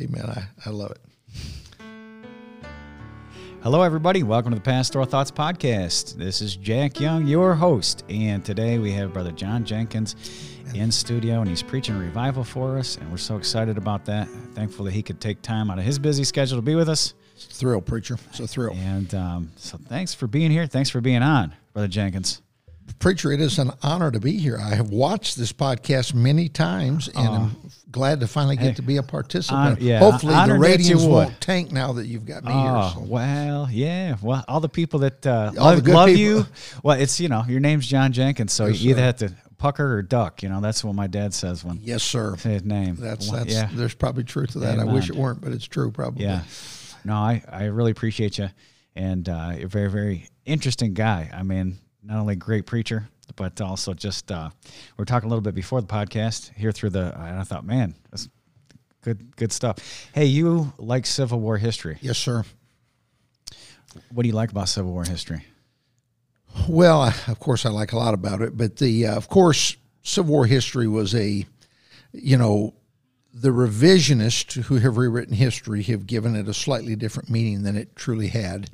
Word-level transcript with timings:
Amen. 0.00 0.26
I, 0.26 0.44
I 0.64 0.70
love 0.70 0.92
it. 0.92 1.00
Hello, 3.62 3.82
everybody. 3.82 4.22
Welcome 4.22 4.52
to 4.52 4.56
the 4.56 4.62
Pastoral 4.62 5.04
Thoughts 5.04 5.32
Podcast. 5.32 6.14
This 6.14 6.40
is 6.40 6.54
Jack 6.54 7.00
Young, 7.00 7.26
your 7.26 7.54
host, 7.54 8.04
and 8.08 8.44
today 8.44 8.78
we 8.78 8.92
have 8.92 9.12
Brother 9.12 9.32
John 9.32 9.64
Jenkins 9.64 10.14
in 10.72 10.92
studio, 10.92 11.40
and 11.40 11.48
he's 11.48 11.64
preaching 11.64 11.98
revival 11.98 12.44
for 12.44 12.78
us, 12.78 12.96
and 12.96 13.10
we're 13.10 13.16
so 13.16 13.36
excited 13.36 13.76
about 13.76 14.04
that. 14.04 14.28
Thankful 14.54 14.84
that 14.84 14.92
he 14.92 15.02
could 15.02 15.20
take 15.20 15.42
time 15.42 15.70
out 15.70 15.78
of 15.78 15.84
his 15.84 15.98
busy 15.98 16.22
schedule 16.22 16.58
to 16.58 16.62
be 16.62 16.76
with 16.76 16.88
us. 16.88 17.14
It's 17.34 17.46
a 17.46 17.48
thrill, 17.48 17.80
preacher. 17.80 18.16
It's 18.28 18.38
a 18.38 18.46
thrill. 18.46 18.74
And 18.74 19.12
um, 19.16 19.50
so, 19.56 19.78
thanks 19.88 20.14
for 20.14 20.28
being 20.28 20.52
here. 20.52 20.66
Thanks 20.66 20.90
for 20.90 21.00
being 21.00 21.22
on, 21.22 21.54
Brother 21.72 21.88
Jenkins. 21.88 22.40
Preacher, 22.98 23.30
it 23.32 23.40
is 23.40 23.58
an 23.58 23.70
honor 23.82 24.10
to 24.10 24.18
be 24.20 24.38
here. 24.38 24.58
I 24.58 24.74
have 24.74 24.90
watched 24.90 25.36
this 25.36 25.52
podcast 25.52 26.14
many 26.14 26.48
times, 26.48 27.08
and 27.08 27.28
I'm 27.28 27.56
glad 27.90 28.20
to 28.20 28.26
finally 28.26 28.56
get 28.56 28.64
Hey, 28.64 28.72
to 28.74 28.82
be 28.82 28.96
a 28.96 29.02
participant. 29.02 29.78
hon- 29.78 29.86
yeah, 29.86 29.98
Hopefully, 30.00 30.34
the 30.46 30.58
ratings 30.58 31.04
won't 31.04 31.40
tank 31.40 31.70
now 31.70 31.92
that 31.94 32.06
you've 32.06 32.26
got 32.26 32.44
me 32.44 32.52
here. 32.52 32.60
Oh 32.74 32.92
So. 32.94 33.00
well, 33.02 33.68
yeah. 33.70 34.16
Well, 34.20 34.44
all 34.48 34.60
the 34.60 34.68
people 34.68 35.00
that 35.00 35.24
uh, 35.26 35.52
love, 35.54 35.86
love 35.86 36.10
you. 36.10 36.46
Well, 36.82 36.98
it's 36.98 37.20
you 37.20 37.28
know 37.28 37.44
your 37.48 37.60
name's 37.60 37.86
John 37.86 38.12
Jenkins, 38.12 38.52
so 38.52 38.66
Yes, 38.66 38.80
you 38.80 38.90
either 38.90 39.00
sir. 39.00 39.04
have 39.06 39.16
to 39.18 39.32
pucker 39.58 39.94
or 39.94 40.02
duck. 40.02 40.42
You 40.42 40.48
know 40.48 40.60
that's 40.60 40.82
what 40.82 40.94
my 40.94 41.06
dad 41.06 41.34
says 41.34 41.64
when 41.64 41.78
Yes, 41.82 42.02
sir. 42.02 42.34
his 42.36 42.64
name. 42.64 42.96
That's 42.98 43.30
that's. 43.30 43.52
yeah. 43.52 43.68
There's 43.72 43.94
probably 43.94 44.24
truth 44.24 44.52
to 44.52 44.60
that. 44.60 44.78
I 44.78 44.84
wish 44.84 45.08
it 45.08 45.16
weren't, 45.16 45.40
but 45.40 45.52
it's 45.52 45.66
true. 45.66 45.90
Probably. 45.92 46.24
Yeah. 46.24 46.42
No, 47.04 47.14
I, 47.14 47.42
I 47.50 47.64
really 47.66 47.90
appreciate 47.92 48.38
you. 48.38 48.48
And 48.96 49.28
uh, 49.28 49.52
you're 49.56 49.66
a 49.66 49.68
very, 49.68 49.88
very 49.88 50.28
interesting 50.44 50.92
guy. 50.94 51.30
I 51.32 51.44
mean, 51.44 51.78
not 52.08 52.18
only 52.18 52.32
a 52.32 52.36
great 52.36 52.64
preacher, 52.64 53.08
but 53.36 53.60
also 53.60 53.92
just, 53.92 54.32
uh, 54.32 54.48
we 54.96 55.02
are 55.02 55.04
talking 55.04 55.26
a 55.26 55.30
little 55.30 55.42
bit 55.42 55.54
before 55.54 55.82
the 55.82 55.86
podcast 55.86 56.50
here 56.54 56.72
through 56.72 56.90
the, 56.90 57.14
and 57.14 57.38
I 57.38 57.42
thought, 57.44 57.66
man, 57.66 57.94
that's 58.10 58.28
good, 59.02 59.36
good 59.36 59.52
stuff. 59.52 60.08
Hey, 60.14 60.24
you 60.24 60.72
like 60.78 61.04
Civil 61.04 61.38
War 61.38 61.58
history. 61.58 61.98
Yes, 62.00 62.16
sir. 62.16 62.44
What 64.10 64.22
do 64.22 64.28
you 64.28 64.34
like 64.34 64.50
about 64.50 64.70
Civil 64.70 64.92
War 64.92 65.04
history? 65.04 65.44
Well, 66.66 67.02
of 67.02 67.38
course, 67.38 67.66
I 67.66 67.68
like 67.68 67.92
a 67.92 67.98
lot 67.98 68.14
about 68.14 68.40
it, 68.40 68.56
but 68.56 68.76
the 68.76 69.06
uh, 69.06 69.16
of 69.16 69.28
course, 69.28 69.76
Civil 70.02 70.32
War 70.32 70.46
history 70.46 70.88
was 70.88 71.14
a, 71.14 71.46
you 72.12 72.38
know, 72.38 72.74
the 73.34 73.50
revisionists 73.50 74.62
who 74.62 74.78
have 74.78 74.96
rewritten 74.96 75.34
history 75.34 75.82
have 75.84 76.06
given 76.06 76.34
it 76.34 76.48
a 76.48 76.54
slightly 76.54 76.96
different 76.96 77.28
meaning 77.28 77.62
than 77.62 77.76
it 77.76 77.94
truly 77.94 78.28
had. 78.28 78.70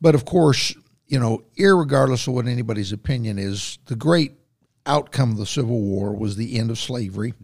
But 0.00 0.14
of 0.14 0.26
course, 0.26 0.74
you 1.08 1.18
know, 1.18 1.42
irregardless 1.58 2.28
of 2.28 2.34
what 2.34 2.46
anybody's 2.46 2.92
opinion 2.92 3.38
is, 3.38 3.78
the 3.86 3.96
great 3.96 4.32
outcome 4.86 5.32
of 5.32 5.36
the 5.38 5.46
Civil 5.46 5.80
War 5.80 6.14
was 6.14 6.36
the 6.36 6.58
end 6.58 6.70
of 6.70 6.78
slavery, 6.78 7.34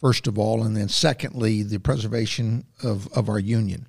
first 0.00 0.26
of 0.26 0.38
all, 0.38 0.62
and 0.62 0.76
then 0.76 0.88
secondly, 0.88 1.62
the 1.62 1.78
preservation 1.78 2.64
of, 2.82 3.06
of 3.12 3.28
our 3.28 3.38
Union 3.38 3.86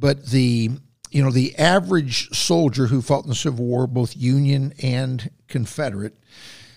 but 0.00 0.26
the 0.26 0.70
you 1.10 1.22
know 1.22 1.30
the 1.30 1.56
average 1.56 2.28
soldier 2.30 2.86
who 2.86 3.02
fought 3.02 3.24
in 3.24 3.30
the 3.30 3.34
Civil 3.34 3.64
War, 3.64 3.86
both 3.86 4.16
Union 4.16 4.72
and 4.82 5.30
Confederate, 5.48 6.14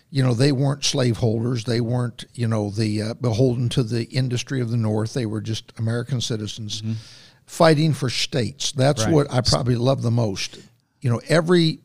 you 0.09 0.23
know 0.23 0.34
they 0.34 0.52
weren't 0.52 0.84
slaveholders. 0.84 1.66
They 1.66 1.81
weren't 1.81 2.25
you 2.34 2.48
know 2.48 2.72
the 2.72 3.02
uh, 3.02 3.14
beholden 3.16 3.70
to 3.70 3.84
the 3.84 4.06
industry 4.06 4.59
of 4.62 4.72
the 4.72 4.78
North. 4.78 5.14
They 5.14 5.25
were 5.28 5.42
just 5.42 5.72
American 5.78 6.20
citizens 6.22 6.81
fighting 7.46 7.94
for 7.94 8.09
states. 8.09 8.72
That's 8.72 9.03
Right. 9.06 9.14
what 9.14 9.31
I 9.31 9.42
probably 9.42 9.75
love 9.75 10.02
the 10.02 10.12
most. 10.12 10.58
You 11.02 11.09
know 11.09 11.21
every 11.27 11.80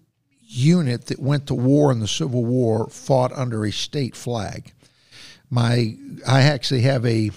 unit 0.49 1.07
that 1.07 1.19
went 1.19 1.49
to 1.49 1.55
war 1.55 1.91
in 1.91 1.99
the 1.99 2.09
Civil 2.09 2.45
War 2.45 2.89
fought 2.89 3.33
under 3.33 3.65
a 3.65 3.73
state 3.73 4.15
flag 4.15 4.73
my 5.51 5.97
I 6.27 6.43
actually 6.43 6.83
have 6.83 7.05
a 7.07 7.31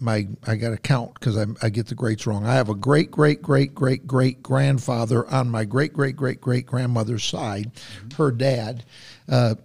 my 0.00 0.28
I 0.46 0.56
got 0.56 0.70
to 0.70 0.78
count 0.78 1.14
because 1.14 1.36
I 1.36 1.46
I 1.62 1.70
get 1.70 1.86
the 1.86 1.94
greats 1.94 2.26
wrong. 2.26 2.46
I 2.46 2.54
have 2.54 2.68
a 2.68 2.74
great 2.74 3.10
great 3.10 3.42
great 3.42 3.74
great 3.74 4.06
great 4.06 4.42
grandfather 4.42 5.28
on 5.28 5.50
my 5.50 5.64
great 5.64 5.92
great 5.92 6.16
great 6.16 6.40
great 6.40 6.66
grandmother's 6.66 7.24
side, 7.24 7.72
her 8.16 8.30
dad, 8.30 8.84
uh, 9.28 9.56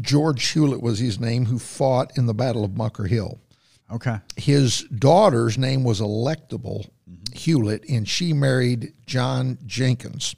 George 0.00 0.46
Hewlett 0.48 0.82
was 0.82 0.98
his 0.98 1.20
name, 1.20 1.46
who 1.46 1.58
fought 1.58 2.16
in 2.16 2.26
the 2.26 2.34
Battle 2.34 2.64
of 2.64 2.74
Bunker 2.74 3.04
Hill. 3.04 3.38
Okay. 3.92 4.18
His 4.36 4.82
daughter's 4.84 5.58
name 5.58 5.84
was 5.84 6.00
Electable 6.00 6.88
Hewlett, 7.34 7.84
and 7.88 8.08
she 8.08 8.32
married 8.32 8.92
John 9.06 9.58
Jenkins. 9.66 10.34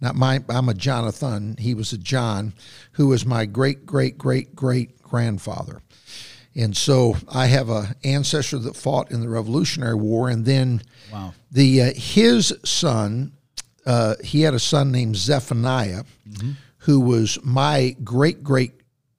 Not 0.00 0.14
my, 0.14 0.42
I'm 0.48 0.68
a 0.68 0.74
Jonathan. 0.74 1.56
He 1.58 1.74
was 1.74 1.92
a 1.92 1.98
John, 1.98 2.54
who 2.92 3.08
was 3.08 3.26
my 3.26 3.46
great 3.46 3.84
great 3.86 4.16
great 4.18 4.54
great 4.54 5.02
grandfather. 5.02 5.80
And 6.54 6.76
so 6.76 7.16
I 7.32 7.46
have 7.46 7.68
a 7.68 7.94
ancestor 8.02 8.58
that 8.58 8.76
fought 8.76 9.10
in 9.10 9.20
the 9.20 9.28
Revolutionary 9.28 9.94
War, 9.94 10.28
and 10.28 10.44
then 10.44 10.82
Wow. 11.12 11.34
the 11.50 11.82
uh, 11.82 11.92
his 11.94 12.52
son, 12.64 13.32
uh, 13.86 14.14
he 14.24 14.42
had 14.42 14.54
a 14.54 14.58
son 14.58 14.90
named 14.92 15.16
Zephaniah, 15.16 16.04
who 16.78 17.00
was 17.00 17.38
my 17.44 17.96
great 18.02 18.42
great 18.42 18.72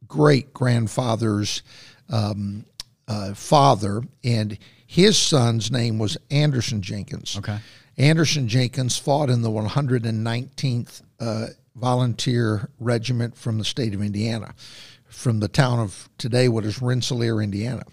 great 0.08 0.54
grandfather's 0.54 1.62
um, 2.10 2.66
uh, 3.08 3.34
father, 3.34 4.02
and 4.24 4.58
his 4.90 5.20
son's 5.20 5.70
name 5.70 6.00
was 6.00 6.18
Anderson 6.32 6.82
Jenkins. 6.82 7.38
Okay. 7.38 7.60
Anderson 8.00 8.48
Jenkins 8.48 8.98
fought 8.98 9.30
in 9.30 9.44
the 9.44 9.50
119th 9.52 11.04
uh, 11.20 11.46
Volunteer 11.76 12.72
Regiment 12.80 13.38
from 13.38 13.60
the 13.60 13.64
state 13.64 13.94
of 13.94 14.02
Indiana, 14.02 14.56
from 15.08 15.42
the 15.42 15.48
town 15.48 15.78
of 15.78 16.10
today, 16.18 16.50
what 16.50 16.66
is 16.66 16.82
Rensselaer, 16.82 17.40
Indiana, 17.40 17.84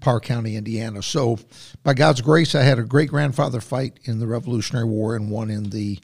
Park 0.00 0.24
County, 0.24 0.56
Indiana. 0.56 1.04
So, 1.04 1.38
by 1.84 1.94
God's 1.94 2.20
grace, 2.20 2.56
I 2.56 2.62
had 2.62 2.80
a 2.80 2.82
great 2.82 3.10
grandfather 3.10 3.60
fight 3.60 4.00
in 4.02 4.18
the 4.18 4.26
Revolutionary 4.26 4.86
War 4.86 5.14
and 5.14 5.30
one 5.30 5.50
in 5.50 5.70
the 5.70 6.00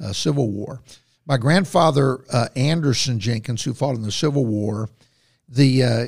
uh, 0.00 0.12
Civil 0.12 0.48
War. 0.48 0.80
My 1.26 1.38
grandfather, 1.38 2.20
uh, 2.32 2.46
Anderson 2.54 3.18
Jenkins, 3.18 3.64
who 3.64 3.74
fought 3.74 3.96
in 3.96 4.02
the 4.02 4.12
Civil 4.12 4.46
War, 4.46 4.90
the 5.48 5.82
uh, 5.82 6.06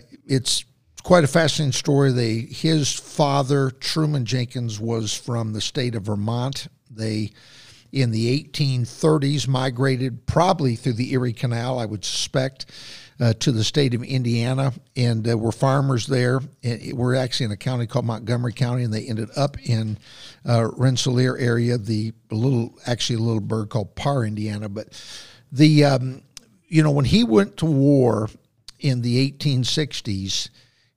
quite 1.00 1.24
a 1.24 1.28
fascinating 1.28 1.72
story. 1.72 2.12
They 2.12 2.40
his 2.40 2.92
father 2.92 3.70
Truman 3.70 4.24
Jenkins 4.24 4.78
was 4.80 5.14
from 5.14 5.52
the 5.52 5.60
state 5.60 5.94
of 5.94 6.04
Vermont. 6.04 6.68
They 6.90 7.32
in 7.92 8.12
the 8.12 8.42
1830s 8.44 9.48
migrated 9.48 10.24
probably 10.26 10.76
through 10.76 10.92
the 10.92 11.12
Erie 11.12 11.32
Canal, 11.32 11.76
I 11.78 11.86
would 11.86 12.04
suspect, 12.04 12.66
uh, 13.18 13.32
to 13.40 13.50
the 13.50 13.64
state 13.64 13.94
of 13.94 14.04
Indiana, 14.04 14.72
and 14.96 15.28
uh, 15.28 15.36
were 15.36 15.50
farmers 15.50 16.06
there. 16.06 16.40
It- 16.62 16.96
we're 16.96 17.16
actually 17.16 17.46
in 17.46 17.52
a 17.52 17.56
county 17.56 17.86
called 17.88 18.04
Montgomery 18.06 18.52
County, 18.52 18.84
and 18.84 18.94
they 18.94 19.06
ended 19.06 19.28
up 19.36 19.58
in 19.68 19.98
uh, 20.48 20.68
Rensselaer 20.76 21.36
area, 21.36 21.78
the 21.78 22.12
little 22.30 22.74
actually 22.86 23.16
a 23.16 23.22
little 23.22 23.40
bird 23.40 23.70
called 23.70 23.96
Parr, 23.96 24.24
Indiana. 24.24 24.68
But 24.68 24.88
the 25.50 25.84
um, 25.84 26.22
you 26.68 26.82
know 26.84 26.92
when 26.92 27.04
he 27.06 27.24
went 27.24 27.56
to 27.58 27.66
war 27.66 28.30
in 28.78 29.02
the 29.02 29.30
1860s. 29.32 30.48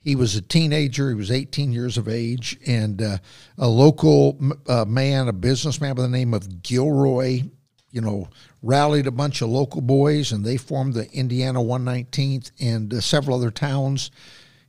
He 0.03 0.15
was 0.17 0.35
a 0.35 0.41
teenager. 0.41 1.09
He 1.09 1.15
was 1.15 1.31
18 1.31 1.71
years 1.71 1.97
of 1.97 2.09
age, 2.09 2.57
and 2.67 3.01
uh, 3.01 3.17
a 3.57 3.67
local 3.67 4.37
uh, 4.67 4.83
man, 4.85 5.29
a 5.29 5.33
businessman 5.33 5.95
by 5.95 6.01
the 6.01 6.09
name 6.09 6.33
of 6.33 6.61
Gilroy, 6.61 7.43
you 7.91 8.01
know, 8.01 8.27
rallied 8.61 9.07
a 9.07 9.11
bunch 9.11 9.41
of 9.41 9.49
local 9.49 9.79
boys, 9.79 10.33
and 10.33 10.43
they 10.43 10.57
formed 10.57 10.93
the 10.93 11.09
Indiana 11.11 11.59
119th 11.59 12.51
and 12.59 12.93
uh, 12.93 12.99
several 12.99 13.37
other 13.37 13.51
towns, 13.51 14.11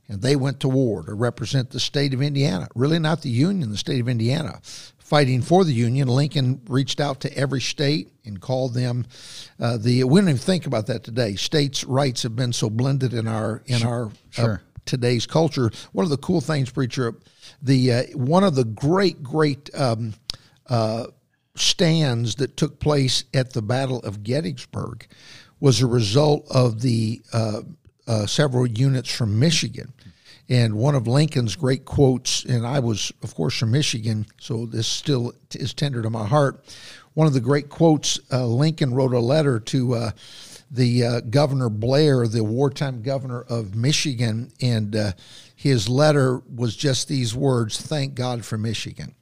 and 0.07 0.21
they 0.21 0.37
went 0.37 0.61
to 0.61 0.69
war 0.69 1.03
to 1.03 1.13
represent 1.13 1.71
the 1.71 1.79
state 1.81 2.13
of 2.13 2.21
Indiana. 2.21 2.69
Really, 2.73 2.99
not 2.99 3.21
the 3.21 3.29
Union, 3.29 3.71
the 3.71 3.77
state 3.77 3.99
of 3.99 4.07
Indiana. 4.07 4.61
Fighting 4.99 5.41
for 5.41 5.63
the 5.63 5.73
Union, 5.73 6.07
Lincoln 6.07 6.61
reached 6.67 6.99
out 6.99 7.19
to 7.21 7.37
every 7.37 7.61
state 7.61 8.11
and 8.25 8.39
called 8.39 8.73
them 8.73 9.05
uh, 9.59 9.77
the. 9.77 10.03
We 10.03 10.19
don't 10.19 10.29
even 10.29 10.39
think 10.39 10.65
about 10.65 10.87
that 10.87 11.03
today. 11.03 11.35
States' 11.35 11.83
rights 11.83 12.23
have 12.23 12.35
been 12.35 12.53
so 12.53 12.69
blended 12.69 13.13
in 13.13 13.27
our 13.27 13.61
in 13.67 13.83
our 13.83 14.05
uh, 14.05 14.09
Sure. 14.31 14.61
Today's 14.85 15.25
culture. 15.25 15.71
One 15.91 16.03
of 16.03 16.09
the 16.09 16.17
cool 16.17 16.41
things, 16.41 16.69
preacher, 16.69 17.15
the 17.61 17.91
uh, 17.91 18.03
one 18.13 18.43
of 18.43 18.55
the 18.55 18.65
great 18.65 19.23
great 19.23 19.69
um, 19.75 20.13
uh, 20.67 21.07
stands 21.55 22.35
that 22.35 22.57
took 22.57 22.79
place 22.79 23.23
at 23.33 23.53
the 23.53 23.61
Battle 23.61 23.99
of 23.99 24.23
Gettysburg 24.23 25.07
was 25.59 25.81
a 25.81 25.87
result 25.87 26.45
of 26.51 26.81
the 26.81 27.21
uh, 27.33 27.61
uh, 28.07 28.25
several 28.25 28.67
units 28.67 29.13
from 29.13 29.39
Michigan. 29.39 29.93
And 30.47 30.75
one 30.75 30.93
of 30.93 31.07
Lincoln's 31.07 31.55
great 31.55 31.85
quotes, 31.85 32.45
and 32.45 32.67
I 32.67 32.79
was, 32.79 33.11
of 33.23 33.33
course, 33.33 33.57
from 33.57 33.71
Michigan, 33.71 34.27
so 34.39 34.67
this 34.67 34.85
still 34.85 35.33
is 35.55 35.73
tender 35.73 36.03
to 36.03 36.09
my 36.11 36.27
heart. 36.27 36.63
One 37.15 37.25
of 37.25 37.33
the 37.33 37.39
great 37.39 37.69
quotes, 37.69 38.19
uh, 38.31 38.45
Lincoln 38.45 38.93
wrote 38.93 39.13
a 39.13 39.19
letter 39.19 39.59
to 39.59 39.95
uh, 39.95 40.11
the 40.71 41.03
uh, 41.03 41.19
Governor 41.21 41.69
Blair, 41.69 42.27
the 42.27 42.43
wartime 42.43 43.01
governor 43.01 43.41
of 43.41 43.75
Michigan, 43.75 44.51
and 44.61 44.95
uh, 44.95 45.11
his 45.55 45.87
letter 45.87 46.41
was 46.53 46.75
just 46.75 47.07
these 47.07 47.35
words 47.35 47.79
Thank 47.79 48.15
God 48.15 48.43
for 48.43 48.57
Michigan. 48.57 49.15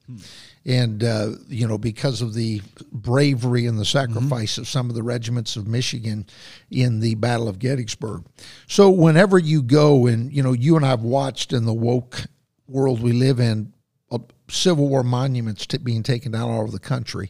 And, 0.66 1.04
uh, 1.04 1.32
you 1.50 1.68
know, 1.68 1.78
because 1.78 2.22
of 2.22 2.34
the 2.34 2.62
bravery 2.92 3.66
and 3.66 3.78
the 3.78 3.86
sacrifice 3.86 4.58
of 4.58 4.68
some 4.68 4.90
of 4.90 4.96
the 4.96 5.04
regiments 5.04 5.58
of 5.58 5.68
Michigan 5.68 6.26
in 6.72 7.02
the 7.02 7.16
Battle 7.16 7.50
of 7.50 7.60
Gettysburg. 7.60 8.24
So, 8.68 8.90
whenever 8.90 9.38
you 9.38 9.62
go, 9.62 10.08
and, 10.08 10.32
you 10.32 10.42
know, 10.42 10.54
you 10.54 10.78
and 10.78 10.86
I 10.86 10.90
have 10.90 11.04
watched 11.04 11.52
in 11.52 11.66
the 11.66 11.74
woke 11.74 12.22
world 12.68 13.02
we 13.02 13.12
live 13.12 13.42
in, 13.42 13.74
uh, 14.10 14.20
Civil 14.50 14.88
War 14.88 15.04
monuments 15.04 15.66
t- 15.66 15.78
being 15.80 16.04
taken 16.04 16.32
down 16.32 16.50
all 16.50 16.62
over 16.62 16.72
the 16.72 16.80
country, 16.80 17.30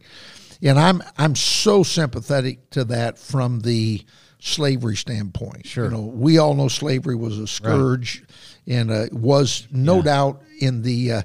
and 0.63 0.80
I'm 0.80 1.04
I'm 1.18 1.36
so 1.36 1.83
sympathetic 1.83 2.69
to 2.71 2.83
that 2.86 3.19
from 3.19 3.60
the 3.60 4.04
slavery 4.39 4.95
standpoint. 4.95 5.65
Sure. 5.68 5.86
you 5.86 5.92
know, 5.92 6.01
we 6.01 6.38
all 6.38 6.54
know 6.54 6.68
slavery 6.68 7.15
was 7.15 7.38
a 7.38 7.48
scourge, 7.48 8.24
and 8.68 8.92
uh, 8.92 9.06
was 9.12 9.68
no 9.71 10.01
doubt 10.01 10.42
in 10.60 10.81
the 10.81 11.12
uh, 11.12 11.21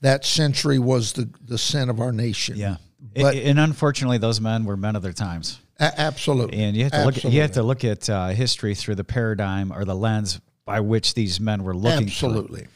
that 0.00 0.24
century 0.24 0.78
was 0.78 1.12
the 1.12 1.28
the 1.44 1.58
sin 1.58 1.88
of 1.88 2.00
our 2.00 2.12
nation. 2.12 2.56
Yeah. 2.56 2.76
But- 3.14 3.34
and 3.36 3.58
unfortunately, 3.58 4.18
those 4.18 4.40
men 4.40 4.64
were 4.64 4.76
men 4.76 4.94
of 4.96 5.02
their 5.02 5.12
times. 5.12 5.58
A- 5.78 5.98
absolutely. 6.00 6.58
And 6.62 6.76
you 6.76 6.84
have 6.84 6.92
to 6.92 7.04
look. 7.04 7.16
At, 7.24 7.32
you 7.32 7.40
have 7.40 7.52
to 7.52 7.62
look 7.62 7.84
at 7.84 8.08
uh, 8.10 8.28
history 8.28 8.74
through 8.74 8.96
the 8.96 9.04
paradigm 9.04 9.72
or 9.72 9.84
the 9.84 9.94
lens 9.94 10.40
by 10.64 10.80
which 10.80 11.14
these 11.14 11.40
men 11.40 11.64
were 11.64 11.74
looking. 11.74 12.06
Absolutely. 12.06 12.68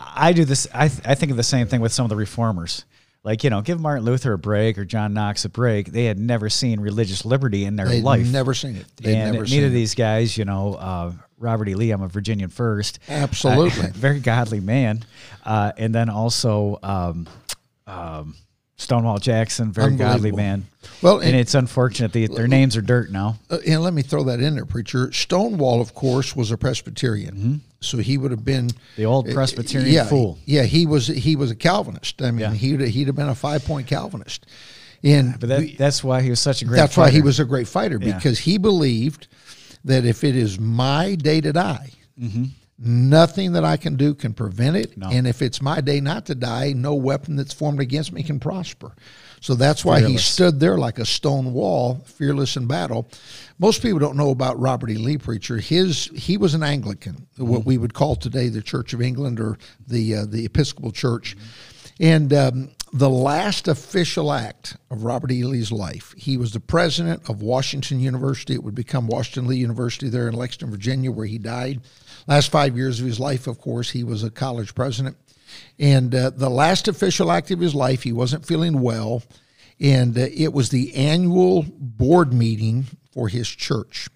I 0.00 0.32
do 0.32 0.44
this. 0.44 0.66
I, 0.74 0.88
th- 0.88 1.00
I 1.04 1.14
think 1.14 1.30
of 1.30 1.36
the 1.36 1.42
same 1.42 1.66
thing 1.66 1.80
with 1.80 1.92
some 1.92 2.04
of 2.04 2.10
the 2.10 2.16
reformers. 2.16 2.84
Like 3.26 3.42
you 3.42 3.50
know, 3.50 3.60
give 3.60 3.80
Martin 3.80 4.04
Luther 4.04 4.34
a 4.34 4.38
break 4.38 4.78
or 4.78 4.84
John 4.84 5.12
Knox 5.12 5.44
a 5.44 5.48
break. 5.48 5.90
They 5.90 6.04
had 6.04 6.16
never 6.16 6.48
seen 6.48 6.78
religious 6.78 7.24
liberty 7.24 7.64
in 7.64 7.74
their 7.74 7.88
They'd 7.88 8.04
life. 8.04 8.24
never 8.30 8.54
seen 8.54 8.76
it. 8.76 8.86
They'd 8.98 9.16
and 9.16 9.50
neither 9.50 9.66
of 9.66 9.72
these 9.72 9.96
guys, 9.96 10.38
you 10.38 10.44
know, 10.44 10.74
uh, 10.74 11.12
Robert 11.36 11.68
E. 11.68 11.74
Lee, 11.74 11.90
I'm 11.90 12.02
a 12.02 12.08
Virginian 12.08 12.50
first. 12.50 13.00
Absolutely. 13.08 13.88
Uh, 13.88 13.90
very 13.94 14.20
godly 14.20 14.60
man. 14.60 15.04
Uh, 15.44 15.72
and 15.76 15.92
then 15.92 16.08
also 16.08 16.78
um, 16.84 17.26
um, 17.88 18.36
Stonewall 18.78 19.18
Jackson, 19.18 19.72
very 19.72 19.96
godly 19.96 20.32
man. 20.32 20.66
Well, 21.00 21.16
and, 21.18 21.30
and- 21.30 21.36
it's 21.36 21.54
unfortunate 21.54 22.12
that 22.12 22.34
their 22.34 22.46
names 22.46 22.76
are 22.76 22.82
dirt 22.82 23.10
now. 23.10 23.38
Uh, 23.50 23.58
and 23.66 23.82
let 23.82 23.94
me 23.94 24.02
throw 24.02 24.24
that 24.24 24.40
in 24.40 24.54
there, 24.54 24.66
preacher. 24.66 25.10
Stonewall, 25.12 25.80
of 25.80 25.94
course, 25.94 26.36
was 26.36 26.50
a 26.50 26.58
Presbyterian, 26.58 27.62
so 27.80 27.98
he 27.98 28.18
would 28.18 28.30
have 28.30 28.44
been 28.44 28.66
Mm-hmm. 28.68 28.78
The 28.96 29.04
old 29.06 29.30
Presbyterian 29.30 29.90
yeah, 29.92 30.04
fool. 30.04 30.38
Yeah, 30.44 30.64
he 30.64 30.84
was. 30.86 31.06
He 31.06 31.36
was 31.36 31.50
a 31.50 31.54
Calvinist. 31.54 32.20
I 32.22 32.30
mean, 32.30 32.40
Yeah. 32.40 32.52
he'd 32.52 32.80
he'd 32.82 33.06
have 33.06 33.16
been 33.16 33.28
a 33.30 33.34
five 33.34 33.64
point 33.64 33.86
Calvinist, 33.86 34.44
and 35.02 35.38
But 35.40 35.48
that, 35.48 35.60
we- 35.60 35.74
that's 35.76 36.04
why 36.04 36.20
he 36.22 36.28
was 36.30 36.40
such 36.40 36.60
a 36.62 36.64
great 36.66 36.76
fighter. 36.76 36.86
that's 36.86 36.96
why 36.98 37.10
he 37.10 37.22
was 37.22 37.40
a 37.40 37.44
great 37.46 37.68
fighter 37.68 37.98
Yeah. 38.00 38.14
because 38.14 38.40
he 38.40 38.58
believed 38.58 39.26
that 39.84 40.04
if 40.04 40.22
it 40.24 40.36
is 40.36 40.58
my 40.60 41.14
day 41.14 41.40
to 41.40 41.52
die, 41.52 41.90
nothing 42.78 43.52
that 43.52 43.64
I 43.64 43.76
can 43.76 43.96
do 43.96 44.14
can 44.14 44.34
prevent 44.34 44.76
it. 44.76 44.90
Mm-hmm. 44.90 45.00
No. 45.00 45.10
And 45.10 45.26
if 45.26 45.42
it's 45.42 45.62
my 45.62 45.80
day 45.80 46.00
not 46.00 46.26
to 46.26 46.34
die, 46.34 46.72
no 46.74 46.94
weapon 46.94 47.36
that's 47.36 47.54
formed 47.54 47.80
against 47.80 48.12
me 48.12 48.22
can 48.22 48.40
prosper. 48.40 48.94
So 49.40 49.54
that's 49.54 49.84
why 49.84 50.00
he 50.00 50.16
stood 50.16 50.60
there 50.60 50.78
like 50.78 50.98
a 50.98 51.04
stone 51.04 51.52
wall, 51.52 52.02
fearless 52.06 52.56
in 52.56 52.66
battle. 52.66 53.08
Most 53.58 53.82
people 53.82 53.98
don't 53.98 54.16
know 54.16 54.30
about 54.30 54.58
Robert 54.58 54.90
E. 54.90 54.96
Lee 54.96 55.18
preacher. 55.18 55.58
His 55.58 56.06
he 56.14 56.36
was 56.36 56.54
an 56.54 56.62
Anglican, 56.62 57.26
what 57.36 57.64
we 57.64 57.78
would 57.78 57.94
call 57.94 58.16
today 58.16 58.48
the 58.48 58.62
Church 58.62 58.92
of 58.92 59.00
England 59.00 59.38
or 59.38 59.58
the 59.86 60.16
uh, 60.16 60.26
the 60.26 60.44
Episcopal 60.46 60.90
Church. 60.90 61.36
And 62.00 62.32
um, 62.32 62.70
the 62.92 63.08
last 63.08 63.68
official 63.68 64.32
act 64.32 64.76
of 64.90 65.04
Robert 65.04 65.30
E. 65.30 65.44
Lee's 65.44 65.72
life, 65.72 66.14
he 66.16 66.36
was 66.36 66.52
the 66.52 66.60
president 66.60 67.28
of 67.28 67.40
Washington 67.40 68.00
University. 68.00 68.54
It 68.54 68.64
would 68.64 68.74
become 68.74 69.06
Washington 69.06 69.46
Lee 69.46 69.56
University 69.56 70.08
there 70.08 70.28
in 70.28 70.34
Lexington, 70.34 70.70
Virginia, 70.70 71.10
where 71.10 71.26
he 71.26 71.38
died. 71.38 71.80
Last 72.26 72.50
five 72.50 72.76
years 72.76 73.00
of 73.00 73.06
his 73.06 73.20
life, 73.20 73.46
of 73.46 73.60
course, 73.60 73.90
he 73.90 74.02
was 74.02 74.24
a 74.24 74.30
college 74.30 74.74
president. 74.74 75.16
And 75.78 76.14
uh, 76.14 76.30
the 76.30 76.50
last 76.50 76.88
official 76.88 77.30
act 77.30 77.50
of 77.50 77.60
his 77.60 77.74
life, 77.74 78.02
he 78.02 78.12
wasn't 78.12 78.46
feeling 78.46 78.80
well. 78.80 79.22
And 79.78 80.16
uh, 80.16 80.26
it 80.34 80.52
was 80.52 80.70
the 80.70 80.94
annual 80.94 81.64
board 81.68 82.32
meeting 82.32 82.86
for 83.12 83.28
his 83.28 83.48
church. 83.48 84.08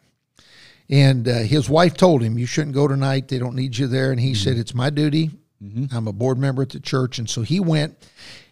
And 0.88 1.28
uh, 1.28 1.38
his 1.40 1.70
wife 1.70 1.94
told 1.94 2.22
him, 2.22 2.36
You 2.36 2.46
shouldn't 2.46 2.74
go 2.74 2.88
tonight. 2.88 3.28
They 3.28 3.38
don't 3.38 3.54
need 3.54 3.78
you 3.78 3.86
there. 3.86 4.10
And 4.10 4.20
he 4.20 4.34
said, 4.34 4.56
It's 4.56 4.74
my 4.74 4.90
duty. 4.90 5.30
I'm 5.92 6.08
a 6.08 6.12
board 6.12 6.38
member 6.38 6.62
at 6.62 6.70
the 6.70 6.80
church. 6.80 7.18
And 7.18 7.28
so 7.28 7.42
he 7.42 7.60
went. 7.60 7.96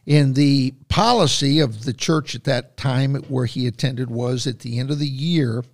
And 0.06 0.34
the 0.34 0.72
policy 0.88 1.60
of 1.60 1.84
the 1.84 1.92
church 1.92 2.34
at 2.34 2.44
that 2.44 2.76
time 2.76 3.14
where 3.28 3.46
he 3.46 3.66
attended 3.66 4.10
was 4.10 4.46
at 4.46 4.60
the 4.60 4.78
end 4.78 4.90
of 4.90 4.98
the 4.98 5.08
year, 5.08 5.64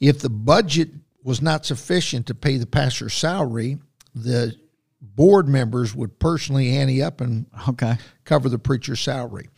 if 0.00 0.20
the 0.20 0.30
budget 0.30 0.90
was 1.26 1.42
not 1.42 1.66
sufficient 1.66 2.24
to 2.24 2.34
pay 2.36 2.56
the 2.56 2.66
pastor's 2.66 3.12
salary, 3.12 3.78
the 4.14 4.54
board 5.00 5.48
members 5.48 5.92
would 5.92 6.16
personally 6.20 6.76
ante 6.76 7.02
up 7.02 7.20
and 7.20 7.46
okay. 7.68 7.96
cover 8.24 8.48
the 8.48 8.60
preacher's 8.60 9.00
salary. 9.00 9.48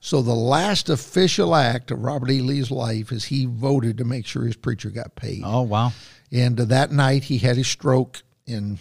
So 0.00 0.20
the 0.20 0.34
last 0.34 0.90
official 0.90 1.54
act 1.54 1.92
of 1.92 2.02
Robert 2.02 2.28
E. 2.28 2.40
Lee's 2.40 2.72
life 2.72 3.12
is 3.12 3.24
he 3.24 3.46
voted 3.46 3.98
to 3.98 4.04
make 4.04 4.26
sure 4.26 4.44
his 4.44 4.56
preacher 4.56 4.90
got 4.90 5.14
paid. 5.14 5.42
Oh 5.44 5.62
wow. 5.62 5.92
And 6.32 6.58
uh, 6.58 6.64
that 6.64 6.90
night 6.90 7.22
he 7.22 7.38
had 7.38 7.56
his 7.56 7.68
stroke, 7.68 8.20
and 8.48 8.80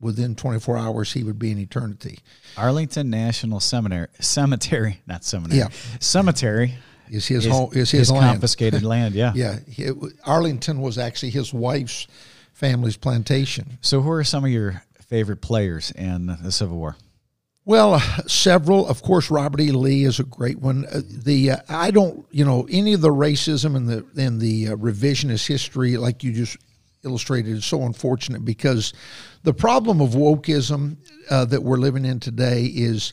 within 0.00 0.36
24 0.36 0.78
hours 0.78 1.12
he 1.12 1.24
would 1.24 1.40
be 1.40 1.50
in 1.50 1.58
eternity. 1.58 2.20
Arlington 2.56 3.10
National 3.10 3.58
Seminary, 3.58 4.06
cemetery, 4.20 5.00
not 5.08 5.24
seminary. 5.24 5.58
Yeah. 5.58 5.68
cemetery 5.98 6.76
Is 7.10 7.26
his 7.26 7.46
home? 7.46 7.70
Is 7.72 7.90
his, 7.90 8.10
land? 8.10 8.24
confiscated 8.24 8.82
land. 8.94 9.14
Yeah. 9.14 9.32
Yeah, 9.34 9.58
it 9.66 9.96
Arlington 10.24 10.80
was 10.80 10.96
actually 10.98 11.30
his 11.30 11.52
wife's 11.52 12.06
family's 12.52 12.96
plantation. 12.96 13.78
So, 13.80 14.00
who 14.00 14.10
are 14.10 14.24
some 14.24 14.44
of 14.44 14.50
your 14.50 14.82
favorite 15.00 15.40
players 15.40 15.90
in 15.92 16.26
the 16.42 16.52
Civil 16.52 16.76
War? 16.76 16.96
Well, 17.64 17.94
uh, 17.94 18.00
several. 18.26 18.88
Of 18.88 19.02
course, 19.02 19.30
Robert 19.30 19.60
E. 19.60 19.70
Lee 19.70 20.04
is 20.04 20.18
a 20.18 20.24
great 20.24 20.58
one. 20.58 20.86
Uh, 20.86 21.02
the 21.04 21.52
uh, 21.52 21.56
I 21.68 21.90
don't, 21.90 22.24
you 22.30 22.44
know, 22.44 22.66
any 22.70 22.94
of 22.94 23.00
the 23.00 23.10
racism 23.10 23.76
and 23.76 23.88
the 23.88 24.06
and 24.16 24.40
the 24.40 24.68
uh, 24.68 24.76
revisionist 24.76 25.46
history, 25.46 25.96
like 25.96 26.24
you 26.24 26.32
just 26.32 26.56
illustrated, 27.04 27.56
is 27.56 27.64
so 27.64 27.82
unfortunate 27.82 28.44
because 28.44 28.92
the 29.42 29.54
problem 29.54 30.00
of 30.00 30.10
wokeism 30.10 30.96
uh, 31.30 31.44
that 31.46 31.62
we're 31.62 31.78
living 31.78 32.04
in 32.04 32.20
today 32.20 32.64
is. 32.64 33.12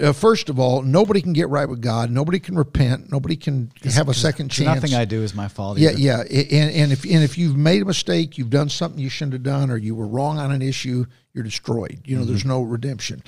Uh, 0.00 0.12
first 0.12 0.48
of 0.48 0.58
all, 0.60 0.82
nobody 0.82 1.20
can 1.20 1.32
get 1.32 1.48
right 1.48 1.68
with 1.68 1.80
God. 1.80 2.10
Nobody 2.10 2.38
can 2.38 2.56
repent. 2.56 3.10
Nobody 3.10 3.34
can 3.34 3.72
have 3.92 4.08
a 4.08 4.14
second 4.14 4.50
chance. 4.50 4.82
Nothing 4.82 4.94
I 4.94 5.04
do 5.04 5.22
is 5.22 5.34
my 5.34 5.48
fault. 5.48 5.78
Yeah, 5.78 5.90
either. 5.90 5.98
yeah, 5.98 6.22
A- 6.30 6.54
and, 6.54 6.74
and 6.74 6.92
if 6.92 7.04
and 7.04 7.24
if 7.24 7.36
you've 7.36 7.56
made 7.56 7.82
a 7.82 7.84
mistake, 7.84 8.38
you've 8.38 8.50
done 8.50 8.68
something 8.68 9.00
you 9.00 9.08
shouldn't 9.08 9.32
have 9.32 9.42
done, 9.42 9.68
or 9.70 9.76
you 9.76 9.94
were 9.96 10.06
wrong 10.06 10.38
on 10.38 10.52
an 10.52 10.62
issue, 10.62 11.06
you're 11.34 11.42
destroyed. 11.44 12.00
You 12.04 12.16
know, 12.18 12.24
there's 12.24 12.44
no 12.44 12.62
redemption. 12.62 13.24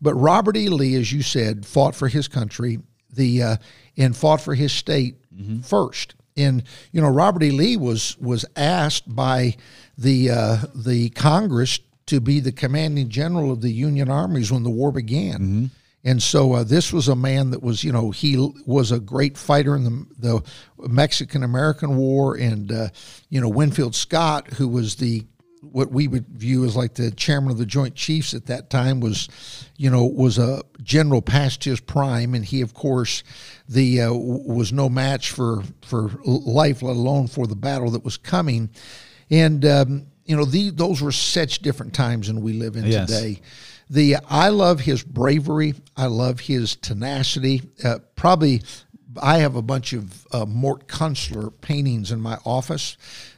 But 0.00 0.14
Robert 0.14 0.56
E. 0.56 0.68
Lee, 0.68 0.96
as 0.96 1.12
you 1.12 1.22
said, 1.22 1.64
fought 1.64 1.94
for 1.94 2.08
his 2.08 2.26
country, 2.26 2.80
the 3.12 3.42
uh, 3.42 3.56
and 3.96 4.16
fought 4.16 4.40
for 4.40 4.54
his 4.54 4.72
state 4.72 5.16
first. 5.62 6.14
And 6.36 6.64
you 6.90 7.00
know, 7.00 7.08
Robert 7.10 7.44
E. 7.44 7.50
Lee 7.52 7.76
was 7.76 8.16
was 8.18 8.44
asked 8.56 9.14
by 9.14 9.54
the 9.96 10.30
uh, 10.30 10.56
the 10.74 11.10
Congress 11.10 11.78
to 12.06 12.20
be 12.20 12.40
the 12.40 12.50
commanding 12.50 13.08
general 13.08 13.52
of 13.52 13.60
the 13.60 13.70
Union 13.70 14.10
armies 14.10 14.50
when 14.50 14.64
the 14.64 14.70
war 14.70 14.90
began. 14.90 15.70
And 16.04 16.20
so 16.20 16.54
uh, 16.54 16.64
this 16.64 16.92
was 16.92 17.06
a 17.08 17.14
man 17.14 17.50
that 17.50 17.62
was, 17.62 17.84
you 17.84 17.92
know, 17.92 18.10
he 18.10 18.36
was 18.66 18.90
a 18.90 18.98
great 18.98 19.38
fighter 19.38 19.76
in 19.76 19.84
the, 19.84 20.06
the 20.18 20.42
Mexican 20.88 21.44
American 21.44 21.96
War, 21.96 22.36
and 22.36 22.72
uh, 22.72 22.88
you 23.28 23.40
know 23.40 23.48
Winfield 23.48 23.94
Scott, 23.94 24.48
who 24.54 24.66
was 24.66 24.96
the 24.96 25.24
what 25.60 25.92
we 25.92 26.08
would 26.08 26.26
view 26.26 26.64
as 26.64 26.74
like 26.74 26.94
the 26.94 27.12
chairman 27.12 27.52
of 27.52 27.58
the 27.58 27.64
Joint 27.66 27.94
Chiefs 27.94 28.34
at 28.34 28.46
that 28.46 28.68
time, 28.68 28.98
was, 28.98 29.28
you 29.76 29.88
know, 29.90 30.04
was 30.04 30.36
a 30.36 30.62
general 30.82 31.22
past 31.22 31.62
his 31.62 31.78
prime, 31.78 32.34
and 32.34 32.44
he, 32.44 32.62
of 32.62 32.74
course, 32.74 33.22
the 33.68 34.02
uh, 34.02 34.12
was 34.12 34.72
no 34.72 34.88
match 34.88 35.30
for 35.30 35.62
for 35.86 36.10
life, 36.24 36.82
let 36.82 36.96
alone 36.96 37.28
for 37.28 37.46
the 37.46 37.54
battle 37.54 37.90
that 37.92 38.04
was 38.04 38.16
coming, 38.16 38.70
and 39.30 39.64
um, 39.64 40.06
you 40.24 40.36
know, 40.36 40.44
the, 40.44 40.70
those 40.70 41.00
were 41.00 41.12
such 41.12 41.60
different 41.60 41.94
times 41.94 42.26
than 42.26 42.40
we 42.42 42.54
live 42.54 42.74
in 42.76 42.86
Yes. 42.86 43.08
today. 43.08 43.40
The 43.92 44.16
I 44.26 44.48
love 44.48 44.80
his 44.80 45.02
bravery. 45.02 45.74
I 45.96 46.06
love 46.06 46.40
his 46.40 46.76
tenacity. 46.76 47.60
Uh, 47.84 47.98
probably, 48.16 48.62
I 49.20 49.38
have 49.38 49.54
a 49.54 49.60
bunch 49.60 49.92
of 49.92 50.26
uh, 50.32 50.46
Mort 50.46 50.88
Kunstler 50.88 51.52
paintings 51.60 52.10
in 52.10 52.18
my 52.18 52.38
office. 52.46 52.96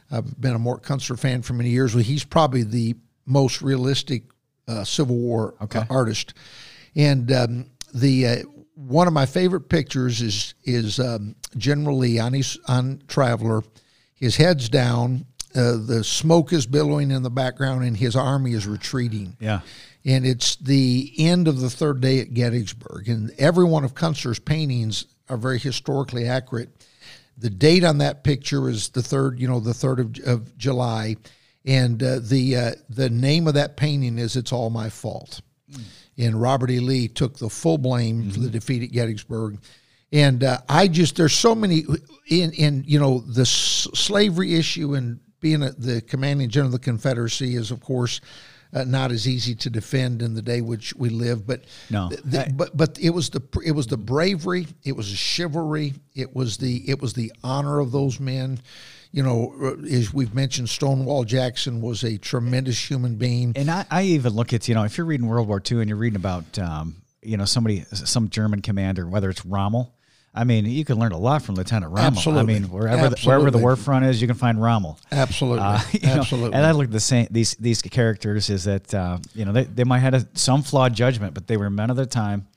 I've 0.09 0.39
been 0.39 0.55
a 0.55 0.59
Mort 0.59 0.81
Kunstler 0.81 1.19
fan 1.19 1.41
for 1.41 1.51
many 1.53 1.71
years. 1.71 1.91
He's 1.93 2.23
probably 2.23 2.63
the 2.63 2.95
most 3.25 3.61
realistic 3.61 4.23
uh, 4.67 4.85
Civil 4.85 5.17
War 5.17 5.55
Okay. 5.61 5.79
uh, 5.79 5.85
artist. 5.89 6.33
And 6.95 7.29
um, 7.33 7.65
the 7.93 8.25
uh, 8.27 8.35
one 8.75 9.07
of 9.07 9.13
my 9.13 9.25
favorite 9.25 9.67
pictures 9.67 10.21
is 10.21 10.53
is 10.63 11.01
um, 11.01 11.35
General 11.57 11.97
Lee 11.97 12.17
on 12.17 12.31
his 12.31 12.57
on 12.69 13.03
Traveler. 13.09 13.61
His 14.13 14.37
head's 14.37 14.69
down. 14.69 15.25
Uh, 15.53 15.77
the 15.85 16.01
smoke 16.05 16.53
is 16.53 16.65
billowing 16.65 17.11
in 17.11 17.23
the 17.23 17.29
background, 17.29 17.83
and 17.83 17.97
his 17.97 18.15
army 18.15 18.53
is 18.53 18.65
retreating 18.67 19.35
Yeah. 19.41 19.59
And 20.05 20.25
it's 20.25 20.55
the 20.57 21.11
end 21.17 21.47
of 21.47 21.59
the 21.59 21.69
third 21.69 21.99
day 21.99 22.19
at 22.19 22.33
Gettysburg. 22.33 23.09
And 23.09 23.31
every 23.39 23.65
one 23.65 23.83
of 23.83 23.95
Kunstler's 23.95 24.39
paintings 24.39 25.05
are 25.29 25.37
very 25.37 25.57
historically 25.57 26.27
accurate. 26.27 26.69
The 27.37 27.49
date 27.49 27.83
on 27.83 27.97
that 27.97 28.23
picture 28.23 28.69
is 28.69 28.89
the 28.89 29.01
third, 29.01 29.39
you 29.39 29.47
know, 29.47 29.59
the 29.59 29.73
third 29.73 29.99
of, 29.99 30.17
of 30.25 30.57
July, 30.57 31.17
and 31.65 32.01
uh, 32.01 32.19
the 32.21 32.55
uh, 32.55 32.71
the 32.89 33.09
name 33.09 33.47
of 33.47 33.55
that 33.55 33.75
painting 33.75 34.17
is 34.19 34.35
"It's 34.35 34.53
All 34.53 34.69
My 34.69 34.89
Fault." 34.89 35.41
And 36.17 36.39
Robert 36.39 36.69
E. 36.69 36.79
Lee 36.79 37.09
took 37.09 37.37
the 37.37 37.49
full 37.49 37.77
blame 37.77 38.31
for 38.31 38.39
the 38.39 38.49
defeat 38.49 38.83
at 38.83 38.91
Gettysburg. 38.91 39.59
And 40.13 40.43
uh, 40.45 40.59
I 40.69 40.87
just 40.87 41.17
there's 41.17 41.33
so 41.33 41.55
many 41.55 41.83
in 42.29 42.51
in 42.53 42.83
you 42.87 42.99
know 42.99 43.19
the 43.19 43.41
s- 43.41 43.87
slavery 43.93 44.55
issue 44.55 44.93
and 44.93 45.19
being 45.41 45.63
a, 45.63 45.71
the 45.71 46.01
commanding 46.01 46.49
general 46.49 46.73
of 46.73 46.79
the 46.79 46.85
Confederacy 46.85 47.55
is 47.55 47.71
of 47.71 47.81
course 47.81 48.21
uh, 48.75 48.83
not 48.83 49.11
as 49.11 49.27
easy 49.27 49.55
to 49.55 49.69
defend 49.69 50.21
in 50.21 50.35
the 50.35 50.41
day 50.41 50.61
which 50.61 50.93
we 50.95 51.09
live. 51.09 51.47
But 51.47 51.63
No. 51.89 52.09
th- 52.09 52.21
th- 52.29 52.47
but 52.55 52.75
but 52.75 52.99
it 52.99 53.09
was 53.11 53.29
the 53.29 53.41
it 53.65 53.71
was 53.71 53.87
the 53.87 53.97
bravery, 53.97 54.67
it 54.83 54.95
was 54.95 55.09
the 55.09 55.15
chivalry, 55.15 55.93
it 56.13 56.35
was 56.35 56.57
the 56.57 56.87
it 56.89 57.01
was 57.01 57.13
the 57.13 57.31
honor 57.43 57.79
of 57.79 57.91
those 57.91 58.19
men. 58.19 58.59
You 59.11 59.23
know, 59.23 59.55
uh, 59.61 59.85
as 59.85 60.13
we've 60.13 60.35
mentioned, 60.35 60.67
Stonewall 60.67 61.23
Jackson 61.23 61.79
was 61.79 62.03
a 62.03 62.17
tremendous 62.17 62.77
human 62.89 63.15
being. 63.15 63.53
And 63.55 63.71
I, 63.71 63.85
I 63.89 64.03
even 64.03 64.33
look 64.33 64.51
at, 64.51 64.67
you 64.67 64.75
know, 64.75 64.83
if 64.83 64.97
you're 64.97 65.07
reading 65.07 65.25
World 65.27 65.47
War 65.47 65.61
II 65.71 65.79
and 65.79 65.87
you're 65.87 65.97
reading 65.97 66.17
about, 66.17 66.59
um, 66.59 66.97
you 67.21 67.37
know, 67.37 67.45
somebody, 67.45 67.85
some 67.93 68.27
German 68.29 68.61
commander, 68.61 69.07
whether 69.07 69.29
it's 69.29 69.45
Rommel, 69.45 69.94
I 70.37 70.43
mean, 70.43 70.65
you 70.65 70.83
can 70.83 70.99
learn 70.99 71.13
a 71.13 71.17
lot 71.17 71.43
from 71.43 71.55
Lieutenant 71.55 71.93
Rommel. 71.93 72.07
Absolutely. 72.07 72.55
I 72.55 72.59
mean, 72.59 72.69
wherever 72.69 73.09
the, 73.09 73.15
wherever 73.23 73.43
the 73.43 73.47
Absolutely. 73.47 73.61
war 73.61 73.75
front 73.77 74.05
is, 74.05 74.21
you 74.21 74.27
can 74.27 74.35
find 74.35 74.61
Rommel. 74.61 74.99
Absolutely, 75.11 75.61
Uh, 75.63 75.79
you 75.93 75.99
know, 76.07 76.13
absolutely. 76.15 76.53
and 76.57 76.65
I 76.65 76.71
look 76.71 76.85
at 76.85 76.91
the 76.91 76.99
same 76.99 77.27
these 77.31 77.55
these 77.55 77.81
characters 77.81 78.49
is 78.49 78.65
that 78.65 78.93
uh, 78.93 79.17
you 79.33 79.45
know 79.45 79.53
they, 79.53 79.63
they 79.63 79.85
might 79.85 79.99
have 79.99 80.13
a, 80.13 80.27
some 80.33 80.61
flawed 80.61 80.93
judgment, 80.93 81.33
but 81.33 81.47
they 81.47 81.55
were 81.55 81.69
men 81.69 81.89
of 81.89 81.95
their 81.95 82.05
time, 82.05 82.47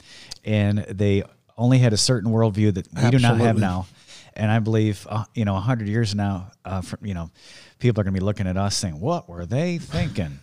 and 0.44 0.78
they 0.90 1.22
only 1.56 1.78
had 1.78 1.92
a 1.92 1.96
certain 1.96 2.32
worldview 2.32 2.74
that 2.74 2.88
we 2.92 3.10
do 3.10 3.18
not 3.20 3.38
have 3.38 3.58
now. 3.58 3.86
And 4.34 4.50
I 4.50 4.58
believe 4.58 5.06
uh, 5.08 5.24
you 5.34 5.44
know 5.44 5.54
hundred 5.54 5.86
years 5.88 6.16
now, 6.16 6.50
uh, 6.64 6.80
from 6.80 7.06
you 7.06 7.14
know, 7.14 7.30
people 7.78 8.00
are 8.00 8.04
going 8.04 8.14
to 8.14 8.20
be 8.20 8.24
looking 8.24 8.48
at 8.48 8.56
us 8.56 8.76
saying, 8.76 8.98
"What 8.98 9.28
were 9.28 9.46
they 9.46 9.78
thinking?" 9.78 10.40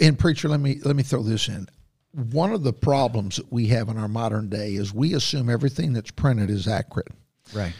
and 0.00 0.16
preacher 0.16 0.48
let 0.48 0.60
me 0.60 0.78
let 0.84 0.94
me 0.94 1.02
throw 1.02 1.22
this 1.24 1.48
in 1.48 1.68
one 2.12 2.52
of 2.52 2.62
the 2.62 2.72
problems 2.72 3.36
that 3.36 3.52
we 3.52 3.68
have 3.68 3.88
in 3.88 3.96
our 3.96 4.08
modern 4.08 4.48
day 4.48 4.74
is 4.74 4.92
we 4.92 5.14
assume 5.14 5.48
everything 5.48 5.92
that's 5.92 6.10
printed 6.10 6.50
is 6.50 6.66
accurate 6.66 7.12
Right. 7.54 7.72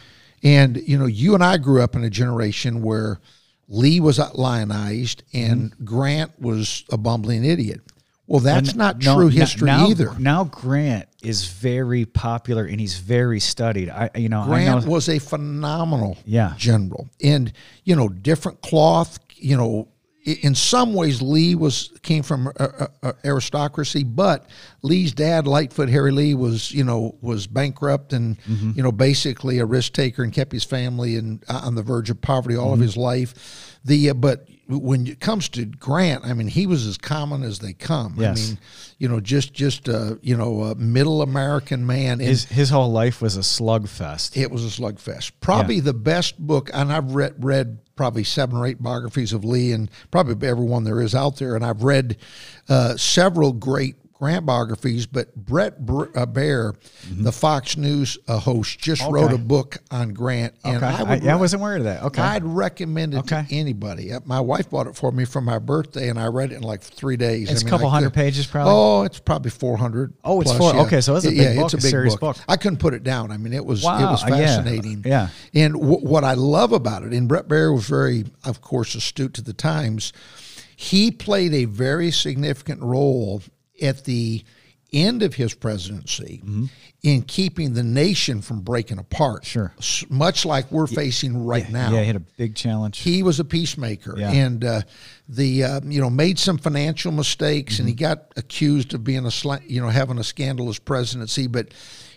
and 0.43 0.77
you 0.77 0.97
know 0.97 1.05
you 1.05 1.33
and 1.33 1.43
i 1.43 1.57
grew 1.57 1.81
up 1.81 1.95
in 1.95 2.03
a 2.03 2.09
generation 2.09 2.81
where 2.81 3.19
lee 3.67 3.99
was 3.99 4.19
lionized 4.35 5.23
and 5.33 5.71
mm-hmm. 5.71 5.83
grant 5.85 6.31
was 6.39 6.83
a 6.91 6.97
bumbling 6.97 7.43
idiot 7.45 7.81
well 8.27 8.39
that's 8.39 8.75
not 8.75 9.03
No, 9.03 9.15
true 9.15 9.27
history 9.27 9.65
now, 9.65 9.87
either 9.87 10.13
Now 10.17 10.45
Grant 10.45 11.09
is 11.21 11.47
very 11.47 12.05
popular 12.05 12.63
and 12.65 12.79
he's 12.79 12.97
very 12.97 13.41
studied. 13.41 13.89
I 13.89 14.09
you 14.15 14.29
know 14.29 14.41
I 14.41 14.45
grant 14.47 14.85
know 14.85 14.91
was 14.91 15.09
a 15.09 15.19
phenomenal 15.19 16.17
Yeah. 16.25 16.53
general 16.57 17.09
and 17.21 17.51
you 17.83 17.95
know 17.95 18.07
different 18.07 18.61
cloth 18.61 19.19
you 19.35 19.57
know 19.57 19.89
in 20.23 20.53
some 20.53 20.93
ways 20.93 21.21
lee 21.21 21.55
was 21.55 21.91
came 22.03 22.21
from 22.21 22.47
uh, 22.47 22.51
uh, 22.59 22.87
uh, 23.01 23.13
aristocracy 23.25 24.03
but 24.03 24.47
lee's 24.83 25.13
dad 25.13 25.47
lightfoot 25.47 25.89
harry 25.89 26.11
lee 26.11 26.35
was 26.35 26.71
you 26.71 26.83
know 26.83 27.15
was 27.21 27.47
bankrupt 27.47 28.13
and 28.13 28.37
Mm-hmm. 28.41 28.71
you 28.75 28.83
know 28.83 28.91
basically 28.91 29.57
a 29.59 29.65
risk 29.65 29.93
taker 29.93 30.21
and 30.23 30.31
kept 30.31 30.51
his 30.51 30.63
family 30.63 31.15
and 31.15 31.43
uh, 31.49 31.61
on 31.63 31.75
the 31.75 31.83
verge 31.83 32.09
of 32.09 32.21
poverty 32.21 32.55
all 32.55 32.65
Mm-hmm. 32.65 32.73
of 32.73 32.79
his 32.81 32.97
life 32.97 33.79
the 33.83 34.11
uh, 34.11 34.13
but 34.13 34.47
when 34.67 35.07
it 35.07 35.19
comes 35.19 35.49
to 35.49 35.65
grant 35.65 36.23
i 36.23 36.33
mean 36.33 36.47
he 36.47 36.67
was 36.67 36.85
as 36.85 36.97
common 36.97 37.41
as 37.43 37.59
they 37.59 37.73
come 37.73 38.15
Yes. 38.17 38.37
i 38.37 38.47
mean 38.51 38.59
you 38.99 39.09
know 39.09 39.19
just 39.19 39.53
just 39.53 39.89
uh, 39.89 40.15
you 40.21 40.37
know 40.37 40.61
a 40.65 40.75
middle 40.75 41.21
american 41.23 41.85
man 41.85 42.13
and 42.13 42.21
his 42.21 42.45
his 42.45 42.69
whole 42.69 42.91
life 42.91 43.21
was 43.21 43.37
a 43.37 43.41
slugfest. 43.41 44.37
it 44.37 44.51
was 44.51 44.63
a 44.65 44.81
slugfest. 44.81 45.31
Probably 45.41 45.79
the 45.79 45.93
best 45.93 46.37
book, 46.39 46.69
and 46.73 46.93
I've 46.93 47.15
read 47.15 47.33
read 47.43 47.79
probably 48.01 48.23
seven 48.23 48.57
or 48.57 48.65
eight 48.65 48.81
biographies 48.81 49.31
of 49.31 49.45
Lee, 49.45 49.71
and 49.71 49.87
probably 50.09 50.47
every 50.47 50.65
one 50.65 50.85
there 50.85 50.99
is 50.99 51.13
out 51.13 51.35
there. 51.35 51.55
And 51.55 51.63
I've 51.63 51.83
read 51.83 52.17
uh, 52.67 52.97
several 52.97 53.53
great 53.53 53.95
Grant 54.21 54.45
biographies, 54.45 55.07
but 55.07 55.35
Bret 55.35 55.83
Br- 55.83 56.03
uh, 56.15 56.27
Baier, 56.27 56.75
the 57.09 57.31
Fox 57.31 57.75
News 57.75 58.19
uh, 58.27 58.37
host, 58.37 58.77
just 58.77 59.01
wrote 59.09 59.33
a 59.33 59.37
book 59.39 59.79
on 59.89 60.09
Grant, 60.13 60.53
and 60.63 60.75
Okay. 60.77 60.85
I 60.85 60.99
I, 60.99 61.03
would 61.03 61.23
yeah, 61.23 61.33
I 61.33 61.35
wasn't 61.37 61.63
aware 61.63 61.77
of 61.77 61.85
that. 61.85 62.03
Okay. 62.03 62.21
I'd 62.21 62.43
recommend 62.43 63.15
it 63.15 63.17
Okay. 63.21 63.43
to 63.49 63.55
anybody. 63.55 64.13
Uh, 64.13 64.19
My 64.25 64.39
wife 64.39 64.69
bought 64.69 64.85
it 64.85 64.95
for 64.95 65.11
me 65.11 65.25
for 65.25 65.41
my 65.41 65.57
birthday, 65.57 66.09
and 66.09 66.19
I 66.19 66.27
read 66.27 66.51
it 66.51 66.57
in 66.57 66.61
like 66.61 66.81
three 66.83 67.17
days. 67.17 67.49
It's 67.49 67.63
a 67.63 67.65
couple 67.65 67.87
I 67.87 67.93
hundred 67.95 68.13
pages, 68.13 68.45
probably? 68.45 68.71
Oh, 68.75 69.01
it's 69.05 69.17
probably 69.19 69.49
four 69.49 69.75
hundred. 69.75 70.13
Oh, 70.23 70.39
it's 70.39 70.55
four- 70.55 70.75
okay, 70.85 71.01
so 71.01 71.15
it's 71.15 71.25
a 71.25 71.29
big 71.29 71.37
yeah, 71.39 71.55
book, 71.55 71.63
it's 71.65 71.73
a 71.73 71.77
big 71.77 71.89
serious 71.89 72.13
book. 72.15 72.35
book. 72.37 72.45
I 72.47 72.57
couldn't 72.57 72.77
put 72.77 72.93
it 72.93 73.01
down. 73.03 73.31
I 73.31 73.37
mean, 73.37 73.53
it 73.53 73.65
was 73.65 73.81
it 73.81 73.85
Wow, 73.87 74.11
was 74.11 74.23
uh, 74.23 74.27
yeah, 74.35 74.37
fascinating. 74.45 75.01
yeah. 75.03 75.29
And 75.55 75.73
w- 75.73 76.05
what 76.07 76.23
I 76.23 76.35
love 76.35 76.73
about 76.73 77.01
it, 77.01 77.11
and 77.11 77.27
Bret 77.27 77.47
Baier 77.47 77.73
was 77.73 77.87
very, 77.89 78.25
of 78.45 78.61
course, 78.61 78.93
astute 78.93 79.33
to 79.33 79.41
the 79.41 79.53
times. 79.53 80.13
He 80.75 81.09
played 81.09 81.55
a 81.55 81.65
very 81.65 82.11
significant 82.11 82.81
role 82.83 83.41
at 83.81 84.03
the 84.05 84.43
end 84.93 85.23
of 85.23 85.33
his 85.33 85.53
presidency 85.53 86.43
in 87.01 87.21
keeping 87.21 87.73
the 87.73 87.81
nation 87.83 88.41
from 88.41 88.59
breaking 88.59 88.97
apart. 88.99 89.43
Mm-hmm. 89.43 89.79
Sure. 89.79 90.07
Much 90.09 90.45
like 90.45 90.69
we're 90.69 90.85
facing 90.85 91.45
right 91.45 91.69
now. 91.69 91.91
Yeah, 91.93 92.01
he 92.01 92.07
had 92.07 92.15
a 92.17 92.19
big 92.19 92.55
challenge. 92.55 92.99
He 92.99 93.23
was 93.23 93.39
a 93.39 93.45
peacemaker, 93.45 94.15
Yeah. 94.17 94.31
and 94.31 94.65
uh, 94.65 94.81
the 95.29 95.63
uh, 95.63 95.79
you 95.85 96.01
know 96.01 96.09
made 96.09 96.37
some 96.37 96.57
financial 96.57 97.13
mistakes, 97.13 97.79
and 97.79 97.87
he 97.87 97.95
Mm-hmm. 97.95 98.03
got 98.03 98.33
accused 98.35 98.93
of 98.93 99.03
being 99.05 99.25
a 99.25 99.31
you 99.65 99.79
know 99.81 99.87
having 99.87 100.17
a 100.17 100.23
scandalous 100.25 100.77
presidency. 100.77 101.47
But 101.47 101.69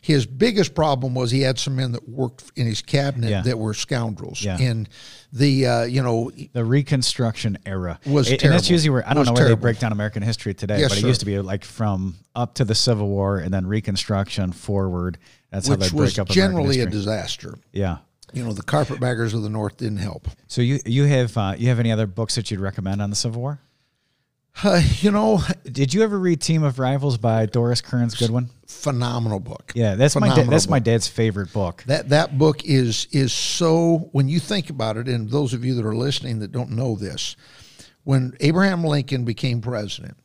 his 0.07 0.27
biggest 0.27 0.75
problem 0.75 1.15
was 1.15 1.31
he 1.31 1.41
had 1.41 1.59
some 1.59 1.77
men 1.77 1.93
that 1.93 2.07
worked 2.07 2.45
in 2.57 2.67
his 2.67 2.83
cabinet 2.83 3.31
Yeah. 3.31 3.41
that 3.41 3.59
were 3.59 3.73
scoundrels, 3.73 4.43
Yeah. 4.45 4.59
and 4.61 4.87
the 5.33 5.67
uh, 5.67 5.83
you 5.85 6.03
know 6.03 6.31
the 6.53 6.63
Reconstruction 6.63 7.57
era 7.65 7.99
Was 8.05 8.31
And- 8.31 8.43
and 8.43 8.53
that's 8.53 8.69
usually 8.69 8.91
where 8.91 9.09
I 9.09 9.15
don't 9.15 9.25
know 9.25 9.33
where 9.33 9.45
terrible. 9.45 9.57
they 9.57 9.63
break 9.63 9.79
down 9.79 9.93
American 9.93 10.23
history 10.23 10.53
today, 10.53 10.81
Yes, 10.81 10.91
but 10.91 10.99
it 10.99 11.01
sir. 11.01 11.07
used 11.09 11.21
to 11.21 11.27
be 11.27 11.39
like 11.41 11.65
from 11.65 12.17
up 12.37 12.53
to 12.57 12.67
the 12.67 12.75
Civil 12.75 13.09
War 13.09 13.39
and 13.39 13.53
then 13.55 13.67
Reconstruction 13.67 14.53
forward. 14.53 15.17
That's 15.51 15.69
how 15.69 15.77
which 15.77 15.91
they 15.91 15.97
was 15.97 16.13
break 16.15 16.19
up 16.19 16.29
generally 16.29 16.81
a 16.81 16.87
disaster. 16.87 17.55
yeah. 17.73 17.99
You 18.35 18.45
know, 18.45 18.53
the 18.53 18.63
carpetbaggers 18.65 19.33
of 19.33 19.43
the 19.43 19.49
North 19.49 19.77
didn't 19.79 19.99
help. 19.99 20.29
So 20.49 20.61
you 20.61 20.81
you 20.85 21.05
have 21.05 21.35
uh, 21.39 21.55
you 21.57 21.69
have 21.69 21.79
any 21.81 21.91
other 21.93 22.07
books 22.07 22.35
that 22.35 22.51
you'd 22.51 22.61
recommend 22.61 23.01
on 23.01 23.09
the 23.09 23.17
Civil 23.17 23.41
War? 23.41 23.61
Uh, 24.63 24.81
you 25.01 25.11
know, 25.11 25.41
Did 25.65 25.93
you 25.93 26.03
ever 26.03 26.19
read 26.19 26.41
Team 26.41 26.63
of 26.63 26.79
Rivals 26.79 27.19
by 27.19 27.47
Doris 27.47 27.81
Kearns 27.81 28.15
Goodwin? 28.15 28.51
phenomenal 28.67 29.41
book. 29.41 29.73
Yeah, 29.75 29.95
that's 29.95 30.15
my 30.15 30.21
da- 30.29 30.35
Phenomenal 30.35 30.51
that's 30.51 30.69
my 30.69 30.79
dad's 30.79 31.09
favorite 31.09 31.53
book. 31.53 31.83
That 31.87 32.11
that 32.11 32.39
book 32.39 32.65
is 32.65 33.07
is 33.13 33.33
so 33.33 34.09
when 34.13 34.29
you 34.29 34.39
think 34.41 34.71
about 34.71 34.97
it, 34.97 35.09
and 35.09 35.29
those 35.31 35.55
of 35.55 35.65
you 35.65 35.75
that 35.75 35.85
are 35.85 35.95
listening 35.95 36.39
that 36.41 36.53
don't 36.53 36.71
know 36.71 36.95
this, 36.97 37.37
when 38.05 38.37
Abraham 38.41 38.85
Lincoln 38.85 39.25
became 39.25 39.61
president, 39.61 40.17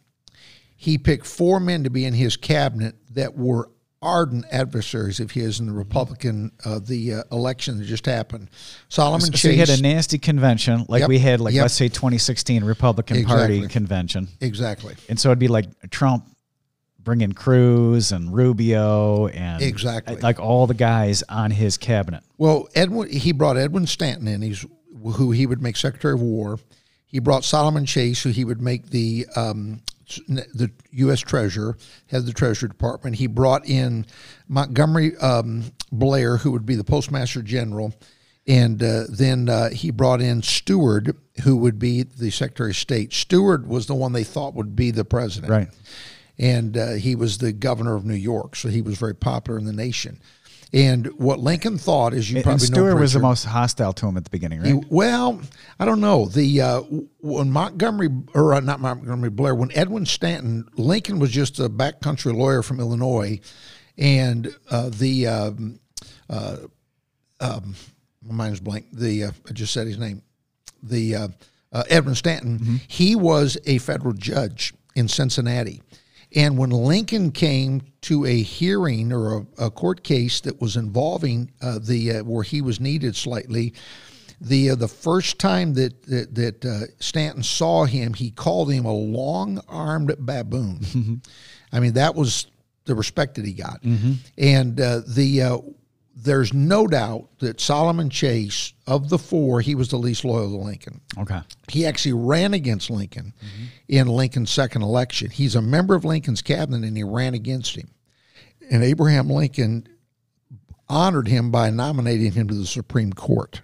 he 0.75 0.97
picked 0.97 1.25
four 1.25 1.59
men 1.59 1.83
to 1.83 1.89
be 1.89 2.05
in 2.05 2.13
his 2.13 2.37
cabinet 2.37 2.95
that 3.11 3.35
were 3.35 3.69
ardent 4.01 4.45
adversaries 4.51 5.19
of 5.19 5.31
his 5.31 5.59
in 5.59 5.65
the 5.67 5.73
Republican 5.73 6.51
uh, 6.63 6.79
the 6.79 7.15
uh, 7.15 7.23
election 7.31 7.77
that 7.77 7.85
just 7.85 8.05
happened. 8.05 8.49
Solomon 8.87 9.21
So 9.21 9.31
Chase. 9.31 9.43
you 9.53 9.57
had 9.59 9.69
a 9.69 9.81
nasty 9.81 10.17
convention, 10.17 10.85
like 10.87 11.01
Yep, 11.01 11.09
we 11.09 11.19
had, 11.19 11.41
like 11.41 11.53
yep. 11.53 11.63
let's 11.63 11.73
say 11.73 11.89
2016 11.89 12.63
Republican 12.63 13.25
Party 13.25 13.67
convention, 13.67 14.27
exactly. 14.39 14.95
and 15.09 15.19
so 15.19 15.29
it'd 15.29 15.39
be 15.39 15.47
like 15.49 15.65
Trump 15.89 16.25
bringing 16.99 17.31
Cruz 17.33 18.11
and 18.11 18.33
Rubio 18.33 19.27
and 19.27 19.63
Exactly. 19.63 20.17
like 20.17 20.39
all 20.39 20.67
the 20.67 20.73
guys 20.73 21.23
on 21.29 21.51
his 21.51 21.77
cabinet. 21.77 22.23
Well, 22.37 22.67
Edwin 22.75 23.09
he 23.09 23.31
brought 23.31 23.57
Edwin 23.57 23.87
Stanton 23.87 24.27
in. 24.27 24.41
He's 24.41 24.65
who 25.13 25.31
he 25.31 25.45
would 25.45 25.61
make 25.61 25.75
Secretary 25.77 26.13
of 26.13 26.21
War. 26.21 26.59
He 27.05 27.19
brought 27.19 27.43
Solomon 27.43 27.85
Chase, 27.85 28.21
who 28.21 28.29
he 28.29 28.45
would 28.45 28.61
make 28.61 28.91
the 28.91 29.25
um, 29.35 29.81
the 30.27 30.71
U.S. 30.91 31.19
Treasurer, 31.19 31.77
head 32.07 32.17
of 32.21 32.25
the 32.25 32.33
Treasury 32.33 32.69
Department. 32.69 33.15
He 33.17 33.27
brought 33.27 33.65
in 33.67 34.05
Montgomery 34.47 35.15
um, 35.17 35.65
Blair, 35.91 36.37
who 36.37 36.51
would 36.51 36.65
be 36.65 36.75
the 36.75 36.83
Postmaster 36.83 37.41
General, 37.41 37.93
and 38.47 38.81
uh, 38.81 39.03
then 39.09 39.49
uh, 39.49 39.69
he 39.69 39.91
brought 39.91 40.21
in 40.21 40.41
Seward, 40.41 41.15
who 41.43 41.55
would 41.57 41.77
be 41.79 42.03
the 42.03 42.31
Secretary 42.31 42.71
of 42.71 42.75
State. 42.77 43.13
Seward 43.13 43.67
was 43.67 43.85
the 43.87 43.95
one 43.95 44.13
they 44.13 44.23
thought 44.23 44.55
would 44.55 44.75
be 44.75 44.91
the 44.91 45.05
president, 45.05 45.51
Right. 45.51 45.67
and 46.37 46.75
uh, 46.77 46.93
he 46.93 47.15
was 47.15 47.37
the 47.37 47.51
governor 47.53 47.95
of 47.95 48.05
New 48.05 48.15
York, 48.15 48.55
so 48.55 48.69
he 48.69 48.81
was 48.81 48.97
very 48.97 49.15
popular 49.15 49.59
in 49.59 49.65
the 49.65 49.73
nation. 49.73 50.19
And 50.71 51.07
what 51.17 51.39
Lincoln 51.39 51.77
thought, 51.79 52.13
as 52.13 52.29
you 52.29 52.37
And 52.37 52.43
probably 52.43 52.67
know, 52.69 52.75
Seward 52.75 52.99
was 52.99 53.13
the 53.13 53.19
most 53.19 53.43
hostile 53.45 53.91
to 53.93 54.05
him 54.07 54.17
at 54.17 54.23
the 54.23 54.29
beginning, 54.29 54.59
right? 54.61 54.67
he- 54.75 54.81
well, 54.89 55.41
I 55.79 55.85
don't 55.85 55.99
know. 55.99 56.25
The 56.25 56.61
uh, 56.61 56.81
when 57.21 57.51
Montgomery 57.51 58.09
or 58.35 58.53
uh, 58.53 58.59
not 58.59 58.79
Montgomery 58.79 59.31
Blair, 59.31 59.55
when 59.55 59.71
Edwin 59.73 60.05
Stanton, 60.05 60.67
Lincoln 60.75 61.17
was 61.17 61.31
just 61.31 61.59
a 61.59 61.69
backcountry 61.69 62.35
lawyer 62.35 62.61
from 62.61 62.79
Illinois, 62.79 63.39
and 63.97 64.55
uh, 64.69 64.89
the 64.93 65.25
um, 65.27 65.79
uh, 66.29 66.57
um, 67.39 67.75
my 68.21 68.33
mind's 68.33 68.59
blank. 68.59 68.85
The 68.93 69.25
uh, 69.25 69.31
I 69.49 69.53
just 69.53 69.73
said 69.73 69.87
his 69.87 69.97
name. 69.97 70.21
The 70.83 71.15
uh, 71.15 71.27
uh, 71.71 71.83
Edwin 71.89 72.13
Stanton. 72.15 72.79
He 72.87 73.15
was 73.15 73.57
a 73.65 73.79
federal 73.79 74.13
judge 74.13 74.73
in 74.95 75.07
Cincinnati. 75.07 75.81
And 76.35 76.57
when 76.57 76.69
Lincoln 76.69 77.31
came 77.31 77.81
to 78.01 78.25
a 78.25 78.41
hearing 78.41 79.11
or 79.11 79.37
a, 79.37 79.65
a 79.65 79.71
court 79.71 80.03
case 80.03 80.41
that 80.41 80.61
was 80.61 80.75
involving 80.77 81.51
uh, 81.61 81.79
the 81.81 82.11
uh, 82.11 82.23
where 82.23 82.43
he 82.43 82.61
was 82.61 82.79
needed 82.79 83.15
slightly, 83.15 83.73
the 84.39 84.71
uh, 84.71 84.75
the 84.75 84.87
first 84.87 85.39
time 85.39 85.73
that 85.73 86.03
that, 86.03 86.35
that 86.35 86.65
uh, 86.65 86.81
Stanton 86.99 87.43
saw 87.43 87.85
him, 87.85 88.13
he 88.13 88.29
called 88.31 88.71
him 88.71 88.85
a 88.85 88.93
long-armed 88.93 90.15
baboon. 90.19 91.21
I 91.71 91.79
mean, 91.79 91.93
that 91.93 92.15
was 92.15 92.47
the 92.85 92.95
respect 92.95 93.35
that 93.35 93.45
he 93.45 93.53
got. 93.53 93.83
And 94.37 94.79
uh, 94.79 95.01
the 95.07 95.41
uh, 95.41 95.57
there's 96.23 96.53
no 96.53 96.87
doubt 96.87 97.27
that 97.39 97.61
Solomon 97.61 98.09
Chase, 98.09 98.73
of 98.87 99.09
the 99.09 99.17
four, 99.17 99.61
he 99.61 99.75
was 99.75 99.89
the 99.89 99.97
least 99.97 100.25
loyal 100.25 100.49
to 100.49 100.57
Lincoln. 100.57 101.01
Okay. 101.17 101.39
He 101.69 101.85
actually 101.85 102.13
ran 102.13 102.53
against 102.53 102.89
Lincoln 102.89 103.33
mm-hmm. 103.37 103.65
in 103.87 104.07
Lincoln's 104.07 104.51
second 104.51 104.81
election. 104.81 105.29
He's 105.29 105.55
a 105.55 105.61
member 105.61 105.95
of 105.95 106.05
Lincoln's 106.05 106.41
cabinet 106.41 106.85
and 106.85 106.97
he 106.97 107.03
ran 107.03 107.33
against 107.33 107.75
him. 107.75 107.89
And 108.69 108.83
Abraham 108.83 109.29
Lincoln 109.29 109.87
honored 110.87 111.27
him 111.27 111.51
by 111.51 111.69
nominating 111.69 112.31
him 112.31 112.47
to 112.47 112.55
the 112.55 112.65
Supreme 112.65 113.13
Court. 113.13 113.61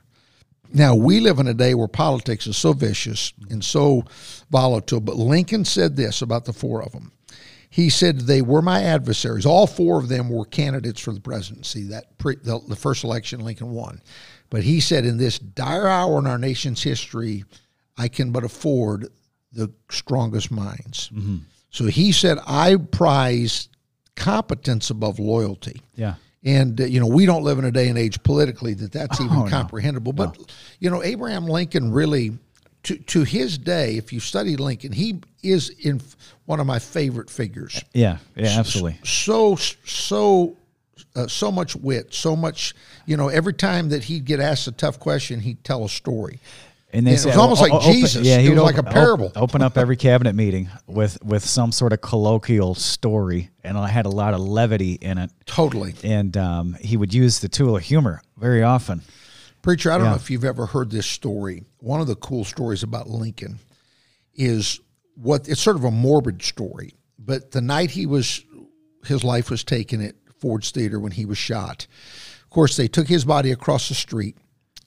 Now, 0.74 0.96
we 0.96 1.20
live 1.20 1.40
in 1.40 1.48
a 1.48 1.54
day 1.54 1.74
where 1.74 1.88
politics 1.88 2.48
is 2.48 2.58
so 2.58 2.74
vicious 2.74 3.34
and 3.50 3.64
so 3.64 4.04
volatile, 4.50 5.00
but 5.00 5.16
Lincoln 5.16 5.64
said 5.64 5.96
this 5.96 6.22
about 6.22 6.46
the 6.46 6.54
four 6.54 6.84
of 6.84 6.92
them. 6.92 7.12
He 7.76 7.90
said 7.90 8.22
they 8.22 8.42
were 8.42 8.62
my 8.62 8.84
adversaries. 8.84 9.46
All 9.46 9.68
four 9.68 10.00
of 10.00 10.08
them 10.08 10.30
were 10.30 10.46
candidates 10.46 11.02
for 11.02 11.12
the 11.12 11.20
presidency. 11.20 11.84
That 11.84 12.18
pre, 12.18 12.38
the, 12.38 12.62
the 12.70 12.76
first 12.76 13.04
election, 13.04 13.42
Lincoln 13.42 13.72
won. 13.72 14.02
But 14.50 14.64
he 14.64 14.80
said, 14.80 15.04
in 15.06 15.18
this 15.18 15.40
dire 15.40 15.86
hour 15.88 16.18
in 16.20 16.26
our 16.28 16.38
nation's 16.38 16.82
history, 16.82 17.44
I 17.98 18.08
can 18.08 18.32
but 18.32 18.46
afford 18.46 19.10
the 19.52 19.74
strongest 19.92 20.52
minds. 20.52 21.12
So 21.70 21.86
he 21.88 22.14
said, 22.14 22.38
I 22.48 22.78
prize 22.78 23.68
competence 24.16 24.90
above 24.90 25.20
loyalty. 25.20 25.82
Yeah. 25.96 26.16
And 26.46 26.80
uh, 26.80 26.86
you 26.86 27.00
know, 27.02 27.08
we 27.08 27.26
don't 27.26 27.44
live 27.44 27.60
in 27.60 27.66
a 27.66 27.72
day 27.72 27.90
and 27.90 27.98
age 27.98 28.22
politically 28.24 28.74
that 28.76 28.94
that's 28.94 29.20
even 29.26 29.36
Oh, 29.36 29.44
no. 29.44 29.50
comprehensible. 29.50 30.14
But 30.14 30.38
you 30.80 30.90
know, 30.90 31.04
Abraham 31.04 31.46
Lincoln 31.48 31.92
really, 31.92 32.38
to 32.86 32.98
to 32.98 33.24
his 33.24 33.58
day, 33.58 33.98
if 33.98 34.12
you 34.12 34.20
study 34.20 34.56
Lincoln, 34.58 34.92
he 34.94 35.20
is 35.44 35.70
in 35.70 36.02
one 36.46 36.60
of 36.60 36.66
my 36.66 36.80
favorite 36.80 37.30
figures. 37.30 37.84
Yeah. 37.94 38.18
Yeah. 38.36 38.56
Absolutely. 38.60 39.00
So 39.04 39.56
so. 39.58 40.56
Uh, 41.14 41.28
so 41.28 41.50
much 41.50 41.78
wit, 41.78 42.14
so 42.14 42.36
much, 42.36 42.74
you 43.06 43.16
know. 43.16 43.30
Every 43.30 43.54
time 43.54 43.88
that 43.90 44.04
he'd 44.06 44.26
get 44.26 44.42
asked 44.42 44.68
a 44.68 44.72
tough 44.74 45.00
question, 45.00 45.40
he'd 45.40 45.64
tell 45.64 45.86
a 45.86 45.90
story. 45.90 46.40
And 46.92 47.08
they 47.08 47.12
Yeah, 47.12 47.20
it 47.20 47.26
was 47.28 47.38
almost 47.38 47.62
o- 47.62 47.66
like 47.66 47.74
open- 47.74 47.94
Jesus. 47.94 48.26
Yeah, 48.28 48.40
he 48.40 48.50
was 48.50 48.60
would 48.60 48.66
like 48.66 48.78
a 48.78 48.84
parable. 48.84 49.32
Open 49.36 49.62
up 49.62 49.78
every 49.78 49.96
cabinet 49.98 50.36
meeting 50.36 50.70
with 50.88 51.18
with 51.24 51.46
some 51.46 51.72
sort 51.72 51.94
of 51.94 52.02
colloquial 52.02 52.76
story, 52.76 53.50
and 53.64 53.78
I 53.78 53.88
had 53.88 54.06
a 54.06 54.10
lot 54.10 54.34
of 54.34 54.42
levity 54.42 54.94
in 54.94 55.18
it. 55.18 55.32
Totally, 55.46 55.96
And 56.04 56.36
um, 56.36 56.74
he 56.82 56.98
would 56.98 57.14
use 57.14 57.40
the 57.40 57.50
tool 57.50 57.78
of 57.78 57.84
humor 57.84 58.22
very 58.38 58.64
often. 58.64 59.02
Preacher. 59.66 59.92
I 59.92 59.98
don't 59.98 60.06
Yeah. 60.06 60.12
know 60.12 60.18
if 60.18 60.30
you've 60.30 60.46
ever 60.46 60.68
heard 60.68 60.92
this 60.92 61.08
story. 61.08 61.64
One 61.80 62.00
of 62.00 62.06
the 62.06 62.16
cool 62.16 62.46
stories 62.46 62.84
about 62.84 63.10
Lincoln 63.10 63.58
is 64.36 64.80
what 65.16 65.50
it's 65.50 65.60
sort 65.60 65.76
of 65.76 65.84
a 65.84 65.90
morbid 65.92 66.44
story. 66.44 66.94
But 67.18 67.50
the 67.52 67.62
night 67.62 67.90
he 67.92 68.06
was, 68.06 68.42
his 69.06 69.24
life 69.24 69.50
was 69.50 69.64
taken 69.64 70.02
at 70.02 70.14
Ford's 70.40 70.70
Theater 70.70 71.00
when 71.00 71.14
he 71.14 71.26
was 71.26 71.40
shot. 71.40 71.88
Of 72.44 72.50
course, 72.52 72.78
they 72.78 72.88
took 72.88 73.08
his 73.08 73.26
body 73.26 73.52
across 73.52 73.90
the 73.90 73.96
street 73.96 74.38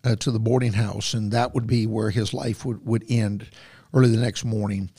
uh, 0.04 0.14
to 0.16 0.30
the 0.30 0.38
boarding 0.38 0.74
house, 0.74 1.12
and 1.12 1.32
that 1.32 1.54
would 1.54 1.66
be 1.66 1.84
where 1.86 2.10
his 2.10 2.32
life 2.32 2.64
would, 2.64 2.86
would 2.86 3.04
end 3.08 3.48
early 3.92 4.10
the 4.10 4.16
next 4.22 4.44
morning. 4.44 4.90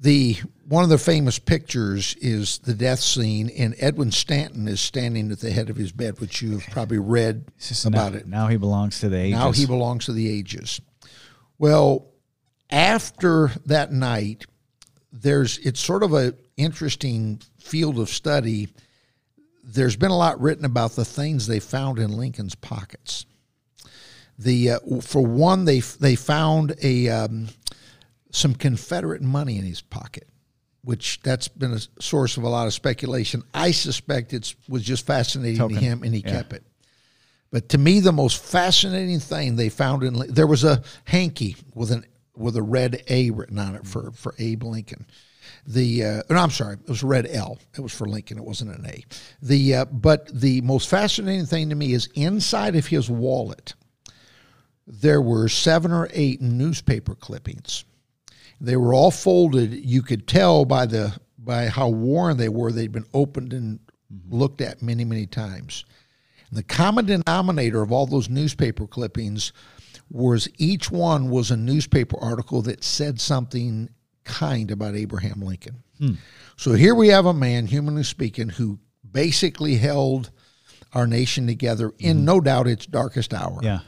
The 0.00 0.36
one 0.68 0.84
of 0.84 0.90
the 0.90 0.98
famous 0.98 1.38
pictures 1.38 2.14
is 2.20 2.58
the 2.58 2.74
death 2.74 3.00
scene, 3.00 3.50
and 3.50 3.74
Edwin 3.78 4.12
Stanton 4.12 4.68
is 4.68 4.80
standing 4.80 5.32
at 5.32 5.40
the 5.40 5.50
head 5.50 5.70
of 5.70 5.76
his 5.76 5.92
bed, 5.92 6.20
which 6.20 6.40
you've 6.40 6.66
probably 6.70 6.98
read 6.98 7.46
about 7.84 8.12
now, 8.12 8.18
it. 8.18 8.26
Now 8.26 8.46
he 8.48 8.56
belongs 8.56 9.00
to 9.00 9.08
the 9.08 9.18
ages. 9.18 9.38
Now 9.38 9.52
he 9.52 9.66
belongs 9.66 10.04
to 10.06 10.12
the 10.12 10.30
ages. 10.30 10.80
Well, 11.58 12.06
after 12.70 13.50
that 13.66 13.92
night, 13.92 14.46
there's 15.12 15.58
it's 15.58 15.80
sort 15.80 16.02
of 16.02 16.12
a 16.12 16.34
interesting 16.56 17.40
field 17.58 17.98
of 17.98 18.08
study. 18.08 18.68
There's 19.64 19.96
been 19.96 20.10
a 20.10 20.16
lot 20.16 20.40
written 20.40 20.64
about 20.64 20.92
the 20.92 21.04
things 21.04 21.46
they 21.46 21.60
found 21.60 21.98
in 21.98 22.16
Lincoln's 22.16 22.54
pockets. 22.54 23.26
The 24.38 24.70
uh, 24.72 24.78
for 25.00 25.24
one, 25.24 25.64
they 25.64 25.80
they 25.80 26.14
found 26.14 26.76
a 26.82 27.08
um, 27.08 27.48
some 28.30 28.54
Confederate 28.54 29.22
money 29.22 29.58
in 29.58 29.64
his 29.64 29.80
pocket, 29.80 30.28
which 30.82 31.20
that's 31.22 31.48
been 31.48 31.72
a 31.72 32.02
source 32.02 32.36
of 32.36 32.42
a 32.44 32.48
lot 32.48 32.66
of 32.66 32.74
speculation. 32.74 33.42
I 33.54 33.70
suspect 33.70 34.32
it 34.32 34.54
was 34.68 34.82
just 34.82 35.06
fascinating 35.06 35.58
Token. 35.58 35.76
to 35.76 35.82
him, 35.82 36.02
and 36.02 36.14
he 36.14 36.20
Yeah. 36.20 36.30
kept 36.32 36.52
it. 36.52 36.62
But 37.50 37.70
to 37.70 37.78
me, 37.78 38.00
the 38.00 38.12
most 38.12 38.42
fascinating 38.42 39.20
thing 39.20 39.56
they 39.56 39.70
found 39.70 40.02
in 40.02 40.14
there 40.28 40.46
was 40.46 40.64
a 40.64 40.82
hanky 41.04 41.56
with 41.74 41.90
an 41.90 42.04
with 42.36 42.56
a 42.56 42.62
red 42.62 43.02
A 43.08 43.30
written 43.30 43.58
on 43.58 43.74
it 43.74 43.86
for 43.86 44.12
for 44.12 44.34
Abe 44.38 44.64
Lincoln. 44.64 45.06
The 45.66 46.04
uh, 46.04 46.22
no, 46.30 46.36
I'm 46.36 46.50
sorry, 46.50 46.74
it 46.74 46.88
was 46.88 47.02
red 47.02 47.26
L. 47.26 47.58
It 47.76 47.80
was 47.80 47.92
for 47.92 48.06
Lincoln. 48.06 48.36
It 48.38 48.44
wasn't 48.44 48.76
an 48.78 48.84
A. 48.86 49.02
The 49.42 49.74
uh, 49.76 49.84
but 49.86 50.28
the 50.38 50.60
most 50.60 50.88
fascinating 50.88 51.46
thing 51.46 51.70
to 51.70 51.74
me 51.74 51.94
is 51.94 52.08
inside 52.14 52.76
of 52.76 52.86
his 52.86 53.08
wallet. 53.08 53.74
There 54.86 55.20
were 55.20 55.48
seven 55.48 55.92
or 55.92 56.08
eight 56.12 56.40
newspaper 56.40 57.14
clippings. 57.14 57.84
They 58.60 58.76
were 58.76 58.94
all 58.94 59.10
folded. 59.10 59.72
You 59.72 60.02
could 60.02 60.26
tell 60.26 60.64
by 60.64 60.86
the 60.86 61.18
by 61.38 61.68
how 61.68 61.88
worn 61.88 62.36
they 62.36 62.48
were. 62.48 62.72
They'd 62.72 62.92
been 62.92 63.06
opened 63.14 63.52
and 63.52 63.80
looked 64.28 64.60
at 64.60 64.82
many 64.82 65.04
many 65.04 65.26
times. 65.26 65.84
The 66.50 66.62
common 66.62 67.06
denominator 67.06 67.82
of 67.82 67.92
all 67.92 68.06
those 68.06 68.28
newspaper 68.28 68.86
clippings 68.86 69.52
was 70.10 70.48
each 70.56 70.90
one 70.90 71.28
was 71.28 71.50
a 71.50 71.56
newspaper 71.56 72.16
article 72.20 72.62
that 72.62 72.82
said 72.82 73.20
something 73.20 73.90
kind 74.24 74.70
about 74.70 74.94
Abraham 74.94 75.40
Lincoln. 75.40 75.82
Hmm. 75.98 76.14
So 76.56 76.72
here 76.72 76.94
we 76.94 77.08
have 77.08 77.26
a 77.26 77.34
man, 77.34 77.66
humanly 77.66 78.04
speaking, 78.04 78.48
who 78.48 78.78
basically 79.10 79.76
held 79.76 80.30
our 80.94 81.06
nation 81.06 81.46
together 81.46 81.92
in 81.98 82.16
mm-hmm. 82.16 82.24
no 82.24 82.40
doubt 82.40 82.66
its 82.66 82.86
darkest 82.86 83.34
hour. 83.34 83.58
Yeah. 83.62 83.80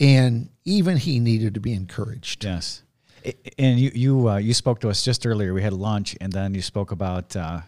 And 0.00 0.50
even 0.64 0.96
he 0.96 1.18
needed 1.20 1.54
to 1.54 1.60
be 1.60 1.72
encouraged. 1.72 2.44
Yes. 2.44 2.82
And 3.58 3.78
you 3.78 3.90
you 3.94 4.28
uh, 4.28 4.36
you 4.36 4.54
spoke 4.54 4.80
to 4.80 4.88
us 4.90 5.02
just 5.02 5.26
earlier. 5.26 5.52
We 5.54 5.62
had 5.62 5.72
lunch, 5.72 6.16
and 6.20 6.32
then 6.32 6.54
you 6.54 6.62
spoke 6.62 6.92
about 6.92 7.34
uh, 7.36 7.60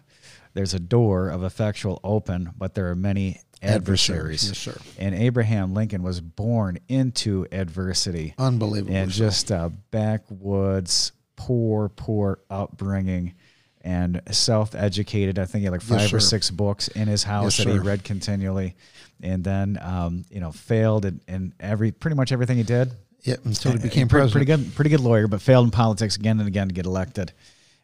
there's 0.55 0.75
a 0.75 0.79
door 0.81 1.29
of 1.29 1.43
effectual 1.45 2.01
open, 2.05 2.53
but 2.57 2.75
there 2.75 2.89
are 2.91 2.97
many 2.97 3.41
adversaries. 3.63 4.45
Adversaries, 4.45 4.49
yes, 4.49 4.59
sir. 4.59 4.81
And 4.99 5.15
Abraham 5.15 5.75
Lincoln 5.75 6.03
was 6.03 6.21
born 6.21 6.79
into 6.89 7.47
adversity 7.53 8.35
Unbelievable. 8.39 8.95
and 8.95 9.11
just 9.11 9.51
a 9.51 9.71
backwoods, 9.91 11.13
poor, 11.37 11.89
poor 11.89 12.41
upbringing. 12.51 13.35
And 13.83 14.21
self-educated. 14.31 15.39
I 15.39 15.47
think 15.47 15.61
he 15.61 15.65
had 15.65 15.73
like 15.73 15.81
five 15.81 16.13
or 16.13 16.21
six 16.21 16.51
books 16.51 16.89
in 16.89 17.09
his 17.09 17.23
house 17.23 17.59
Yes, 17.59 17.67
that 17.67 17.73
he 17.73 17.79
read 17.79 18.05
continually, 18.05 18.77
and 19.23 19.43
then 19.43 19.79
um, 19.81 20.27
you 20.31 20.39
know 20.39 20.53
failed 20.53 21.07
in, 21.07 21.23
in 21.27 21.55
every 21.59 21.91
pretty 21.91 22.15
much 22.15 22.31
everything 22.31 22.59
he 22.59 22.63
did 22.63 22.93
yeah, 23.23 23.37
until 23.45 23.73
he 23.73 23.79
became 23.79 24.09
pretty, 24.09 24.31
president. 24.31 24.33
pretty 24.33 24.47
good, 24.47 24.75
pretty 24.75 24.91
good 24.91 25.01
lawyer, 25.01 25.27
but 25.29 25.41
failed 25.43 25.67
in 25.67 25.71
politics 25.71 26.17
again 26.17 26.39
and 26.39 26.49
again 26.49 26.69
to 26.69 26.75
get 26.75 26.87
elected. 26.87 27.33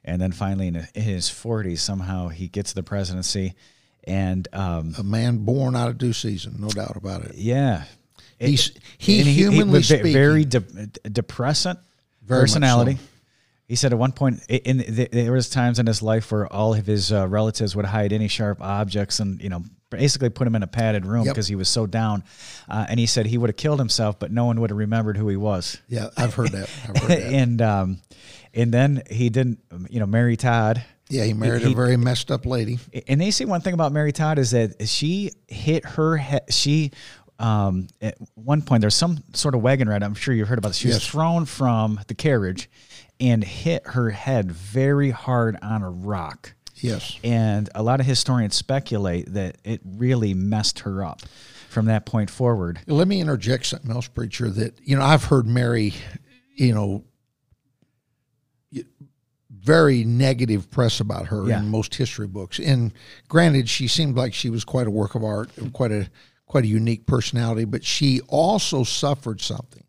And 0.04 0.20
then 0.22 0.32
finally, 0.32 0.68
in 0.68 0.86
his 0.94 1.28
forties, 1.28 1.82
somehow 1.82 2.28
he 2.28 2.46
gets 2.48 2.72
the 2.72 2.82
presidency, 2.82 3.54
and 4.04 4.46
um, 4.52 4.94
A 4.98 5.02
man 5.02 5.38
born 5.38 5.74
out 5.74 5.88
of 5.88 5.98
due 5.98 6.12
season, 6.12 6.56
no 6.60 6.68
doubt 6.68 6.96
about 6.96 7.24
it. 7.24 7.34
yeah, 7.34 7.84
He's- 8.38 8.70
he 8.98 9.18
and 9.20 9.28
humanly 9.28 9.78
was 9.78 9.88
ve- 9.88 9.96
speaking- 9.98 10.12
very 10.12 10.44
de- 10.44 10.60
depressant 11.10 11.78
Very 12.22 12.42
personality. 12.42 12.98
He 13.68 13.74
said 13.76 13.92
at 13.92 13.98
one 13.98 14.12
point, 14.12 14.42
in 14.48 14.78
th- 14.78 15.10
there 15.10 15.32
was 15.32 15.48
times 15.50 15.78
in 15.80 15.86
his 15.86 16.00
life 16.00 16.30
where 16.30 16.50
all 16.52 16.74
of 16.74 16.86
his 16.86 17.12
uh, 17.12 17.26
relatives 17.26 17.74
would 17.74 17.84
hide 17.86 18.12
any 18.12 18.28
sharp 18.28 18.60
objects 18.62 19.18
and 19.18 19.42
you 19.42 19.48
know 19.48 19.64
basically 19.90 20.28
put 20.28 20.46
him 20.46 20.54
in 20.54 20.62
a 20.62 20.66
padded 20.68 21.04
room 21.06 21.24
Yep. 21.26 21.34
because 21.34 21.48
he 21.48 21.54
was 21.56 21.68
so 21.68 21.86
down. 21.86 22.22
Uh, 22.68 22.86
and 22.88 22.98
he 23.00 23.06
said 23.06 23.26
he 23.26 23.38
would 23.38 23.50
have 23.50 23.56
killed 23.56 23.78
himself, 23.78 24.18
but 24.18 24.30
no 24.30 24.44
one 24.44 24.60
would 24.60 24.70
have 24.70 24.76
remembered 24.78 25.16
who 25.16 25.28
he 25.28 25.36
was. 25.36 25.78
Yeah, 25.88 26.08
I've 26.16 26.34
heard 26.34 26.52
that. 26.52 26.70
I've 26.88 26.96
heard 26.96 27.10
that. 27.10 27.22
and 27.32 27.62
um, 27.62 27.98
and 28.54 28.72
then 28.72 29.02
he 29.10 29.30
didn't, 29.30 29.58
you 29.90 29.98
know, 30.00 30.06
marry 30.06 30.36
Todd. 30.36 30.82
yeah, 31.08 31.24
he 31.24 31.32
married 31.34 31.62
he- 31.62 31.72
a 31.72 31.74
very 31.76 31.96
messed 31.96 32.30
up 32.30 32.46
lady. 32.46 32.78
And 33.08 33.20
they 33.20 33.30
say 33.32 33.44
one 33.46 33.60
thing 33.62 33.74
about 33.74 33.90
Mary 33.92 34.12
Todd 34.12 34.38
is 34.38 34.52
that 34.52 34.86
she 34.88 35.32
hit 35.48 35.84
her 35.84 36.16
head. 36.16 36.42
She, 36.52 36.92
um, 37.38 37.88
at 38.00 38.16
one 38.34 38.62
point, 38.62 38.80
there's 38.80 38.94
some 38.94 39.18
sort 39.34 39.54
of 39.54 39.60
wagon 39.62 39.88
ride. 39.88 40.02
I'm 40.02 40.14
sure 40.14 40.32
you've 40.34 40.48
heard 40.48 40.58
about 40.58 40.68
this. 40.68 40.78
She 40.78 40.88
was 40.88 41.06
thrown 41.06 41.44
from 41.46 42.00
the 42.06 42.14
carriage 42.14 42.70
and 43.20 43.42
hit 43.42 43.86
her 43.88 44.10
head 44.10 44.52
very 44.52 45.10
hard 45.10 45.56
on 45.62 45.82
a 45.82 45.90
rock. 45.90 46.54
Yes. 46.76 47.18
And 47.24 47.70
a 47.74 47.82
lot 47.82 48.00
of 48.00 48.06
historians 48.06 48.54
speculate 48.54 49.32
that 49.32 49.56
it 49.64 49.80
really 49.84 50.34
messed 50.34 50.80
her 50.80 51.02
up 51.02 51.22
from 51.70 51.86
that 51.86 52.04
point 52.06 52.28
forward. 52.30 52.80
Let 52.86 53.08
me 53.08 53.20
interject 53.20 53.66
something 53.66 53.90
else, 53.90 54.08
preacher. 54.08 54.50
That 54.50 54.78
you 54.82 54.96
know, 54.96 55.02
I've 55.02 55.24
heard 55.24 55.46
Mary, 55.46 55.94
you 56.54 56.74
know, 56.74 57.04
very 59.50 60.04
negative 60.04 60.70
press 60.70 61.00
about 61.00 61.26
her 61.26 61.46
Yeah. 61.48 61.58
in 61.60 61.68
most 61.68 61.94
history 61.94 62.26
books. 62.26 62.58
And 62.58 62.92
granted, 63.28 63.68
she 63.68 63.88
seemed 63.88 64.16
like 64.16 64.32
she 64.34 64.50
was 64.50 64.64
quite 64.64 64.86
a 64.86 64.90
work 64.90 65.14
of 65.14 65.24
art, 65.24 65.50
quite 65.72 65.92
a 65.92 66.08
quite 66.46 66.64
a 66.64 66.68
unique 66.68 67.06
personality. 67.06 67.64
But 67.64 67.84
she 67.84 68.20
also 68.28 68.84
suffered 68.84 69.40
something, 69.40 69.82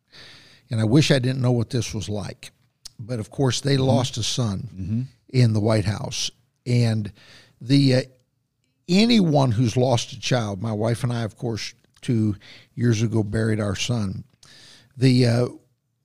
and 0.72 0.82
I 0.82 0.86
wish 0.86 1.12
I 1.12 1.20
didn't 1.20 1.42
know 1.42 1.52
what 1.52 1.70
this 1.70 1.94
was 1.94 2.10
like. 2.10 2.52
But 2.99 3.19
of 3.19 3.29
course, 3.29 3.62
they 3.62 3.77
lost 3.77 4.17
a 4.17 4.23
son 4.23 5.07
in 5.29 5.53
the 5.53 5.60
White 5.60 5.86
House, 5.86 6.31
and 6.65 7.12
the 7.62 7.95
uh, 7.95 8.01
anyone 8.89 9.51
who's 9.51 9.77
lost 9.77 10.13
a 10.13 10.19
child, 10.19 10.62
my 10.62 10.71
wife 10.71 11.03
and 11.03 11.12
I, 11.13 11.23
of 11.23 11.38
course, 11.38 11.73
two 12.01 12.36
years 12.75 13.01
ago 13.01 13.23
buried 13.23 13.60
our 13.60 13.75
son. 13.75 14.23
The 14.95 15.25
uh, 15.27 15.47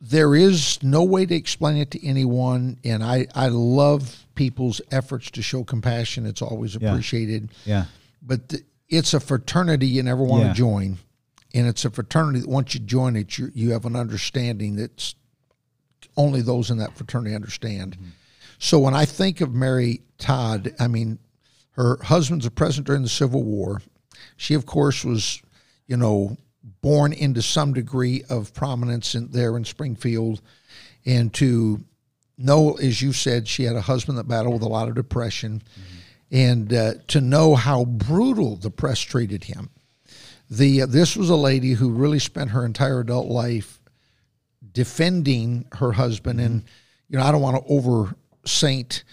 there 0.00 0.34
is 0.34 0.82
no 0.82 1.04
way 1.04 1.24
to 1.26 1.34
explain 1.34 1.76
it 1.76 1.90
to 1.92 2.06
anyone, 2.06 2.78
and 2.84 3.02
I 3.02 3.26
I 3.34 3.48
love 3.48 4.24
people's 4.34 4.80
efforts 4.90 5.30
to 5.32 5.42
show 5.42 5.64
compassion. 5.64 6.26
It's 6.26 6.42
always 6.42 6.76
appreciated. 6.76 7.50
Yeah. 7.64 7.84
But 8.20 8.48
th- 8.50 8.62
it's 8.88 9.14
a 9.14 9.20
fraternity 9.20 9.86
you 9.86 10.02
never 10.02 10.22
want 10.22 10.42
Yeah. 10.42 10.48
to 10.50 10.54
join, 10.54 10.98
and 11.54 11.66
it's 11.66 11.84
a 11.84 11.90
fraternity 11.90 12.40
that 12.40 12.48
once 12.48 12.74
you 12.74 12.80
join 12.80 13.16
it, 13.16 13.38
you 13.38 13.50
you 13.54 13.70
have 13.72 13.86
an 13.86 13.96
understanding 13.96 14.76
that's 14.76 15.14
only 16.16 16.42
those 16.42 16.70
in 16.70 16.78
that 16.78 16.96
fraternity 16.96 17.34
understand. 17.34 17.96
So 18.58 18.78
when 18.78 18.94
I 18.94 19.04
think 19.04 19.40
of 19.40 19.52
Mary 19.54 20.02
Todd, 20.18 20.74
I 20.78 20.88
mean, 20.88 21.18
her 21.72 21.98
husband's 22.02 22.46
a 22.46 22.50
president 22.50 22.86
during 22.86 23.02
the 23.02 23.08
Civil 23.08 23.42
War. 23.42 23.82
She, 24.36 24.54
of 24.54 24.66
course, 24.66 25.04
was, 25.04 25.42
you 25.86 25.96
know, 25.96 26.36
born 26.80 27.12
into 27.12 27.42
some 27.42 27.72
degree 27.72 28.22
of 28.28 28.54
prominence 28.54 29.14
in, 29.14 29.30
there 29.30 29.56
in 29.56 29.64
Springfield, 29.64 30.40
and 31.04 31.32
to 31.34 31.80
know, 32.38 32.74
as 32.74 33.02
you 33.02 33.12
said, 33.12 33.48
she 33.48 33.64
had 33.64 33.76
a 33.76 33.80
husband 33.80 34.18
that 34.18 34.28
battled 34.28 34.54
with 34.54 34.62
a 34.62 34.68
lot 34.68 34.88
of 34.88 34.94
depression, 34.94 35.62
and 36.30 36.72
uh, 36.72 36.94
to 37.08 37.20
know 37.20 37.54
how 37.54 37.84
brutal 37.84 38.56
the 38.56 38.70
press 38.70 39.00
treated 39.00 39.44
him. 39.44 39.70
The 40.50 40.82
uh, 40.82 40.86
this 40.86 41.16
was 41.16 41.30
a 41.30 41.36
lady 41.36 41.72
who 41.72 41.90
really 41.90 42.18
spent 42.18 42.50
her 42.50 42.64
entire 42.64 43.00
adult 43.00 43.28
life 43.28 43.80
defending 44.72 45.66
her 45.72 45.92
husband, 45.92 46.40
and 46.40 46.64
you 47.08 47.18
know 47.18 47.24
I 47.24 47.32
don't 47.32 47.42
want 47.42 47.56
to 47.64 47.72
over 47.72 48.14
saint 48.44 49.04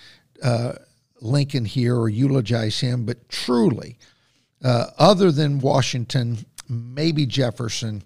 uh, 0.43 0.73
Lincoln 1.21 1.65
here 1.65 1.95
or 1.97 2.09
eulogize 2.09 2.79
him, 2.79 3.05
but 3.05 3.27
truly, 3.29 3.97
uh, 4.63 4.87
other 4.97 5.31
than 5.31 5.59
Washington, 5.59 6.45
maybe 6.67 7.25
Jefferson. 7.25 8.03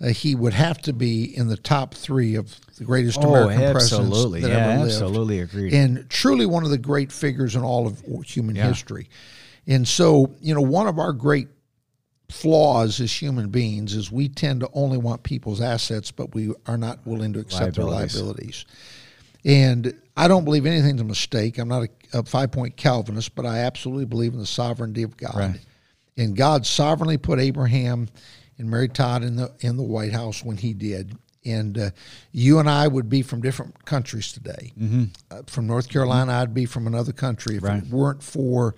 Uh, 0.00 0.08
he 0.08 0.34
would 0.34 0.52
have 0.52 0.82
to 0.82 0.92
be 0.92 1.36
in 1.36 1.46
the 1.46 1.56
top 1.56 1.94
three 1.94 2.34
of 2.34 2.52
the 2.78 2.84
greatest 2.84 3.20
Oh, 3.22 3.28
American 3.30 3.62
absolutely. 3.62 4.40
presidents 4.40 4.42
that 4.42 4.50
Yeah, 4.50 4.70
ever 4.72 4.80
lived 4.82 4.92
absolutely 5.02 5.38
agreed. 5.38 5.72
and 5.72 6.10
truly 6.10 6.46
one 6.46 6.64
of 6.64 6.70
the 6.70 6.78
great 6.78 7.12
figures 7.12 7.54
in 7.54 7.62
all 7.62 7.86
of 7.86 8.02
human 8.26 8.56
Yeah. 8.56 8.66
history. 8.66 9.08
And 9.68 9.86
so, 9.86 10.34
you 10.42 10.52
know, 10.52 10.60
one 10.60 10.88
of 10.88 10.98
our 10.98 11.12
great 11.12 11.46
flaws 12.34 13.00
as 13.00 13.12
human 13.12 13.48
beings 13.48 13.94
is 13.94 14.10
we 14.10 14.28
tend 14.28 14.60
to 14.60 14.68
only 14.74 14.98
want 14.98 15.22
people's 15.22 15.60
assets, 15.60 16.10
but 16.10 16.34
we 16.34 16.52
are 16.66 16.76
not 16.76 16.98
willing 17.06 17.32
to 17.32 17.38
accept 17.40 17.76
their 17.76 17.84
Liabilities. 17.84 18.16
liabilities. 18.16 18.64
And 19.44 19.94
I 20.16 20.26
don't 20.26 20.44
believe 20.44 20.66
anything's 20.66 21.00
a 21.00 21.04
mistake. 21.04 21.58
I'm 21.58 21.68
not 21.68 21.84
a, 22.12 22.18
a 22.18 22.22
five 22.24 22.50
point 22.50 22.76
Calvinist, 22.76 23.34
but 23.34 23.46
I 23.46 23.58
absolutely 23.60 24.06
believe 24.06 24.32
in 24.32 24.38
the 24.38 24.46
sovereignty 24.46 25.02
of 25.02 25.16
God. 25.16 25.34
Right. 25.36 25.60
And 26.16 26.36
God 26.36 26.66
sovereignly 26.66 27.18
put 27.18 27.38
Abraham 27.40 28.08
and 28.58 28.70
Mary 28.70 28.88
Todd 28.88 29.22
in 29.22 29.36
the 29.36 29.52
in 29.60 29.76
the 29.76 29.82
White 29.82 30.12
House 30.12 30.44
when 30.44 30.56
He 30.56 30.72
did. 30.72 31.16
And 31.44 31.76
uh, 31.78 31.90
you 32.32 32.58
and 32.58 32.70
I 32.70 32.88
would 32.88 33.08
be 33.10 33.20
from 33.20 33.42
different 33.42 33.84
countries 33.84 34.32
today. 34.32 34.72
Uh, 35.30 35.42
from 35.46 35.66
North 35.66 35.90
Carolina, 35.90 36.32
I'd 36.32 36.54
be 36.54 36.64
from 36.64 36.86
another 36.86 37.12
country 37.12 37.56
if 37.56 37.62
Right. 37.62 37.82
it 37.82 37.90
weren't 37.90 38.22
for 38.22 38.74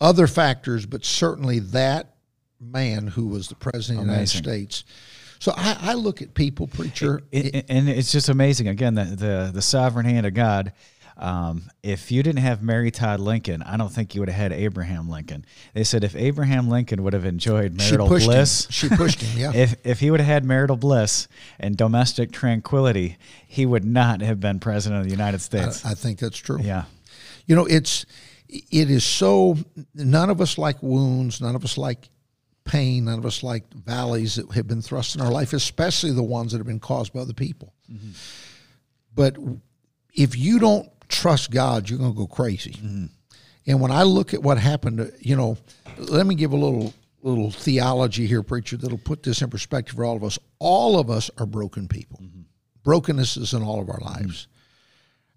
other 0.00 0.26
factors, 0.26 0.86
but 0.86 1.04
certainly 1.04 1.58
that 1.58 2.14
man 2.60 3.06
who 3.06 3.26
was 3.26 3.48
the 3.48 3.54
president 3.54 4.00
of 4.00 4.06
the 4.06 4.12
United 4.12 4.28
States. 4.28 4.84
So 5.38 5.52
I, 5.56 5.76
I 5.80 5.94
look 5.94 6.20
at 6.20 6.34
people, 6.34 6.66
preacher. 6.66 7.22
It, 7.32 7.64
and 7.68 7.88
it's 7.88 8.12
just 8.12 8.28
amazing. 8.28 8.68
Again, 8.68 8.94
the 8.94 9.04
the, 9.04 9.50
the 9.54 9.62
sovereign 9.62 10.06
hand 10.06 10.26
of 10.26 10.34
God. 10.34 10.72
Um, 11.16 11.70
if 11.82 12.10
you 12.10 12.22
didn't 12.22 12.40
have 12.40 12.62
Mary 12.62 12.90
Todd 12.90 13.20
Lincoln, 13.20 13.62
I 13.62 13.76
don't 13.76 13.90
think 13.92 14.14
you 14.14 14.22
would 14.22 14.30
have 14.30 14.38
had 14.38 14.52
Abraham 14.54 15.10
Lincoln. 15.10 15.44
They 15.74 15.84
said 15.84 16.02
if 16.02 16.16
Abraham 16.16 16.70
Lincoln 16.70 17.02
would 17.02 17.12
have 17.12 17.26
enjoyed 17.26 17.76
marital 17.76 18.08
pushed 18.08 18.26
bliss, 18.26 18.64
him. 18.64 18.72
She 18.72 18.88
pushed 18.88 19.20
him. 19.20 19.38
Yeah. 19.38 19.52
if 19.54 19.74
if 19.84 20.00
he 20.00 20.10
would 20.10 20.20
have 20.20 20.26
had 20.26 20.44
marital 20.46 20.76
bliss 20.76 21.28
and 21.58 21.76
domestic 21.76 22.32
tranquility, 22.32 23.18
he 23.46 23.66
would 23.66 23.84
not 23.84 24.22
have 24.22 24.40
been 24.40 24.60
president 24.60 25.00
of 25.00 25.04
the 25.04 25.12
United 25.12 25.42
States. 25.42 25.84
I 25.84 25.92
think 25.92 26.20
that's 26.20 26.38
true. 26.38 26.58
yeah, 26.62 26.84
You 27.46 27.54
know, 27.54 27.66
it's 27.66 28.06
it 28.48 28.90
is 28.90 29.04
so. 29.04 29.58
None 29.94 30.30
of 30.30 30.40
us 30.40 30.56
like 30.56 30.82
wounds. 30.82 31.40
None 31.42 31.54
of 31.54 31.64
us 31.64 31.76
like 31.76 32.08
pain. 32.70 33.06
None 33.06 33.18
of 33.18 33.26
us 33.26 33.42
like 33.42 33.72
valleys 33.74 34.36
that 34.36 34.52
have 34.52 34.68
been 34.68 34.80
thrust 34.80 35.16
in 35.16 35.20
our 35.20 35.32
life, 35.32 35.52
especially 35.52 36.12
the 36.12 36.22
ones 36.22 36.52
that 36.52 36.58
have 36.58 36.66
been 36.66 36.78
caused 36.78 37.12
by 37.12 37.20
other 37.20 37.34
people. 37.34 37.74
Mm-hmm. 37.92 38.10
But 39.12 39.36
if 40.14 40.38
you 40.38 40.60
don't 40.60 40.88
trust 41.08 41.50
God, 41.50 41.90
you're 41.90 41.98
going 41.98 42.12
to 42.12 42.16
go 42.16 42.28
crazy. 42.28 42.72
Mm-hmm. 42.72 43.06
And 43.66 43.80
when 43.80 43.90
I 43.90 44.04
look 44.04 44.34
at 44.34 44.42
what 44.42 44.56
happened, 44.56 45.00
uh, 45.00 45.06
you 45.18 45.34
know, 45.34 45.58
let 45.98 46.26
me 46.26 46.36
give 46.36 46.52
a 46.52 46.56
little 46.56 46.94
little 47.22 47.50
theology 47.50 48.26
here, 48.26 48.42
preacher, 48.42 48.78
that'll 48.78 48.96
put 48.96 49.24
this 49.24 49.42
in 49.42 49.50
perspective 49.50 49.96
for 49.96 50.04
all 50.04 50.16
of 50.16 50.24
us. 50.24 50.38
All 50.58 50.98
of 50.98 51.10
us 51.10 51.30
are 51.38 51.46
broken 51.46 51.88
people. 51.88 52.20
Mm-hmm. 52.22 52.42
Brokenness 52.82 53.36
is 53.36 53.52
in 53.52 53.62
all 53.62 53.80
of 53.80 53.90
our 53.90 54.00
lives. 54.00 54.46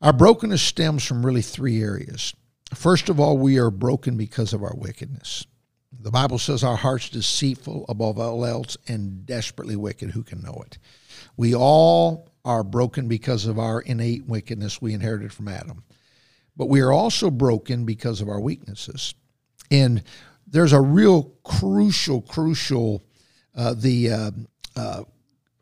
Our 0.02 0.14
brokenness 0.14 0.62
stems 0.62 1.04
from 1.04 1.26
really 1.26 1.42
three 1.42 1.82
areas. 1.82 2.34
First 2.74 3.10
of 3.10 3.20
all, 3.20 3.38
we 3.38 3.58
are 3.58 3.72
broken 3.72 4.18
because 4.18 4.54
of 4.54 4.64
our 4.64 4.76
wickedness. 4.76 5.46
The 6.00 6.12
Bible 6.12 6.38
says 6.38 6.64
our 6.64 6.76
heart's 6.76 7.10
deceitful 7.10 7.86
above 7.88 8.20
all 8.20 8.46
else 8.46 8.78
and 8.88 9.26
desperately 9.26 9.76
wicked. 9.76 10.12
Who 10.12 10.24
can 10.24 10.42
know 10.42 10.64
it? 10.66 10.78
We 11.38 11.56
all 11.56 12.30
are 12.46 12.64
broken 12.64 13.08
because 13.08 13.46
of 13.46 13.58
our 13.58 13.82
innate 13.82 14.26
wickedness 14.26 14.82
we 14.82 14.94
inherited 14.94 15.32
from 15.32 15.48
Adam. 15.48 15.84
But 16.56 16.70
we 16.70 16.82
are 16.82 16.92
also 16.92 17.30
broken 17.30 17.86
because 17.86 18.22
of 18.22 18.30
our 18.30 18.40
weaknesses. 18.40 19.16
And 19.72 20.04
there's 20.46 20.74
a 20.74 20.82
real 20.82 21.32
crucial, 21.44 22.22
crucial, 22.22 23.02
uh, 23.56 23.74
the 23.76 24.12
uh, 24.12 24.32
uh, 24.76 25.04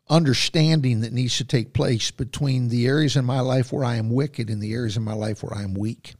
understanding 0.08 1.00
that 1.00 1.12
needs 1.12 1.38
to 1.38 1.44
take 1.44 1.72
place 1.72 2.10
between 2.10 2.68
the 2.68 2.86
areas 2.86 3.16
in 3.16 3.24
my 3.24 3.40
life 3.40 3.72
where 3.72 3.84
I 3.84 3.96
am 3.96 4.10
wicked 4.10 4.50
and 4.50 4.60
the 4.60 4.74
areas 4.74 4.96
in 4.96 5.02
my 5.02 5.14
life 5.14 5.42
where 5.42 5.56
I 5.56 5.62
am 5.62 5.74
weak. 5.74 6.14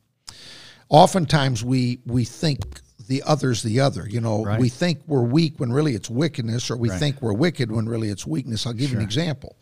Oftentimes 0.89 1.65
we 1.65 2.01
we 2.07 2.25
think 2.25 2.81
the 3.13 3.23
other's 3.27 3.63
the 3.63 3.79
other. 3.81 4.09
You 4.09 4.21
know, 4.23 4.43
Right. 4.45 4.59
we 4.59 4.71
think 4.71 5.01
we're 5.07 5.23
weak 5.23 5.61
when 5.61 5.71
really 5.71 5.95
it's 5.95 6.09
wickedness, 6.09 6.71
or 6.71 6.77
we 6.79 6.89
Right. 6.89 6.99
think 6.99 7.21
we're 7.21 7.35
wicked 7.35 7.71
when 7.71 7.87
really 7.87 8.09
it's 8.09 8.27
weakness. 8.27 8.67
I'll 8.67 8.73
give 8.73 8.91
you 8.91 8.97
an 8.97 9.03
example. 9.05 9.57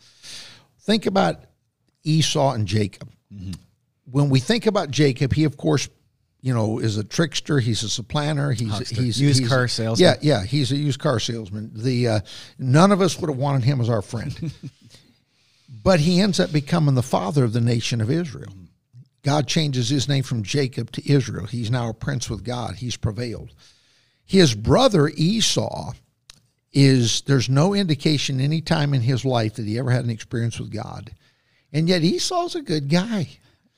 Think 0.83 1.07
about 1.07 1.45
Esau 2.05 2.53
and 2.53 2.67
Jacob. 2.69 3.11
When 4.11 4.31
we 4.31 4.39
think 4.39 4.67
about 4.67 4.91
Jacob, 4.93 5.33
he 5.35 5.43
of 5.45 5.57
course, 5.57 5.89
you 6.43 6.55
know, 6.55 6.79
is 6.79 6.97
a 6.97 7.03
trickster. 7.05 7.59
He's 7.59 7.83
a 7.83 7.89
supplanter. 7.89 8.53
He's 8.53 8.89
he's 8.91 9.21
Used 9.21 9.41
he's- 9.41 9.49
car 9.51 9.67
salesman. 9.69 10.05
Yeah, 10.09 10.15
yeah, 10.23 10.45
he's 10.45 10.71
a 10.73 10.77
used 10.77 11.01
car 11.01 11.19
salesman. 11.19 11.73
The 11.75 12.09
uh, 12.09 12.21
none 12.59 12.93
of 12.93 13.01
us 13.01 13.19
would 13.19 13.29
have 13.31 13.37
wanted 13.39 13.65
him 13.65 13.81
as 13.81 13.89
our 13.91 14.01
friend, 14.03 14.53
but 15.83 16.01
he 16.01 16.21
ends 16.21 16.39
up 16.41 16.53
becoming 16.53 16.95
the 16.95 17.03
father 17.03 17.43
of 17.45 17.53
the 17.53 17.61
nation 17.61 18.01
of 18.01 18.11
Israel. 18.11 18.53
God 19.23 19.47
changes 19.47 19.89
his 19.89 20.09
name 20.09 20.23
from 20.23 20.43
Jacob 20.43 20.91
to 20.93 21.11
Israel. 21.13 21.47
He's 21.47 21.71
now 21.71 21.89
a 21.91 21.95
prince 21.95 22.31
with 22.31 22.43
God. 22.45 22.77
He's 22.77 22.97
prevailed. 22.97 23.51
His 24.25 24.55
brother 24.55 25.09
Esau 25.09 25.93
is 26.73 27.23
there's 27.23 27.49
no 27.49 27.75
indication 27.75 28.41
any 28.41 28.61
time 28.61 28.95
in 28.95 29.01
his 29.03 29.25
life 29.25 29.55
that 29.55 29.67
he 29.67 29.79
ever 29.79 29.91
had 29.91 30.05
an 30.05 30.11
experience 30.11 30.59
with 30.59 30.71
God, 30.73 31.11
and 31.73 31.89
yet 31.89 32.03
Esau's 32.03 32.55
a 32.55 32.63
good 32.63 32.89
guy. 32.89 33.29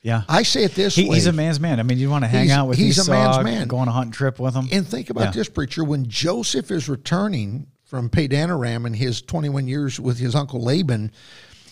yeah. 0.03 0.23
I 0.29 0.43
say 0.43 0.63
it 0.63 0.75
this 0.75 0.95
He, 0.95 1.09
way. 1.09 1.15
he's 1.15 1.25
a 1.25 1.31
man's 1.33 1.59
man. 1.59 1.79
I 1.79 1.83
mean, 1.83 1.97
you 1.97 2.09
want 2.09 2.23
to 2.23 2.27
hang 2.27 2.45
He's- 2.45 2.57
out 2.57 2.67
with 2.67 2.77
he's 2.77 2.99
a 3.07 3.09
man's 3.11 3.43
man. 3.43 3.67
go 3.67 3.77
on 3.77 3.87
a 3.87 3.91
hunting 3.91 4.11
trip 4.11 4.39
with 4.39 4.53
him. 4.53 4.67
And 4.71 4.87
think 4.87 5.09
about 5.09 5.25
Yeah. 5.25 5.31
this, 5.31 5.49
preacher. 5.49 5.83
When 5.83 6.07
Joseph 6.07 6.69
is 6.71 6.87
returning 6.87 7.67
from 7.83 8.09
Padanaram 8.09 8.85
and 8.85 8.95
his 8.95 9.21
21 9.21 9.67
years 9.67 9.99
with 9.99 10.19
his 10.19 10.35
uncle 10.35 10.61
Laban, 10.61 11.11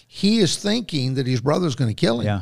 he 0.07 0.39
is 0.39 0.55
thinking 0.57 1.13
that 1.15 1.27
his 1.27 1.41
brother's 1.41 1.75
going 1.75 1.89
to 1.89 1.93
kill 1.95 2.19
him. 2.21 2.25
yeah, 2.25 2.41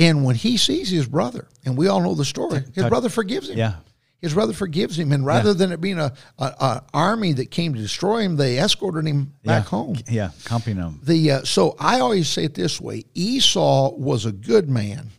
And 0.00 0.24
when 0.24 0.34
he 0.34 0.56
sees 0.56 0.88
his 0.88 1.06
brother, 1.06 1.46
and 1.64 1.76
we 1.76 1.86
all 1.86 2.00
know 2.00 2.14
the 2.14 2.24
story, 2.24 2.64
his 2.74 2.86
brother 2.86 3.10
forgives 3.10 3.50
him. 3.50 3.58
yeah, 3.58 3.74
His 4.22 4.32
brother 4.32 4.54
forgives 4.54 4.98
him, 4.98 5.12
and 5.12 5.24
rather 5.26 5.52
than 5.52 5.72
it 5.72 5.80
being 5.80 5.98
a, 5.98 6.14
a, 6.38 6.44
a 6.44 6.84
army 6.94 7.34
that 7.34 7.50
came 7.50 7.74
to 7.74 7.80
destroy 7.80 8.22
him, 8.22 8.36
they 8.36 8.58
escorted 8.58 9.06
him 9.06 9.34
back 9.44 9.64
yeah. 9.64 9.68
home. 9.70 9.96
Yeah, 10.08 10.30
accompanying 10.44 10.82
him. 10.82 11.00
The 11.02 11.30
uh, 11.30 11.42
so 11.44 11.76
I 11.78 12.00
always 12.00 12.28
say 12.28 12.44
it 12.44 12.54
this 12.54 12.80
way: 12.80 13.04
Esau 13.14 13.92
was 13.92 14.24
a 14.24 14.32
good 14.32 14.70
man, 14.70 15.10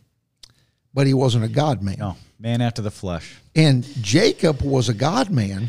but 0.92 1.06
he 1.06 1.14
wasn't 1.14 1.44
a 1.44 1.48
God 1.48 1.80
man. 1.80 1.96
No, 2.00 2.16
man 2.40 2.60
after 2.60 2.82
the 2.82 2.90
flesh. 2.90 3.36
And 3.54 3.84
Jacob 4.02 4.62
was 4.62 4.88
a 4.88 4.94
God 4.94 5.30
man, 5.30 5.68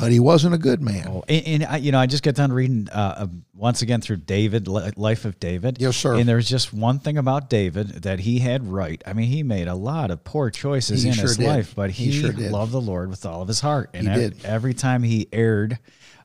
but 0.00 0.10
he 0.12 0.18
wasn't 0.20 0.54
a 0.54 0.58
good 0.58 0.80
man. 0.82 1.06
Oh, 1.08 1.24
and, 1.28 1.46
and 1.46 1.64
I, 1.64 1.76
you 1.78 1.92
know, 1.92 1.98
I 1.98 2.06
just 2.06 2.22
got 2.22 2.34
done 2.34 2.52
reading 2.52 2.88
uh, 2.90 3.14
uh, 3.18 3.26
once 3.54 3.82
again 3.82 4.00
through 4.00 4.16
David, 4.18 4.66
Life 4.68 5.24
of 5.24 5.38
David. 5.38 5.78
Yes, 5.80 5.96
sir. 5.96 6.14
And 6.16 6.28
there's 6.28 6.48
just 6.48 6.72
one 6.72 6.98
thing 6.98 7.18
about 7.18 7.50
David 7.50 7.88
that 8.02 8.20
he 8.20 8.38
had 8.38 8.66
right. 8.66 9.02
I 9.06 9.12
mean, 9.12 9.28
he 9.28 9.42
made 9.42 9.68
a 9.68 9.74
lot 9.74 10.10
of 10.10 10.24
poor 10.24 10.50
choices 10.50 11.02
He 11.02 11.08
in 11.10 11.14
sure 11.14 11.22
his 11.24 11.36
did. 11.36 11.46
life, 11.46 11.74
but 11.74 11.90
He 11.90 12.06
he, 12.10 12.20
sure 12.20 12.32
loved 12.32 12.72
the 12.72 12.80
Lord 12.80 13.10
with 13.10 13.24
all 13.26 13.42
of 13.42 13.48
his 13.48 13.60
heart. 13.60 13.90
And 13.94 14.06
did. 14.06 14.44
every 14.44 14.74
time 14.74 15.02
he 15.02 15.28
erred, 15.32 15.78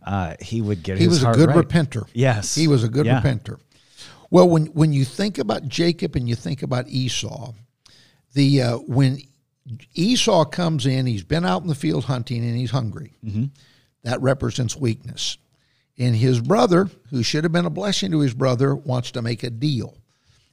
uh, 0.05 0.35
he 0.39 0.61
would 0.61 0.81
get 0.83 0.97
He 0.97 1.07
was 1.07 1.23
a 1.23 1.31
good 1.31 1.49
right. 1.49 1.67
repenter. 1.67 2.07
Yes, 2.13 2.55
He 2.55 2.67
was 2.67 2.83
a 2.83 2.89
good 2.89 3.05
Yeah. 3.05 3.21
repenter. 3.21 3.59
Well, 4.31 4.49
when 4.49 4.65
when 4.67 4.91
you 4.91 5.05
think 5.05 5.37
about 5.37 5.67
Jacob 5.67 6.15
and 6.15 6.27
you 6.27 6.35
think 6.35 6.63
about 6.63 6.87
Esau, 6.89 7.53
the 8.33 8.61
uh, 8.61 8.77
when 8.79 9.19
Esau 9.93 10.45
comes 10.45 10.85
in, 10.85 11.05
he's 11.05 11.23
been 11.23 11.45
out 11.45 11.61
in 11.61 11.67
the 11.67 11.75
field 11.75 12.05
hunting 12.05 12.43
and 12.43 12.55
he's 12.55 12.71
hungry. 12.71 13.13
Mm-hmm. 13.23 13.45
that 14.03 14.21
represents 14.21 14.75
weakness. 14.75 15.37
And 15.97 16.15
his 16.15 16.41
brother, 16.41 16.89
who 17.09 17.23
should 17.23 17.43
have 17.43 17.53
been 17.53 17.65
a 17.65 17.69
blessing 17.71 18.11
to 18.11 18.19
his 18.19 18.33
brother, 18.33 18.75
wants 18.75 19.11
to 19.11 19.21
make 19.21 19.43
a 19.43 19.49
deal. 19.49 19.97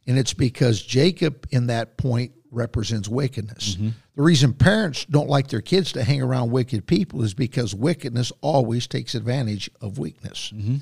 And 0.06 0.18
it's 0.18 0.34
because 0.34 0.80
Jacob, 0.82 1.46
in 1.50 1.66
that 1.66 1.96
point, 1.96 2.32
represents 2.50 3.08
wickedness. 3.08 3.74
Mm-hmm. 3.74 3.88
The 4.14 4.22
reason 4.22 4.52
parents 4.52 5.04
don't 5.06 5.28
like 5.28 5.48
their 5.48 5.60
kids 5.60 5.92
to 5.92 6.04
hang 6.04 6.22
around 6.22 6.50
wicked 6.50 6.86
people 6.86 7.22
is 7.22 7.34
because 7.34 7.74
wickedness 7.74 8.30
always 8.40 8.86
takes 8.86 9.14
advantage 9.14 9.70
of 9.80 9.98
weakness. 9.98 10.52
Mm-hmm. 10.54 10.76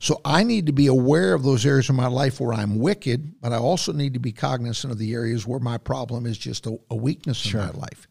So 0.00 0.20
I 0.24 0.44
need 0.44 0.66
to 0.66 0.72
be 0.72 0.86
aware 0.86 1.34
of 1.34 1.42
those 1.42 1.66
areas 1.66 1.88
of 1.88 1.96
my 1.96 2.06
life 2.06 2.40
where 2.40 2.54
I'm 2.54 2.78
wicked, 2.78 3.40
but 3.40 3.52
I 3.52 3.56
also 3.56 3.92
need 3.92 4.14
to 4.14 4.20
be 4.20 4.32
cognizant 4.32 4.92
of 4.92 4.98
the 4.98 5.12
areas 5.12 5.46
where 5.46 5.58
my 5.58 5.76
problem 5.76 6.24
is 6.24 6.38
just 6.38 6.66
a, 6.66 6.78
a 6.90 6.94
weakness 6.94 7.44
in 7.46 7.58
my 7.58 7.70
life. 7.70 8.06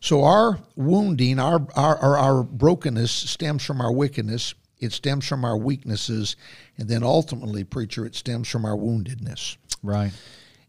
So 0.00 0.24
our 0.24 0.58
wounding, 0.76 1.38
our, 1.38 1.66
our 1.76 1.96
our 1.98 2.16
our 2.16 2.42
brokenness 2.42 3.10
stems 3.10 3.64
from 3.64 3.82
our 3.82 3.92
wickedness. 3.92 4.54
It 4.78 4.92
stems 4.92 5.28
from 5.28 5.44
our 5.44 5.58
weaknesses, 5.58 6.36
and 6.78 6.88
then 6.88 7.02
ultimately, 7.02 7.64
preacher, 7.64 8.06
it 8.06 8.14
stems 8.14 8.48
from 8.48 8.64
our 8.64 8.76
woundedness. 8.76 9.58
Right. 9.82 10.12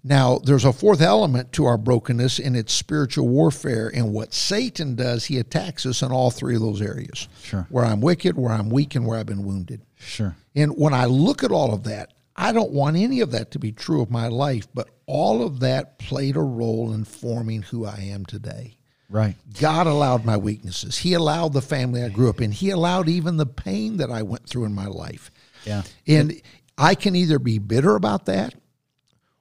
Now, 0.03 0.39
there's 0.39 0.65
a 0.65 0.73
fourth 0.73 0.99
element 0.99 1.53
to 1.53 1.65
our 1.65 1.77
brokenness, 1.77 2.39
and 2.39 2.57
it's 2.57 2.73
spiritual 2.73 3.29
warfare. 3.29 3.89
And 3.93 4.11
what 4.11 4.33
Satan 4.33 4.95
does, 4.95 5.25
he 5.25 5.37
attacks 5.37 5.85
us 5.85 6.01
in 6.01 6.11
all 6.11 6.29
three 6.29 6.55
of 6.55 6.61
those 6.61 6.81
areas. 6.81 7.29
Sure. 7.41 7.67
Where 7.69 7.85
I'm 7.85 8.01
wicked, 8.01 8.35
where 8.35 8.51
I'm 8.51 8.69
weak, 8.69 8.95
and 8.95 9.05
where 9.05 9.17
I've 9.17 9.27
been 9.27 9.45
wounded. 9.45 9.81
Sure. 9.97 10.35
And 10.55 10.73
when 10.73 10.93
I 10.93 11.05
look 11.05 11.43
at 11.43 11.51
all 11.51 11.73
of 11.73 11.83
that, 11.83 12.13
I 12.35 12.51
don't 12.51 12.71
want 12.71 12.97
any 12.97 13.19
of 13.19 13.31
that 13.31 13.51
to 13.51 13.59
be 13.59 13.71
true 13.71 14.01
of 14.01 14.09
my 14.09 14.27
life, 14.27 14.67
but 14.73 14.89
all 15.05 15.43
of 15.45 15.59
that 15.59 15.99
played 15.99 16.35
a 16.35 16.41
role 16.41 16.93
in 16.93 17.03
forming 17.03 17.61
who 17.61 17.85
I 17.85 18.09
am 18.11 18.25
today. 18.25 18.77
Right. 19.09 19.35
God 19.59 19.87
allowed 19.87 20.23
my 20.23 20.37
weaknesses. 20.37 20.97
He 20.97 21.13
allowed 21.13 21.51
the 21.53 21.61
family 21.61 22.01
I 22.01 22.09
grew 22.09 22.29
up 22.29 22.41
in. 22.41 22.51
He 22.51 22.69
allowed 22.69 23.09
even 23.09 23.35
the 23.35 23.45
pain 23.45 23.97
that 23.97 24.09
I 24.09 24.21
went 24.23 24.47
through 24.47 24.65
in 24.65 24.73
my 24.73 24.87
life. 24.87 25.29
Yeah. 25.65 25.83
And 26.07 26.41
I 26.77 26.95
can 26.95 27.15
either 27.15 27.37
be 27.37 27.59
bitter 27.59 27.95
about 27.95 28.25
that 28.27 28.55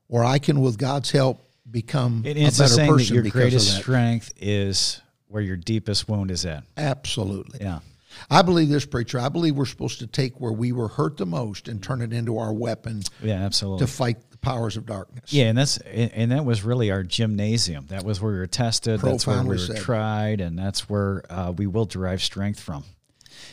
or 0.09 0.25
I 0.25 0.41
can, 0.41 0.61
with 0.61 0.77
God's 0.77 1.13
help, 1.13 1.41
become 1.71 2.25
It, 2.27 2.37
a 2.37 2.41
it's 2.41 2.59
a 2.59 2.65
better 2.65 2.75
saying 2.75 2.97
that 2.97 3.11
your 3.11 3.23
greatest 3.25 3.77
strength 3.77 4.33
is 4.37 5.01
where 5.29 5.43
your 5.43 5.57
deepest 5.57 6.09
wound 6.09 6.33
is 6.33 6.45
at. 6.45 6.65
Absolutely. 6.77 7.61
Yeah. 7.61 7.79
I 8.29 8.43
believe 8.43 8.69
this, 8.69 8.85
preacher. 8.85 9.19
I 9.19 9.29
believe 9.29 9.57
we're 9.57 9.65
supposed 9.67 10.01
to 10.01 10.07
take 10.07 10.41
where 10.41 10.53
we 10.53 10.73
were 10.73 10.89
hurt 10.89 11.17
the 11.17 11.27
most 11.27 11.69
and 11.69 11.83
turn 11.83 12.03
it 12.03 12.13
into 12.13 12.39
our 12.39 12.53
weapon 12.53 13.03
Yeah, 13.23 13.35
absolutely. 13.45 13.87
to 13.87 13.93
fight 13.93 14.31
the 14.31 14.37
powers 14.39 14.77
of 14.77 14.87
darkness. 14.87 15.33
Yeah, 15.33 15.45
and 15.45 15.57
that's 15.59 15.79
and 15.79 16.33
that 16.33 16.45
was 16.45 16.63
really 16.65 16.91
our 16.91 17.03
gymnasium. 17.03 17.87
That 17.89 18.05
was 18.05 18.21
where 18.21 18.33
we 18.33 18.39
were 18.39 18.47
tested. 18.47 19.01
That's 19.01 19.27
where 19.27 19.43
we 19.43 19.49
were 19.49 19.59
said. 19.59 19.77
tried, 19.79 20.41
and 20.41 20.59
that's 20.59 20.89
where 20.89 21.23
uh, 21.31 21.53
we 21.57 21.67
will 21.67 21.85
derive 21.87 22.23
strength 22.23 22.61
from. 22.61 22.85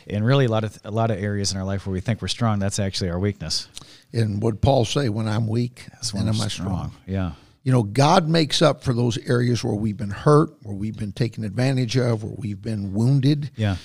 And 0.06 0.24
really, 0.24 0.44
a 0.46 0.50
lot 0.50 0.64
of 0.64 0.78
a 0.84 0.90
lot 0.90 1.10
of 1.10 1.18
areas 1.22 1.52
in 1.52 1.58
our 1.58 1.64
life 1.64 1.86
where 1.86 1.92
we 1.92 2.00
think 2.00 2.20
we're 2.20 2.28
strong, 2.28 2.58
that's 2.58 2.78
actually 2.78 3.10
our 3.10 3.18
weakness. 3.18 3.68
And 4.12 4.42
what 4.42 4.60
Paul 4.60 4.84
say, 4.84 5.08
when 5.10 5.28
I'm 5.28 5.46
weak, 5.46 5.84
That's 5.92 6.14
when 6.14 6.28
am 6.28 6.38
we're 6.38 6.44
I 6.46 6.48
strong. 6.48 6.92
Yeah, 7.06 7.32
You 7.62 7.72
know, 7.72 7.82
God 7.82 8.26
makes 8.26 8.62
up 8.62 8.82
for 8.82 8.94
those 8.94 9.18
areas 9.18 9.62
where 9.62 9.74
we've 9.74 9.98
been 9.98 10.08
hurt, 10.10 10.50
where 10.62 10.74
we've 10.74 10.96
been 10.96 11.12
taken 11.12 11.44
advantage 11.44 11.94
of, 11.98 12.22
where 12.24 12.32
we've 12.38 12.60
been 12.62 12.94
wounded. 12.94 13.50
yeah, 13.56 13.76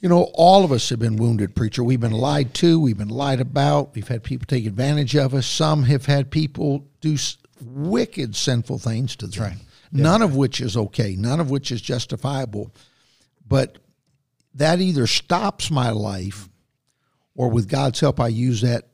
You 0.00 0.08
know, 0.08 0.30
all 0.34 0.64
of 0.64 0.70
us 0.70 0.88
have 0.90 1.00
been 1.00 1.16
wounded, 1.16 1.56
preacher. 1.56 1.82
We've 1.82 1.98
been 1.98 2.12
lied 2.12 2.54
to, 2.54 2.78
we've 2.78 2.98
been 2.98 3.08
lied 3.08 3.40
about, 3.40 3.94
we've 3.94 4.06
had 4.06 4.22
people 4.22 4.46
take 4.46 4.64
advantage 4.64 5.16
of 5.16 5.34
us. 5.34 5.46
Some 5.46 5.82
have 5.84 6.06
had 6.06 6.30
people 6.30 6.86
do 7.00 7.16
wicked, 7.60 8.36
sinful 8.36 8.78
things 8.78 9.16
to 9.16 9.26
them. 9.26 9.42
right. 9.42 9.56
None 9.90 10.22
of 10.22 10.36
which 10.36 10.60
is 10.60 10.76
okay, 10.76 11.16
none 11.16 11.40
of 11.40 11.50
which 11.50 11.72
is 11.72 11.80
justifiable. 11.80 12.72
But 13.46 13.78
that 14.54 14.80
either 14.80 15.06
stops 15.06 15.70
my 15.70 15.90
life 15.90 16.48
or 17.34 17.48
with 17.48 17.68
God's 17.68 18.00
help, 18.00 18.20
I 18.20 18.28
use 18.28 18.60
that 18.62 18.88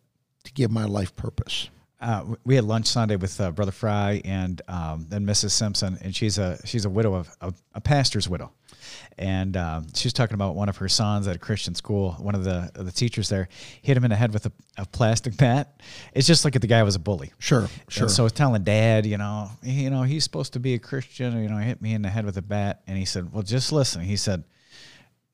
to 0.45 0.53
give 0.53 0.71
my 0.71 0.85
life 0.85 1.17
purpose. 1.17 1.69
Uh, 2.05 2.25
we 2.45 2.55
had 2.55 2.65
lunch 2.65 2.87
Sunday 2.87 3.17
with 3.17 3.41
uh, 3.41 3.51
Brother 3.51 3.73
Fry 3.73 4.21
and 4.27 4.61
um, 4.69 5.07
then 5.09 5.25
Mrs. 5.25 5.53
Simpson, 5.53 5.97
and 6.03 6.15
she's 6.15 6.37
a 6.37 6.59
she's 6.67 6.85
a 6.85 6.91
widow 6.91 7.15
of 7.15 7.31
a, 7.41 7.55
a 7.75 7.81
pastor's 7.81 8.29
widow, 8.29 8.53
and 9.17 9.57
um, 9.57 9.87
she 9.95 10.07
was 10.07 10.13
talking 10.13 10.35
about 10.35 10.55
one 10.55 10.69
of 10.69 10.77
her 10.77 10.89
sons 10.89 11.27
at 11.27 11.35
a 11.35 11.39
Christian 11.39 11.75
school. 11.75 12.13
One 12.13 12.35
of 12.35 12.45
the 12.45 12.71
the 12.75 12.93
teachers 12.93 13.31
there 13.31 13.49
hit 13.81 13.97
him 13.97 14.05
in 14.05 14.11
the 14.11 14.17
head 14.17 14.35
with 14.35 14.45
a, 14.45 14.53
a 14.77 14.85
plastic 14.85 15.39
bat. 15.39 15.81
It's 16.13 16.27
just 16.27 16.45
like 16.45 16.55
if 16.55 16.61
the 16.61 16.67
guy 16.67 16.83
was 16.83 16.95
a 16.95 16.99
bully. 16.99 17.33
Sure, 17.39 17.69
sure. 17.89 18.05
And 18.05 18.11
so 18.11 18.23
I 18.23 18.25
was 18.25 18.33
telling 18.33 18.63
Dad, 18.65 19.07
you 19.07 19.17
know, 19.17 19.49
you 19.63 19.89
know, 19.89 20.03
he's 20.03 20.25
supposed 20.25 20.53
to 20.53 20.61
be 20.61 20.75
a 20.75 20.79
Christian. 20.79 21.43
You 21.43 21.49
know, 21.49 21.57
hit 21.57 21.81
me 21.81 21.95
in 21.95 22.03
the 22.03 22.11
head 22.11 22.27
with 22.27 22.37
a 22.37 22.43
bat, 22.43 22.83
and 22.87 22.99
he 22.99 23.07
said, 23.07 23.33
"Well, 23.33 23.43
just 23.43 23.73
listen." 23.73 24.03
He 24.03 24.17
said, 24.19 24.45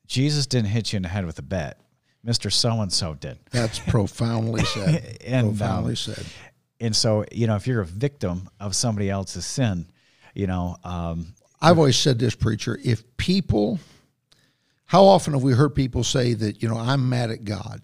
"Jesus 0.07 0.47
didn't 0.47 0.69
hit 0.69 0.93
you 0.93 0.97
in 0.97 1.03
the 1.03 1.09
head 1.09 1.25
with 1.25 1.37
a 1.37 1.43
bat. 1.43 1.79
Mister 2.23 2.49
So 2.49 2.79
and 2.79 2.93
So 2.93 3.13
did." 3.15 3.39
That's 3.49 3.79
profoundly 3.79 4.63
said. 4.63 5.17
And, 5.25 5.47
um, 5.49 5.57
profoundly 5.57 5.95
said. 5.95 6.25
And 6.81 6.93
so 6.93 7.23
you 7.31 7.47
know 7.47 7.55
if 7.55 7.65
you're 7.67 7.81
a 7.81 7.85
victim 7.85 8.49
of 8.59 8.75
somebody 8.75 9.09
else's 9.09 9.45
sin 9.45 9.85
you 10.33 10.47
know 10.47 10.75
um, 10.83 11.33
I've 11.61 11.77
always 11.77 11.95
said 11.97 12.17
this, 12.17 12.33
preacher. 12.33 12.79
If 12.83 13.17
people, 13.17 13.79
how 14.85 15.03
often 15.05 15.33
have 15.33 15.43
we 15.43 15.53
heard 15.53 15.75
people 15.75 16.03
say 16.03 16.33
that, 16.33 16.61
you 16.63 16.67
know, 16.67 16.77
I'm 16.77 17.07
mad 17.07 17.29
at 17.29 17.43
God? 17.43 17.81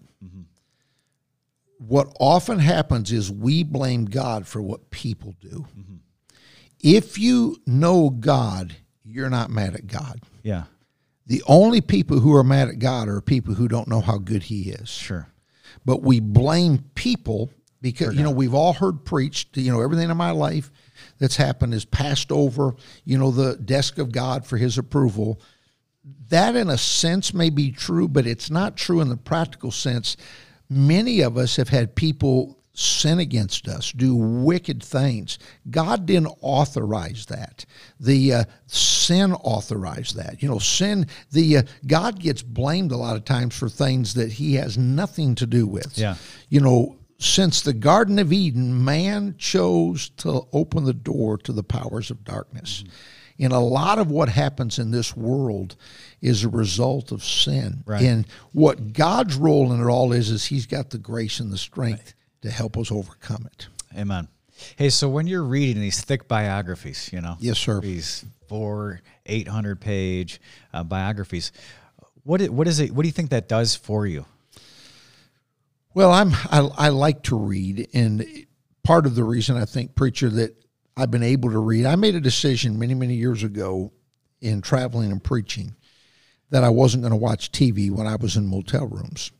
What 1.78 2.08
often 2.18 2.58
happens 2.58 3.12
is 3.12 3.30
we 3.30 3.62
blame 3.62 4.06
God 4.06 4.48
for 4.48 4.60
what 4.60 4.90
people 4.90 5.36
do. 5.40 5.64
If 6.80 7.18
you 7.18 7.56
know 7.66 8.10
God, 8.10 8.74
you're 9.04 9.30
not 9.30 9.48
mad 9.50 9.74
at 9.74 9.86
God. 9.86 10.20
yeah 10.42 10.64
The 11.26 11.42
only 11.46 11.80
people 11.80 12.18
who 12.18 12.34
are 12.34 12.42
mad 12.42 12.68
at 12.68 12.80
God 12.80 13.08
are 13.08 13.20
people 13.20 13.54
who 13.54 13.68
don't 13.68 13.86
know 13.86 14.00
how 14.00 14.18
good 14.18 14.44
He 14.44 14.70
is. 14.70 14.88
sure 14.88 15.28
but 15.84 16.02
we 16.02 16.18
blame 16.18 16.84
people 16.96 17.50
because 17.80 18.14
you 18.14 18.22
know 18.22 18.30
we've 18.30 18.54
all 18.54 18.72
heard 18.72 19.04
preached 19.04 19.56
you 19.56 19.70
know 19.70 19.80
everything 19.80 20.10
in 20.10 20.16
my 20.16 20.30
life 20.30 20.70
that's 21.18 21.36
happened 21.36 21.74
is 21.74 21.84
passed 21.84 22.32
over 22.32 22.74
you 23.04 23.18
know 23.18 23.30
the 23.30 23.56
desk 23.56 23.98
of 23.98 24.12
god 24.12 24.46
for 24.46 24.56
his 24.56 24.78
approval. 24.78 25.40
That 26.30 26.56
in 26.56 26.70
a 26.70 26.78
sense 26.78 27.34
may 27.34 27.50
be 27.50 27.70
true 27.70 28.08
but 28.08 28.26
it's 28.26 28.50
not 28.50 28.76
true 28.76 29.00
in 29.00 29.08
the 29.08 29.16
practical 29.16 29.70
sense. 29.70 30.16
Many 30.70 31.20
of 31.20 31.38
us 31.38 31.56
have 31.56 31.68
had 31.68 31.94
people 31.94 32.58
sin 32.78 33.18
against 33.18 33.66
us 33.66 33.90
do 33.90 34.14
wicked 34.14 34.82
things. 34.82 35.38
God 35.68 36.06
didn't 36.06 36.32
authorize 36.40 37.26
that. 37.26 37.66
The 37.98 38.32
uh, 38.32 38.44
sin 38.66 39.32
authorized 39.32 40.14
that. 40.16 40.42
You 40.42 40.48
know 40.48 40.58
sin 40.58 41.06
the 41.32 41.58
uh, 41.58 41.62
god 41.86 42.20
gets 42.20 42.42
blamed 42.42 42.92
a 42.92 42.96
lot 42.96 43.16
of 43.16 43.24
times 43.24 43.58
for 43.58 43.68
things 43.68 44.14
that 44.14 44.32
he 44.32 44.54
has 44.54 44.78
nothing 44.78 45.34
to 45.36 45.46
do 45.46 45.66
with. 45.66 45.98
Yeah. 45.98 46.16
you 46.48 46.60
know 46.60 46.97
since 47.18 47.60
the 47.62 47.72
garden 47.72 48.18
of 48.18 48.32
eden 48.32 48.84
man 48.84 49.34
chose 49.38 50.08
to 50.10 50.42
open 50.52 50.84
the 50.84 50.92
door 50.94 51.36
to 51.38 51.52
the 51.52 51.62
powers 51.64 52.10
of 52.10 52.24
darkness. 52.24 52.84
And 53.40 53.52
a 53.52 53.58
lot 53.60 54.00
of 54.00 54.10
what 54.10 54.28
happens 54.28 54.80
in 54.80 54.90
this 54.90 55.16
world 55.16 55.76
is 56.20 56.42
a 56.42 56.48
result 56.48 57.12
of 57.12 57.22
sin. 57.24 57.82
Right. 57.86 58.02
and 58.02 58.26
what 58.52 58.92
god's 58.92 59.36
role 59.36 59.72
in 59.72 59.80
it 59.80 59.86
all 59.88 60.12
is 60.12 60.30
is 60.30 60.46
he's 60.46 60.66
got 60.66 60.90
the 60.90 60.98
grace 60.98 61.38
and 61.40 61.52
the 61.52 61.58
strength 61.58 62.14
to 62.42 62.50
help 62.50 62.76
us 62.76 62.90
overcome 62.92 63.46
it. 63.52 63.68
Amen. 63.96 64.28
Hey 64.76 64.88
so 64.90 65.08
when 65.08 65.26
you're 65.26 65.44
reading 65.44 65.80
these 65.80 66.00
thick 66.00 66.28
biographies 66.28 67.10
you 67.12 67.20
know 67.20 67.36
Yes, 67.40 67.58
sir. 67.58 67.80
these 67.80 68.24
four 68.48 69.00
800 69.26 69.80
page 69.80 70.40
uh, 70.72 70.82
biographies 70.84 71.52
what 72.24 72.42
what 72.50 72.66
is 72.68 72.78
it 72.80 72.92
what 72.92 73.02
do 73.02 73.08
you 73.08 73.12
think 73.12 73.30
that 73.30 73.48
does 73.48 73.74
for 73.76 74.06
you 74.06 74.24
Well, 75.94 76.12
I'm 76.12 76.32
I, 76.50 76.68
I 76.76 76.88
like 76.90 77.22
to 77.24 77.36
read, 77.36 77.88
and 77.92 78.24
part 78.84 79.06
of 79.06 79.14
the 79.14 79.24
reason 79.24 79.56
I 79.56 79.64
think 79.64 79.94
preacher 79.94 80.28
that 80.30 80.54
I've 80.96 81.10
been 81.10 81.22
able 81.22 81.50
to 81.50 81.58
read, 81.58 81.86
I 81.86 81.96
made 81.96 82.14
a 82.14 82.20
decision 82.20 82.78
many 82.78 82.94
many 82.94 83.14
years 83.14 83.42
ago 83.42 83.92
in 84.40 84.60
traveling 84.62 85.10
and 85.10 85.22
preaching 85.22 85.74
that 86.50 86.64
I 86.64 86.70
wasn't 86.70 87.02
going 87.02 87.10
to 87.12 87.16
watch 87.16 87.52
TV 87.52 87.90
when 87.90 88.06
I 88.06 88.16
was 88.16 88.36
in 88.36 88.46
motel 88.46 88.86
rooms. 88.86 89.32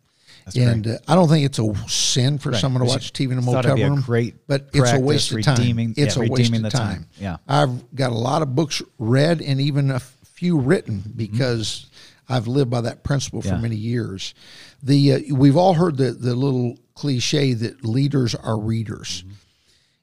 and 0.57 0.87
uh, 0.87 0.99
I 1.07 1.15
don't 1.15 1.29
think 1.29 1.45
it's 1.45 1.59
a 1.59 1.75
sin 1.89 2.39
for 2.39 2.55
someone 2.55 2.83
to 2.83 2.89
watch 2.89 3.13
TV 3.13 3.33
in 3.33 3.39
a 3.39 3.43
motel 3.43 3.73
it'd 3.73 3.85
a 3.85 3.91
room, 3.91 4.01
great 4.01 4.47
but 4.47 4.69
it's 4.73 4.93
a 4.93 5.01
waste 5.01 5.33
of 5.33 5.43
time. 5.43 5.79
It's 5.97 6.17
yeah, 6.17 6.25
a 6.25 6.29
waste 6.29 6.55
of 6.55 6.63
time. 6.63 6.71
time. 6.71 7.07
Yeah. 7.19 7.37
I've 7.47 7.95
got 7.95 8.11
a 8.11 8.19
lot 8.19 8.43
of 8.43 8.55
books 8.55 8.83
read 8.99 9.43
and 9.43 9.61
even 9.61 9.91
a 9.91 10.01
few 10.01 10.59
written 10.59 11.03
because 11.17 11.87
I've 12.29 12.47
lived 12.47 12.71
by 12.71 12.83
that 12.83 13.05
principle 13.05 13.43
for 13.43 13.49
Mm-hmm. 13.49 13.63
Many 13.63 13.77
years. 13.77 14.35
The 14.83 15.13
uh, 15.13 15.35
we've 15.35 15.57
all 15.57 15.75
heard 15.75 15.97
the 15.97 16.13
the 16.13 16.35
little 16.35 16.79
cliche 16.95 17.55
that 17.55 17.85
leaders 17.85 18.35
are 18.35 18.59
readers. 18.59 19.23
Mm-hmm. 19.23 19.33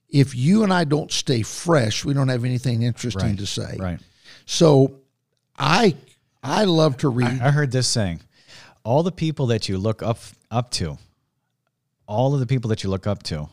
If 0.10 0.36
you 0.36 0.64
and 0.64 0.72
I 0.74 0.84
don't 0.86 1.12
stay 1.12 1.42
fresh, 1.42 2.06
we 2.06 2.14
don't 2.14 2.30
have 2.30 2.46
anything 2.46 2.84
interesting 2.84 3.30
Right, 3.30 3.38
to 3.38 3.46
say. 3.46 3.78
right 3.80 4.00
So, 4.46 5.00
I 5.58 5.96
I 6.44 6.66
love 6.66 6.98
to 6.98 7.10
read. 7.10 7.42
I 7.42 7.52
heard 7.52 7.72
this 7.72 7.88
saying: 7.88 8.22
all 8.84 9.04
the 9.04 9.12
people 9.12 9.48
that 9.48 9.68
you 9.68 9.78
look 9.78 10.04
up 10.04 10.20
up 10.52 10.70
to, 10.72 10.98
all 12.08 12.34
of 12.34 12.40
the 12.40 12.46
people 12.46 12.70
that 12.70 12.84
you 12.84 12.90
look 12.90 13.08
up 13.08 13.24
to, 13.24 13.50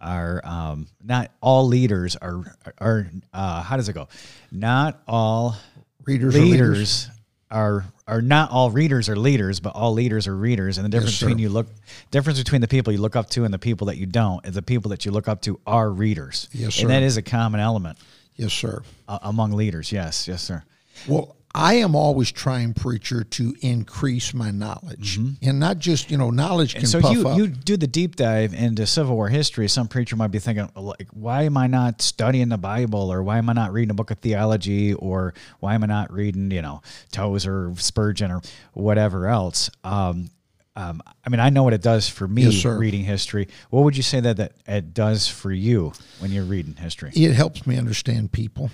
are 0.00 0.40
um, 0.44 0.86
not 1.02 1.30
all 1.40 1.66
leaders 1.66 2.16
are 2.16 2.56
are 2.78 3.08
uh, 3.32 3.62
how 3.62 3.76
does 3.76 3.88
it 3.88 3.92
go? 3.92 4.08
Not 4.50 5.02
all 5.06 5.56
readers, 6.04 6.34
are 6.34 6.38
leaders. 6.40 6.68
leaders 6.78 7.10
are 7.54 7.84
are 8.06 8.20
not 8.20 8.50
all 8.50 8.70
readers 8.70 9.08
are 9.08 9.16
leaders, 9.16 9.60
but 9.60 9.74
all 9.74 9.92
leaders 9.92 10.26
are 10.26 10.36
readers. 10.36 10.76
And 10.76 10.84
the 10.84 10.88
difference 10.90 11.14
sir. 11.14 11.26
between 11.26 11.38
you 11.38 11.48
look 11.48 11.68
difference 12.10 12.38
between 12.38 12.60
the 12.60 12.68
people 12.68 12.92
you 12.92 13.00
look 13.00 13.16
up 13.16 13.30
to 13.30 13.44
and 13.44 13.54
the 13.54 13.58
people 13.58 13.86
that 13.86 13.96
you 13.96 14.06
don't 14.06 14.44
is 14.44 14.54
the 14.54 14.62
people 14.62 14.90
that 14.90 15.04
you 15.06 15.12
look 15.12 15.28
up 15.28 15.40
to 15.42 15.58
are 15.66 15.88
readers. 15.90 16.48
Yes, 16.52 16.74
sir. 16.74 16.82
And 16.82 16.90
that 16.90 17.02
is 17.02 17.16
a 17.16 17.22
common 17.22 17.60
element 17.60 17.96
Yes, 18.36 18.52
sir. 18.52 18.82
uh, 19.08 19.20
among 19.22 19.52
leaders. 19.52 19.92
Yes, 19.92 20.28
yes, 20.28 20.42
sir. 20.42 20.62
Well, 21.08 21.36
I 21.56 21.74
am 21.74 21.94
always 21.94 22.32
trying, 22.32 22.74
preacher, 22.74 23.22
to 23.22 23.54
increase 23.60 24.34
my 24.34 24.50
knowledge, 24.50 25.18
and 25.40 25.60
not 25.60 25.78
just 25.78 26.10
you 26.10 26.16
know 26.18 26.30
knowledge 26.30 26.74
can 26.74 26.80
And 26.80 26.88
so 26.88 26.98
you 27.10 27.28
up. 27.28 27.38
you 27.38 27.46
do 27.46 27.76
the 27.76 27.86
deep 27.86 28.16
dive 28.16 28.52
into 28.54 28.86
Civil 28.86 29.14
War 29.14 29.28
history. 29.28 29.68
Some 29.68 29.86
preacher 29.86 30.16
might 30.16 30.32
be 30.32 30.40
thinking, 30.40 30.68
like, 30.74 31.08
why 31.12 31.42
am 31.42 31.56
I 31.56 31.68
not 31.68 32.02
studying 32.02 32.48
the 32.48 32.58
Bible, 32.58 33.12
or 33.12 33.22
why 33.22 33.38
am 33.38 33.48
I 33.48 33.52
not 33.52 33.72
reading 33.72 33.90
a 33.90 33.94
book 33.94 34.10
of 34.10 34.18
theology, 34.18 34.94
or 34.94 35.32
why 35.60 35.74
am 35.74 35.84
I 35.84 35.86
not 35.86 36.12
reading, 36.12 36.50
you 36.50 36.62
know, 36.62 36.82
Tozer, 37.12 37.68
or 37.68 37.74
Spurgeon, 37.76 38.32
or 38.32 38.42
whatever 38.72 39.28
else? 39.28 39.70
Um, 39.84 40.30
um, 40.76 41.02
I 41.24 41.30
mean, 41.30 41.38
I 41.38 41.50
know 41.50 41.62
what 41.62 41.72
it 41.72 41.82
does 41.82 42.08
for 42.08 42.26
me 42.26 42.42
Yes, 42.42 42.64
reading 42.64 43.04
history. 43.04 43.46
What 43.70 43.84
would 43.84 43.96
you 43.96 44.02
say 44.02 44.18
that, 44.18 44.38
that 44.38 44.52
it 44.66 44.92
does 44.92 45.28
for 45.28 45.52
you 45.52 45.92
when 46.18 46.32
you're 46.32 46.44
reading 46.44 46.74
history? 46.74 47.12
it 47.14 47.32
helps 47.34 47.64
me 47.64 47.78
understand 47.78 48.32
people. 48.32 48.70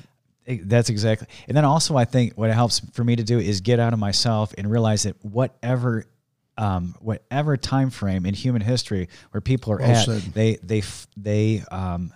That's 0.65 0.91
exactly. 0.91 1.29
And 1.49 1.57
then 1.57 1.65
also, 1.65 1.97
I 1.97 2.05
think 2.05 2.35
what 2.35 2.51
it 2.51 2.55
helps 2.55 2.81
for 2.93 3.05
me 3.05 3.17
to 3.17 3.23
do 3.23 3.39
is 3.39 3.61
get 3.61 3.79
out 3.81 3.93
of 3.93 3.99
myself 3.99 4.55
and 4.59 4.71
realize 4.71 5.05
that 5.05 5.17
whatever, 5.25 6.07
um, 6.59 6.95
whatever 7.01 7.57
time 7.57 7.91
frame 7.91 8.27
in 8.27 8.35
human 8.35 8.63
history 8.63 9.09
where 9.31 9.41
people 9.41 9.73
are 9.73 9.79
Well 9.79 9.91
at, 9.91 10.05
said. 10.05 10.23
they 10.35 10.57
they 10.63 10.83
they 11.17 11.63
um, 11.71 12.13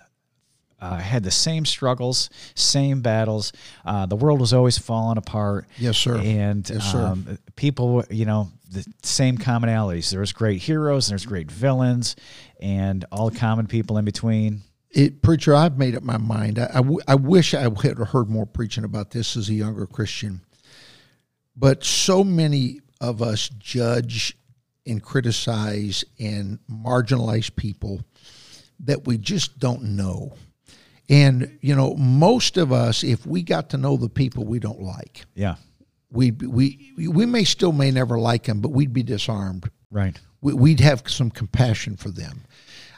uh, 0.79 0.97
had 0.97 1.23
the 1.23 1.31
same 1.31 1.65
struggles, 1.65 2.29
same 2.53 3.01
battles. 3.01 3.53
Uh, 3.85 4.05
the 4.05 4.15
world 4.15 4.39
was 4.39 4.53
always 4.53 4.77
falling 4.77 5.17
apart. 5.17 5.67
Yes, 5.77 5.97
sir. 5.97 6.17
And 6.17 6.69
Yes, 6.69 6.91
sir. 6.91 7.05
um, 7.05 7.39
people, 7.55 8.03
you 8.09 8.25
know, 8.25 8.51
the 8.69 8.85
same 9.03 9.37
commonalities. 9.37 10.11
There 10.11 10.19
was 10.19 10.33
great 10.33 10.61
heroes, 10.61 11.07
and 11.07 11.13
there's 11.13 11.25
great 11.25 11.49
villains, 11.49 12.15
and 12.59 13.05
all 13.11 13.31
common 13.31 13.67
people 13.67 13.97
in 13.97 14.05
between. 14.05 14.61
It, 14.95 15.21
preacher, 15.21 15.53
I've 15.53 15.77
made 15.77 15.95
up 15.95 16.03
my 16.03 16.17
mind. 16.17 16.57
I, 16.57 16.67
I 16.71 16.75
w- 16.77 17.01
I 17.07 17.15
wish 17.15 17.53
I 17.53 17.61
had 17.61 17.97
heard 17.97 18.29
more 18.29 18.45
preaching 18.45 18.85
about 18.85 19.11
this 19.11 19.35
as 19.35 19.49
a 19.49 19.53
younger 19.53 19.85
Christian. 19.85 20.41
But 21.55 21.83
so 21.83 22.23
many 22.23 22.79
of 23.01 23.21
us 23.21 23.49
judge 23.59 24.37
and 24.87 25.03
criticize 25.03 26.05
and 26.19 26.59
marginalize 26.71 27.53
people 27.55 28.01
that 28.79 29.05
we 29.05 29.17
just 29.17 29.59
don't 29.59 29.83
know. 29.83 30.33
And, 31.09 31.57
you 31.61 31.75
know, 31.75 31.93
most 31.95 32.57
of 32.57 32.71
us, 32.71 33.03
if 33.03 33.25
we 33.25 33.43
got 33.43 33.69
to 33.71 33.77
know 33.77 33.97
the 33.97 34.09
people 34.09 34.45
we 34.45 34.59
don't 34.59 34.81
like, 34.81 35.25
Yeah. 35.35 35.55
we 36.09 36.31
we 36.31 36.93
we 37.09 37.25
may 37.25 37.43
still 37.43 37.73
may 37.73 37.91
never 37.91 38.17
like 38.17 38.43
them, 38.45 38.61
but 38.61 38.71
we'd 38.71 38.93
be 38.93 39.03
disarmed. 39.03 39.69
Right. 39.91 40.17
We- 40.41 40.53
We'd 40.53 40.79
have 40.79 41.03
some 41.07 41.31
compassion 41.31 41.97
for 41.97 42.09
them. 42.11 42.41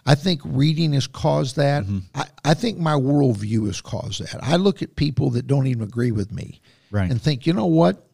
I 0.08 0.15
think 0.15 0.41
reading 0.46 0.93
has 0.93 1.06
caused 1.06 1.58
that. 1.58 1.84
Mm-hmm. 1.84 2.00
I, 2.15 2.26
I 2.46 2.54
think 2.54 2.80
my 2.80 2.93
worldview 2.93 3.67
has 3.67 3.82
caused 3.82 4.22
that. 4.24 4.41
I 4.43 4.56
look 4.56 4.82
at 4.82 4.96
people 4.96 5.32
that 5.32 5.46
don't 5.48 5.67
even 5.67 5.84
agree 5.84 6.12
with 6.12 6.32
me, 6.32 6.62
Right. 6.91 7.12
and 7.12 7.22
think, 7.22 7.46
you 7.46 7.54
know 7.54 7.65
what, 7.65 8.08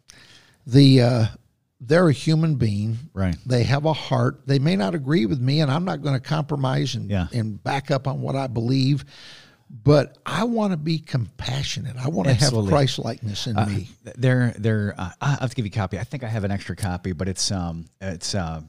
the 0.65 1.01
uh, 1.01 1.25
they're 1.79 2.09
a 2.09 2.13
human 2.13 2.55
being. 2.55 2.97
Right. 3.13 3.35
They 3.45 3.63
have 3.63 3.85
a 3.85 3.93
heart. 3.93 4.41
They 4.47 4.57
may 4.59 4.75
not 4.75 4.95
agree 4.95 5.25
with 5.25 5.39
me, 5.39 5.61
and 5.61 5.69
I'm 5.69 5.85
not 5.85 6.01
going 6.01 6.15
to 6.15 6.19
compromise 6.21 6.95
and 6.95 7.09
Yeah. 7.11 7.27
and 7.33 7.63
back 7.63 7.91
up 7.91 8.07
on 8.07 8.21
what 8.21 8.35
I 8.35 8.47
believe. 8.47 9.05
But 9.69 10.19
I 10.25 10.43
want 10.43 10.71
to 10.71 10.77
be 10.77 10.99
compassionate. 10.99 11.95
I 11.97 12.07
want 12.07 12.27
to 12.27 12.33
have. 12.35 12.53
Christ 12.67 12.99
likeness 12.99 13.47
in 13.47 13.55
me. 13.55 13.89
They're 14.15 14.53
they're. 14.57 14.93
Uh, 14.97 15.09
I 15.19 15.29
have 15.41 15.49
to 15.49 15.55
give 15.55 15.65
you 15.65 15.71
a 15.71 15.75
copy. 15.75 15.97
I 15.99 16.03
think 16.03 16.23
I 16.23 16.27
have 16.27 16.43
an 16.43 16.51
extra 16.51 16.75
copy, 16.75 17.11
but 17.11 17.27
it's 17.27 17.51
um 17.51 17.85
it's 17.99 18.35
uh, 18.35 18.61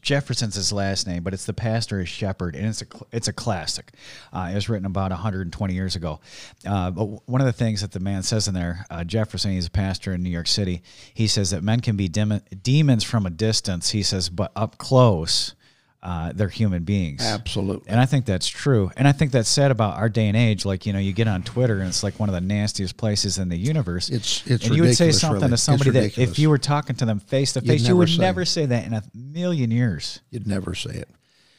Jefferson's 0.00 0.54
his 0.54 0.72
last 0.72 1.06
name, 1.06 1.22
but 1.22 1.34
it's 1.34 1.44
the 1.44 1.52
pastor 1.52 2.00
is 2.00 2.08
Shepherd, 2.08 2.54
and 2.56 2.66
it's 2.66 2.82
a 2.82 2.86
it's 3.10 3.28
a 3.28 3.32
classic. 3.32 3.92
Uh, 4.32 4.48
it 4.50 4.54
was 4.54 4.68
written 4.68 4.86
about 4.86 5.10
120 5.10 5.74
years 5.74 5.96
ago. 5.96 6.20
Uh, 6.66 6.90
but 6.90 7.28
one 7.28 7.40
of 7.40 7.46
the 7.46 7.52
things 7.52 7.80
that 7.80 7.92
the 7.92 8.00
man 8.00 8.22
says 8.22 8.48
in 8.48 8.54
there, 8.54 8.86
uh, 8.90 9.04
Jefferson, 9.04 9.52
he's 9.52 9.66
a 9.66 9.70
pastor 9.70 10.12
in 10.12 10.22
New 10.22 10.30
York 10.30 10.46
City. 10.46 10.82
He 11.12 11.26
says 11.26 11.50
that 11.50 11.62
men 11.62 11.80
can 11.80 11.96
be 11.96 12.08
dem- 12.08 12.42
demons 12.62 13.04
from 13.04 13.26
a 13.26 13.30
distance. 13.30 13.90
He 13.90 14.02
says, 14.02 14.28
but 14.28 14.52
up 14.56 14.78
close, 14.78 15.54
uh, 16.02 16.32
they're 16.34 16.48
human 16.48 16.82
beings. 16.82 17.22
Absolutely. 17.24 17.88
And 17.88 18.00
I 18.00 18.06
think 18.06 18.24
that's 18.24 18.48
true. 18.48 18.90
And 18.96 19.06
I 19.06 19.12
think 19.12 19.30
that's 19.30 19.48
sad 19.48 19.70
about 19.70 19.96
our 19.98 20.08
day 20.08 20.26
and 20.26 20.36
age. 20.36 20.64
Like, 20.64 20.84
you 20.84 20.92
know, 20.92 20.98
you 20.98 21.12
get 21.12 21.28
on 21.28 21.42
Twitter 21.44 21.78
and 21.78 21.88
it's 21.88 22.02
like 22.02 22.18
one 22.18 22.28
of 22.28 22.34
the 22.34 22.40
nastiest 22.40 22.96
places 22.96 23.38
in 23.38 23.48
the 23.48 23.56
universe. 23.56 24.08
It's- 24.10 24.42
it's 24.46 24.66
and 24.66 24.74
you 24.74 24.82
would 24.82 24.96
say 24.96 25.12
something 25.12 25.42
really. 25.42 25.50
to 25.52 25.56
somebody 25.56 25.90
that 25.90 26.18
if 26.18 26.38
you 26.40 26.50
were 26.50 26.58
talking 26.58 26.96
to 26.96 27.04
them 27.04 27.20
face 27.20 27.52
to 27.52 27.60
face, 27.60 27.86
you 27.86 27.96
would 27.96 28.08
say. 28.08 28.18
never 28.18 28.44
say 28.44 28.66
that 28.66 28.84
in 28.84 28.92
a 28.94 29.02
million 29.14 29.70
years. 29.70 30.20
You'd 30.30 30.46
never 30.48 30.74
say 30.74 31.04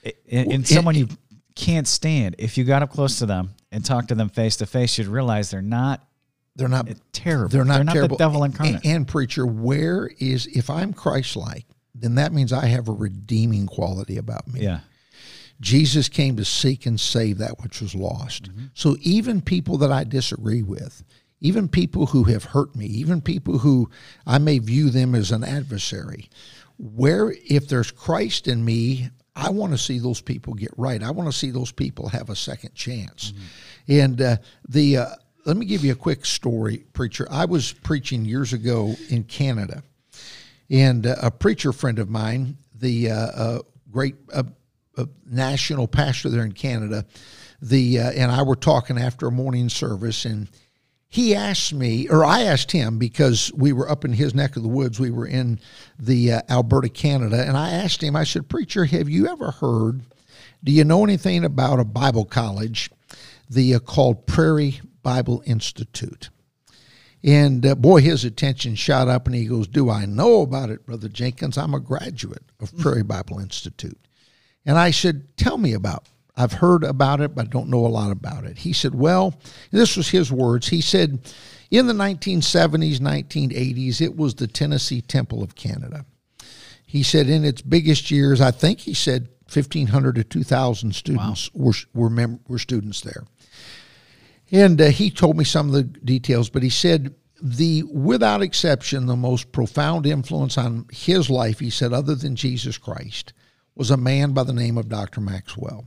it. 0.04 0.18
And, 0.30 0.52
and 0.52 0.68
someone 0.68 0.96
you 0.96 1.08
can't 1.56 1.88
stand, 1.88 2.36
if 2.38 2.58
you 2.58 2.66
got 2.66 2.82
up 2.84 2.92
close 2.92 3.20
to 3.20 3.26
them 3.26 3.52
and 3.72 3.86
talked 3.86 4.10
to 4.10 4.16
them 4.16 4.28
face 4.28 4.58
to 4.58 4.66
face, 4.66 4.98
you'd 4.98 5.08
realize 5.08 5.52
they're 5.52 5.62
not 5.62 6.06
They're 6.58 6.68
not 6.68 6.90
terrible. 7.14 7.48
They're 7.48 7.64
not, 7.64 7.88
terrible. 7.88 8.18
the 8.18 8.24
devil 8.24 8.44
And- 8.44 8.54
incarnate. 8.54 8.86
And, 8.86 9.08
preacher, 9.08 9.46
where 9.46 10.10
is 10.20 10.48
if 10.48 10.70
I'm 10.70 10.92
Christ-like, 10.92 11.66
then 12.04 12.16
that 12.16 12.34
means 12.34 12.52
I 12.52 12.66
have 12.66 12.88
a 12.88 12.94
redeeming 12.94 13.66
quality 13.66 14.18
about 14.18 14.48
me. 14.48 14.62
yeah. 14.62 14.80
Jesus 15.62 16.10
came 16.10 16.36
to 16.38 16.44
seek 16.44 16.86
and 16.86 17.00
save 17.00 17.38
that 17.38 17.62
which 17.62 17.80
was 17.80 17.96
lost. 17.96 18.52
Mm-hmm. 18.52 18.66
So 18.74 18.98
even 19.02 19.40
people 19.40 19.78
that 19.78 19.92
I 19.92 20.04
disagree 20.04 20.62
with, 20.62 21.04
even 21.40 21.70
people 21.70 22.08
who 22.08 22.26
have 22.26 22.44
hurt 22.44 22.76
me, 22.76 22.86
even 22.88 23.22
people 23.22 23.60
who 23.60 23.90
I 24.26 24.40
may 24.40 24.60
view 24.60 24.90
them 24.90 25.16
as 25.16 25.32
an 25.32 25.44
adversary, 25.44 26.30
where 26.78 27.34
if 27.46 27.68
there's 27.68 27.92
Christ 27.92 28.48
in 28.48 28.66
me, 28.66 29.10
I 29.36 29.52
want 29.52 29.72
to 29.72 29.78
see 29.78 30.00
those 30.00 30.22
people 30.22 30.54
get 30.54 30.72
right. 30.76 31.02
I 31.02 31.12
want 31.12 31.32
to 31.32 31.38
see 31.38 31.52
those 31.52 31.72
people 31.72 32.10
have 32.10 32.30
a 32.30 32.36
second 32.36 32.76
chance. 32.76 33.32
Mm-hmm. 33.32 34.02
And 34.02 34.22
uh, 34.22 34.38
the 34.68 34.98
uh, 34.98 35.08
let 35.46 35.58
me 35.58 35.66
give 35.66 35.84
you 35.84 35.92
a 35.92 35.96
quick 35.96 36.26
story, 36.26 36.86
preacher. 36.94 37.28
I 37.30 37.46
was 37.46 37.74
preaching 37.74 38.26
years 38.26 38.54
ago 38.54 38.96
in 39.10 39.24
Canada, 39.24 39.84
and 40.70 41.06
uh, 41.06 41.16
a 41.22 41.32
preacher 41.32 41.72
friend 41.72 42.00
of 42.00 42.10
mine, 42.10 42.58
the 42.74 43.12
uh, 43.12 43.16
uh, 43.16 43.60
great 43.92 44.16
national 45.26 45.88
pastor 45.88 46.30
there 46.30 46.44
in 46.44 46.52
Canada, 46.52 47.06
the 47.62 47.98
and 47.98 48.32
I 48.32 48.44
were 48.44 48.56
talking 48.56 48.98
after 48.98 49.28
a 49.28 49.32
morning 49.32 49.70
service, 49.70 50.26
and 50.26 50.50
he 51.14 51.36
asked 51.36 51.74
me, 51.74 52.10
or 52.10 52.26
I 52.26 52.42
asked 52.42 52.72
him, 52.72 52.98
because 52.98 53.54
we 53.54 53.72
were 53.72 53.88
up 53.88 54.04
in 54.04 54.14
his 54.14 54.34
neck 54.34 54.56
of 54.56 54.64
the 54.64 54.70
woods. 54.70 55.00
We 55.00 55.12
were 55.12 55.28
in 55.28 55.60
the 56.00 56.34
uh, 56.34 56.42
Alberta, 56.50 56.90
Canada, 56.90 57.46
and 57.48 57.56
I 57.56 57.70
asked 57.70 58.02
him. 58.02 58.16
I 58.16 58.24
said, 58.24 58.50
"Preacher, 58.50 58.86
have 58.86 59.08
you 59.08 59.28
ever 59.28 59.52
heard? 59.52 60.02
Do 60.64 60.72
you 60.72 60.84
know 60.84 61.04
anything 61.04 61.46
about 61.46 61.80
a 61.80 61.86
Bible 61.86 62.26
college, 62.26 62.90
the 63.48 63.76
uh, 63.76 63.80
called 63.80 64.26
Prairie 64.26 64.82
Bible 65.04 65.44
Institute?" 65.46 66.32
And 67.24 67.66
uh, 67.66 67.76
boy, 67.76 68.02
his 68.02 68.26
attention 68.26 68.76
shot 68.76 69.08
up, 69.08 69.26
and 69.26 69.36
he 69.36 69.46
goes, 69.46 69.68
"Do 69.68 69.90
I 69.90 70.06
know 70.06 70.42
about 70.42 70.70
it, 70.70 70.86
Brother 70.86 71.08
Jenkins? 71.08 71.58
I'm 71.58 71.74
a 71.74 71.80
graduate 71.80 72.44
of 72.60 72.78
Prairie 72.78 73.04
Bible 73.04 73.40
Institute." 73.40 73.98
And 74.66 74.78
I 74.78 74.92
said, 74.92 75.38
"Tell 75.38 75.58
me 75.58 75.74
about." 75.74 76.04
it. 76.04 76.10
I've 76.36 76.54
heard 76.54 76.84
about 76.84 77.22
it, 77.22 77.36
but 77.36 77.46
I 77.46 77.50
don't 77.50 77.70
know 77.70 77.86
a 77.86 77.88
lot 77.88 78.12
about 78.12 78.44
it. 78.46 78.58
He 78.58 78.74
said, 78.74 78.96
"Well, 78.96 79.36
this 79.72 79.96
was 79.96 80.10
his 80.10 80.32
words. 80.32 80.68
He 80.68 80.82
said, 80.82 81.32
in 81.70 81.86
the 81.86 81.94
1970s, 81.94 83.00
1980s, 83.00 84.02
it 84.02 84.18
was 84.18 84.36
the 84.36 84.48
Tennessee 84.48 85.02
Temple 85.02 85.44
of 85.44 85.56
Canada." 85.56 86.06
He 86.86 87.02
said, 87.02 87.28
in 87.28 87.44
its 87.44 87.62
biggest 87.62 88.12
years, 88.12 88.40
I 88.40 88.52
think 88.52 88.82
he 88.82 88.94
said 88.94 89.30
1,500 89.52 90.16
to 90.16 90.24
2,000 90.24 90.94
students 90.94 91.50
were 91.54 91.74
were, 91.94 92.10
mem- 92.10 92.40
were 92.48 92.60
students 92.60 93.02
there. 93.02 93.24
And 94.54 94.80
uh, 94.80 94.86
he 94.86 95.10
told 95.10 95.36
me 95.36 95.44
some 95.44 95.68
of 95.68 95.74
the 95.74 95.84
details, 95.84 96.50
but 96.50 96.62
he 96.62 96.70
said 96.70 97.16
the, 97.42 97.84
without 97.92 98.44
exception, 98.44 99.08
the 99.08 99.16
most 99.16 99.52
profound 99.52 100.06
influence 100.06 100.58
on 100.60 100.86
his 100.94 101.30
life, 101.30 101.60
he 101.60 101.72
said, 101.72 101.92
other 101.92 102.14
than 102.14 102.36
Jesus 102.36 102.78
Christ, 102.78 103.34
was 103.76 103.90
a 103.90 103.98
man 103.98 104.32
by 104.32 104.44
the 104.44 104.54
name 104.54 104.78
of 104.78 104.88
Dr. 104.88 105.20
Maxwell. 105.20 105.86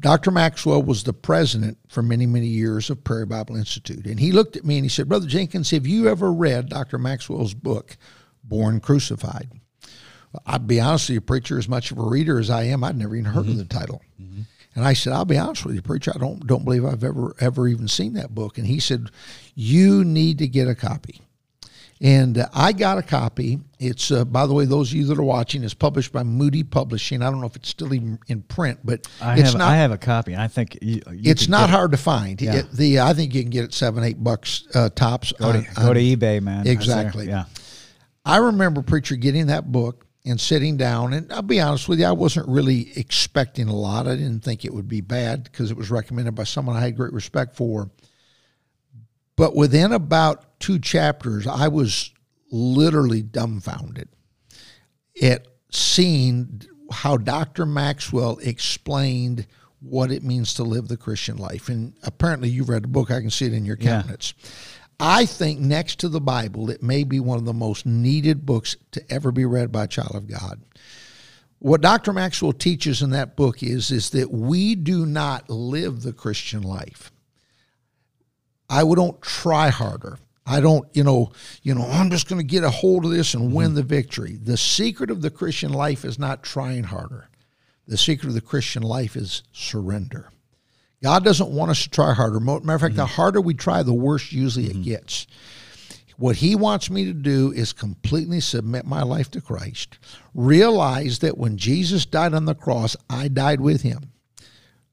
Dr. 0.00 0.30
Maxwell 0.30 0.82
was 0.82 1.04
the 1.04 1.12
president 1.12 1.78
for 1.88 2.02
many, 2.02 2.26
many 2.26 2.46
years 2.46 2.88
of 2.90 3.04
Prairie 3.04 3.26
Bible 3.26 3.54
Institute. 3.54 4.06
And 4.06 4.18
he 4.18 4.32
looked 4.32 4.56
at 4.56 4.64
me 4.64 4.76
and 4.76 4.84
he 4.84 4.88
said, 4.88 5.08
Brother 5.08 5.28
Jenkins, 5.28 5.70
have 5.70 5.86
you 5.86 6.08
ever 6.08 6.32
read 6.32 6.70
Dr. 6.70 6.98
Maxwell's 6.98 7.54
book, 7.54 7.96
Born 8.42 8.80
Crucified? 8.80 9.50
I'd 10.46 10.66
be 10.66 10.80
honest 10.80 11.10
with 11.10 11.14
you, 11.14 11.20
preacher, 11.20 11.58
as 11.58 11.68
much 11.68 11.92
of 11.92 11.98
a 11.98 12.02
reader 12.02 12.40
as 12.40 12.48
I 12.48 12.64
am, 12.64 12.82
I'd 12.82 12.96
never 12.96 13.14
even 13.14 13.30
heard 13.30 13.46
of 13.48 13.58
the 13.58 13.64
title. 13.66 14.02
And 14.74 14.84
I 14.84 14.94
said, 14.94 15.12
I'll 15.12 15.24
be 15.26 15.36
honest 15.36 15.64
with 15.66 15.74
you, 15.74 15.82
preacher, 15.82 16.12
I 16.14 16.18
don't 16.18 16.46
don't 16.46 16.64
believe 16.64 16.84
I've 16.84 17.04
ever 17.04 17.34
ever 17.40 17.68
even 17.68 17.88
seen 17.88 18.14
that 18.14 18.34
book. 18.34 18.58
And 18.58 18.66
he 18.66 18.80
said, 18.80 19.10
You 19.54 20.04
need 20.04 20.38
to 20.38 20.48
get 20.48 20.68
a 20.68 20.74
copy. 20.74 21.20
And 22.00 22.38
uh, 22.38 22.48
I 22.52 22.72
got 22.72 22.98
a 22.98 23.02
copy, 23.02 23.60
It's 23.78 24.10
uh, 24.10 24.24
by 24.24 24.46
the 24.46 24.52
way, 24.54 24.64
those 24.64 24.90
of 24.90 24.96
you 24.96 25.04
that 25.06 25.18
are 25.18 25.22
watching, 25.22 25.62
it's 25.62 25.72
published 25.72 26.12
by 26.12 26.24
Moody 26.24 26.64
Publishing. 26.64 27.22
I 27.22 27.30
don't 27.30 27.40
know 27.40 27.46
if 27.46 27.54
it's 27.54 27.68
still 27.68 27.94
even 27.94 28.18
in 28.26 28.42
print, 28.42 28.80
but 28.82 29.06
I 29.20 29.34
it's 29.38 29.50
have 29.50 29.58
not. 29.58 29.70
I 29.70 29.76
have 29.76 29.92
a 29.92 29.98
copy. 29.98 30.34
I 30.34 30.48
think 30.48 30.78
you, 30.82 31.00
you 31.12 31.30
it's 31.30 31.46
not 31.46 31.70
hard 31.70 31.92
to 31.92 31.96
find. 31.96 32.42
Yeah. 32.42 32.56
It- 32.56 32.72
the 32.72 33.00
I 33.00 33.12
think 33.14 33.34
you 33.34 33.42
can 33.42 33.50
get 33.50 33.64
it 33.64 33.72
seven, 33.72 34.02
eight 34.02 34.22
bucks 34.22 34.66
uh, 34.74 34.88
tops. 34.88 35.30
Go 35.32 35.52
to, 35.52 35.58
on- 35.58 35.64
go 35.76 35.88
on- 35.90 35.94
to 35.94 36.00
eBay, 36.00 36.42
man. 36.42 36.66
Exactly. 36.66 37.28
Yeah. 37.28 37.44
I 38.24 38.38
remember 38.38 38.82
preacher 38.82 39.14
getting 39.14 39.46
that 39.46 39.70
book 39.70 40.04
and 40.24 40.40
sitting 40.40 40.76
down, 40.76 41.12
and 41.12 41.32
I'll 41.32 41.42
be 41.42 41.60
honest 41.60 41.88
with 41.88 41.98
you, 41.98 42.06
I 42.06 42.12
wasn't 42.12 42.48
really 42.48 42.96
expecting 42.96 43.68
a 43.68 43.74
lot. 43.74 44.06
I 44.06 44.14
didn't 44.14 44.44
think 44.44 44.64
it 44.64 44.72
would 44.72 44.88
be 44.88 45.00
bad 45.00 45.44
because 45.44 45.70
it 45.70 45.76
was 45.76 45.90
recommended 45.90 46.34
by 46.34 46.44
someone 46.44 46.76
I 46.76 46.80
had 46.80 46.96
great 46.96 47.12
respect 47.12 47.56
for. 47.56 47.90
But 49.36 49.56
within 49.56 49.92
about 49.92 50.60
two 50.60 50.78
chapters, 50.78 51.46
I 51.46 51.68
was 51.68 52.12
literally 52.52 53.22
dumbfounded 53.22 54.08
at 55.20 55.48
seeing 55.70 56.62
how 56.90 57.16
Dr. 57.16 57.66
Maxwell 57.66 58.38
explained 58.42 59.46
what 59.80 60.12
it 60.12 60.22
means 60.22 60.54
to 60.54 60.62
live 60.62 60.86
the 60.86 60.96
Christian 60.96 61.38
life. 61.38 61.68
And 61.68 61.94
apparently, 62.04 62.48
you've 62.48 62.68
read 62.68 62.84
the 62.84 62.88
book. 62.88 63.10
I 63.10 63.20
can 63.20 63.30
see 63.30 63.46
it 63.46 63.52
in 63.52 63.64
your 63.64 63.76
countenance. 63.76 64.34
I 65.04 65.26
think 65.26 65.58
next 65.58 65.98
to 65.98 66.08
the 66.08 66.20
Bible, 66.20 66.70
it 66.70 66.80
may 66.80 67.02
be 67.02 67.18
one 67.18 67.36
of 67.36 67.44
the 67.44 67.52
most 67.52 67.84
needed 67.84 68.46
books 68.46 68.76
to 68.92 69.02
ever 69.10 69.32
be 69.32 69.44
read 69.44 69.72
by 69.72 69.84
a 69.84 69.88
child 69.88 70.14
of 70.14 70.28
God. 70.28 70.62
What 71.58 71.80
Dr. 71.80 72.12
Maxwell 72.12 72.52
teaches 72.52 73.02
in 73.02 73.10
that 73.10 73.34
book 73.34 73.64
is, 73.64 73.90
is 73.90 74.10
that 74.10 74.30
we 74.30 74.76
do 74.76 75.04
not 75.04 75.50
live 75.50 76.02
the 76.02 76.12
Christian 76.12 76.62
life. 76.62 77.10
I 78.70 78.82
don't 78.82 79.20
try 79.20 79.70
harder. 79.70 80.20
I 80.46 80.60
don't, 80.60 80.88
you 80.92 81.02
know, 81.02 81.32
you 81.64 81.74
know, 81.74 81.84
I'm 81.84 82.08
just 82.08 82.28
going 82.28 82.40
to 82.40 82.46
get 82.46 82.62
a 82.62 82.70
hold 82.70 83.04
of 83.04 83.10
this 83.10 83.34
and 83.34 83.52
win 83.52 83.68
mm-hmm. 83.68 83.74
the 83.74 83.82
victory. 83.82 84.36
The 84.40 84.56
secret 84.56 85.10
of 85.10 85.20
the 85.20 85.30
Christian 85.30 85.72
life 85.72 86.04
is 86.04 86.16
not 86.16 86.44
trying 86.44 86.84
harder. 86.84 87.28
The 87.88 87.98
secret 87.98 88.28
of 88.28 88.34
the 88.34 88.40
Christian 88.40 88.84
life 88.84 89.16
is 89.16 89.42
surrender. 89.52 90.30
God 91.02 91.24
doesn't 91.24 91.50
want 91.50 91.70
us 91.70 91.82
to 91.82 91.90
try 91.90 92.12
harder. 92.14 92.38
Matter 92.38 92.74
of 92.74 92.80
fact, 92.80 92.96
the 92.96 93.02
mm-hmm. 93.02 93.14
harder 93.14 93.40
we 93.40 93.54
try, 93.54 93.82
the 93.82 93.92
worse 93.92 94.32
usually 94.32 94.66
it 94.66 94.72
mm-hmm. 94.72 94.82
gets. 94.82 95.26
What 96.16 96.36
he 96.36 96.54
wants 96.54 96.88
me 96.90 97.04
to 97.06 97.12
do 97.12 97.50
is 97.50 97.72
completely 97.72 98.38
submit 98.38 98.86
my 98.86 99.02
life 99.02 99.30
to 99.32 99.40
Christ. 99.40 99.98
Realize 100.34 101.18
that 101.18 101.36
when 101.36 101.56
Jesus 101.56 102.06
died 102.06 102.34
on 102.34 102.44
the 102.44 102.54
cross, 102.54 102.96
I 103.10 103.26
died 103.28 103.60
with 103.60 103.82
him. 103.82 104.12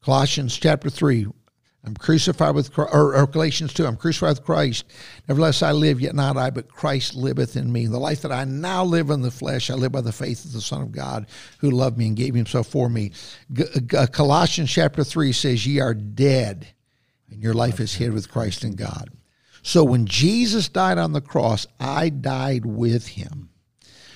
Colossians 0.02 0.58
chapter 0.58 0.90
3, 0.90 1.28
I'm 1.86 1.96
crucified 1.96 2.56
with 2.56 2.74
Christ, 2.74 2.94
or, 2.94 3.16
or 3.16 3.26
Galatians 3.26 3.74
2, 3.74 3.86
I'm 3.86 3.96
crucified 3.96 4.32
with 4.32 4.44
Christ. 4.44 4.84
Nevertheless, 5.28 5.64
I 5.64 5.72
live, 5.72 6.02
yet 6.02 6.14
not 6.14 6.36
I, 6.36 6.50
but 6.50 6.68
Christ 6.68 7.16
liveth 7.16 7.56
in 7.56 7.72
me. 7.72 7.88
The 7.88 7.98
life 7.98 8.22
that 8.24 8.34
I 8.34 8.44
now 8.44 8.84
live 8.84 9.10
in 9.10 9.22
the 9.22 9.32
flesh, 9.32 9.70
I 9.70 9.76
live 9.76 9.94
by 9.94 10.02
the 10.02 10.12
faith 10.12 10.44
of 10.44 10.52
the 10.52 10.62
Son 10.62 10.82
of 10.82 10.92
God 10.92 11.28
who 11.60 11.72
loved 11.72 11.98
me 11.98 12.08
and 12.08 12.18
gave 12.18 12.36
himself 12.36 12.68
for 12.68 12.90
me. 12.90 13.12
G- 13.54 13.64
G- 13.86 13.98
uh, 13.98 14.08
Colossians 14.08 14.70
chapter 14.70 15.06
3 15.06 15.32
says, 15.32 15.66
Ye 15.66 15.80
are 15.80 15.94
dead, 15.94 16.68
and 17.30 17.42
your 17.42 17.54
life 17.54 17.80
is 17.80 17.96
hid 17.96 18.14
with 18.14 18.30
Christ 18.30 18.66
in 18.66 18.76
God. 18.76 19.10
So 19.62 19.84
when 19.84 20.06
Jesus 20.06 20.68
died 20.68 20.98
on 20.98 21.14
the 21.14 21.22
cross, 21.22 21.66
I 21.80 22.10
died 22.10 22.66
with 22.66 23.08
him. 23.08 23.50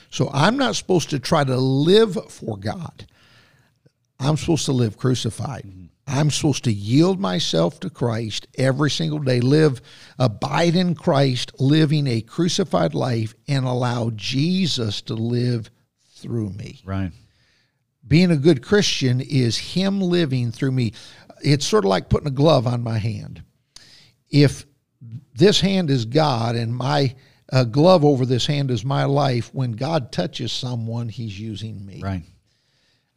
So 0.09 0.29
I'm 0.33 0.57
not 0.57 0.75
supposed 0.75 1.09
to 1.11 1.19
try 1.19 1.43
to 1.43 1.57
live 1.57 2.17
for 2.29 2.57
God. 2.57 3.07
I'm 4.19 4.37
supposed 4.37 4.65
to 4.65 4.73
live 4.73 4.97
crucified. 4.97 5.82
I'm 6.05 6.31
supposed 6.31 6.65
to 6.65 6.73
yield 6.73 7.19
myself 7.19 7.79
to 7.79 7.89
Christ 7.89 8.47
every 8.57 8.91
single 8.91 9.19
day, 9.19 9.39
live, 9.39 9.81
abide 10.19 10.75
in 10.75 10.95
Christ, 10.95 11.53
living 11.59 12.07
a 12.07 12.21
crucified 12.21 12.93
life, 12.93 13.33
and 13.47 13.65
allow 13.65 14.11
Jesus 14.15 15.01
to 15.03 15.13
live 15.13 15.71
through 16.15 16.49
me. 16.51 16.81
Right. 16.83 17.11
Being 18.05 18.31
a 18.31 18.37
good 18.37 18.61
Christian 18.61 19.21
is 19.21 19.57
Him 19.57 20.01
living 20.01 20.51
through 20.51 20.73
me. 20.73 20.93
It's 21.41 21.65
sort 21.65 21.85
of 21.85 21.89
like 21.89 22.09
putting 22.09 22.27
a 22.27 22.31
glove 22.31 22.67
on 22.67 22.83
my 22.83 22.97
hand. 22.97 23.43
If 24.29 24.65
this 25.35 25.61
hand 25.61 25.89
is 25.89 26.05
God 26.05 26.55
and 26.55 26.75
my 26.75 27.15
uh, 27.51 27.63
glove 27.63 28.03
over 28.03 28.25
this 28.25 28.45
hand 28.45 28.71
is 28.71 28.83
my 28.83 29.05
life, 29.05 29.53
when 29.53 29.73
God 29.73 30.11
touches 30.11 30.51
someone, 30.51 31.07
He's 31.07 31.39
using 31.39 31.85
me. 31.85 32.01
Right. 32.01 32.23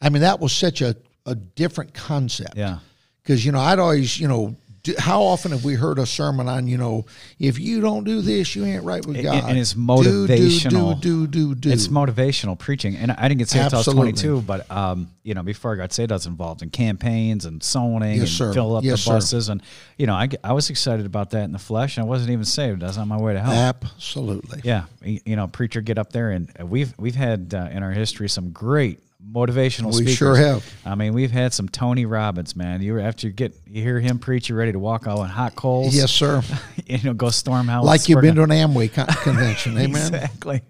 I 0.01 0.11
mean, 0.11 0.23
that 0.23 0.41
was 0.41 0.53
such 0.53 0.83
a, 0.83 0.95
a 1.27 1.35
different 1.35 1.93
concept. 1.95 2.57
Yeah. 2.57 2.79
Because, 3.23 3.45
you 3.45 3.53
know, 3.53 3.61
I'd 3.61 3.79
always, 3.79 4.19
you 4.19 4.29
know, 4.29 4.55
how 4.99 5.21
often 5.23 5.51
have 5.51 5.65
we 5.65 5.75
heard 5.75 5.99
a 5.99 6.07
sermon 6.07 6.49
on, 6.49 6.69
you 6.69 6.79
know, 6.79 7.07
if 7.41 7.59
you 7.59 7.81
don't 7.81 8.05
do 8.05 8.21
this, 8.21 8.55
you 8.55 8.65
ain't 8.65 8.85
right 8.85 9.05
with 9.05 9.21
God. 9.21 9.51
and 9.51 9.59
it's 9.59 9.75
motivational. 9.75 11.01
Do, 11.01 11.27
do, 11.27 11.27
do, 11.27 11.55
do, 11.55 11.55
do. 11.57 11.71
It's 11.73 11.89
motivational 11.89 12.57
preaching, 12.57 12.95
and 12.95 13.11
I 13.11 13.27
didn't 13.29 13.39
get 13.39 13.49
saved 13.49 13.65
until 13.65 13.79
I 13.79 13.81
was 13.81 13.87
22. 13.95 14.43
But 14.43 14.71
um, 14.71 15.11
you 15.25 15.35
know, 15.35 15.43
before 15.43 15.73
I 15.73 15.77
got 15.77 15.93
saved, 15.93 16.13
I 16.13 16.15
was 16.15 16.27
involved 16.27 16.63
in 16.63 16.71
campaigns 16.71 17.45
and 17.47 17.63
sewing 17.65 18.03
Yes, 18.03 18.19
and 18.21 18.29
sir. 18.29 18.53
fill 18.53 18.77
up 18.77 18.85
Yes, 18.85 18.93
the 18.93 18.99
sir. 18.99 19.13
buses, 19.15 19.49
and 19.49 19.61
you 19.97 20.07
know, 20.07 20.15
I, 20.15 20.29
I 20.45 20.53
was 20.53 20.71
excited 20.71 21.05
about 21.05 21.31
that 21.31 21.43
in 21.43 21.51
the 21.53 21.59
flesh, 21.59 21.97
and 21.97 22.05
I 22.07 22.09
wasn't 22.09 22.31
even 22.31 22.45
saved. 22.45 22.85
I 22.85 22.87
was 22.87 22.97
on 22.99 23.09
my 23.09 23.21
way 23.21 23.33
to 23.33 23.41
hell. 23.41 23.53
Absolutely. 23.53 24.61
Yeah, 24.63 24.85
you 25.03 25.35
know, 25.37 25.49
preacher, 25.49 25.81
get 25.81 25.99
up 25.99 26.13
there, 26.13 26.31
and 26.31 26.49
we've 26.63 26.95
we've 26.99 27.17
had 27.17 27.55
uh, 27.55 27.69
in 27.73 27.83
our 27.83 27.91
history 27.91 28.29
some 28.29 28.51
great 28.51 29.01
motivational 29.33 29.87
We 29.87 29.93
speakers. 29.93 30.15
sure 30.17 30.37
have. 30.37 30.65
I 30.85 30.95
mean, 30.95 31.13
we've 31.15 31.31
had 31.31 31.53
some 31.53 31.69
Tony 31.69 32.07
Robbins, 32.07 32.55
man. 32.57 32.83
You 32.83 32.99
after 33.01 33.27
you 33.27 33.33
get 33.33 33.55
you 33.67 33.83
hear 33.83 34.01
him 34.01 34.19
preach, 34.19 34.49
you're 34.49 34.59
ready 34.59 34.73
to 34.73 34.79
walk 34.79 35.07
out 35.07 35.19
on 35.19 35.29
hot 35.29 35.57
coals. 35.57 35.95
Yes, 35.95 36.11
sir. 36.11 36.43
you 36.87 36.99
know, 37.03 37.15
go 37.15 37.31
storm 37.31 37.69
hell. 37.69 37.85
like 37.85 38.09
you've 38.09 38.21
been 38.21 38.37
to 38.37 38.43
an 38.43 38.51
Amway 38.51 38.93
con- 38.93 39.07
convention. 39.07 39.73
Amen. 39.79 40.15
exactly, 40.15 40.63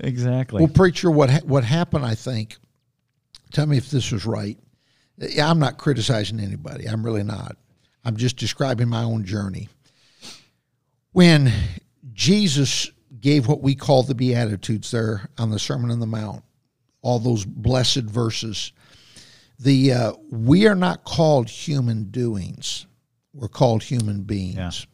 exactly. 0.00 0.60
Well, 0.62 0.72
preacher, 0.72 1.10
what 1.10 1.30
ha- 1.30 1.40
what 1.44 1.64
happened? 1.64 2.04
I 2.04 2.14
think. 2.14 2.56
Tell 3.52 3.66
me 3.66 3.76
if 3.76 3.90
this 3.90 4.12
was 4.12 4.24
right. 4.24 4.56
I'm 5.42 5.58
not 5.58 5.76
criticizing 5.76 6.38
anybody. 6.40 6.86
I'm 6.88 7.04
really 7.04 7.24
not. 7.24 7.56
I'm 8.04 8.16
just 8.16 8.36
describing 8.36 8.88
my 8.88 9.02
own 9.02 9.24
journey. 9.24 9.68
When 11.12 11.52
Jesus 12.12 12.90
gave 13.20 13.48
what 13.48 13.60
we 13.60 13.74
call 13.74 14.02
the 14.02 14.14
Beatitudes 14.14 14.90
there 14.92 15.28
on 15.36 15.50
the 15.50 15.58
Sermon 15.58 15.90
on 15.90 15.98
the 16.00 16.06
Mount, 16.06 16.44
all 17.02 17.18
those 17.18 17.44
blessed 17.44 18.04
verses, 18.04 18.72
the 19.58 19.92
uh, 19.92 20.12
we 20.30 20.66
are 20.66 20.74
not 20.74 21.04
called 21.04 21.48
human 21.48 22.04
doings. 22.10 22.86
We're 23.32 23.48
called 23.48 23.82
human 23.82 24.22
beings. 24.22 24.86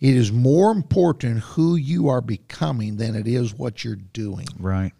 It 0.00 0.16
is 0.16 0.32
more 0.32 0.72
important 0.72 1.40
who 1.40 1.76
you 1.76 2.08
are 2.08 2.22
becoming 2.22 2.96
than 2.96 3.14
it 3.14 3.28
is 3.28 3.54
what 3.54 3.84
you're 3.84 3.96
doing. 3.96 4.46
Right. 4.58 4.92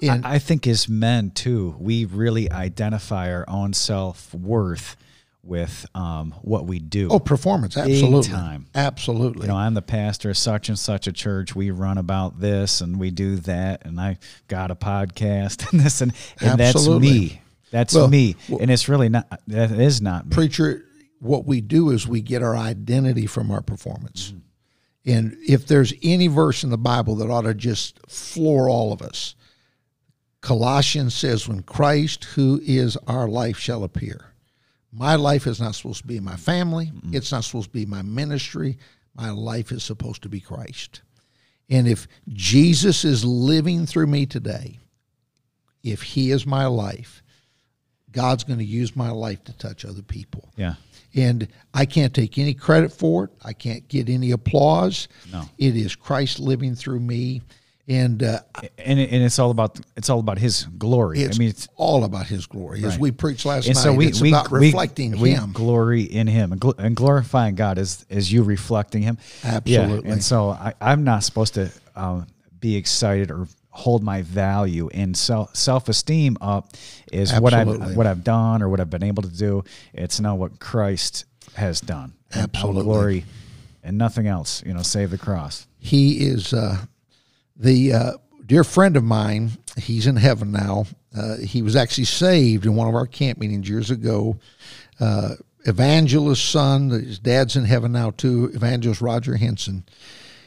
And- 0.00 0.24
I, 0.24 0.34
I 0.34 0.38
think 0.38 0.66
as 0.68 0.88
men 0.88 1.32
too, 1.32 1.74
we 1.78 2.04
really 2.04 2.50
identify 2.50 3.32
our 3.32 3.44
own 3.48 3.72
self 3.72 4.32
worth 4.32 4.96
with 5.42 5.86
um, 5.94 6.34
what 6.42 6.66
we 6.66 6.78
do. 6.78 7.08
Oh, 7.10 7.18
performance, 7.18 7.76
absolutely, 7.76 8.30
time. 8.30 8.66
absolutely. 8.74 9.42
you 9.42 9.48
know, 9.48 9.56
I'm 9.56 9.74
the 9.74 9.82
pastor 9.82 10.30
of 10.30 10.36
such 10.36 10.68
and 10.68 10.78
such 10.78 11.06
a 11.06 11.12
church. 11.12 11.54
We 11.54 11.70
run 11.70 11.98
about 11.98 12.40
this 12.40 12.80
and 12.80 12.98
we 12.98 13.10
do 13.10 13.36
that, 13.36 13.84
and 13.84 14.00
I 14.00 14.18
got 14.48 14.70
a 14.70 14.76
podcast 14.76 15.70
and 15.72 15.80
this 15.80 16.00
and, 16.00 16.12
and 16.40 16.58
that's 16.58 16.86
me. 16.86 17.40
That's 17.70 17.94
Well, 17.94 18.08
me, 18.08 18.36
and 18.48 18.70
it's 18.70 18.88
really 18.88 19.08
not. 19.08 19.40
That 19.46 19.70
is 19.70 20.02
not 20.02 20.26
me. 20.26 20.34
Preacher, 20.34 20.84
what 21.20 21.46
we 21.46 21.60
do 21.60 21.90
is 21.90 22.06
we 22.06 22.20
get 22.20 22.42
our 22.42 22.56
identity 22.56 23.26
from 23.26 23.50
our 23.50 23.62
performance. 23.62 24.28
Mm-hmm. 24.28 24.38
And 25.06 25.36
if 25.48 25.66
there's 25.66 25.94
any 26.02 26.26
verse 26.26 26.62
in 26.62 26.70
the 26.70 26.78
Bible 26.78 27.16
that 27.16 27.30
ought 27.30 27.42
to 27.42 27.54
just 27.54 27.98
floor 28.10 28.68
all 28.68 28.92
of 28.92 29.00
us, 29.00 29.34
Colossians 30.40 31.14
says, 31.14 31.48
When 31.48 31.62
Christ, 31.62 32.24
who 32.24 32.60
is 32.64 32.96
our 33.06 33.28
life, 33.28 33.58
shall 33.58 33.84
appear. 33.84 34.29
My 34.92 35.14
life 35.14 35.46
is 35.46 35.60
not 35.60 35.74
supposed 35.74 36.02
to 36.02 36.06
be 36.06 36.20
my 36.20 36.36
family, 36.36 36.92
it's 37.12 37.32
not 37.32 37.44
supposed 37.44 37.68
to 37.68 37.72
be 37.72 37.86
my 37.86 38.02
ministry. 38.02 38.78
My 39.14 39.30
life 39.30 39.72
is 39.72 39.82
supposed 39.82 40.22
to 40.22 40.28
be 40.28 40.40
Christ. 40.40 41.02
And 41.68 41.86
if 41.86 42.06
Jesus 42.28 43.04
is 43.04 43.24
living 43.24 43.86
through 43.86 44.06
me 44.06 44.24
today, 44.26 44.78
if 45.82 46.02
he 46.02 46.30
is 46.30 46.46
my 46.46 46.66
life, 46.66 47.22
God's 48.12 48.44
going 48.44 48.58
to 48.58 48.64
use 48.64 48.96
my 48.96 49.10
life 49.10 49.44
to 49.44 49.56
touch 49.56 49.84
other 49.84 50.02
people. 50.02 50.52
Yeah. 50.56 50.74
And 51.14 51.48
I 51.74 51.86
can't 51.86 52.14
take 52.14 52.38
any 52.38 52.54
credit 52.54 52.92
for 52.92 53.24
it. 53.24 53.30
I 53.44 53.52
can't 53.52 53.86
get 53.88 54.08
any 54.08 54.30
applause. 54.32 55.08
No. 55.32 55.44
It 55.58 55.76
is 55.76 55.94
Christ 55.94 56.40
living 56.40 56.74
through 56.74 57.00
me. 57.00 57.42
And 57.90 58.22
uh, 58.22 58.38
And, 58.78 58.98
and 59.00 59.22
it's 59.24 59.38
all 59.40 59.50
about 59.50 59.78
it's 59.96 60.08
all 60.08 60.20
about 60.20 60.38
His 60.38 60.64
glory. 60.78 61.22
it's, 61.22 61.36
I 61.36 61.38
mean, 61.40 61.48
it's, 61.48 61.66
all 61.76 62.04
about 62.04 62.26
his 62.26 62.46
glory. 62.46 62.78
As 62.84 62.92
Right. 62.92 63.00
we 63.00 63.10
preached 63.10 63.44
last 63.44 63.66
and 63.66 63.74
night, 63.74 63.82
so 63.82 63.92
we 63.92 64.06
it's 64.06 64.20
we, 64.20 64.28
about 64.30 64.50
we- 64.50 64.60
reflecting 64.60 65.18
we 65.18 65.30
him. 65.32 65.50
glory 65.52 66.02
in 66.02 66.26
Him 66.28 66.52
and, 66.52 66.60
gl- 66.60 66.78
and 66.78 66.94
glorifying 66.94 67.56
God 67.56 67.78
as 67.78 68.06
as 68.08 68.32
you 68.32 68.42
reflecting 68.44 69.02
Him. 69.02 69.18
Absolutely. 69.44 70.06
Yeah. 70.08 70.12
And 70.14 70.22
so 70.22 70.50
I, 70.50 70.72
I'm 70.80 71.02
not 71.04 71.24
supposed 71.24 71.54
to 71.54 71.70
um, 71.96 72.26
be 72.60 72.76
excited 72.76 73.30
or 73.32 73.48
hold 73.72 74.02
my 74.04 74.22
value 74.22 74.88
in 74.92 75.14
self 75.14 75.56
self 75.56 75.88
esteem 75.88 76.36
up 76.40 76.68
is 77.12 77.32
what 77.40 77.52
I've 77.54 77.96
what 77.96 78.06
I've 78.06 78.22
done 78.22 78.62
or 78.62 78.68
what 78.68 78.78
I've 78.80 78.90
been 78.90 79.02
able 79.02 79.24
to 79.24 79.28
do. 79.36 79.64
It's 79.92 80.20
not 80.20 80.38
what 80.38 80.60
Christ 80.60 81.24
has 81.54 81.80
done. 81.80 82.12
And 82.32 82.42
Absolutely. 82.54 82.82
glory 82.84 83.24
and 83.82 83.98
nothing 83.98 84.28
else. 84.28 84.62
You 84.64 84.74
know, 84.74 84.82
save 84.82 85.10
the 85.10 85.18
cross. 85.18 85.66
he 85.80 86.20
is 86.26 86.52
uh, 86.52 86.76
the. 87.60 87.92
Uh, 87.92 88.12
dear 88.50 88.64
friend 88.64 88.96
of 88.96 89.04
mine, 89.04 89.52
he's 89.76 90.08
in 90.08 90.16
heaven 90.16 90.50
now. 90.50 90.84
Uh, 91.16 91.36
he 91.36 91.62
was 91.62 91.76
actually 91.76 92.04
saved 92.04 92.66
in 92.66 92.74
one 92.74 92.88
of 92.88 92.96
our 92.96 93.06
camp 93.06 93.38
meetings 93.38 93.68
years 93.68 93.92
ago. 93.92 94.36
Uh, 94.98 95.36
evangelist 95.66 96.50
son, 96.50 96.90
his 96.90 97.20
dad's 97.20 97.54
in 97.54 97.64
heaven 97.64 97.92
now 97.92 98.10
too. 98.10 98.50
Evangelist 98.52 99.00
Roger 99.00 99.36
Henson. 99.36 99.84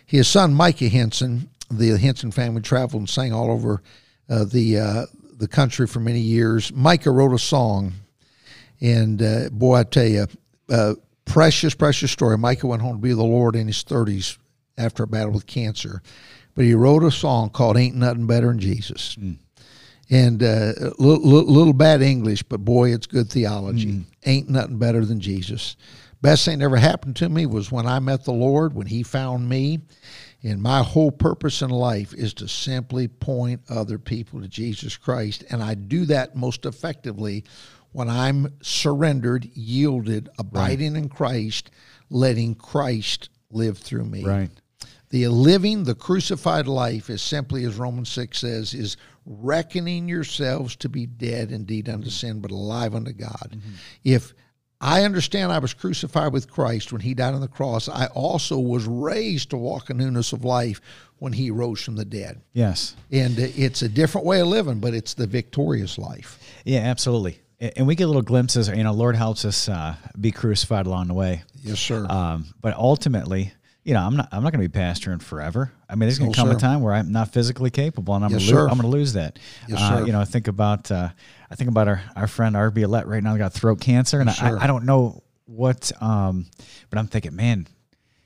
His 0.05 0.27
son 0.27 0.53
Micah 0.53 0.89
Henson, 0.89 1.49
the 1.71 1.97
Henson 1.97 2.29
family 2.31 2.61
traveled 2.61 2.99
and 3.01 3.09
sang 3.09 3.31
all 3.31 3.49
over 3.49 3.81
uh, 4.29 4.43
the 4.43 4.79
uh, 4.79 5.05
the 5.37 5.47
country 5.47 5.87
for 5.87 6.01
many 6.01 6.19
years. 6.19 6.73
Micah 6.73 7.09
wrote 7.09 7.33
a 7.33 7.39
song, 7.39 7.93
and 8.81 9.21
uh, 9.21 9.49
boy, 9.49 9.75
I 9.75 9.83
tell 9.83 10.07
you, 10.07 10.27
uh, 10.69 10.95
precious, 11.23 11.73
precious 11.73 12.11
story. 12.11 12.37
Micah 12.37 12.67
went 12.67 12.81
home 12.81 12.97
to 12.97 13.01
be 13.01 13.13
the 13.13 13.23
Lord 13.23 13.55
in 13.55 13.67
his 13.67 13.81
thirties 13.81 14.37
after 14.77 15.03
a 15.03 15.07
battle 15.07 15.31
with 15.31 15.47
cancer, 15.47 16.01
but 16.55 16.65
he 16.65 16.73
wrote 16.73 17.03
a 17.03 17.11
song 17.11 17.49
called 17.49 17.77
"Ain't 17.77 17.95
Nothing 17.95 18.27
Better 18.27 18.47
Than 18.47 18.59
Jesus." 18.59 19.15
Mm. 19.15 19.37
And 20.09 20.43
uh, 20.43 20.73
little, 20.99 21.43
little, 21.43 21.73
bad 21.73 22.01
English, 22.01 22.43
but 22.43 22.59
boy, 22.59 22.93
it's 22.93 23.07
good 23.07 23.29
theology. 23.29 23.93
Mm. 23.93 24.03
Ain't 24.25 24.49
nothing 24.49 24.77
better 24.77 25.05
than 25.05 25.19
Jesus. 25.19 25.75
Best 26.21 26.45
thing 26.45 26.59
that 26.59 26.65
ever 26.65 26.77
happened 26.77 27.15
to 27.17 27.29
me 27.29 27.45
was 27.45 27.71
when 27.71 27.87
I 27.87 27.99
met 27.99 28.23
the 28.23 28.33
Lord, 28.33 28.73
when 28.73 28.87
He 28.87 29.01
found 29.03 29.49
me. 29.49 29.79
And 30.43 30.61
my 30.61 30.83
whole 30.83 31.09
purpose 31.09 31.61
in 31.61 31.69
life 31.69 32.13
is 32.13 32.33
to 32.35 32.49
simply 32.49 33.07
point 33.07 33.61
other 33.69 33.97
people 33.97 34.41
to 34.41 34.47
Jesus 34.47 34.97
Christ. 34.97 35.45
And 35.49 35.63
I 35.63 35.73
do 35.73 36.05
that 36.05 36.35
most 36.35 36.65
effectively 36.65 37.45
when 37.93 38.09
I'm 38.09 38.53
surrendered, 38.61 39.45
yielded, 39.53 40.29
abiding 40.37 40.93
right. 40.93 41.03
in 41.03 41.09
Christ, 41.09 41.71
letting 42.09 42.55
Christ 42.55 43.29
live 43.51 43.77
through 43.77 44.05
me. 44.05 44.23
Right. 44.23 44.49
The 45.13 45.27
living 45.27 45.83
the 45.83 45.93
crucified 45.93 46.67
life, 46.67 47.07
as 47.11 47.21
simply 47.21 47.65
as 47.65 47.75
Romans 47.75 48.09
6 48.09 48.35
says, 48.35 48.73
is 48.73 48.97
reckoning 49.27 50.09
yourselves 50.09 50.75
to 50.77 50.89
be 50.89 51.05
dead 51.05 51.51
indeed 51.51 51.87
unto 51.87 52.09
sin, 52.09 52.39
but 52.39 52.49
alive 52.49 52.95
unto 52.95 53.13
God. 53.13 53.51
Mm-hmm. 53.51 53.73
If 54.03 54.33
I 54.81 55.03
understand 55.03 55.51
I 55.51 55.59
was 55.59 55.75
crucified 55.75 56.33
with 56.33 56.49
Christ 56.49 56.91
when 56.91 57.01
he 57.01 57.13
died 57.13 57.35
on 57.35 57.41
the 57.41 57.47
cross. 57.47 57.87
I 57.87 58.07
also 58.07 58.57
was 58.57 58.85
raised 58.85 59.51
to 59.51 59.57
walk 59.57 59.91
in 59.91 59.97
newness 59.97 60.33
of 60.33 60.43
life 60.43 60.81
when 61.19 61.31
he 61.31 61.51
rose 61.51 61.79
from 61.83 61.95
the 61.95 62.05
dead. 62.05 62.41
Yes. 62.53 62.95
And 63.11 63.37
it's 63.37 63.83
a 63.83 63.89
different 63.89 64.25
way 64.25 64.41
of 64.41 64.47
living, 64.47 64.79
but 64.79 64.95
it's 64.95 65.13
the 65.13 65.27
victorious 65.27 65.99
life. 65.99 66.39
Yeah, 66.65 66.79
absolutely. 66.79 67.39
And 67.59 67.85
we 67.85 67.93
get 67.93 68.07
little 68.07 68.23
glimpses, 68.23 68.67
you 68.67 68.83
know, 68.83 68.91
Lord 68.91 69.15
helps 69.15 69.45
us 69.45 69.69
uh, 69.69 69.95
be 70.19 70.31
crucified 70.31 70.87
along 70.87 71.09
the 71.09 71.13
way. 71.13 71.43
Yes, 71.61 71.79
sir. 71.79 72.07
Um, 72.09 72.47
but 72.61 72.75
ultimately, 72.75 73.53
you 73.83 73.93
know, 73.93 74.01
I'm 74.01 74.15
not 74.15 74.29
I'm 74.31 74.43
not 74.43 74.53
going 74.53 74.63
to 74.63 74.69
be 74.69 74.79
pastoring 74.79 75.21
forever. 75.21 75.71
I 75.89 75.95
mean, 75.95 76.07
there's 76.07 76.19
going 76.19 76.31
to 76.31 76.35
come 76.35 76.49
sir. 76.49 76.55
a 76.55 76.59
time 76.59 76.81
where 76.81 76.93
I'm 76.93 77.11
not 77.11 77.33
physically 77.33 77.69
capable, 77.69 78.15
and 78.15 78.23
I'm 78.23 78.31
yes, 78.31 78.49
going 78.49 78.55
to 78.65 78.71
I'm 78.71 78.79
going 78.79 78.89
to 78.91 78.97
lose 78.97 79.13
that. 79.13 79.39
Yes, 79.67 79.79
uh, 79.79 80.03
you 80.05 80.11
know, 80.13 80.21
I 80.21 80.25
think 80.25 80.47
about 80.47 80.89
uh, 80.89 81.09
I 81.51 81.55
think 81.55 81.69
about 81.69 81.87
our 81.87 82.01
our 82.15 82.27
friend 82.27 82.55
RB 82.55 82.77
Ouellette 82.77 83.07
right 83.07 83.21
now. 83.21 83.35
Got 83.35 83.53
throat 83.53 83.81
cancer, 83.81 84.19
and 84.19 84.29
yes, 84.29 84.41
I, 84.41 84.63
I 84.63 84.67
don't 84.67 84.85
know 84.85 85.21
what, 85.45 85.91
um, 86.01 86.45
but 86.89 86.97
I'm 86.97 87.07
thinking, 87.07 87.35
man, 87.35 87.67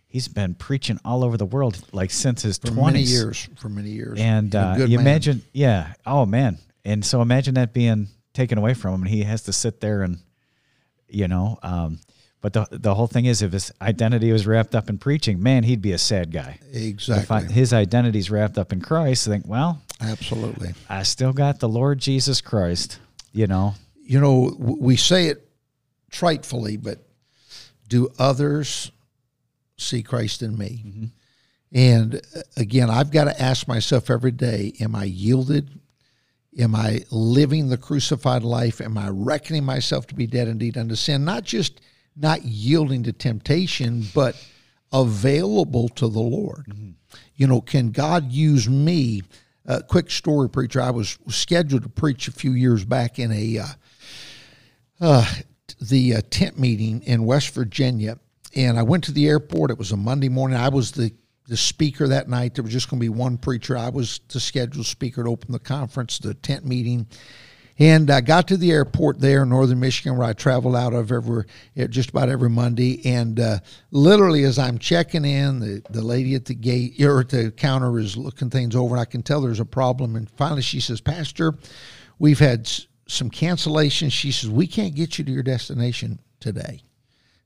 he's 0.05 0.27
been 0.27 0.53
preaching 0.53 0.99
all 1.03 1.23
over 1.23 1.37
the 1.37 1.45
world 1.45 1.81
like 1.91 2.11
since 2.11 2.43
his 2.43 2.59
for 2.59 2.67
20s. 2.67 2.85
many 2.85 3.01
years. 3.01 3.49
For 3.57 3.69
many 3.69 3.89
years, 3.89 4.19
and 4.19 4.55
uh, 4.55 4.75
you 4.77 4.97
man. 4.97 5.07
imagine, 5.07 5.43
yeah, 5.53 5.93
oh 6.05 6.27
man, 6.27 6.59
and 6.85 7.03
so 7.03 7.23
imagine 7.23 7.55
that 7.55 7.73
being 7.73 8.09
taken 8.33 8.59
away 8.59 8.75
from 8.75 8.93
him, 8.93 9.01
and 9.01 9.09
he 9.09 9.23
has 9.23 9.41
to 9.43 9.53
sit 9.53 9.81
there 9.81 10.03
and, 10.03 10.19
you 11.07 11.27
know. 11.27 11.57
Um, 11.63 11.99
but 12.41 12.53
the 12.53 12.67
the 12.71 12.95
whole 12.95 13.07
thing 13.07 13.25
is, 13.25 13.41
if 13.41 13.51
his 13.51 13.71
identity 13.81 14.31
was 14.31 14.45
wrapped 14.45 14.75
up 14.75 14.89
in 14.89 14.97
preaching, 14.97 15.41
man, 15.41 15.63
he'd 15.63 15.81
be 15.81 15.91
a 15.91 15.97
sad 15.97 16.31
guy. 16.31 16.59
Exactly. 16.71 17.23
If 17.23 17.31
I, 17.31 17.41
his 17.51 17.73
identity's 17.73 18.29
wrapped 18.29 18.57
up 18.57 18.71
in 18.71 18.81
Christ, 18.81 19.27
I 19.27 19.31
think, 19.31 19.47
well, 19.47 19.81
absolutely. 19.99 20.73
I 20.87 21.03
still 21.03 21.33
got 21.33 21.59
the 21.59 21.69
Lord 21.69 21.99
Jesus 21.99 22.41
Christ. 22.41 22.99
You 23.33 23.47
know. 23.47 23.75
You 24.01 24.21
know, 24.21 24.55
we 24.57 24.95
say 24.95 25.27
it 25.27 25.49
tritefully, 26.11 26.81
but 26.81 26.99
do 27.87 28.09
others 28.17 28.91
see 29.77 30.01
Christ 30.01 30.41
in 30.41 30.57
me? 30.57 30.83
Mm-hmm. 30.85 31.05
And 31.73 32.15
uh, 32.15 32.41
again, 32.55 32.89
I've 32.89 33.11
got 33.11 33.25
to 33.25 33.41
ask 33.41 33.67
myself 33.67 34.09
every 34.09 34.31
day: 34.31 34.73
Am 34.79 34.95
I 34.95 35.05
yielded? 35.05 35.69
Am 36.59 36.75
I 36.75 37.01
living 37.11 37.69
the 37.69 37.77
crucified 37.77 38.43
life? 38.43 38.79
Am 38.79 38.97
I 38.97 39.09
reckoning 39.09 39.63
myself 39.63 40.07
to 40.07 40.15
be 40.15 40.25
dead 40.25 40.47
indeed 40.47 40.77
unto 40.77 40.95
sin? 40.95 41.23
Not 41.23 41.43
just 41.43 41.81
not 42.17 42.43
yielding 42.43 43.03
to 43.03 43.13
temptation, 43.13 44.05
but 44.13 44.35
available 44.91 45.89
to 45.89 46.07
the 46.07 46.19
Lord. 46.19 46.65
Mm-hmm. 46.69 46.91
You 47.35 47.47
know, 47.47 47.61
can 47.61 47.91
God 47.91 48.31
use 48.31 48.69
me? 48.69 49.23
A 49.65 49.71
uh, 49.71 49.81
quick 49.81 50.09
story, 50.09 50.49
preacher. 50.49 50.81
I 50.81 50.91
was 50.91 51.17
scheduled 51.27 51.83
to 51.83 51.89
preach 51.89 52.29
a 52.29 52.31
few 52.31 52.51
years 52.51 52.85
back 52.85 53.19
in 53.19 53.33
a 53.33 53.59
uh, 53.59 53.65
uh, 55.01 55.33
the 55.81 56.15
uh, 56.15 56.21
tent 56.29 56.57
meeting 56.57 57.03
in 57.03 57.25
West 57.25 57.53
Virginia, 57.53 58.17
and 58.55 58.79
I 58.79 58.83
went 58.83 59.03
to 59.05 59.11
the 59.11 59.27
airport. 59.27 59.71
It 59.71 59.77
was 59.77 59.91
a 59.91 59.97
Monday 59.97 60.29
morning. 60.29 60.57
I 60.57 60.69
was 60.69 60.93
the 60.93 61.11
the 61.47 61.57
speaker 61.57 62.07
that 62.07 62.29
night. 62.29 62.55
There 62.55 62.63
was 62.63 62.73
just 62.73 62.89
going 62.89 62.99
to 62.99 63.03
be 63.05 63.09
one 63.09 63.37
preacher. 63.37 63.77
I 63.77 63.89
was 63.89 64.21
the 64.29 64.39
scheduled 64.39 64.85
speaker 64.85 65.23
to 65.23 65.29
open 65.29 65.51
the 65.51 65.59
conference, 65.59 66.19
the 66.19 66.33
tent 66.33 66.65
meeting, 66.65 67.07
and 67.79 68.09
I 68.09 68.21
got 68.21 68.47
to 68.47 68.57
the 68.57 68.71
airport 68.71 69.19
there 69.19 69.43
in 69.43 69.49
northern 69.49 69.79
Michigan, 69.79 70.17
where 70.17 70.27
I 70.27 70.33
travel 70.33 70.75
out 70.75 70.93
of 70.93 71.11
every 71.11 71.45
just 71.89 72.09
about 72.09 72.29
every 72.29 72.49
Monday. 72.49 73.01
And 73.05 73.39
uh, 73.39 73.59
literally, 73.91 74.43
as 74.43 74.57
I'm 74.57 74.79
checking 74.79 75.25
in, 75.25 75.59
the, 75.59 75.83
the 75.91 76.01
lady 76.01 76.33
at 76.33 76.45
the 76.45 76.55
gate 76.55 76.99
or 77.01 77.19
at 77.19 77.29
the 77.29 77.51
counter 77.51 77.99
is 77.99 78.17
looking 78.17 78.49
things 78.49 78.75
over, 78.75 78.95
and 78.95 79.01
I 79.01 79.05
can 79.05 79.21
tell 79.21 79.41
there's 79.41 79.59
a 79.59 79.65
problem. 79.65 80.15
And 80.15 80.29
finally, 80.31 80.63
she 80.63 80.79
says, 80.79 81.01
"Pastor, 81.01 81.53
we've 82.17 82.39
had 82.39 82.67
some 83.07 83.29
cancellations." 83.29 84.11
She 84.11 84.31
says, 84.31 84.49
"We 84.49 84.65
can't 84.65 84.95
get 84.95 85.19
you 85.19 85.25
to 85.25 85.31
your 85.31 85.43
destination 85.43 86.19
today." 86.39 86.81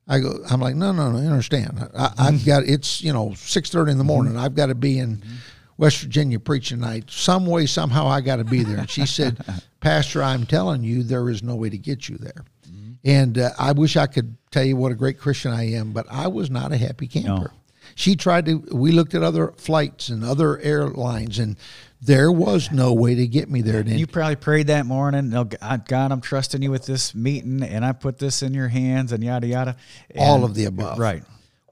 I 0.07 0.19
go, 0.19 0.43
I'm 0.49 0.59
like, 0.59 0.75
no, 0.75 0.91
no, 0.91 1.11
no, 1.11 1.19
I 1.19 1.25
understand. 1.25 1.89
I, 1.95 2.11
have 2.17 2.45
got 2.45 2.63
it's 2.63 3.01
you 3.01 3.13
know 3.13 3.33
six 3.35 3.69
thirty 3.69 3.91
in 3.91 3.97
the 3.97 4.03
morning. 4.03 4.33
Mm-hmm. 4.33 4.43
I've 4.43 4.55
got 4.55 4.67
to 4.67 4.75
be 4.75 4.99
in. 4.99 5.23
West 5.81 5.99
Virginia 6.03 6.39
preaching 6.39 6.79
night. 6.79 7.09
Some 7.09 7.47
way, 7.47 7.65
somehow, 7.65 8.05
I 8.05 8.21
got 8.21 8.35
to 8.35 8.43
be 8.43 8.63
there. 8.63 8.77
And 8.77 8.89
she 8.89 9.07
said, 9.07 9.43
Pastor, 9.79 10.21
I'm 10.21 10.45
telling 10.45 10.83
you, 10.83 11.01
there 11.01 11.27
is 11.27 11.41
no 11.41 11.55
way 11.55 11.71
to 11.71 11.77
get 11.77 12.07
you 12.07 12.17
there. 12.17 12.45
Mm-hmm. 12.69 12.91
And 13.03 13.37
uh, 13.39 13.49
I 13.57 13.71
wish 13.71 13.97
I 13.97 14.05
could 14.05 14.37
tell 14.51 14.63
you 14.63 14.75
what 14.75 14.91
a 14.91 14.95
great 14.95 15.17
Christian 15.17 15.51
I 15.51 15.71
am, 15.71 15.91
but 15.91 16.05
I 16.07 16.27
was 16.27 16.51
not 16.51 16.71
a 16.71 16.77
happy 16.77 17.07
camper. 17.07 17.29
No. 17.29 17.47
She 17.95 18.15
tried 18.15 18.45
to, 18.45 18.59
we 18.71 18.91
looked 18.91 19.15
at 19.15 19.23
other 19.23 19.53
flights 19.57 20.09
and 20.09 20.23
other 20.23 20.59
airlines, 20.59 21.39
and 21.39 21.57
there 21.99 22.31
was 22.31 22.71
no 22.71 22.93
way 22.93 23.15
to 23.15 23.25
get 23.25 23.49
me 23.49 23.63
there. 23.63 23.81
You 23.81 24.05
probably 24.05 24.35
prayed 24.35 24.67
that 24.67 24.85
morning, 24.85 25.33
oh, 25.33 25.45
God, 25.45 26.11
I'm 26.11 26.21
trusting 26.21 26.61
you 26.61 26.69
with 26.69 26.85
this 26.85 27.15
meeting, 27.15 27.63
and 27.63 27.83
I 27.83 27.93
put 27.93 28.19
this 28.19 28.43
in 28.43 28.53
your 28.53 28.67
hands, 28.67 29.13
and 29.13 29.23
yada, 29.23 29.47
yada. 29.47 29.75
And, 30.11 30.19
All 30.19 30.45
of 30.45 30.53
the 30.53 30.65
above. 30.65 30.99
Right. 30.99 31.23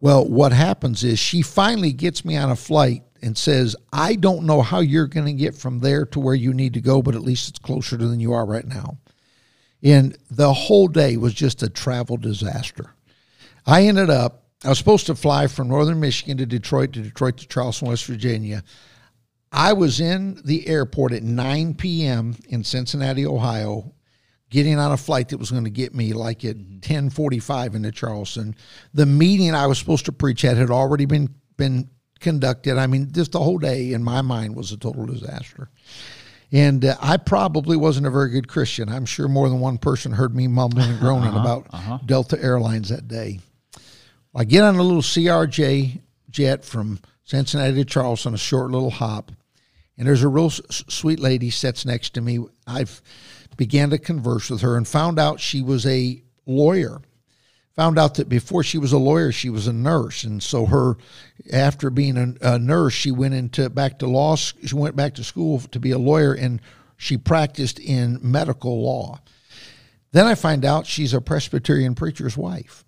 Well, 0.01 0.27
what 0.27 0.51
happens 0.51 1.03
is 1.03 1.19
she 1.19 1.43
finally 1.43 1.93
gets 1.93 2.25
me 2.25 2.37
on 2.37 2.49
a 2.49 2.55
flight 2.55 3.03
and 3.21 3.37
says, 3.37 3.75
I 3.91 4.15
don't 4.15 4.45
know 4.45 4.61
how 4.61 4.79
you're 4.79 5.07
going 5.07 5.25
to 5.25 5.33
get 5.33 5.55
from 5.55 5.79
there 5.79 6.05
to 6.07 6.19
where 6.19 6.35
you 6.35 6.53
need 6.53 6.73
to 6.73 6.81
go, 6.81 7.01
but 7.01 7.15
at 7.15 7.21
least 7.21 7.49
it's 7.49 7.59
closer 7.59 7.97
than 7.97 8.19
you 8.19 8.33
are 8.33 8.45
right 8.45 8.65
now. 8.65 8.97
And 9.81 10.17
the 10.29 10.53
whole 10.53 10.87
day 10.87 11.17
was 11.17 11.33
just 11.33 11.63
a 11.63 11.69
travel 11.69 12.17
disaster. 12.17 12.93
I 13.65 13.83
ended 13.83 14.09
up, 14.09 14.43
I 14.63 14.69
was 14.69 14.77
supposed 14.77 15.05
to 15.07 15.15
fly 15.15 15.47
from 15.47 15.69
northern 15.69 15.99
Michigan 15.99 16.37
to 16.37 16.45
Detroit, 16.45 16.93
to 16.93 17.01
Detroit 17.01 17.37
to 17.37 17.47
Charleston, 17.47 17.87
West 17.87 18.05
Virginia. 18.05 18.63
I 19.51 19.73
was 19.73 19.99
in 19.99 20.41
the 20.43 20.67
airport 20.67 21.13
at 21.13 21.23
9 21.23 21.75
p.m. 21.75 22.35
in 22.49 22.63
Cincinnati, 22.63 23.25
Ohio, 23.25 23.93
getting 24.49 24.77
on 24.77 24.91
a 24.91 24.97
flight 24.97 25.29
that 25.29 25.37
was 25.37 25.51
going 25.51 25.63
to 25.63 25.69
get 25.69 25.95
me 25.95 26.13
like 26.13 26.43
at 26.43 26.57
10:45 26.57 27.11
mm-hmm. 27.11 27.75
into 27.77 27.91
Charleston. 27.91 28.55
The 28.93 29.05
meeting 29.05 29.53
I 29.53 29.67
was 29.67 29.79
supposed 29.79 30.05
to 30.05 30.11
preach 30.11 30.43
at 30.45 30.57
had 30.57 30.71
already 30.71 31.05
been 31.05 31.33
been 31.57 31.89
conducted. 32.19 32.77
I 32.77 32.87
mean, 32.87 33.11
just 33.11 33.31
the 33.31 33.39
whole 33.39 33.57
day 33.57 33.93
in 33.93 34.03
my 34.03 34.21
mind 34.21 34.55
was 34.55 34.71
a 34.71 34.77
total 34.77 35.05
disaster. 35.05 35.69
And 36.51 36.83
uh, 36.83 36.95
I 36.99 37.17
probably 37.17 37.77
wasn't 37.77 38.07
a 38.07 38.11
very 38.11 38.29
good 38.29 38.47
Christian. 38.47 38.89
I'm 38.89 39.05
sure 39.05 39.27
more 39.27 39.49
than 39.49 39.59
one 39.59 39.77
person 39.77 40.11
heard 40.11 40.35
me 40.35 40.47
mumbling 40.47 40.89
and 40.89 40.99
groaning 40.99 41.29
uh-huh, 41.29 41.39
about 41.39 41.67
uh-huh. 41.71 41.99
Delta 42.05 42.41
Airlines 42.41 42.89
that 42.89 43.07
day. 43.07 43.39
I 44.35 44.43
get 44.45 44.63
on 44.63 44.75
a 44.75 44.83
little 44.83 45.01
CRJ 45.01 46.01
jet 46.29 46.63
from 46.63 46.99
Cincinnati 47.23 47.75
to 47.75 47.85
Charleston, 47.85 48.33
a 48.33 48.37
short 48.37 48.71
little 48.71 48.89
hop, 48.89 49.31
and 49.97 50.07
there's 50.07 50.23
a 50.23 50.27
real 50.27 50.47
s- 50.47 50.83
sweet 50.87 51.19
lady 51.19 51.49
sits 51.49 51.85
next 51.85 52.13
to 52.15 52.21
me. 52.21 52.39
I've 52.65 53.01
began 53.57 53.89
to 53.89 53.97
converse 53.97 54.49
with 54.49 54.61
her 54.61 54.77
and 54.77 54.87
found 54.87 55.19
out 55.19 55.39
she 55.39 55.61
was 55.61 55.85
a 55.85 56.23
lawyer 56.45 57.01
found 57.75 57.97
out 57.97 58.15
that 58.15 58.27
before 58.27 58.63
she 58.63 58.77
was 58.77 58.91
a 58.91 58.97
lawyer, 58.97 59.31
she 59.31 59.49
was 59.49 59.67
a 59.67 59.73
nurse, 59.73 60.23
and 60.23 60.43
so 60.43 60.65
her, 60.65 60.97
after 61.51 61.89
being 61.89 62.17
a, 62.17 62.55
a 62.55 62.59
nurse, 62.59 62.93
she 62.93 63.11
went 63.11 63.33
into 63.33 63.69
back 63.69 63.99
to 63.99 64.07
law. 64.07 64.35
She 64.35 64.75
went 64.75 64.95
back 64.95 65.15
to 65.15 65.23
school 65.23 65.59
to 65.59 65.79
be 65.79 65.91
a 65.91 65.97
lawyer, 65.97 66.33
and 66.33 66.61
she 66.97 67.17
practiced 67.17 67.79
in 67.79 68.19
medical 68.21 68.83
law. 68.83 69.21
Then 70.11 70.25
I 70.25 70.35
find 70.35 70.65
out 70.65 70.87
she's 70.87 71.13
a 71.13 71.21
Presbyterian 71.21 71.95
preacher's 71.95 72.35
wife. 72.35 72.83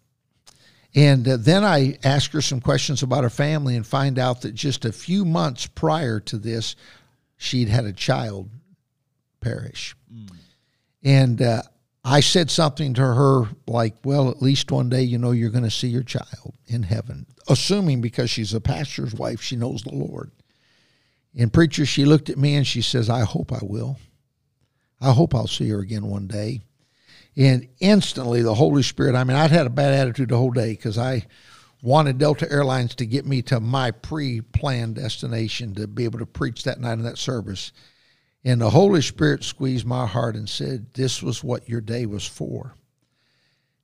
And 0.94 1.28
uh, 1.28 1.38
then 1.38 1.64
I 1.64 1.98
ask 2.04 2.32
her 2.32 2.42
some 2.42 2.60
questions 2.60 3.02
about 3.02 3.24
her 3.24 3.30
family 3.30 3.76
and 3.76 3.88
find 3.88 4.20
out 4.20 4.42
that 4.42 4.54
just 4.54 4.84
a 4.84 4.92
few 4.92 5.24
months 5.24 5.68
prior 5.68 6.20
to 6.22 6.38
this, 6.38 6.76
she'd 7.38 7.70
had 7.70 7.86
a 7.86 7.94
child 7.94 8.50
perish. 9.40 9.96
And 11.04 11.42
uh, 11.42 11.62
I 12.04 12.20
said 12.20 12.50
something 12.50 12.96
to 12.96 13.02
her 13.02 13.44
like, 13.68 13.96
well, 14.04 14.30
at 14.30 14.42
least 14.42 14.72
one 14.72 14.90
day, 14.90 15.04
you 15.04 15.18
know, 15.18 15.32
you're 15.32 15.52
going 15.52 15.64
to 15.64 15.72
see 15.72 15.88
your 15.88 16.04
child 16.04 16.56
in 16.68 16.84
heaven, 16.84 17.28
assuming 17.48 18.02
because 18.02 18.30
she's 18.30 18.54
a 18.54 18.62
pastor's 18.62 19.14
wife, 19.14 19.42
she 19.42 19.56
knows 19.56 19.84
the 19.84 19.94
Lord. 19.94 20.32
And 21.38 21.54
preacher, 21.54 21.86
she 21.86 22.06
looked 22.06 22.30
at 22.30 22.38
me 22.38 22.56
and 22.56 22.66
she 22.66 22.82
says, 22.82 23.10
I 23.10 23.22
hope 23.22 23.52
I 23.54 23.60
will. 23.62 23.98
I 25.00 25.12
hope 25.12 25.34
I'll 25.34 25.48
see 25.48 25.70
her 25.70 25.80
again 25.80 26.08
one 26.08 26.28
day. 26.28 26.62
And 27.38 27.68
instantly, 27.80 28.42
the 28.42 28.56
Holy 28.56 28.84
Spirit, 28.84 29.16
I 29.16 29.24
mean, 29.24 29.38
I'd 29.38 29.52
had 29.52 29.66
a 29.66 29.72
bad 29.72 29.94
attitude 29.94 30.30
the 30.30 30.38
whole 30.38 30.52
day 30.52 30.72
because 30.72 30.98
I 30.98 31.26
wanted 31.82 32.18
Delta 32.18 32.52
Airlines 32.52 32.96
to 32.96 33.06
get 33.06 33.26
me 33.26 33.42
to 33.44 33.60
my 33.60 33.92
pre 33.92 34.42
planned 34.42 34.96
destination 34.96 35.74
to 35.76 35.88
be 35.88 36.04
able 36.04 36.20
to 36.20 36.26
preach 36.26 36.64
that 36.64 36.80
night 36.80 36.94
in 36.94 37.04
that 37.04 37.18
service. 37.18 37.72
And 38.44 38.60
the 38.60 38.70
Holy 38.72 39.02
Spirit 39.02 39.44
squeezed 39.44 39.86
my 39.86 40.08
heart 40.08 40.36
and 40.36 40.50
said, 40.50 40.94
This 40.94 41.22
was 41.22 41.44
what 41.44 41.70
your 41.70 41.82
day 41.82 42.06
was 42.06 42.26
for. 42.26 42.74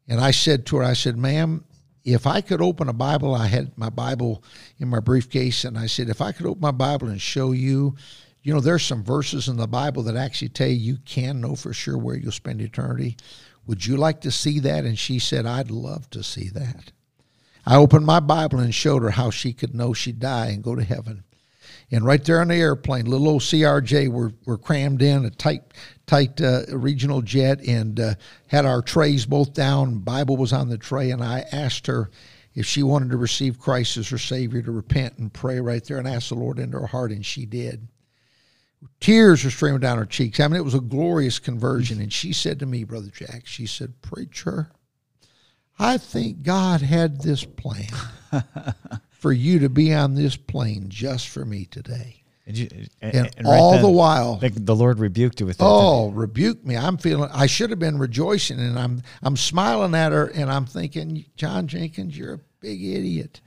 And 0.08 0.20
I 0.20 0.32
said 0.32 0.66
to 0.68 0.78
her, 0.78 0.84
I 0.84 0.94
said, 0.94 1.18
Ma'am, 1.18 1.64
if 2.04 2.26
I 2.26 2.40
could 2.40 2.62
open 2.62 2.88
a 2.88 2.94
Bible, 2.94 3.36
I 3.36 3.48
had 3.48 3.78
my 3.78 3.90
Bible 3.90 4.42
in 4.80 4.88
my 4.88 5.02
briefcase, 5.02 5.66
and 5.66 5.78
I 5.78 5.88
said, 5.88 6.10
if 6.10 6.22
I 6.22 6.32
could 6.32 6.46
open 6.46 6.62
my 6.62 6.72
Bible 6.72 7.10
and 7.10 7.22
show 7.22 7.52
you, 7.52 7.96
you 8.42 8.54
know, 8.54 8.62
there's 8.62 8.86
some 8.86 9.04
verses 9.04 9.50
in 9.50 9.58
the 9.58 9.68
Bible 9.68 10.04
that 10.04 10.16
actually 10.16 10.50
tell 10.50 10.70
you 10.70 10.76
you 10.76 10.98
can 11.04 11.42
know 11.42 11.54
for 11.56 11.74
sure 11.74 11.98
where 11.98 12.16
you'll 12.16 12.32
spend 12.32 12.62
eternity. 12.62 13.18
Would 13.66 13.86
you 13.86 13.98
like 13.98 14.22
to 14.22 14.32
see 14.32 14.60
that? 14.62 14.86
And 14.86 14.98
she 14.98 15.20
said, 15.20 15.46
I'd 15.46 15.70
love 15.70 16.10
to 16.12 16.24
see 16.24 16.48
that. 16.50 16.94
I 17.66 17.76
opened 17.76 18.06
my 18.06 18.22
Bible 18.22 18.60
and 18.60 18.74
showed 18.74 19.04
her 19.04 19.10
how 19.10 19.30
she 19.30 19.52
could 19.52 19.76
know 19.76 19.92
she'd 19.92 20.22
die 20.22 20.48
and 20.48 20.64
go 20.64 20.76
to 20.76 20.84
heaven. 20.86 21.26
And 21.92 22.06
right 22.06 22.24
there 22.24 22.42
on 22.42 22.50
the 22.50 22.56
airplane, 22.56 23.06
little 23.06 23.30
old 23.30 23.42
CRJ, 23.42 24.10
we're, 24.10 24.32
we're 24.46 24.58
crammed 24.58 25.02
in 25.02 25.24
a 25.24 25.30
tight, 25.30 25.62
tight 26.06 26.42
uh, 26.42 26.64
regional 26.70 27.22
jet 27.22 27.62
and 27.66 28.00
uh, 28.00 28.16
had 28.48 28.66
our 28.66 28.82
trays 28.82 29.26
both 29.26 29.54
down. 29.54 30.00
Bible 30.00 30.36
was 30.36 30.52
on 30.52 30.68
the 30.68 30.78
tray, 30.78 31.12
and 31.12 31.24
I 31.24 31.46
asked 31.52 31.88
her 31.88 32.10
if 32.54 32.66
she 32.66 32.84
wanted 32.84 33.12
to 33.12 33.18
receive 33.18 33.60
Christ 33.60 33.96
as 33.96 34.10
her 34.10 34.18
Savior 34.18 34.62
to 34.64 34.72
repent 34.72 35.18
and 35.18 35.32
pray 35.32 35.62
right 35.62 35.84
there 35.86 35.98
and 35.98 36.08
ask 36.08 36.30
the 36.30 36.36
Lord 36.36 36.60
into 36.60 36.78
her 36.80 36.88
heart, 36.88 37.12
and 37.12 37.26
she 37.26 37.46
did. 37.46 37.88
Tears 39.00 39.44
were 39.44 39.52
streaming 39.52 39.80
down 39.80 39.98
her 39.98 40.06
cheeks. 40.06 40.40
I 40.40 40.48
mean, 40.48 40.58
it 40.58 40.66
was 40.66 40.74
a 40.74 40.80
glorious 40.80 41.40
conversion. 41.40 42.02
And 42.02 42.12
she 42.12 42.34
said 42.34 42.60
to 42.60 42.66
me, 42.66 42.84
Brother 42.84 43.10
Jack, 43.10 43.46
she 43.46 43.66
said, 43.66 44.02
Preacher, 44.02 44.72
I 45.80 45.98
think 45.98 46.44
God 46.44 46.82
had 46.82 47.22
this 47.22 47.46
plan 47.46 47.88
for 49.20 49.32
you 49.32 49.60
to 49.60 49.70
be 49.70 49.94
on 49.94 50.14
this 50.16 50.36
plane 50.36 50.86
just 50.90 51.30
for 51.30 51.44
me 51.44 51.66
today. 51.66 52.24
And, 52.46 52.58
you, 52.58 52.70
and, 53.02 53.16
And, 53.16 53.36
and 53.38 53.48
right 53.48 53.58
all 53.58 53.74
then, 53.74 53.82
the 53.82 53.90
while, 53.90 54.38
the, 54.38 54.50
the 54.50 54.76
Lord 54.76 55.00
rebuked 55.00 55.40
you 55.42 55.46
with 55.46 55.58
that. 55.58 55.66
oh, 55.66 56.12
rebuke 56.12 56.64
me. 56.66 56.78
I'm 56.78 56.98
feeling, 56.98 57.30
I 57.34 57.46
should 57.46 57.72
have 57.72 57.80
been 57.80 57.98
rejoicing. 57.98 58.60
And 58.60 58.80
I'm, 58.80 59.04
I'm 59.22 59.36
smiling 59.36 59.94
at 59.96 60.14
her 60.14 60.28
and 60.28 60.50
I'm 60.50 60.66
thinking, 60.66 61.26
John 61.36 61.68
Jenkins, 61.68 62.18
you're 62.18 62.36
a 62.36 62.40
big 62.62 62.82
idiot. 62.82 63.42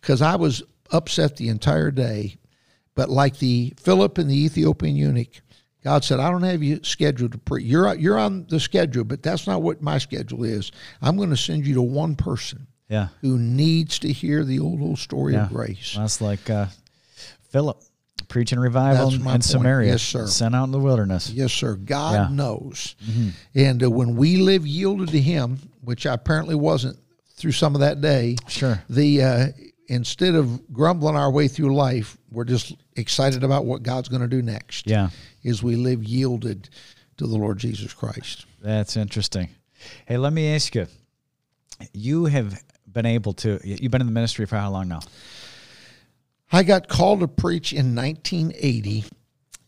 Because 0.00 0.22
I 0.22 0.36
was 0.36 0.62
upset 0.92 1.36
the 1.36 1.48
entire 1.48 1.90
day. 1.90 2.36
But 2.94 3.10
like 3.10 3.38
the 3.38 3.74
Philip 3.78 4.16
and 4.18 4.30
the 4.30 4.44
Ethiopian 4.44 4.96
eunuch, 4.96 5.40
God 5.84 6.04
said, 6.04 6.18
I 6.18 6.30
don't 6.30 6.42
have 6.42 6.62
you 6.62 6.80
scheduled 6.82 7.32
to 7.32 7.38
preach. 7.38 7.66
You're, 7.66 7.94
you're 7.96 8.18
on 8.18 8.46
the 8.48 8.60
schedule, 8.60 9.04
but 9.04 9.22
that's 9.22 9.46
not 9.46 9.62
what 9.62 9.82
my 9.82 9.98
schedule 9.98 10.44
is. 10.44 10.72
I'm 11.02 11.16
going 11.16 11.30
to 11.30 11.36
send 11.36 11.66
you 11.66 11.74
to 11.74 11.82
one 11.82 12.16
person 12.16 12.66
Yeah. 12.88 13.08
who 13.20 13.38
needs 13.38 13.98
to 14.00 14.12
hear 14.12 14.44
the 14.44 14.58
old, 14.60 14.80
old 14.80 14.98
story 14.98 15.34
Yeah. 15.34 15.44
of 15.44 15.50
grace. 15.50 15.94
Well, 15.94 16.04
that's 16.04 16.20
like 16.20 16.48
uh, 16.48 16.66
Philip 17.50 17.82
preaching 18.28 18.58
revival 18.58 19.12
in, 19.12 19.22
my 19.22 19.30
in 19.30 19.34
point. 19.34 19.44
Samaria. 19.44 19.92
Yes, 19.92 20.02
sir. 20.02 20.26
Sent 20.26 20.54
out 20.54 20.64
in 20.64 20.70
the 20.70 20.78
wilderness. 20.78 21.30
Yes, 21.30 21.52
sir. 21.52 21.74
God 21.76 22.14
Yeah. 22.30 22.34
knows. 22.34 22.94
And 23.54 23.82
uh, 23.82 23.90
when 23.90 24.16
we 24.16 24.36
live 24.38 24.66
yielded 24.66 25.08
to 25.10 25.20
Him, 25.20 25.58
which 25.82 26.06
I 26.06 26.14
apparently 26.14 26.54
wasn't 26.54 26.98
through 27.36 27.52
some 27.52 27.74
of 27.74 27.80
that 27.80 28.00
day, 28.00 28.36
Sure. 28.48 28.82
the 28.90 29.22
uh, 29.22 29.46
instead 29.88 30.34
of 30.34 30.70
grumbling 30.72 31.16
our 31.16 31.30
way 31.30 31.48
through 31.48 31.74
life, 31.74 32.18
we're 32.30 32.44
just 32.44 32.74
excited 32.96 33.44
about 33.44 33.64
what 33.64 33.82
God's 33.82 34.08
going 34.08 34.22
to 34.22 34.28
do 34.28 34.42
next. 34.42 34.86
Yeah. 34.86 35.10
Is 35.42 35.62
we 35.62 35.76
live 35.76 36.02
yielded 36.04 36.68
to 37.18 37.26
the 37.26 37.36
Lord 37.36 37.58
Jesus 37.58 37.92
Christ. 37.94 38.44
That's 38.60 38.96
interesting. 38.96 39.48
Hey, 40.06 40.16
let 40.18 40.32
me 40.32 40.54
ask 40.54 40.74
you. 40.74 40.86
You 41.92 42.24
have 42.26 42.60
been 42.98 43.06
able 43.06 43.32
to. 43.32 43.60
You've 43.62 43.92
been 43.92 44.00
in 44.00 44.08
the 44.08 44.12
ministry 44.12 44.44
for 44.44 44.56
how 44.56 44.70
long 44.72 44.88
now? 44.88 44.98
I 46.50 46.64
got 46.64 46.88
called 46.88 47.20
to 47.20 47.28
preach 47.28 47.72
in 47.72 47.94
1980 47.94 49.04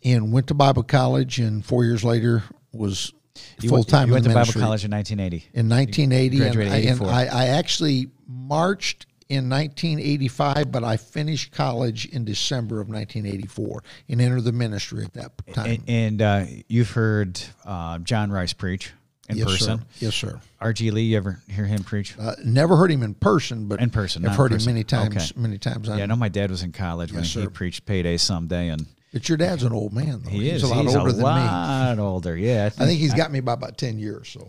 and 0.05 0.33
went 0.33 0.49
to 0.49 0.55
Bible 0.55 0.83
college, 0.83 1.39
and 1.39 1.64
four 1.64 1.85
years 1.85 2.03
later 2.03 2.43
was 2.72 3.12
You 3.61 3.68
full 3.68 3.78
went- 3.78 3.89
time 3.89 4.09
You 4.09 4.16
in 4.16 4.22
went 4.24 4.24
to 4.24 4.35
Bible 4.35 4.53
college 4.55 4.85
in 4.85 4.91
1980. 4.91 5.49
in 5.55 5.68
1980, 5.68 6.43
and, 6.43 6.72
I, 6.72 6.76
and 6.78 7.03
I, 7.03 7.26
I 7.26 7.47
actually 7.49 8.09
marched 8.26 9.07
in 9.28 9.49
1985, 9.49 10.72
but 10.72 10.83
I 10.83 10.97
finished 10.97 11.53
college 11.53 12.07
in 12.07 12.24
December 12.24 12.81
of 12.81 12.89
1984 12.89 13.85
and 14.09 14.20
entered 14.20 14.43
the 14.43 14.51
ministry 14.53 15.05
at 15.05 15.12
that 15.12 15.31
time. 15.55 15.70
And, 15.70 15.85
and 15.89 16.22
uh, 16.22 16.45
you've 16.66 16.91
heard 16.91 17.41
uh, 17.64 17.99
John 18.01 18.33
Rice 18.33 18.53
preach 18.55 18.91
in 19.31 19.37
yes, 19.39 19.47
person. 19.47 19.78
sir. 19.78 19.85
Yes, 19.99 20.14
sir. 20.14 20.41
R.G. 20.61 20.91
Lee, 20.91 21.03
you 21.03 21.16
ever 21.16 21.41
hear 21.49 21.64
him 21.64 21.83
preach? 21.85 22.14
Uh, 22.18 22.35
never 22.45 22.76
heard 22.76 22.91
him 22.91 23.03
in 23.03 23.14
person, 23.14 23.66
but 23.66 23.81
In 23.81 23.91
person, 23.91 24.26
I've 24.26 24.37
heard 24.37 24.53
him 24.53 24.64
many 24.66 24.85
times. 24.85 25.33
Okay. 25.33 25.41
Many 25.41 25.59
times. 25.59 25.89
yeah, 25.89 25.97
I 26.03 26.07
know 26.07 26.16
my 26.16 26.28
dad 26.28 26.51
was 26.51 26.62
in 26.62 26.72
college 26.72 27.12
when 27.12 27.22
Yes, 27.22 27.33
he 27.35 27.47
preached 27.49 27.87
Payday 27.87 28.16
Someday, 28.18 28.68
and 28.68 28.87
But 29.12 29.28
your 29.28 29.39
dad's 29.39 29.62
an 29.62 29.72
old 29.72 29.93
man, 29.93 30.20
though. 30.22 30.31
he 30.31 30.45
he's 30.51 30.55
is 30.55 30.62
a 30.64 30.68
lot 30.68 30.83
he's 30.85 30.95
older 30.97 31.11
a 31.11 31.12
than 31.12 31.20
me. 31.22 31.24
lot 31.24 31.99
older. 31.99 32.37
Yeah, 32.37 32.66
I 32.78 32.85
think 32.87 33.01
he's 33.01 33.14
got 33.14 33.31
me 33.33 33.41
by 33.41 33.55
about 33.55 33.78
10 33.78 33.99
years. 33.99 34.28
So, 34.28 34.49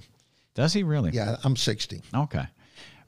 Does 0.55 0.73
he 0.73 0.83
really? 0.83 1.11
yeah, 1.11 1.37
I'm 1.43 1.55
60. 1.55 2.01
Okay, 2.13 2.45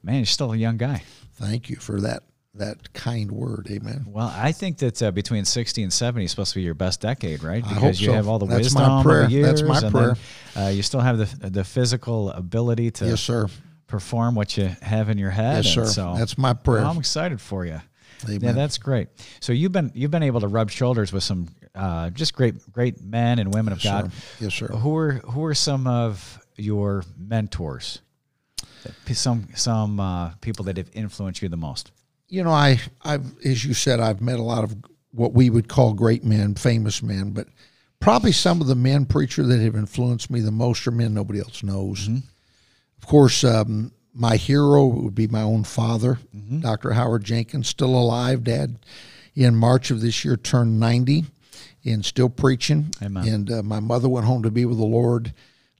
man, 0.02 0.14
he's 0.20 0.30
still 0.30 0.52
a 0.52 0.56
young 0.56 0.76
guy. 0.76 1.02
Thank 1.34 1.68
you 1.68 1.76
for 1.76 2.00
that 2.00 2.22
that 2.56 2.92
kind 2.92 3.32
word. 3.32 3.66
Amen. 3.70 4.04
Well, 4.08 4.32
I 4.34 4.52
think 4.52 4.78
that 4.78 5.02
uh, 5.02 5.10
between 5.10 5.44
60 5.44 5.82
and 5.82 5.92
70 5.92 6.24
is 6.24 6.30
supposed 6.30 6.52
to 6.52 6.58
be 6.58 6.62
your 6.62 6.74
best 6.74 7.00
decade, 7.00 7.42
right? 7.42 7.62
Because 7.66 8.00
you 8.00 8.06
so. 8.08 8.12
have 8.12 8.28
all 8.28 8.38
the 8.38 8.46
That's 8.46 8.64
wisdom 8.66 8.82
my 8.82 9.02
prayer. 9.02 9.28
years. 9.28 9.46
That's 9.46 9.62
my 9.62 9.78
and 9.80 9.90
prayer. 9.92 10.14
Then, 10.54 10.64
uh, 10.66 10.68
you 10.68 10.82
still 10.82 11.00
have 11.00 11.18
the 11.18 11.50
the 11.50 11.64
physical 11.64 12.30
ability 12.30 12.90
to 12.92 13.06
Yes, 13.06 13.20
sir. 13.20 13.48
perform 13.88 14.34
what 14.36 14.56
you 14.56 14.70
have 14.82 15.08
in 15.08 15.18
your 15.18 15.30
head. 15.30 15.64
Yes, 15.64 15.74
sir. 15.74 15.84
So 15.86 16.14
That's 16.16 16.38
my 16.38 16.52
prayer. 16.54 16.82
Well, 16.82 16.92
I'm 16.92 16.98
excited 16.98 17.40
for 17.40 17.64
you. 17.64 17.80
Yeah, 18.28 18.36
Amen. 18.36 18.54
that's 18.54 18.78
great. 18.78 19.08
So 19.40 19.52
you've 19.52 19.72
been 19.72 19.90
you've 19.94 20.10
been 20.12 20.22
able 20.22 20.40
to 20.40 20.48
rub 20.48 20.70
shoulders 20.70 21.12
with 21.12 21.24
some 21.24 21.48
uh, 21.74 22.10
just 22.10 22.34
great 22.34 22.54
great 22.72 23.02
men 23.02 23.38
and 23.40 23.52
women 23.52 23.72
of 23.72 23.82
Yes, 23.84 23.92
God. 24.02 24.12
sir. 24.12 24.44
Yes, 24.44 24.54
sir. 24.54 24.66
Who 24.68 24.96
are 24.96 25.12
who 25.14 25.44
are 25.44 25.54
some 25.54 25.86
of 25.88 26.38
your 26.56 27.02
mentors? 27.18 28.00
Some 29.12 29.48
some 29.54 29.98
uh, 29.98 30.30
people 30.40 30.64
that 30.66 30.76
have 30.76 30.90
influenced 30.94 31.42
you 31.42 31.48
the 31.48 31.56
most. 31.56 31.90
You 32.28 32.42
know, 32.42 32.50
I, 32.50 32.80
I've, 33.02 33.38
as 33.44 33.64
you 33.64 33.74
said, 33.74 34.00
I've 34.00 34.20
met 34.20 34.38
a 34.38 34.42
lot 34.42 34.64
of 34.64 34.74
what 35.12 35.32
we 35.32 35.50
would 35.50 35.68
call 35.68 35.92
great 35.92 36.24
men, 36.24 36.54
famous 36.54 37.02
men, 37.02 37.30
but 37.30 37.46
probably 38.00 38.32
some 38.32 38.60
of 38.60 38.66
the 38.66 38.74
men 38.74 39.06
preacher 39.06 39.42
that 39.44 39.60
have 39.60 39.76
influenced 39.76 40.30
me 40.30 40.40
the 40.40 40.50
most 40.50 40.86
are 40.86 40.90
men 40.90 41.14
nobody 41.14 41.38
else 41.38 41.62
knows. 41.62 42.08
Of 42.08 43.06
course, 43.06 43.44
um, 43.44 43.92
my 44.12 44.36
hero 44.36 44.86
would 44.86 45.14
be 45.14 45.26
my 45.26 45.42
own 45.42 45.64
father, 45.64 46.18
Dr. 46.60 46.92
Howard 46.92 47.24
Jenkins, 47.24 47.68
still 47.68 47.94
alive. 47.94 48.44
Dad, 48.44 48.78
in 49.34 49.56
March 49.56 49.90
of 49.90 50.00
this 50.00 50.24
year, 50.24 50.36
turned 50.36 50.78
90 50.80 51.24
and 51.84 52.04
still 52.04 52.28
preaching. 52.28 52.92
Amen. 53.02 53.28
And 53.28 53.52
uh, 53.52 53.62
my 53.62 53.80
mother 53.80 54.08
went 54.08 54.26
home 54.26 54.42
to 54.42 54.50
be 54.50 54.64
with 54.64 54.78
the 54.78 54.84
Lord 54.84 55.34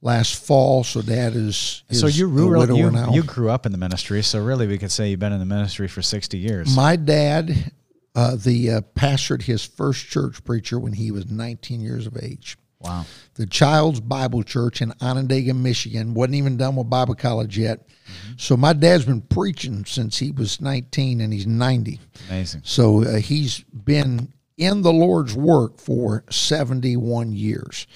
last 0.04 0.44
fall, 0.46 0.84
so 0.84 1.02
Dad 1.02 1.34
is, 1.34 1.82
is 1.88 1.98
so 1.98 2.06
you 2.06 2.28
a 2.28 2.30
grew 2.30 2.58
widower 2.58 2.76
you, 2.76 2.90
now. 2.90 3.12
you 3.12 3.24
grew 3.24 3.50
up 3.50 3.66
in 3.66 3.72
the 3.72 3.78
ministry. 3.78 4.22
So 4.22 4.44
really, 4.44 4.68
we 4.68 4.78
could 4.78 4.92
say 4.92 5.08
you've 5.08 5.18
been 5.18 5.32
in 5.32 5.40
the 5.40 5.46
ministry 5.46 5.88
for 5.88 6.02
sixty 6.02 6.38
years. 6.38 6.76
My 6.76 6.94
dad, 6.94 7.72
uh, 8.14 8.36
the 8.36 8.70
uh, 8.70 8.80
pastored 8.94 9.42
his 9.42 9.64
first 9.64 10.06
church 10.06 10.44
preacher 10.44 10.78
when 10.78 10.92
he 10.92 11.10
was 11.10 11.28
19 11.30 11.80
years 11.80 12.06
of 12.06 12.16
age. 12.22 12.56
wow. 12.78 13.04
The 13.34 13.46
Child's 13.46 14.00
Bible 14.00 14.44
Church 14.44 14.80
in 14.80 14.92
Onondaga, 15.00 15.52
Michigan. 15.54 16.14
wasn't 16.14 16.36
even 16.36 16.56
done 16.56 16.76
with 16.76 16.88
Bible 16.88 17.16
college 17.16 17.58
yet. 17.58 17.88
So 18.36 18.56
my 18.56 18.72
dad's 18.72 19.04
been 19.06 19.22
preaching 19.22 19.84
since 19.84 20.18
he 20.18 20.30
was 20.30 20.60
19 20.60 21.20
and 21.20 21.32
he's 21.32 21.46
90. 21.46 21.98
Amazing. 22.28 22.60
So 22.64 23.02
uh, 23.02 23.16
he's 23.16 23.60
been 23.64 24.32
in 24.56 24.82
the 24.82 24.92
Lord's 24.92 25.34
work 25.34 25.80
for 25.80 26.24
71 26.30 27.32
years. 27.32 27.86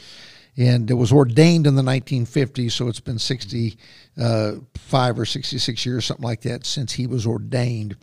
And 0.59 0.90
it 0.90 0.94
was 0.94 1.12
ordained 1.12 1.68
in 1.68 1.76
the 1.76 1.82
1950s, 1.82 2.72
so 2.72 2.88
it's 2.88 2.98
been 2.98 3.20
65 3.20 5.18
or 5.18 5.24
66 5.24 5.86
years, 5.86 6.04
something 6.04 6.24
like 6.24 6.40
that, 6.42 6.66
since 6.66 6.92
he 6.92 7.06
was 7.06 7.26
ordained. 7.26 7.96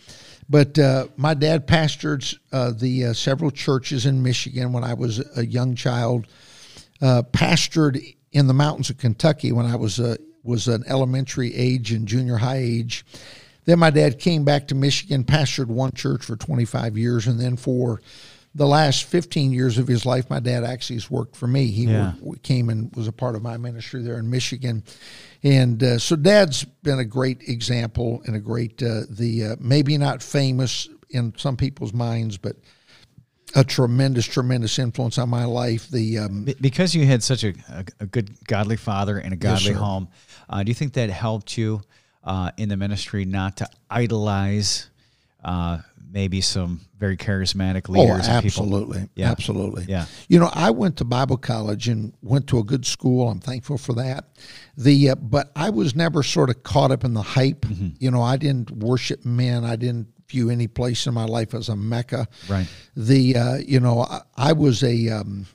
But 0.49 0.80
uh, 0.80 1.08
my 1.18 1.34
dad 1.34 1.68
pastored 1.68 2.34
uh, 2.53 2.72
the 2.72 3.08
uh, 3.08 3.14
several 3.14 3.51
churches 3.51 4.06
in 4.06 4.24
Michigan 4.24 4.72
when 4.72 4.86
I 4.86 4.93
was 4.93 5.22
a 5.38 5.45
young 5.45 5.76
child. 5.76 6.28
Uh, 7.01 7.24
pastored 7.34 8.16
in 8.32 8.47
the 8.47 8.53
mountains 8.53 8.89
of 8.89 8.97
Kentucky 8.97 9.51
when 9.51 9.66
I 9.66 9.76
was 9.76 9.99
a 9.99 10.18
was 10.43 10.68
an 10.68 10.84
elementary 10.88 11.53
age 11.56 11.91
and 11.91 12.08
junior 12.08 12.38
high 12.38 12.60
age. 12.60 13.06
Then 13.66 13.80
my 13.80 13.89
dad 13.89 14.20
came 14.20 14.45
back 14.45 14.68
to 14.68 14.76
Michigan, 14.76 15.24
pastored 15.24 15.68
one 15.68 15.91
church 15.91 16.24
for 16.24 16.36
25 16.36 16.97
years, 16.97 17.26
and 17.28 17.39
then 17.39 17.58
for 17.58 17.99
the 18.56 18.66
last 18.66 19.03
15 19.03 19.51
years 19.51 19.78
of 19.78 19.86
his 19.88 20.06
life, 20.06 20.30
my 20.30 20.39
dad 20.39 20.64
actually 20.64 20.95
has 20.95 21.12
worked 21.12 21.36
for 21.36 21.45
me. 21.45 21.68
He 21.68 21.84
Yeah. 21.84 22.14
worked- 22.22 22.41
came 22.41 22.70
and 22.70 22.89
was 22.95 23.08
a 23.08 23.12
part 23.12 23.36
of 23.36 23.41
my 23.43 23.58
ministry 23.58 24.01
there 24.01 24.18
in 24.18 24.30
Michigan. 24.30 24.82
And 25.43 25.84
uh, 25.84 25.99
so 25.99 26.16
dad's 26.16 26.64
been 26.82 26.99
a 26.99 27.06
great 27.06 27.41
example 27.49 28.24
and 28.26 28.36
a 28.36 28.39
great, 28.39 28.82
uh, 28.82 29.01
the 29.10 29.43
uh, 29.43 29.56
maybe 29.60 29.97
not 29.97 30.24
famous 30.24 30.88
in 31.10 31.34
some 31.38 31.58
people's 31.58 31.93
minds, 31.93 32.38
but 32.38 32.56
a 33.56 33.64
tremendous, 33.64 34.26
tremendous 34.26 34.80
influence 34.80 35.18
on 35.18 35.30
my 35.30 35.45
life. 35.45 35.89
The 35.89 36.20
um, 36.20 36.47
because 36.60 36.95
you 36.95 37.06
had 37.06 37.24
such 37.24 37.43
a, 37.43 37.53
a, 37.99 38.06
good 38.06 38.32
godly 38.47 38.76
father 38.78 39.18
and 39.18 39.34
a 39.34 39.38
godly 39.38 39.74
sir. 39.74 39.80
home, 39.80 40.08
uh, 40.49 40.64
do 40.64 40.70
you 40.70 40.74
think 40.74 40.93
that 40.93 41.10
helped 41.10 41.58
you 41.58 41.82
uh, 42.24 42.51
in 42.58 42.70
the 42.70 42.78
ministry 42.78 43.24
not 43.26 43.58
to 43.58 43.68
idolize 43.89 44.89
uh, 45.43 45.80
maybe 46.12 46.41
some 46.41 46.82
very 46.97 47.18
charismatic 47.18 47.88
Oh, 47.89 47.93
leaders 47.93 48.28
people? 48.28 48.38
absolutely. 48.45 49.10
Yeah. 49.16 49.32
Absolutely. 49.32 49.86
Yeah. 49.88 50.06
You 50.28 50.39
know, 50.39 50.49
I 50.53 50.72
went 50.72 50.97
to 50.97 51.03
Bible 51.06 51.38
college 51.38 51.88
and 51.88 52.14
went 52.22 52.47
to 52.47 52.60
a 52.60 52.64
good 52.64 52.86
school. 52.86 53.30
I'm 53.30 53.39
thankful 53.39 53.78
for 53.78 53.93
that. 53.93 54.26
The 54.78 55.12
uh, 55.12 55.16
but 55.16 55.51
I 55.56 55.70
was 55.70 55.95
never 55.95 56.24
sort 56.24 56.49
of 56.49 56.64
caught 56.64 56.91
up 56.91 57.03
in 57.03 57.14
the 57.14 57.22
hype. 57.22 57.62
Mm-hmm. 57.62 57.89
You 57.99 58.12
know, 58.12 58.22
I 58.22 58.38
didn't 58.38 58.72
worship 58.72 59.26
men. 59.26 59.64
I 59.66 59.76
didn't 59.76 60.08
view 60.30 60.49
any 60.49 60.68
place 60.68 61.06
in 61.06 61.14
my 61.14 61.26
life 61.26 61.53
as 61.53 61.70
a 61.70 61.76
mecca. 61.76 62.28
Right. 62.49 62.68
The 62.95 63.36
uh, 63.36 63.56
you 63.58 63.80
know, 63.80 64.01
I, 64.01 64.22
I 64.38 64.53
was 64.53 64.84
a 64.84 65.10
um, 65.10 65.45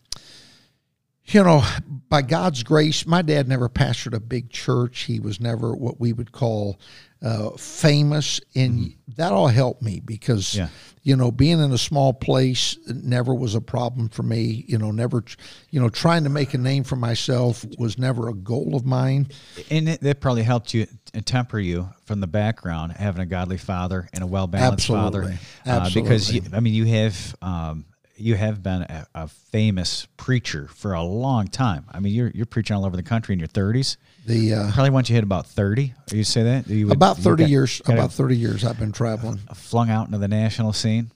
you 1.30 1.42
know, 1.44 1.62
by 2.08 2.22
God's 2.22 2.62
grace, 2.62 3.06
my 3.06 3.22
dad 3.22 3.48
never 3.48 3.68
pastored 3.68 4.14
a 4.14 4.20
big 4.20 4.50
church. 4.50 5.02
He 5.02 5.20
was 5.20 5.40
never 5.40 5.74
what 5.74 6.00
we 6.00 6.12
would 6.12 6.32
call 6.32 6.80
uh, 7.22 7.50
famous, 7.50 8.40
and 8.54 8.94
that 9.16 9.32
all 9.32 9.48
helped 9.48 9.82
me 9.82 10.00
because, 10.00 10.54
Mm-hmm. 10.54 10.58
Yeah. 10.60 10.68
you 11.02 11.16
know, 11.16 11.30
being 11.30 11.60
in 11.60 11.70
a 11.70 11.78
small 11.78 12.12
place 12.12 12.76
never 12.86 13.34
was 13.34 13.54
a 13.54 13.60
problem 13.60 14.08
for 14.08 14.22
me. 14.22 14.64
You 14.66 14.78
know, 14.78 14.90
never, 14.90 15.22
you 15.70 15.80
know, 15.80 15.88
trying 15.88 16.24
to 16.24 16.30
make 16.30 16.54
a 16.54 16.58
name 16.58 16.82
for 16.82 16.96
myself 16.96 17.64
was 17.78 17.98
never 17.98 18.28
a 18.28 18.34
goal 18.34 18.74
of 18.74 18.84
mine. 18.84 19.28
And 19.70 19.88
it, 19.88 20.00
that 20.00 20.20
probably 20.20 20.42
helped 20.42 20.74
you 20.74 20.86
temper 21.24 21.58
you 21.58 21.90
from 22.06 22.20
the 22.20 22.26
background, 22.26 22.92
having 22.92 23.20
a 23.20 23.26
godly 23.26 23.58
father 23.58 24.08
and 24.12 24.24
a 24.24 24.26
well 24.26 24.46
balanced 24.46 24.88
father. 24.88 25.36
Absolutely. 25.66 26.00
Uh, 26.00 26.02
because 26.02 26.34
you, 26.34 26.42
I 26.52 26.60
mean, 26.60 26.74
you 26.74 26.86
have 26.86 27.36
um, 27.42 27.84
you 28.20 28.34
have 28.36 28.62
been 28.62 28.82
a, 28.82 29.06
a 29.14 29.28
famous 29.28 30.06
preacher 30.16 30.68
for 30.74 30.92
a 30.92 31.02
long 31.02 31.48
time. 31.48 31.84
I 31.90 32.00
mean, 32.00 32.12
you're 32.14 32.30
you're 32.34 32.46
preaching 32.46 32.76
all 32.76 32.84
over 32.84 32.96
the 32.96 33.02
country 33.02 33.32
in 33.32 33.38
your 33.38 33.48
30s. 33.48 33.96
The 34.26 34.54
uh, 34.54 34.72
Probably 34.72 34.90
once 34.90 35.08
you 35.08 35.14
hit 35.14 35.24
about 35.24 35.46
30, 35.46 35.94
you 36.12 36.24
say 36.24 36.42
that 36.42 36.68
you 36.68 36.86
would- 36.88 36.96
about 36.96 37.18
you 37.18 37.24
thirty 37.24 37.44
got- 37.44 37.50
years, 37.50 37.80
got 37.80 37.94
about 37.94 38.12
thirty 38.12 38.36
years, 38.36 38.64
I've 38.64 38.78
been 38.78 38.92
traveling. 38.92 39.38
flung 39.54 39.88
out 39.90 40.06
into 40.06 40.18
the 40.18 40.28
national 40.28 40.72
scene. 40.72 41.10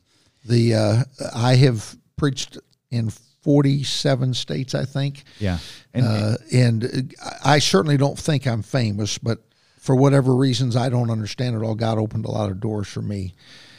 The 0.47 0.75
uh, 0.75 1.05
I 1.35 1.55
have 1.57 1.97
preached 2.17 2.59
in 2.91 3.11
forty-seven 3.43 4.35
states, 4.35 4.75
I 4.75 4.85
think. 4.85 5.25
Yeah, 5.39 5.59
and 5.93 6.07
uh, 6.07 6.37
and 6.53 7.15
I 7.45 7.59
certainly 7.59 7.97
don't 7.97 8.19
think 8.19 8.47
I'm 8.47 8.63
famous, 8.63 9.19
but 9.19 9.39
for 9.79 9.95
whatever 9.95 10.35
reasons 10.35 10.77
I 10.77 10.89
don't 10.89 11.11
understand 11.11 11.57
it 11.57 11.63
all, 11.63 11.75
God 11.75 11.99
opened 11.99 12.25
a 12.25 12.31
lot 12.31 12.51
of 12.51 12.59
doors 12.61 12.89
for 12.89 13.03
me. 13.03 13.35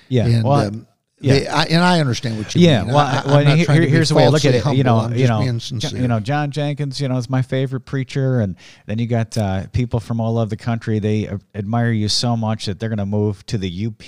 yeah, 0.08 0.28
And 0.28 0.44
well, 0.44 0.68
um, 0.68 0.88
yeah. 1.26 1.34
they- 1.40 1.48
I, 1.48 1.64
and 1.66 1.84
I 1.84 2.00
understand 2.00 2.38
what 2.38 2.54
you 2.56 2.62
Yeah, 2.62 2.84
mean. 2.84 2.94
well, 2.94 2.98
I, 3.06 3.24
well, 3.26 3.56
here- 3.56 3.66
trying 3.66 3.82
to 3.82 3.86
be 3.88 3.92
here's 3.92 4.10
the 4.10 4.16
way 4.16 4.26
I 4.26 4.30
look 4.30 4.46
at 4.46 4.56
it. 4.56 4.66
You 4.76 4.84
know, 4.84 5.10
you 5.10 5.28
know, 5.28 5.40
being 5.40 5.54
Jo- 5.60 5.80
sincere. 5.80 6.02
you 6.02 6.08
know, 6.08 6.20
John 6.20 6.52
Jenkins. 6.52 7.00
You 7.02 7.08
know, 7.08 7.18
is 7.18 7.30
my 7.30 7.42
favorite 7.42 7.82
preacher, 7.82 8.40
and 8.40 8.56
then 8.86 9.00
you 9.00 9.08
got 9.08 9.38
uh, 9.38 9.68
people 9.68 10.00
from 10.00 10.20
all 10.20 10.38
over 10.38 10.50
the 10.50 10.58
country. 10.58 11.00
They 11.00 11.28
uh, 11.28 11.38
admire 11.54 11.92
you 11.92 12.08
so 12.10 12.36
much 12.38 12.66
that 12.68 12.80
they're 12.80 12.90
going 12.90 12.98
to 13.00 13.06
move 13.06 13.46
to 13.48 13.58
the 13.58 13.88
UP 13.88 14.04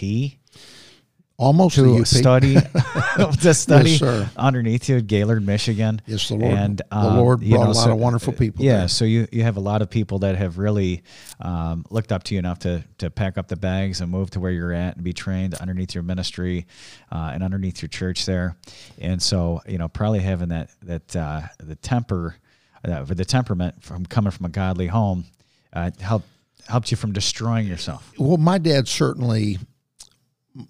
almost 1.38 1.76
to 1.76 2.00
the 2.00 2.06
study 2.06 2.56
to 3.42 3.54
study 3.54 3.98
sir. 3.98 4.30
underneath 4.36 4.90
you 4.90 4.98
at 4.98 5.08
Gaylord, 5.08 5.46
Michigan. 5.46 6.02
Yes, 6.06 6.30
the 6.30 6.36
Lord. 6.36 6.54
And 6.54 6.78
the 6.80 6.98
um, 6.98 7.18
Lord 7.18 7.42
you 7.42 7.56
brought 7.56 7.66
know, 7.66 7.72
a 7.72 7.74
lot 7.74 7.84
so- 7.86 7.92
of 7.92 7.98
wonderful 7.98 8.34
people. 8.34 8.66
Yeah, 8.66 8.80
there. 8.80 8.88
so 8.88 9.06
you 9.06 9.28
you 9.32 9.44
have 9.44 9.58
a 9.58 9.62
lot 9.62 9.82
of 9.82 9.90
people 9.90 10.20
that 10.20 10.36
have 10.36 10.58
really 10.58 11.04
um, 11.40 11.86
looked 11.90 12.12
up 12.12 12.24
to 12.24 12.34
you 12.34 12.40
enough 12.40 12.60
to 12.60 12.84
to 12.98 13.10
pack 13.10 13.38
up 13.38 13.48
the 13.48 13.56
bags 13.56 14.02
and 14.02 14.12
move 14.12 14.32
to 14.32 14.40
where 14.40 14.52
you're 14.52 14.74
at 14.74 14.96
and 14.96 15.04
be 15.04 15.14
trained 15.14 15.54
underneath 15.56 15.94
your 15.94 16.04
ministry 16.04 16.66
uh, 17.12 17.32
and 17.34 17.44
underneath 17.44 17.82
your 17.82 17.90
church 17.90 18.26
there. 18.26 18.56
And 19.00 19.22
so 19.22 19.62
you 19.68 19.78
know, 19.78 19.88
probably 19.88 20.20
having 20.20 20.50
that 20.50 20.72
that 20.84 21.16
uh, 21.16 21.42
the 21.60 21.76
temper, 21.76 22.36
uh, 22.84 23.04
the 23.04 23.26
temperament 23.26 23.84
from 23.84 24.06
coming 24.06 24.32
from 24.32 24.46
a 24.48 24.50
godly 24.50 24.88
home, 24.88 25.26
uh, 25.74 25.92
helped 26.00 26.28
helped 26.68 26.92
you 26.92 26.98
from 26.98 27.14
destroying 27.14 27.68
yourself. 27.68 28.12
Well, 28.18 28.38
my 28.38 28.58
dad 28.58 28.88
certainly, 28.88 29.58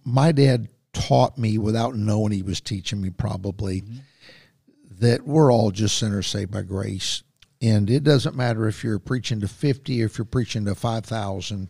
my 0.04 0.32
dad 0.32 0.68
taught 0.94 1.38
me 1.38 1.58
without 1.58 1.96
knowing 1.96 2.32
he 2.32 2.42
was 2.42 2.62
teaching 2.62 3.02
me 3.02 3.10
probably 3.10 3.84
that 5.00 5.26
we're 5.26 5.52
all 5.52 5.72
just 5.72 5.98
sinners 5.98 6.28
saved 6.28 6.52
by 6.52 6.62
grace. 6.62 7.24
And 7.62 7.90
it 7.90 8.04
doesn't 8.04 8.36
matter 8.36 8.68
if 8.68 8.84
you're 8.84 9.00
preaching 9.00 9.42
to 9.42 9.48
50 9.48 10.02
or 10.02 10.06
if 10.06 10.18
you're 10.18 10.26
preaching 10.26 10.66
to 10.66 10.76
5,000. 10.76 11.70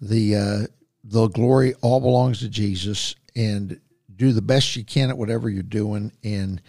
The, 0.00 0.36
uh, 0.36 0.66
the 1.02 1.28
glory 1.28 1.74
all 1.82 2.00
belongs 2.00 2.40
to 2.40 2.48
Jesus 2.48 3.14
and 3.36 3.80
do 4.16 4.32
the 4.32 4.42
best 4.42 4.76
you 4.76 4.84
can 4.84 5.10
at 5.10 5.18
whatever 5.18 5.48
you're 5.48 5.62
doing 5.62 6.12
and 6.22 6.60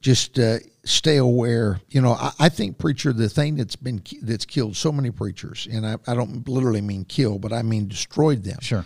just 0.00 0.38
uh, 0.38 0.58
stay 0.84 1.16
aware. 1.16 1.80
You 1.90 2.00
know, 2.00 2.12
I, 2.12 2.32
I 2.38 2.48
think 2.48 2.78
preacher, 2.78 3.12
the 3.12 3.28
thing 3.28 3.56
that's 3.56 3.76
been 3.76 4.02
that's 4.22 4.44
killed 4.44 4.76
so 4.76 4.92
many 4.92 5.10
preachers, 5.10 5.68
and 5.70 5.86
I, 5.86 5.96
I 6.06 6.14
don't 6.14 6.48
literally 6.48 6.80
mean 6.80 7.04
kill, 7.04 7.38
but 7.38 7.52
I 7.52 7.62
mean 7.62 7.88
destroyed 7.88 8.44
them, 8.44 8.58
Sure, 8.60 8.84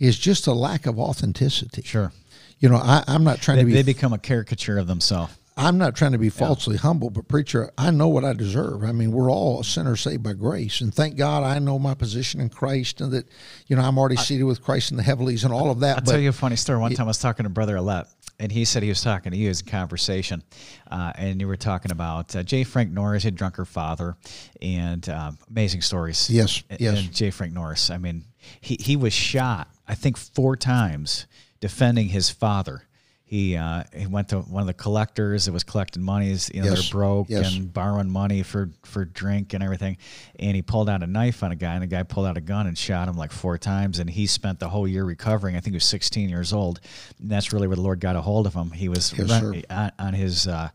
is 0.00 0.18
just 0.18 0.46
a 0.48 0.52
lack 0.52 0.86
of 0.86 0.98
authenticity. 0.98 1.82
sure. 1.82 2.12
You 2.58 2.68
know, 2.68 2.76
I, 2.76 3.04
I'm 3.06 3.24
not 3.24 3.40
trying 3.40 3.56
They, 3.56 3.62
to 3.62 3.66
be 3.66 3.72
they 3.72 3.82
become 3.82 4.12
a 4.12 4.18
caricature 4.18 4.76
of 4.78 4.86
themselves. 4.86 5.32
I'm 5.56 5.76
not 5.78 5.94
trying 5.94 6.12
to 6.12 6.18
be 6.18 6.30
falsely 6.30 6.76
humble, 6.78 7.10
but 7.10 7.28
preacher, 7.28 7.70
I 7.76 7.90
know 7.90 8.08
what 8.08 8.24
I 8.24 8.32
deserve. 8.32 8.82
I 8.82 8.92
mean, 8.92 9.12
we're 9.12 9.30
all 9.30 9.62
sinners 9.62 10.00
saved 10.00 10.22
by 10.22 10.32
grace, 10.32 10.80
and 10.80 10.94
thank 10.94 11.16
God 11.16 11.42
I 11.42 11.58
know 11.58 11.78
my 11.78 11.92
position 11.94 12.40
in 12.40 12.48
Christ, 12.48 13.00
and 13.02 13.12
that 13.12 13.28
you 13.66 13.76
know 13.76 13.82
I'm 13.82 13.98
already 13.98 14.16
seated 14.16 14.44
with 14.44 14.62
Christ 14.62 14.90
in 14.90 14.96
the 14.96 15.02
heavenlies, 15.02 15.44
and 15.44 15.52
all 15.52 15.70
of 15.70 15.80
that. 15.80 15.96
I'll 15.98 16.04
but 16.04 16.10
tell 16.12 16.20
you 16.20 16.30
a 16.30 16.32
funny 16.32 16.56
story. 16.56 16.78
One 16.80 16.92
time 16.94 17.06
I 17.06 17.08
was 17.08 17.18
talking 17.18 17.44
to 17.44 17.50
Brother 17.50 17.76
Ouellette, 17.76 18.08
and 18.38 18.50
he 18.50 18.64
said 18.64 18.82
he 18.82 18.88
was 18.88 19.02
talking 19.02 19.32
to 19.32 19.38
you 19.38 19.50
as 19.50 19.60
a 19.60 19.64
conversation, 19.64 20.42
uh, 20.90 21.12
and 21.16 21.40
you 21.40 21.46
were 21.48 21.56
talking 21.56 21.92
about 21.92 22.34
uh, 22.34 22.42
J. 22.42 22.64
Frank 22.64 22.90
Norris 22.90 23.24
had 23.24 23.34
drunk 23.34 23.56
her 23.56 23.66
father, 23.66 24.16
and 24.62 25.06
um, 25.10 25.36
amazing 25.50 25.82
stories. 25.82 26.30
Yes, 26.30 26.62
And- 26.70 26.80
yes. 26.80 26.98
And 27.00 27.12
J. 27.12 27.30
Frank 27.30 27.52
Norris. 27.52 27.90
I 27.90 27.98
mean, 27.98 28.24
he 28.62 28.76
he 28.80 28.96
was 28.96 29.12
shot. 29.12 29.68
I 29.90 29.94
think 29.94 30.16
four 30.16 30.54
times 30.56 31.26
defending 31.60 32.08
his 32.08 32.30
father. 32.30 32.84
He 33.24 33.56
uh, 33.56 33.84
he 33.96 34.06
went 34.06 34.28
to 34.30 34.40
one 34.40 34.60
of 34.62 34.66
the 34.66 34.74
collectors 34.74 35.44
that 35.46 35.52
was 35.52 35.62
collecting 35.62 36.02
monies. 36.02 36.50
You 36.52 36.62
know, 36.62 36.70
Yes, 36.70 36.82
they're 36.82 36.90
broke 36.92 37.28
yes. 37.28 37.54
and 37.54 37.72
borrowing 37.72 38.10
money 38.10 38.42
for 38.42 38.70
for 38.84 39.04
drink 39.04 39.52
and 39.54 39.62
everything. 39.62 39.98
And 40.40 40.56
he 40.56 40.62
pulled 40.62 40.88
out 40.90 41.02
a 41.04 41.06
knife 41.06 41.44
on 41.44 41.52
a 41.52 41.56
guy, 41.56 41.74
and 41.74 41.82
the 41.82 41.86
guy 41.86 42.02
pulled 42.02 42.26
out 42.26 42.36
a 42.36 42.40
gun 42.40 42.66
and 42.66 42.76
shot 42.76 43.08
him 43.08 43.16
like 43.16 43.30
four 43.32 43.56
times. 43.58 44.00
And 44.00 44.10
he 44.10 44.26
spent 44.26 44.58
the 44.58 44.68
whole 44.68 44.86
year 44.88 45.04
recovering. 45.04 45.54
I 45.56 45.60
think 45.60 45.72
he 45.74 45.76
was 45.76 45.84
16 45.84 46.28
years 46.28 46.52
old. 46.52 46.80
And 47.20 47.30
that's 47.30 47.52
really 47.52 47.68
where 47.68 47.76
the 47.76 47.82
Lord 47.82 48.00
got 48.00 48.16
a 48.16 48.20
hold 48.20 48.46
of 48.48 48.54
him. 48.54 48.70
He 48.72 48.88
was 48.88 49.12
Yes, 49.16 49.30
on, 49.70 49.92
on 49.98 50.12
his 50.14 50.48
uh, 50.48 50.68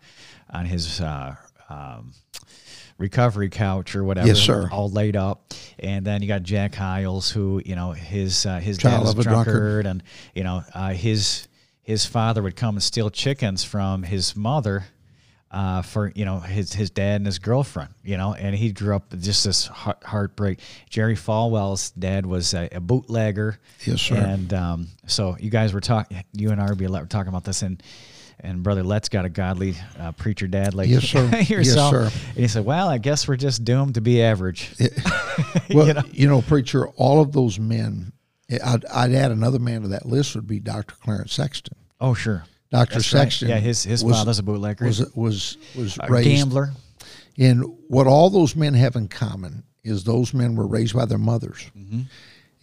on 0.50 0.66
his. 0.66 1.02
Uh, 1.02 1.36
um, 1.70 2.14
recovery 2.98 3.50
couch 3.50 3.96
or 3.96 4.04
whatever 4.04 4.28
Yes, 4.28 4.40
sir. 4.40 4.70
all 4.72 4.90
laid 4.90 5.16
up 5.16 5.54
and 5.80 6.06
then 6.06 6.22
you 6.22 6.28
got 6.28 6.44
Jack 6.44 6.76
Hyles 6.76 7.30
who 7.30 7.62
you 7.66 7.76
know 7.76 7.92
his 7.92 8.46
uh, 8.46 8.60
his 8.60 8.78
Child 8.78 9.06
dad 9.06 9.16
was 9.16 9.26
a 9.26 9.30
drunkard. 9.30 9.54
drunkard 9.54 9.86
and 9.86 10.04
you 10.34 10.44
know 10.44 10.64
uh, 10.74 10.94
his 10.94 11.48
his 11.82 12.06
father 12.06 12.42
would 12.42 12.56
come 12.56 12.76
and 12.76 12.84
steal 12.84 13.10
chickens 13.10 13.64
from 13.64 14.04
his 14.04 14.36
mother 14.36 14.86
uh, 15.52 15.82
for 15.82 16.12
you 16.16 16.26
know 16.26 16.40
his 16.40 16.74
his 16.74 16.90
dad 16.90 17.18
and 17.18 17.26
his 17.26 17.40
girlfriend, 17.40 17.90
you 18.04 18.18
know, 18.18 18.34
and 18.34 18.54
he 18.56 18.72
grew 18.74 18.94
up 18.96 19.14
just 19.20 19.46
this 19.46 19.68
heart, 19.68 20.04
heartbreak. 20.04 20.60
Jerry 20.90 21.16
Falwell's 21.16 21.92
dad 21.92 22.26
was 22.26 22.54
a, 22.54 22.68
a 22.74 22.80
bootlegger, 22.82 23.58
Yes, 23.86 24.02
sir. 24.02 24.16
And 24.16 24.54
um, 24.54 24.88
so 25.08 25.38
you 25.40 25.50
guys 25.50 25.72
were 25.72 25.80
talking, 25.80 26.24
you 26.34 26.50
and 26.52 26.60
RB 26.60 26.90
were 26.90 27.06
talking 27.06 27.30
about 27.30 27.46
this, 27.46 27.62
and 27.62 27.82
and 28.40 28.64
brother 28.64 28.84
Let's 28.84 29.10
got 29.10 29.26
a 29.26 29.30
godly 29.30 29.76
uh, 30.00 30.12
preacher 30.14 30.48
dad 30.48 30.74
like 30.74 30.90
Yes, 30.90 31.04
sir. 31.04 31.30
Yes, 31.34 31.50
yourself. 31.50 31.92
sir. 31.92 32.04
And 32.04 32.38
he 32.38 32.48
said, 32.48 32.66
"Well, 32.66 32.88
I 32.88 32.98
guess 32.98 33.28
we're 33.28 33.36
just 33.36 33.64
doomed 33.64 33.96
to 33.96 34.02
be 34.02 34.22
average." 34.22 34.72
well, 35.70 36.04
you 36.12 36.28
know? 36.28 36.42
preacher, 36.42 36.88
all 36.90 37.22
of 37.22 37.32
those 37.32 37.60
men, 37.60 38.12
I'd, 38.64 38.86
I'd 38.86 39.14
add 39.14 39.32
another 39.32 39.60
man 39.60 39.82
to 39.82 39.88
that 39.90 40.06
list 40.06 40.36
would 40.36 40.48
be 40.48 40.60
Dr. 40.60 40.96
Clarence 41.02 41.34
Sexton. 41.34 41.78
oh, 42.00 42.14
sure. 42.14 42.44
Dr. 42.72 42.96
That's 42.96 43.14
right. 43.14 43.22
Sexton, 43.22 43.50
Yeah, 43.50 43.60
his 43.60 43.84
his 43.84 44.04
was, 44.04 44.16
father's 44.18 44.40
a 44.40 44.44
bootlegger, 44.44 44.86
was 44.86 45.00
was 45.16 45.58
was 45.76 45.98
a 46.02 46.08
raised 46.12 46.30
gambler. 46.30 46.72
And 47.38 47.64
what 47.88 48.08
all 48.08 48.30
those 48.30 48.56
men 48.56 48.74
have 48.74 48.96
in 48.96 49.08
common 49.08 49.64
is 49.84 50.04
those 50.04 50.34
men 50.34 50.56
were 50.56 50.68
raised 50.68 50.96
by 50.96 51.06
their 51.06 51.18
mothers. 51.18 51.70
Mm-hmm. 51.78 52.02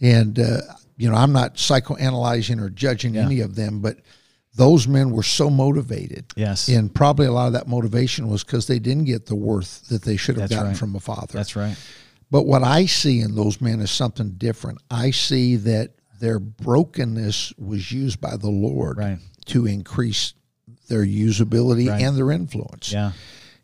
And, 0.01 0.39
uh, 0.39 0.57
you 0.97 1.09
know, 1.09 1.15
I'm 1.15 1.31
not 1.31 1.55
psychoanalyzing 1.55 2.61
or 2.61 2.69
judging 2.69 3.17
any 3.17 3.39
of 3.39 3.55
them, 3.55 3.79
but 3.79 3.97
those 4.55 4.87
men 4.87 5.09
were 5.11 5.23
so 5.23 5.49
motivated. 5.49 6.25
Yes. 6.35 6.67
And 6.67 6.93
probably 6.93 7.25
a 7.25 7.31
lot 7.31 7.47
of 7.47 7.53
that 7.53 7.67
motivation 7.67 8.27
was 8.27 8.43
because 8.43 8.67
they 8.67 8.79
didn't 8.79 9.05
get 9.05 9.25
the 9.25 9.35
worth 9.35 9.87
that 9.89 10.03
they 10.03 10.15
should 10.17 10.35
have 10.37 10.49
That's 10.49 10.53
gotten 10.59 10.71
right. 10.71 10.77
from 10.77 10.95
a 10.95 10.99
father. 10.99 11.33
That's 11.33 11.55
right. 11.55 11.75
But 12.29 12.43
what 12.45 12.63
I 12.63 12.85
see 12.85 13.19
in 13.19 13.35
those 13.35 13.61
men 13.61 13.79
is 13.79 13.91
something 13.91 14.31
different. 14.37 14.79
I 14.91 15.11
see 15.11 15.55
that 15.57 15.91
their 16.19 16.39
brokenness 16.39 17.53
was 17.57 17.91
used 17.91 18.19
by 18.21 18.37
the 18.37 18.49
Lord 18.49 18.97
Right. 18.97 19.19
to 19.47 19.65
increase 19.65 20.33
their 20.87 21.05
usability 21.05 21.89
Right. 21.89 22.01
and 22.01 22.15
their 22.17 22.31
influence. 22.31 22.91
Yeah. 22.91 23.11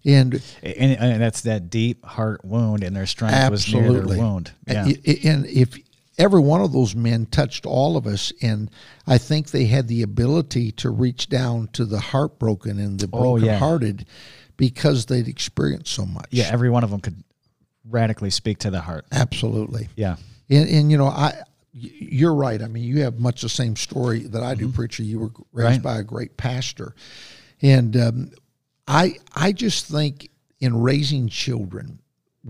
And 0.06 0.42
And, 0.64 0.92
and 0.98 1.22
that's 1.22 1.42
that 1.42 1.70
deep 1.70 2.06
heart 2.06 2.44
wound, 2.46 2.84
and 2.84 2.96
their 2.96 3.06
strength 3.06 3.52
was 3.52 3.72
near 3.74 3.92
their 3.92 4.18
wound. 4.18 4.52
Yeah. 4.68 4.86
I- 4.86 5.20
And 5.24 5.46
if 5.46 5.78
every 6.20 6.42
one 6.42 6.62
of 6.62 6.72
those 6.74 6.94
men 6.96 7.26
touched 7.26 7.66
all 7.66 7.98
of 7.98 8.06
us, 8.06 8.32
and 8.44 8.70
I 9.08 9.18
think 9.18 9.50
they 9.50 9.66
had 9.66 9.88
the 9.88 10.04
ability 10.04 10.72
to 10.74 10.92
reach 10.92 11.30
down 11.30 11.70
to 11.74 11.86
the 11.86 12.00
heartbroken 12.00 12.78
and 12.78 13.00
the 13.00 13.10
Oh, 13.12 13.38
yeah. 13.38 13.58
brokenhearted 13.58 14.06
because 14.58 15.06
they'd 15.08 15.28
experienced 15.28 15.92
so 15.94 16.06
much. 16.06 16.28
yeah, 16.32 16.50
every 16.52 16.70
one 16.70 16.84
of 16.84 16.92
them 16.92 17.00
could 17.00 17.24
radically 17.90 18.30
speak 18.30 18.60
to 18.60 18.70
the 18.70 18.82
heart. 18.82 19.06
absolutely. 19.12 19.88
Yeah. 19.96 20.18
And, 20.50 20.70
and 20.70 20.92
you 20.92 20.98
know, 20.98 21.08
I 21.08 21.34
you're 21.72 22.34
right. 22.34 22.62
I 22.62 22.68
mean, 22.68 22.84
you 22.84 23.02
have 23.02 23.20
much 23.20 23.42
the 23.42 23.50
same 23.50 23.76
story 23.76 24.20
that 24.22 24.42
I 24.44 24.56
do, 24.56 24.70
preacher. 24.70 25.04
You 25.04 25.20
were 25.20 25.26
raised 25.28 25.38
Mm-hmm. 25.54 25.66
Right. 25.68 25.82
by 25.84 25.98
a 26.00 26.04
great 26.04 26.36
pastor, 26.36 26.94
and 27.62 27.96
um, 27.96 28.32
I 28.88 29.14
I 29.36 29.52
just 29.52 29.86
think 29.86 30.30
in 30.60 30.82
raising 30.82 31.30
children, 31.30 32.00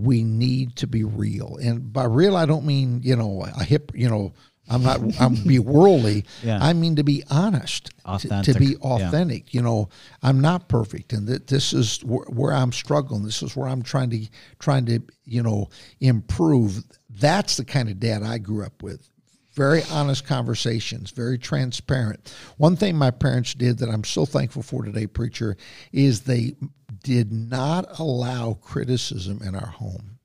we 0.02 0.24
need 0.24 0.76
to 0.78 0.88
be 0.88 1.04
real. 1.04 1.58
And 1.62 1.91
by 1.91 2.06
real, 2.06 2.36
I 2.38 2.45
don't 2.45 2.66
mean 2.66 3.02
you 3.04 3.16
know 3.16 3.45
a 3.58 3.64
hip. 3.64 3.91
You 3.95 4.10
know, 4.10 4.34
I'm 4.70 4.84
not. 4.84 5.00
I'm 5.20 5.36
be 5.36 5.60
worldly. 5.76 6.26
Yeah. 6.43 6.60
I 6.62 6.74
mean 6.74 6.95
to 6.97 7.04
be 7.04 7.24
honest, 7.30 7.86
to- 7.86 7.91
to, 7.91 8.28
Authentic, 8.28 8.58
be 8.60 8.66
yeah. 8.66 8.78
authentic. 9.08 9.54
You 9.54 9.62
know, 9.62 9.89
I'm 10.24 10.39
not 10.41 10.68
perfect, 10.68 11.14
and 11.14 11.28
that 11.28 11.47
this 11.47 11.74
is 11.74 11.97
wh- 12.00 12.30
where 12.30 12.54
I'm 12.54 12.72
struggling. 12.72 13.24
This 13.24 13.41
is 13.43 13.56
where 13.56 13.68
I'm 13.68 13.82
trying 13.82 14.10
to 14.12 14.28
trying 14.60 14.86
to 14.88 15.02
you 15.26 15.43
know 15.43 15.70
improve. 16.00 16.84
That's 17.10 17.58
the 17.58 17.66
kind 17.66 17.89
of 17.89 18.00
dad 18.00 18.24
I 18.24 18.38
grew 18.38 18.64
up 18.66 18.82
with. 18.84 19.10
Very 19.54 19.82
honest 19.91 20.26
conversations, 20.26 21.12
very 21.12 21.38
transparent. 21.38 22.34
One 22.58 22.78
thing 22.78 22.95
my 22.95 23.12
parents 23.12 23.54
did 23.54 23.80
that 23.80 23.89
I'm 23.89 24.06
so 24.06 24.26
thankful 24.26 24.62
for 24.64 24.84
today, 24.86 25.06
preacher, 25.06 25.58
is 25.91 26.22
they 26.22 26.56
did 27.04 27.32
not 27.32 28.00
allow 28.00 28.54
criticism 28.54 29.41
in 29.43 29.56
our 29.56 29.68
home. 29.68 30.20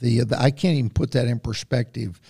The, 0.00 0.24
the 0.24 0.38
I 0.38 0.50
can't 0.50 0.76
even 0.76 0.90
put 0.90 1.12
that 1.12 1.26
in 1.26 1.38
perspective. 1.38 2.20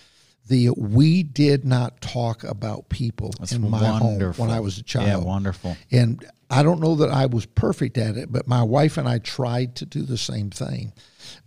The 0.47 0.71
we 0.71 1.23
did 1.23 1.63
not 1.63 2.01
talk 2.01 2.43
about 2.43 2.89
people 2.89 3.31
That's 3.39 3.53
in 3.53 3.69
my 3.69 3.79
home 3.79 4.19
when 4.33 4.49
I 4.49 4.59
was 4.59 4.77
a 4.77 4.83
child. 4.83 5.07
Yeah, 5.07 5.17
wonderful. 5.17 5.77
And 5.89 6.23
I 6.49 6.61
don't 6.61 6.81
know 6.81 6.95
that 6.95 7.09
I 7.09 7.25
was 7.25 7.45
perfect 7.45 7.97
at 7.97 8.17
it, 8.17 8.31
but 8.31 8.47
my 8.47 8.61
wife 8.61 8.97
and 8.97 9.07
I 9.07 9.17
tried 9.19 9.75
to 9.77 9.85
do 9.85 10.03
the 10.03 10.17
same 10.17 10.49
thing. 10.49 10.93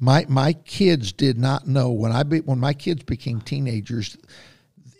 My 0.01 0.25
my 0.29 0.55
kids 0.55 1.13
did 1.13 1.39
not 1.39 1.69
know 1.69 1.91
when 1.91 2.11
I 2.11 2.23
be, 2.23 2.41
when 2.41 2.59
my 2.59 2.73
kids 2.73 3.05
became 3.05 3.41
teenagers 3.41 4.17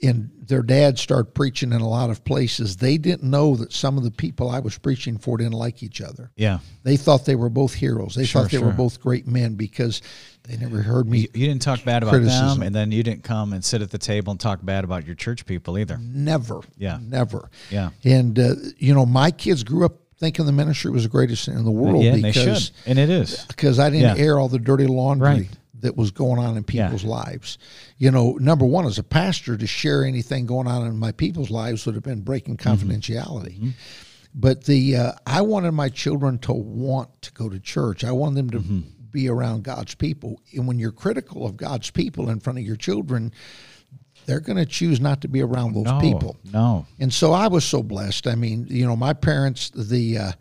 and 0.03 0.31
their 0.47 0.63
dad 0.63 0.99
started 0.99 1.35
preaching 1.35 1.73
in 1.73 1.81
a 1.81 1.89
lot 1.89 2.11
of 2.11 2.25
places, 2.25 2.77
they 2.77 2.99
didn't 2.99 3.29
know 3.29 3.57
that 3.57 3.73
some 3.73 3.97
of 3.99 4.05
the 4.05 4.11
people 4.11 4.49
I 4.51 4.61
was 4.61 4.79
preaching 4.79 5.19
for 5.19 5.37
didn't 5.39 5.55
like 5.55 5.83
each 5.83 6.01
other. 6.01 6.31
Yeah. 6.37 6.59
They 6.85 6.97
thought 6.97 7.25
they 7.25 7.35
were 7.35 7.49
both 7.49 7.75
heroes. 7.75 8.15
They 8.15 8.25
Sure, 8.25 8.43
thought 8.43 8.51
they 8.51 8.59
were 8.59 8.71
both 8.73 9.01
great 9.01 9.27
men 9.27 9.55
because 9.55 10.03
they 10.45 10.57
never 10.57 10.83
heard 10.83 11.09
me 11.09 11.21
You, 11.21 11.29
you 11.35 11.47
didn't 11.49 11.63
talk 11.63 11.83
bad 11.85 12.03
about 12.03 12.13
Criticism. 12.13 12.61
them, 12.61 12.63
and 12.63 12.75
then 12.75 12.93
you 12.93 13.03
didn't 13.03 13.25
come 13.25 13.53
and 13.53 13.65
sit 13.65 13.83
at 13.83 13.91
the 13.91 13.99
table 13.99 14.31
and 14.31 14.39
talk 14.39 14.65
bad 14.65 14.85
about 14.85 15.05
your 15.07 15.17
church 15.17 15.45
people 15.47 15.79
either. 15.79 15.99
Never. 16.01 16.61
Yeah. 16.77 16.99
Never. 17.03 17.51
Yeah. 17.71 17.91
And 18.05 18.39
uh, 18.39 18.55
you 18.79 18.95
know, 18.95 19.07
my 19.07 19.31
kids 19.33 19.65
grew 19.65 19.85
up 19.85 19.95
thinking 20.19 20.47
the 20.47 20.53
ministry 20.53 20.91
was 20.91 21.03
the 21.03 21.09
greatest 21.11 21.49
in 21.49 21.63
the 21.65 21.71
world 21.71 22.03
yeah, 22.05 22.13
and 22.15 22.25
they 22.25 22.31
because 22.33 22.67
should, 22.67 22.75
and 22.87 22.99
it 22.99 23.11
is. 23.11 23.45
because 23.47 23.79
I 23.79 23.91
didn't 23.91 24.17
Yeah. 24.17 24.25
air 24.25 24.39
all 24.39 24.49
the 24.49 24.59
dirty 24.59 24.87
laundry 24.87 25.29
Right. 25.29 25.49
That 25.87 25.97
was 25.97 26.11
going 26.11 26.39
on 26.39 26.57
in 26.57 26.65
Yeah. 26.69 26.85
people's 26.87 27.05
lives. 27.05 27.59
You 27.97 28.11
know, 28.11 28.33
number 28.41 28.67
one, 28.67 28.85
as 28.87 28.99
a 28.99 29.03
pastor, 29.03 29.57
to 29.57 29.67
share 29.67 30.05
anything 30.05 30.45
going 30.47 30.67
on 30.69 30.87
in 30.87 30.99
my 30.99 31.13
people's 31.13 31.51
lives 31.51 31.87
would 31.87 31.95
have 31.95 32.05
been 32.05 32.21
breaking 32.23 32.57
Mm-hmm. 32.59 32.91
confidentiality. 32.91 33.73
But 34.35 34.65
the 34.65 34.97
uh, 34.97 35.13
I 35.27 35.41
wanted 35.41 35.73
my 35.73 35.89
children 35.89 36.39
to 36.41 36.53
want 36.53 37.09
to 37.23 37.33
go 37.33 37.49
to 37.49 37.59
church. 37.59 38.05
I 38.05 38.13
wanted 38.13 38.37
them 38.37 38.51
to 38.51 38.59
Mm-hmm. 38.59 38.81
be 39.11 39.29
around 39.31 39.63
God's 39.65 39.95
people. 39.95 40.41
And 40.55 40.67
when 40.69 40.79
you're 40.79 40.93
critical 40.93 41.47
of 41.47 41.57
God's 41.57 41.91
people 41.91 42.29
in 42.29 42.41
front 42.41 42.59
of 42.59 42.65
your 42.67 42.77
children, 42.77 43.33
they're 44.27 44.41
going 44.41 44.59
to 44.59 44.67
choose 44.67 45.01
not 45.01 45.21
to 45.23 45.29
be 45.29 45.41
around 45.41 45.73
those 45.75 45.85
No, 45.85 46.01
people. 46.01 46.37
no. 46.53 46.85
And 46.99 47.11
so 47.15 47.33
I 47.33 47.47
was 47.49 47.65
so 47.65 47.83
blessed. 47.83 48.27
I 48.27 48.35
mean, 48.35 48.67
you 48.69 48.85
know, 48.87 48.97
my 48.97 49.15
parents, 49.15 49.71
the 49.71 50.19
uh, 50.19 50.33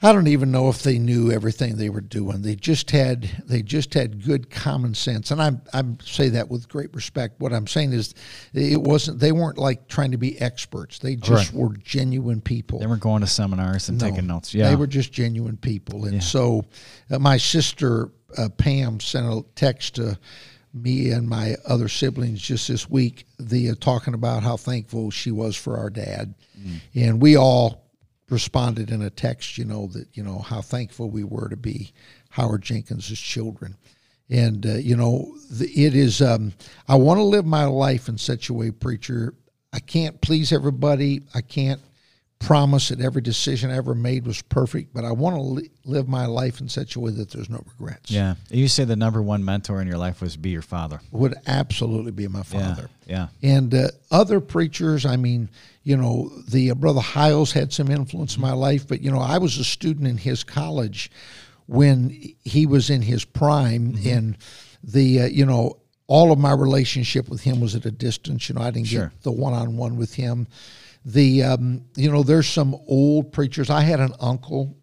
I 0.00 0.12
don't 0.12 0.28
even 0.28 0.52
know 0.52 0.68
if 0.68 0.84
they 0.84 0.96
knew 0.96 1.32
everything 1.32 1.76
they 1.76 1.90
were 1.90 2.00
doing. 2.00 2.42
They 2.42 2.54
just 2.54 2.92
had 2.92 3.28
they 3.46 3.62
just 3.62 3.94
had 3.94 4.24
good 4.24 4.48
common 4.48 4.94
sense, 4.94 5.32
and 5.32 5.42
I 5.42 5.52
I 5.74 5.82
say 6.04 6.28
that 6.30 6.48
with 6.48 6.68
great 6.68 6.94
respect. 6.94 7.40
What 7.40 7.52
I'm 7.52 7.66
saying 7.66 7.92
is, 7.92 8.14
it 8.54 8.80
wasn't 8.80 9.18
they 9.18 9.32
weren't 9.32 9.58
like 9.58 9.88
trying 9.88 10.12
to 10.12 10.16
be 10.16 10.40
experts. 10.40 11.00
They 11.00 11.16
just 11.16 11.52
Right. 11.52 11.60
were 11.60 11.76
genuine 11.78 12.40
people. 12.40 12.78
They 12.78 12.86
were 12.86 12.96
going 12.96 13.22
to 13.22 13.26
seminars 13.26 13.88
and 13.88 14.00
No, 14.00 14.08
taking 14.08 14.28
notes. 14.28 14.54
Yeah. 14.54 14.68
They 14.68 14.76
were 14.76 14.86
just 14.86 15.12
genuine 15.12 15.56
people. 15.56 16.04
And 16.04 16.22
so 16.22 16.64
uh, 17.10 17.18
my 17.18 17.36
sister, 17.36 18.10
uh, 18.36 18.50
Pam, 18.50 19.00
sent 19.00 19.26
a 19.26 19.44
text 19.56 19.96
to 19.96 20.16
me 20.72 21.10
and 21.10 21.28
my 21.28 21.56
other 21.66 21.88
siblings 21.88 22.40
just 22.40 22.68
this 22.68 22.88
week, 22.88 23.26
the 23.40 23.70
uh, 23.70 23.74
talking 23.80 24.14
about 24.14 24.44
how 24.44 24.56
thankful 24.56 25.10
she 25.10 25.32
was 25.32 25.56
for 25.56 25.76
our 25.76 25.90
dad. 25.90 26.34
Mm. 26.56 26.80
And 26.94 27.20
we 27.20 27.36
all 27.36 27.87
responded 28.30 28.90
in 28.90 29.02
a 29.02 29.10
text, 29.10 29.58
you 29.58 29.64
know, 29.64 29.86
that, 29.88 30.06
you 30.14 30.22
know, 30.22 30.38
how 30.38 30.60
thankful 30.60 31.10
we 31.10 31.24
were 31.24 31.48
to 31.48 31.56
be 31.56 31.92
Howard 32.30 32.62
Jenkins' 32.62 33.06
children. 33.18 33.76
And, 34.30 34.66
uh, 34.66 34.74
you 34.74 34.96
know, 34.96 35.34
the, 35.50 35.66
it 35.68 35.94
is, 35.94 36.20
um, 36.20 36.52
I 36.86 36.96
want 36.96 37.18
to 37.18 37.24
live 37.24 37.46
my 37.46 37.64
life 37.64 38.08
in 38.08 38.18
such 38.18 38.50
a 38.50 38.52
way, 38.54 38.70
preacher. 38.70 39.34
I 39.72 39.80
can't 39.80 40.20
please 40.20 40.52
everybody. 40.52 41.22
I 41.34 41.40
can't 41.40 41.80
promise 42.38 42.90
that 42.90 43.00
every 43.00 43.20
decision 43.22 43.70
I 43.70 43.76
ever 43.76 43.94
made 43.94 44.24
was 44.26 44.42
perfect, 44.42 44.94
but 44.94 45.04
I 45.04 45.10
want 45.10 45.34
to 45.36 45.40
li- 45.42 45.70
live 45.84 46.06
my 46.08 46.26
life 46.26 46.60
in 46.60 46.68
such 46.68 46.94
a 46.94 47.00
way 47.00 47.10
that 47.12 47.30
there's 47.30 47.50
no 47.50 47.64
regrets. 47.78 48.10
yeah. 48.12 48.34
You 48.50 48.68
say 48.68 48.84
the 48.84 48.94
number 48.94 49.20
one 49.22 49.44
mentor 49.44 49.80
in 49.82 49.88
your 49.88 49.98
life 49.98 50.20
was 50.20 50.36
be 50.36 50.50
your 50.50 50.62
father. 50.62 51.00
Would 51.10 51.34
absolutely 51.48 52.12
be 52.12 52.28
my 52.28 52.38
Yeah. 52.40 52.42
father. 52.44 52.90
Yeah. 53.08 53.28
And 53.42 53.74
uh, 53.74 53.88
other 54.12 54.38
preachers, 54.40 55.04
I 55.04 55.16
mean, 55.16 55.48
you 55.88 55.96
know, 55.96 56.28
the 56.46 56.70
uh, 56.70 56.74
brother 56.74 57.00
Hyles 57.00 57.52
had 57.52 57.72
some 57.72 57.90
influence 57.90 58.36
in 58.36 58.42
my 58.42 58.52
life, 58.52 58.86
but 58.86 59.00
you 59.00 59.10
know, 59.10 59.20
I 59.20 59.38
was 59.38 59.56
a 59.56 59.64
student 59.64 60.06
in 60.06 60.18
his 60.18 60.44
college 60.44 61.10
when 61.64 62.10
he 62.44 62.66
was 62.66 62.90
in 62.90 63.00
his 63.00 63.24
prime, 63.24 63.96
and 64.04 64.36
the 64.84 65.22
uh, 65.22 65.26
you 65.28 65.46
know, 65.46 65.78
all 66.06 66.30
of 66.30 66.38
my 66.38 66.52
relationship 66.52 67.30
with 67.30 67.40
him 67.40 67.58
was 67.62 67.74
at 67.74 67.86
a 67.86 67.90
distance. 67.90 68.50
You 68.50 68.56
know, 68.56 68.60
I 68.60 68.70
didn't 68.70 68.88
Sure. 68.88 69.06
get 69.06 69.22
the 69.22 69.32
one-on-one 69.32 69.96
with 69.96 70.12
him. 70.12 70.46
The 71.06 71.42
um, 71.44 71.86
you 71.96 72.12
know, 72.12 72.22
there's 72.22 72.48
some 72.48 72.76
old 72.86 73.32
preachers. 73.32 73.70
I 73.70 73.80
had 73.80 74.00
an 74.00 74.12
uncle 74.20 74.76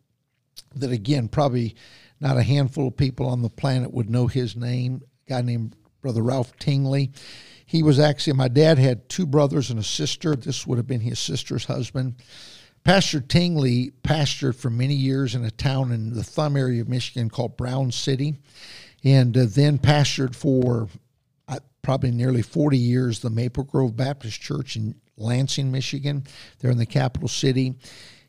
that 0.74 0.91
again 0.91 1.28
probably 1.28 1.76
not 2.20 2.36
a 2.38 2.41
handful 2.43 2.88
of 2.88 2.97
people 2.97 3.28
on 3.28 3.43
the 3.43 3.49
planet 3.49 3.93
would 3.93 4.10
know 4.10 4.26
his 4.26 4.56
name 4.56 5.03
a 5.28 5.30
guy 5.30 5.41
named 5.41 5.76
brother 6.01 6.24
ralph 6.24 6.58
tingley 6.58 7.12
he 7.76 7.84
was 7.84 7.99
actually 7.99 8.34
my 8.34 8.47
dad 8.47 8.78
had 8.78 9.09
two 9.09 9.26
brothers 9.26 9.69
and 9.69 9.80
a 9.80 9.84
sister. 9.84 10.36
This 10.36 10.65
would 10.65 10.78
have 10.78 10.88
been 10.88 11.01
his 11.01 11.19
sister's 11.19 11.65
husband. 11.65 12.15
Pastor 12.86 13.19
tingley 13.19 13.91
pastored 14.03 14.55
for 14.55 14.69
many 14.69 14.93
years 14.93 15.36
in 15.36 15.43
a 15.43 15.51
town 15.51 15.91
in 15.91 16.13
the 16.13 16.23
thumb 16.23 16.55
area 16.55 16.82
of 16.82 16.88
michigan 16.88 17.30
called 17.30 17.57
brown 17.57 17.91
city 17.91 18.36
and 19.03 19.36
uh, 19.36 19.45
then 19.49 19.80
pastored 19.80 20.36
for 20.36 20.88
uh, 21.47 21.59
probably 21.82 22.11
nearly 22.11 22.43
40 22.43 22.78
years 22.78 23.19
the 23.19 23.30
maple 23.32 23.63
grove 23.63 23.97
baptist 23.97 24.39
church 24.39 24.76
in 24.76 24.93
lansing 25.17 25.71
michigan 25.71 26.23
they're 26.59 26.71
in 26.71 26.78
the 26.78 26.86
capital 26.86 27.28
city. 27.28 27.76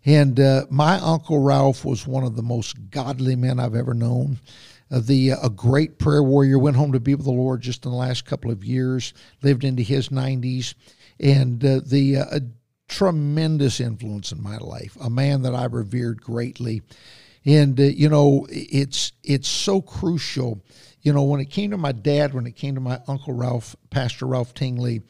And 0.07 0.38
uh, 0.38 0.66
my 0.70 1.01
uncle 1.01 1.40
Ralph 1.40 1.84
was 1.84 2.07
one 2.07 2.22
of 2.22 2.36
the 2.36 2.42
most 2.42 2.90
godly 2.90 3.34
men 3.34 3.59
I've 3.59 3.74
ever 3.74 3.92
known. 3.92 4.38
Uh, 4.91 5.01
the 5.01 5.30
a 5.30 5.51
great 5.51 5.99
prayer 5.99 6.22
warrior 6.22 6.59
went 6.59 6.76
home 6.76 6.93
to 6.93 7.01
be 7.01 7.14
with 7.14 7.24
the 7.24 7.32
Lord 7.32 7.61
just 7.61 7.84
in 7.84 7.91
the 7.91 7.97
last 7.97 8.24
couple 8.24 8.51
of 8.51 8.64
years. 8.64 9.12
Lived 9.43 9.64
into 9.64 9.82
his 9.82 10.11
nineties, 10.11 10.74
and 11.18 11.64
uh, 11.64 11.80
the 11.84 12.18
uh, 12.18 12.24
a 12.32 12.41
tremendous 12.89 13.80
influence 13.80 14.30
in 14.30 14.43
my 14.43 14.59
life. 14.59 14.97
A 15.01 15.11
man 15.11 15.43
that 15.43 15.55
I 15.55 15.64
revered 15.64 16.22
greatly, 16.22 16.82
and 17.45 17.78
uh, 17.80 17.84
you 17.84 18.09
know 18.09 18.47
it's 18.51 19.12
it's 19.24 19.49
so 19.49 19.80
crucial. 19.80 20.62
You 21.03 21.12
know 21.12 21.24
when 21.24 21.41
it 21.41 21.51
came 21.51 21.72
to 21.72 21.76
my 21.76 21.93
dad, 21.93 22.32
when 22.34 22.47
it 22.47 22.57
came 22.57 22.74
to 22.76 22.80
my 22.80 23.01
uncle 23.09 23.32
Ralph, 23.32 23.74
Pastor 23.91 24.26
Ralph 24.26 24.55
Tingley, 24.55 25.03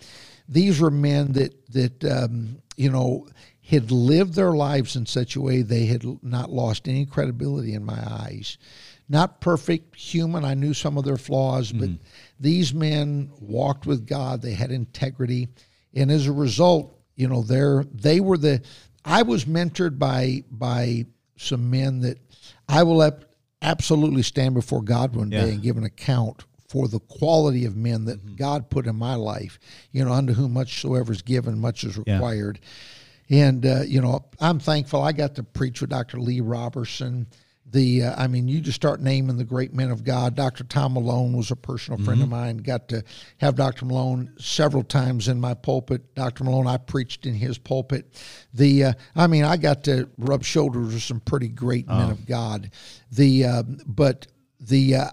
these 0.48 0.80
were 0.80 0.90
men 0.90 1.32
that 1.32 1.72
that 1.72 2.04
um, 2.04 2.62
you 2.76 2.90
know 2.90 3.28
had 3.68 3.90
lived 3.90 4.34
their 4.34 4.52
lives 4.52 4.94
in 4.94 5.04
such 5.04 5.34
a 5.34 5.40
way 5.40 5.60
they 5.60 5.86
had 5.86 6.04
not 6.22 6.50
lost 6.50 6.88
any 6.88 7.04
credibility 7.04 7.74
in 7.74 7.84
my 7.84 7.98
eyes. 8.08 8.58
Not 9.08 9.40
perfect 9.40 9.94
human. 9.94 10.44
I 10.44 10.54
knew 10.54 10.74
some 10.74 10.98
of 10.98 11.04
their 11.04 11.16
flaws, 11.16 11.70
but 11.72 11.90
these 12.40 12.74
men 12.74 13.30
walked 13.40 13.86
with 13.86 14.06
God. 14.06 14.42
They 14.42 14.52
had 14.54 14.72
integrity, 14.72 15.48
and 15.94 16.10
as 16.10 16.26
a 16.26 16.32
result, 16.32 16.92
you 17.14 17.28
know, 17.28 17.42
they're 17.42 17.84
they 17.92 18.18
were 18.20 18.36
the. 18.38 18.62
I 19.04 19.22
was 19.22 19.44
mentored 19.44 19.98
by 19.98 20.42
by 20.50 21.06
some 21.36 21.70
men 21.70 22.00
that 22.00 22.18
I 22.68 22.82
will 22.82 23.02
ap- 23.04 23.24
absolutely 23.62 24.22
stand 24.22 24.54
before 24.54 24.82
God 24.82 25.14
one 25.14 25.30
day 25.30 25.36
Yeah. 25.46 25.52
and 25.52 25.62
give 25.62 25.76
an 25.76 25.84
account 25.84 26.44
for 26.68 26.88
the 26.88 26.98
quality 26.98 27.64
of 27.64 27.76
men 27.76 28.06
that 28.06 28.34
God 28.34 28.68
put 28.70 28.88
in 28.88 28.96
my 28.96 29.14
life. 29.14 29.60
You 29.92 30.04
know, 30.04 30.12
unto 30.12 30.32
whom 30.32 30.54
much 30.54 30.80
soever 30.80 31.12
is 31.12 31.22
given, 31.22 31.60
much 31.60 31.84
is 31.84 31.96
Yeah. 32.04 32.14
required. 32.14 32.58
And 33.30 33.64
uh, 33.64 33.82
you 33.86 34.00
know, 34.00 34.24
I'm 34.40 34.58
thankful 34.58 35.00
I 35.00 35.12
got 35.12 35.36
to 35.36 35.44
preach 35.44 35.80
with 35.80 35.90
Dr. 35.90 36.18
Lee 36.20 36.40
Roberson. 36.40 37.28
The 37.68 38.04
uh, 38.04 38.14
I 38.16 38.28
mean, 38.28 38.46
you 38.46 38.60
just 38.60 38.76
start 38.76 39.00
naming 39.00 39.36
the 39.36 39.44
great 39.44 39.74
men 39.74 39.90
of 39.90 40.04
God. 40.04 40.36
Dr. 40.36 40.62
Tom 40.64 40.94
Malone 40.94 41.36
was 41.36 41.50
a 41.50 41.56
personal 41.56 42.02
friend 42.04 42.22
of 42.22 42.28
mine. 42.28 42.58
Got 42.58 42.88
to 42.88 43.02
have 43.38 43.56
Dr. 43.56 43.86
Malone 43.86 44.32
several 44.38 44.84
times 44.84 45.26
in 45.26 45.40
my 45.40 45.52
pulpit. 45.54 46.14
Dr. 46.14 46.44
Malone, 46.44 46.68
I 46.68 46.76
preached 46.76 47.26
in 47.26 47.34
his 47.34 47.58
pulpit. 47.58 48.06
The 48.54 48.84
uh, 48.84 48.92
I 49.16 49.26
mean, 49.26 49.44
I 49.44 49.56
got 49.56 49.82
to 49.84 50.08
rub 50.16 50.44
shoulders 50.44 50.94
with 50.94 51.02
some 51.02 51.20
pretty 51.20 51.48
great 51.48 51.88
men 51.88 52.10
of 52.10 52.24
God. 52.24 52.70
The 53.10 53.44
uh, 53.44 53.62
but 53.84 54.28
the 54.60 54.94
uh, 54.94 55.10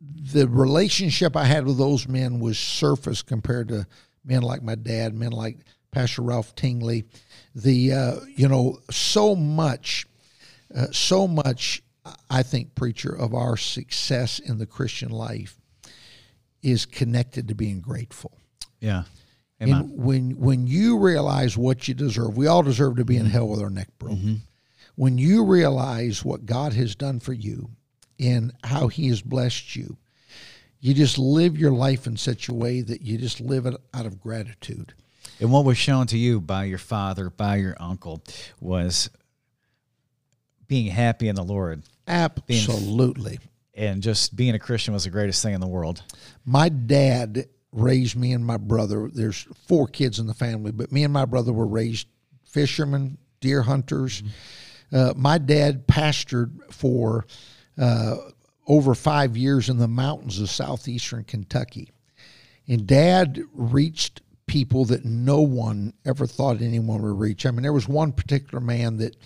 the 0.00 0.48
relationship 0.48 1.36
I 1.36 1.44
had 1.44 1.64
with 1.64 1.78
those 1.78 2.06
men 2.06 2.40
was 2.40 2.58
surface 2.58 3.22
compared 3.22 3.68
to 3.68 3.86
men 4.24 4.42
like 4.42 4.62
my 4.62 4.74
dad, 4.74 5.14
men 5.14 5.32
like 5.32 5.58
Pastor 5.90 6.22
Ralph 6.22 6.54
Tingley. 6.54 7.04
The 7.54 7.92
uh, 7.92 8.16
you 8.36 8.48
know 8.48 8.78
so 8.90 9.34
much, 9.34 10.06
uh, 10.74 10.86
so 10.92 11.26
much. 11.26 11.82
I 12.30 12.42
think 12.42 12.74
preacher 12.74 13.14
of 13.14 13.34
our 13.34 13.56
success 13.58 14.38
in 14.38 14.58
the 14.58 14.66
Christian 14.66 15.10
life 15.10 15.60
is 16.62 16.86
connected 16.86 17.48
to 17.48 17.54
being 17.54 17.80
grateful. 17.80 18.32
Yeah. 18.80 19.04
Amen. 19.62 19.74
And 19.74 20.02
when 20.02 20.30
when 20.38 20.66
you 20.66 20.98
realize 20.98 21.58
what 21.58 21.86
you 21.86 21.94
deserve, 21.94 22.36
we 22.36 22.46
all 22.46 22.62
deserve 22.62 22.96
to 22.96 23.04
be 23.04 23.16
in 23.16 23.26
hell 23.26 23.48
with 23.48 23.60
our 23.60 23.70
neck 23.70 23.88
broken. 23.98 24.42
When 24.96 25.18
you 25.18 25.44
realize 25.44 26.24
what 26.24 26.46
God 26.46 26.72
has 26.72 26.94
done 26.94 27.20
for 27.20 27.32
you 27.32 27.70
and 28.18 28.52
how 28.64 28.88
He 28.88 29.08
has 29.08 29.20
blessed 29.22 29.76
you, 29.76 29.98
you 30.80 30.94
just 30.94 31.18
live 31.18 31.58
your 31.58 31.72
life 31.72 32.06
in 32.06 32.16
such 32.16 32.48
a 32.48 32.54
way 32.54 32.80
that 32.80 33.02
you 33.02 33.18
just 33.18 33.40
live 33.40 33.66
it 33.66 33.74
out 33.92 34.06
of 34.06 34.20
gratitude. 34.20 34.94
And 35.38 35.52
what 35.52 35.64
was 35.64 35.78
shown 35.78 36.06
to 36.08 36.18
you 36.18 36.40
by 36.40 36.64
your 36.64 36.78
father, 36.78 37.30
by 37.30 37.56
your 37.56 37.76
uncle, 37.80 38.22
was 38.60 39.10
being 40.70 40.86
happy 40.86 41.26
in 41.26 41.34
the 41.34 41.42
Lord. 41.42 41.82
Absolutely. 42.06 43.40
And 43.74 44.04
just 44.04 44.36
being 44.36 44.54
a 44.54 44.58
Christian 44.60 44.94
was 44.94 45.02
the 45.02 45.10
greatest 45.10 45.42
thing 45.42 45.52
in 45.52 45.60
the 45.60 45.66
world. 45.66 46.04
My 46.44 46.68
dad 46.68 47.48
raised 47.72 48.14
me 48.14 48.32
and 48.32 48.46
my 48.46 48.56
brother. 48.56 49.10
There's 49.12 49.48
four 49.66 49.88
kids 49.88 50.20
in 50.20 50.28
the 50.28 50.34
family, 50.34 50.70
but 50.70 50.92
me 50.92 51.02
and 51.02 51.12
my 51.12 51.24
brother 51.24 51.52
were 51.52 51.66
raised 51.66 52.06
fishermen, 52.44 53.18
deer 53.40 53.62
hunters. 53.62 54.22
Uh, 54.92 55.12
my 55.16 55.38
dad 55.38 55.88
pastored 55.88 56.52
for 56.72 57.26
uh, 57.76 58.16
over 58.68 58.94
five 58.94 59.36
years 59.36 59.70
in 59.70 59.76
the 59.76 59.88
mountains 59.88 60.40
of 60.40 60.50
southeastern 60.50 61.24
Kentucky. 61.24 61.90
And 62.68 62.86
dad 62.86 63.40
reached 63.52 64.20
people 64.46 64.84
that 64.84 65.04
no 65.04 65.40
one 65.40 65.94
ever 66.04 66.28
thought 66.28 66.62
anyone 66.62 67.02
would 67.02 67.18
reach. 67.18 67.44
I 67.44 67.50
mean, 67.50 67.62
there 67.62 67.72
was 67.72 67.88
one 67.88 68.12
particular 68.12 68.60
man 68.60 68.98
that 68.98 69.16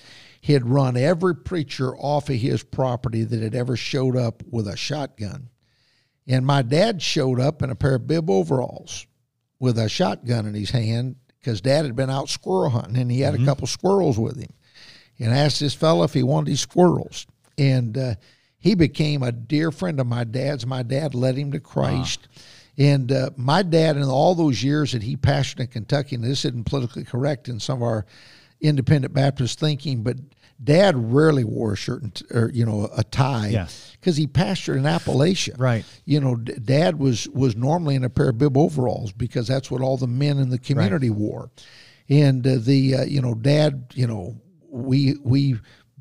he 0.44 0.52
had 0.52 0.68
run 0.68 0.94
every 0.94 1.34
preacher 1.34 1.96
off 1.96 2.28
of 2.28 2.36
his 2.36 2.62
property 2.62 3.24
that 3.24 3.40
had 3.40 3.54
ever 3.54 3.78
showed 3.78 4.14
up 4.14 4.42
with 4.50 4.68
a 4.68 4.76
shotgun. 4.76 5.48
And 6.26 6.44
my 6.44 6.60
dad 6.60 7.00
showed 7.00 7.40
up 7.40 7.62
in 7.62 7.70
a 7.70 7.74
pair 7.74 7.94
of 7.94 8.06
bib 8.06 8.28
overalls 8.28 9.06
with 9.58 9.78
a 9.78 9.88
shotgun 9.88 10.44
in 10.44 10.52
his 10.52 10.68
hand 10.68 11.16
because 11.40 11.62
dad 11.62 11.86
had 11.86 11.96
been 11.96 12.10
out 12.10 12.28
squirrel 12.28 12.68
hunting 12.68 12.98
and 12.98 13.10
he 13.10 13.20
had 13.20 13.34
a 13.34 13.42
couple 13.46 13.66
squirrels 13.66 14.18
with 14.18 14.38
him. 14.38 14.52
And 15.18 15.32
asked 15.32 15.60
this 15.60 15.72
fellow 15.72 16.04
if 16.04 16.12
he 16.12 16.22
wanted 16.22 16.50
these 16.50 16.60
squirrels. 16.60 17.26
And 17.56 17.96
uh, 17.96 18.14
he 18.58 18.74
became 18.74 19.22
a 19.22 19.32
dear 19.32 19.70
friend 19.70 19.98
of 19.98 20.06
my 20.06 20.24
dad's. 20.24 20.66
My 20.66 20.82
dad 20.82 21.14
led 21.14 21.36
him 21.38 21.52
to 21.52 21.60
Christ. 21.60 22.28
And 22.76 23.10
uh, 23.10 23.30
my 23.38 23.62
dad, 23.62 23.96
in 23.96 24.02
all 24.02 24.34
those 24.34 24.62
years 24.62 24.92
that 24.92 25.04
he 25.04 25.16
pastored 25.16 25.60
in 25.60 25.68
Kentucky, 25.68 26.16
and 26.16 26.24
this 26.24 26.44
isn't 26.44 26.66
politically 26.66 27.04
correct 27.04 27.48
in 27.48 27.58
some 27.60 27.78
of 27.78 27.84
our 27.84 28.04
independent 28.60 29.12
Baptist 29.14 29.58
thinking, 29.60 30.02
but 30.02 30.16
dad 30.62 30.94
rarely 31.12 31.44
wore 31.44 31.72
a 31.72 31.76
shirt 31.76 32.02
and 32.02 32.14
t- 32.14 32.24
or 32.30 32.50
you 32.54 32.64
know 32.64 32.88
a 32.96 33.02
tie 33.04 33.48
Yeah. 33.48 33.68
because 34.00 34.16
he 34.16 34.26
pastored 34.26 34.76
in 34.76 34.84
Appalachia. 34.84 35.58
Right. 35.58 35.84
You 36.04 36.20
know, 36.20 36.36
dad 36.36 36.98
was 36.98 37.28
was 37.30 37.56
normally 37.56 37.94
in 37.96 38.04
a 38.04 38.10
pair 38.10 38.30
of 38.30 38.38
bib 38.38 38.56
overalls 38.56 39.12
because 39.12 39.48
that's 39.48 39.70
what 39.70 39.80
all 39.82 39.96
the 39.96 40.06
men 40.06 40.38
in 40.38 40.50
the 40.50 40.58
community 40.58 41.10
wore. 41.10 41.50
And 42.08 42.46
uh, 42.46 42.56
the 42.60 42.94
uh, 42.96 43.04
you 43.04 43.20
know 43.20 43.34
dad 43.34 43.86
you 43.94 44.06
know 44.06 44.40
we 44.70 45.16
we 45.22 45.56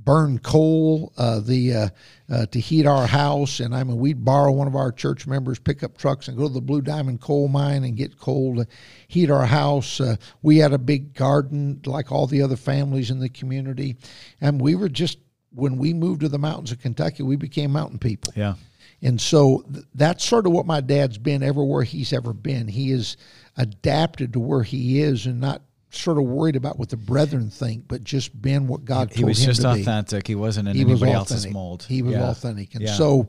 burned 0.06 0.44
coal 0.44 1.14
uh, 1.18 1.40
the 1.40 1.74
uh, 1.74 1.90
uh, 2.30 2.46
to 2.48 2.60
heat 2.60 2.86
our 2.86 3.08
house 3.08 3.60
and 3.60 3.76
I 3.76 3.84
mean 3.84 3.98
we'd 3.98 4.24
borrow 4.24 4.52
one 4.52 4.68
of 4.68 4.76
our 4.76 4.92
church 4.92 5.28
members 5.28 5.60
pickup 5.60 5.98
trucks 5.98 6.28
and 6.28 6.38
go 6.38 6.48
to 6.48 6.54
the 6.54 6.62
Blue 6.62 6.82
Diamond 6.82 7.22
coal 7.22 7.48
mine 7.48 7.84
and 7.84 7.96
get 7.96 8.20
coal 8.20 8.56
to 8.56 8.68
heat 9.08 9.30
our 9.30 9.46
house. 9.46 10.00
Uh, 10.00 10.16
we 10.42 10.58
had 10.58 10.74
a 10.74 10.78
big 10.78 11.14
garden 11.14 11.82
like 11.86 12.12
all 12.12 12.28
the 12.28 12.42
other 12.42 12.58
families 12.58 13.12
in 13.12 13.20
the 13.20 13.30
community, 13.30 13.96
and 14.42 14.62
we 14.62 14.76
were 14.76 14.90
just 14.90 15.20
when 15.54 15.78
we 15.78 15.94
moved 15.94 16.22
to 16.22 16.30
the 16.30 16.40
mountains 16.40 16.72
of 16.72 16.80
Kentucky, 16.80 17.24
we 17.24 17.36
became 17.36 17.72
mountain 17.72 18.00
people. 18.00 18.34
Yeah. 18.36 18.56
And 19.02 19.20
so 19.20 19.64
th- 19.72 19.86
that's 19.94 20.26
sort 20.26 20.48
of 20.48 20.54
what 20.54 20.66
my 20.66 20.82
dad's 20.82 21.18
been 21.18 21.44
everywhere 21.44 21.84
he's 21.84 22.14
ever 22.14 22.34
been. 22.34 22.68
He 22.68 22.92
is 22.92 23.18
adapted 23.58 24.34
to 24.34 24.40
where 24.40 24.64
he 24.64 25.02
is 25.02 25.26
and 25.26 25.40
not 25.40 25.62
sort 25.96 26.18
of 26.18 26.24
worried 26.26 26.56
about 26.56 26.78
what 26.80 26.90
the 26.90 26.98
brethren 26.98 27.50
think, 27.50 27.88
but 27.88 28.04
just 28.04 28.40
been 28.42 28.68
what 28.68 28.84
God 28.86 29.12
He 29.12 29.22
told 29.22 29.30
was 29.30 29.40
him 29.40 29.46
just 29.46 29.62
to 29.62 29.74
be. 29.76 29.82
authentic. 29.82 30.28
He 30.28 30.36
wasn't 30.36 30.68
in 30.70 30.76
He 30.76 30.84
was 30.86 31.02
anybody 31.02 31.12
else's 31.12 31.48
mold. 31.48 31.84
He 31.84 32.02
was 32.02 32.14
Yeah. 32.14 32.30
authentic. 32.30 32.74
And 32.76 32.84
Yeah. 32.84 32.96
so, 32.96 33.28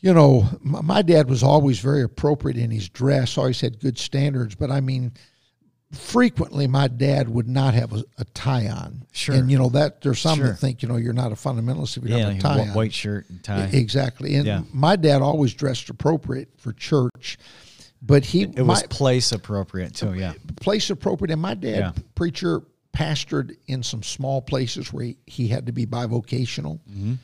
you 0.00 0.12
know, 0.12 0.46
my, 0.60 0.80
my 0.82 1.02
dad 1.02 1.28
was 1.28 1.42
always 1.42 1.80
very 1.80 2.02
appropriate 2.02 2.56
in 2.58 2.70
his 2.70 2.88
dress, 2.88 3.36
always 3.38 3.60
had 3.60 3.80
good 3.80 3.98
standards. 3.98 4.54
But 4.54 4.70
I 4.70 4.80
mean, 4.80 5.12
frequently 5.92 6.66
my 6.66 6.86
dad 6.86 7.28
would 7.30 7.48
not 7.48 7.72
have 7.74 7.92
a, 7.94 8.04
a 8.18 8.24
tie 8.34 8.68
on. 8.68 9.04
Sure. 9.12 9.34
And, 9.34 9.50
you 9.50 9.56
know, 9.58 9.70
that 9.70 10.02
there's 10.02 10.20
some 10.20 10.38
Sure. 10.38 10.48
that 10.48 10.58
think, 10.58 10.82
you 10.82 10.88
know, 10.88 10.96
you're 10.96 11.14
not 11.14 11.32
a 11.32 11.34
fundamentalist 11.34 11.96
if 11.96 12.02
you 12.02 12.10
don't 12.10 12.18
Yeah, 12.18 12.26
have 12.26 12.36
a 12.36 12.40
tie 12.40 12.60
on. 12.60 12.74
white 12.74 12.92
shirt 12.92 13.28
and 13.30 13.42
tie. 13.42 13.70
Exactly. 13.72 14.34
And 14.34 14.66
my 14.74 14.96
dad 14.96 15.22
always 15.22 15.54
dressed 15.54 15.88
appropriate 15.88 16.48
for 16.58 16.72
church, 16.74 17.38
but 18.02 18.24
he 18.24 18.42
it 18.42 18.60
was 18.62 18.82
my, 18.82 18.86
place 18.88 19.32
appropriate 19.32 19.94
too. 19.94 20.14
Yeah. 20.14 20.34
place 20.60 20.90
appropriate. 20.90 21.32
And 21.32 21.42
my 21.42 21.54
dad, 21.54 21.78
Yeah. 21.78 21.92
preacher, 22.14 22.62
pastored 22.94 23.56
in 23.66 23.82
some 23.82 24.02
small 24.02 24.42
places 24.42 24.92
where 24.92 25.04
he, 25.04 25.16
he 25.26 25.48
had 25.48 25.66
to 25.66 25.72
be 25.72 25.86
bivocational. 25.86 26.80
Mm-hmm. 26.90 27.14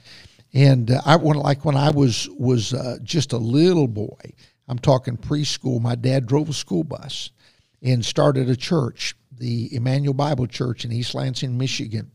And 0.52 0.90
uh, 0.90 1.00
I 1.04 1.16
when 1.16 1.36
like 1.36 1.64
when 1.64 1.76
I 1.76 1.90
was 1.90 2.28
was 2.38 2.72
uh, 2.74 2.98
just 3.02 3.32
a 3.32 3.38
little 3.38 3.88
boy, 3.88 4.32
I'm 4.68 4.78
talking 4.78 5.16
preschool. 5.16 5.80
My 5.80 5.94
dad 5.96 6.26
drove 6.26 6.48
a 6.48 6.52
school 6.52 6.84
bus 6.84 7.30
and 7.82 8.04
started 8.04 8.48
a 8.48 8.56
church, 8.56 9.16
the 9.36 9.74
Emmanuel 9.74 10.14
Bible 10.14 10.46
Church 10.46 10.84
in 10.84 10.92
East 10.92 11.14
Lansing, 11.14 11.58
Michigan. 11.58 12.10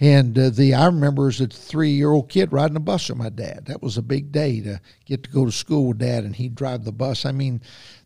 And 0.00 0.36
uh, 0.38 0.50
the 0.50 0.74
I 0.74 0.86
remember 0.86 1.28
as 1.28 1.40
a 1.40 1.46
three 1.46 1.90
year 1.90 2.10
old 2.10 2.28
kid 2.28 2.52
riding 2.52 2.76
a 2.76 2.80
bus 2.80 3.08
with 3.08 3.18
my 3.18 3.28
dad. 3.28 3.66
That 3.66 3.82
was 3.82 3.98
a 3.98 4.02
big 4.02 4.32
day 4.32 4.60
to 4.60 4.80
get 5.04 5.22
to 5.24 5.30
go 5.30 5.44
to 5.44 5.52
school 5.52 5.88
with 5.88 5.98
dad, 5.98 6.24
and 6.24 6.34
he'd 6.34 6.54
drive 6.54 6.84
the 6.84 6.92
bus. 6.92 7.24
I 7.24 7.32
mean, 7.32 7.60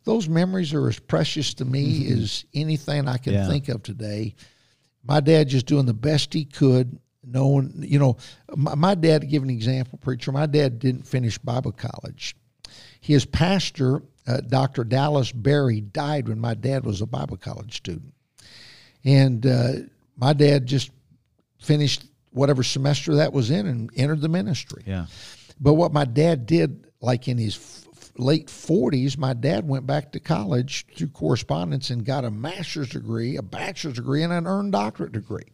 those 0.04 0.28
memories 0.28 0.74
are 0.74 0.88
as 0.88 0.98
precious 0.98 1.54
to 1.54 1.64
me 1.64 2.10
as 2.12 2.44
anything 2.54 3.08
I 3.08 3.16
can 3.16 3.32
Yeah. 3.34 3.48
think 3.48 3.68
of 3.68 3.82
today. 3.82 4.34
My 5.04 5.20
dad 5.20 5.48
just 5.48 5.66
doing 5.66 5.86
the 5.86 5.94
best 5.94 6.34
he 6.34 6.44
could. 6.44 6.98
Knowing, 7.28 7.72
you 7.84 7.98
know, 7.98 8.16
my, 8.54 8.76
my 8.76 8.94
dad, 8.94 9.22
to 9.22 9.26
give 9.26 9.42
an 9.42 9.50
example, 9.50 9.98
preacher, 10.00 10.30
my 10.30 10.46
dad 10.46 10.78
didn't 10.78 11.08
finish 11.08 11.38
Bible 11.38 11.72
college. 11.72 12.36
His 13.00 13.24
pastor, 13.24 14.02
uh, 14.28 14.42
Dr. 14.42 14.84
Dallas 14.84 15.32
Berry, 15.32 15.80
died 15.80 16.28
when 16.28 16.38
my 16.38 16.54
dad 16.54 16.84
was 16.84 17.00
a 17.00 17.06
Bible 17.06 17.36
college 17.36 17.76
student. 17.78 18.14
And 19.04 19.44
uh, 19.44 19.72
my 20.16 20.34
dad 20.34 20.66
just 20.66 20.90
finished 21.58 22.04
whatever 22.30 22.62
semester 22.62 23.16
that 23.16 23.32
was 23.32 23.50
in 23.50 23.66
and 23.66 23.90
entered 23.96 24.20
the 24.20 24.28
ministry. 24.28 24.82
Yeah. 24.86 25.06
But 25.60 25.74
what 25.74 25.92
my 25.92 26.04
dad 26.04 26.46
did, 26.46 26.86
like 27.00 27.28
in 27.28 27.38
his 27.38 27.56
f- 27.56 28.10
late 28.18 28.48
40s, 28.48 29.16
my 29.16 29.32
dad 29.32 29.66
went 29.66 29.86
back 29.86 30.12
to 30.12 30.20
college 30.20 30.86
through 30.96 31.08
correspondence 31.08 31.88
and 31.90 32.04
got 32.04 32.24
a 32.26 32.30
master's 32.30 32.90
degree, 32.90 33.36
a 33.36 33.42
bachelor's 33.42 33.94
degree, 33.94 34.22
and 34.22 34.32
an 34.32 34.46
earned 34.46 34.72
doctorate 34.72 35.12
degree. 35.12 35.44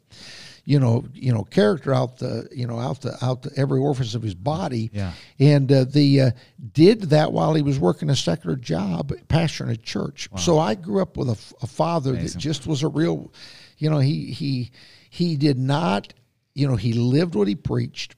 You 0.64 0.78
know, 0.78 1.04
you 1.12 1.32
know, 1.32 1.42
character 1.42 1.92
out 1.92 2.18
the, 2.18 2.48
you 2.52 2.68
know, 2.68 2.78
out 2.78 3.00
the, 3.00 3.16
out 3.24 3.42
the 3.42 3.50
every 3.56 3.80
orifice 3.80 4.14
of 4.14 4.22
his 4.22 4.34
body, 4.34 4.90
Yeah. 4.92 5.12
and 5.40 5.70
uh, 5.72 5.84
the 5.84 6.20
uh, 6.20 6.30
did 6.72 7.02
that 7.10 7.32
while 7.32 7.54
he 7.54 7.62
was 7.62 7.80
working 7.80 8.08
a 8.10 8.14
secular 8.16 8.54
job, 8.54 9.12
pastoring 9.28 9.70
a 9.70 9.76
church. 9.76 10.28
So 10.36 10.60
I 10.60 10.76
grew 10.76 11.02
up 11.02 11.16
with 11.16 11.30
a 11.30 11.66
father 11.66 12.10
Amazing. 12.10 12.38
that 12.38 12.38
just 12.38 12.66
was 12.68 12.84
a 12.84 12.88
real, 12.88 13.32
you 13.78 13.90
know, 13.90 13.98
he 13.98 14.26
he 14.26 14.70
he 15.12 15.36
did 15.36 15.58
not, 15.58 16.14
you 16.54 16.66
know, 16.66 16.74
he 16.74 16.94
lived 16.94 17.34
what 17.34 17.46
he 17.46 17.54
preached 17.54 18.16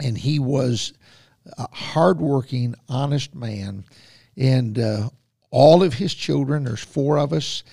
and 0.00 0.16
he 0.16 0.38
was 0.38 0.92
a 1.58 1.66
hardworking, 1.72 2.76
honest 2.88 3.34
man. 3.34 3.84
And 4.36 4.78
uh, 4.78 5.10
all 5.50 5.82
of 5.82 5.94
his 5.94 6.14
children, 6.14 6.62
there's 6.62 6.84
four 6.84 7.18
of 7.18 7.32
us, 7.32 7.64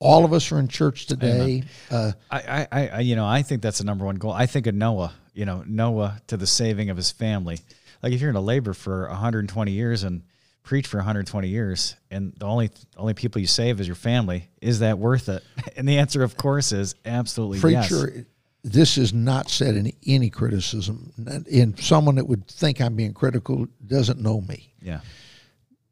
all 0.00 0.24
of 0.24 0.32
us 0.32 0.50
are 0.50 0.58
in 0.58 0.66
church 0.66 1.06
today. 1.06 1.62
Uh, 1.88 2.10
I, 2.32 2.66
I, 2.72 2.86
I, 2.88 3.00
you 3.00 3.14
know, 3.14 3.24
I 3.24 3.42
think 3.42 3.62
that's 3.62 3.78
the 3.78 3.84
number 3.84 4.04
one 4.04 4.16
goal. 4.16 4.32
I 4.32 4.46
think 4.46 4.66
of 4.66 4.74
Noah, 4.74 5.12
you 5.32 5.44
know, 5.44 5.62
Noah 5.64 6.20
to 6.26 6.36
the 6.36 6.48
saving 6.48 6.90
of 6.90 6.96
his 6.96 7.12
family. 7.12 7.60
Like 8.02 8.12
if 8.12 8.20
you're 8.20 8.30
in 8.30 8.34
a 8.34 8.40
labor 8.40 8.72
for 8.72 9.06
120 9.06 9.70
years 9.70 10.02
and 10.02 10.22
preach 10.62 10.86
for 10.86 10.98
120 10.98 11.48
years 11.48 11.96
and 12.10 12.34
the 12.38 12.46
only 12.46 12.70
only 12.96 13.14
people 13.14 13.40
you 13.40 13.46
save 13.46 13.80
is 13.80 13.86
your 13.86 13.96
family 13.96 14.50
is 14.60 14.80
that 14.80 14.98
worth 14.98 15.28
it 15.28 15.42
and 15.76 15.88
the 15.88 15.98
answer 15.98 16.22
of 16.22 16.36
course 16.36 16.72
is 16.72 16.94
absolutely 17.06 17.58
Preacher, 17.58 18.12
yes 18.14 18.24
this 18.64 18.98
is 18.98 19.12
not 19.12 19.48
said 19.48 19.76
in 19.76 19.92
any 20.06 20.30
criticism. 20.30 21.12
And 21.50 21.78
someone 21.78 22.16
that 22.16 22.26
would 22.26 22.46
think 22.46 22.80
I'm 22.80 22.96
being 22.96 23.14
critical 23.14 23.66
doesn't 23.86 24.20
know 24.20 24.40
me. 24.40 24.74
yeah 24.82 25.00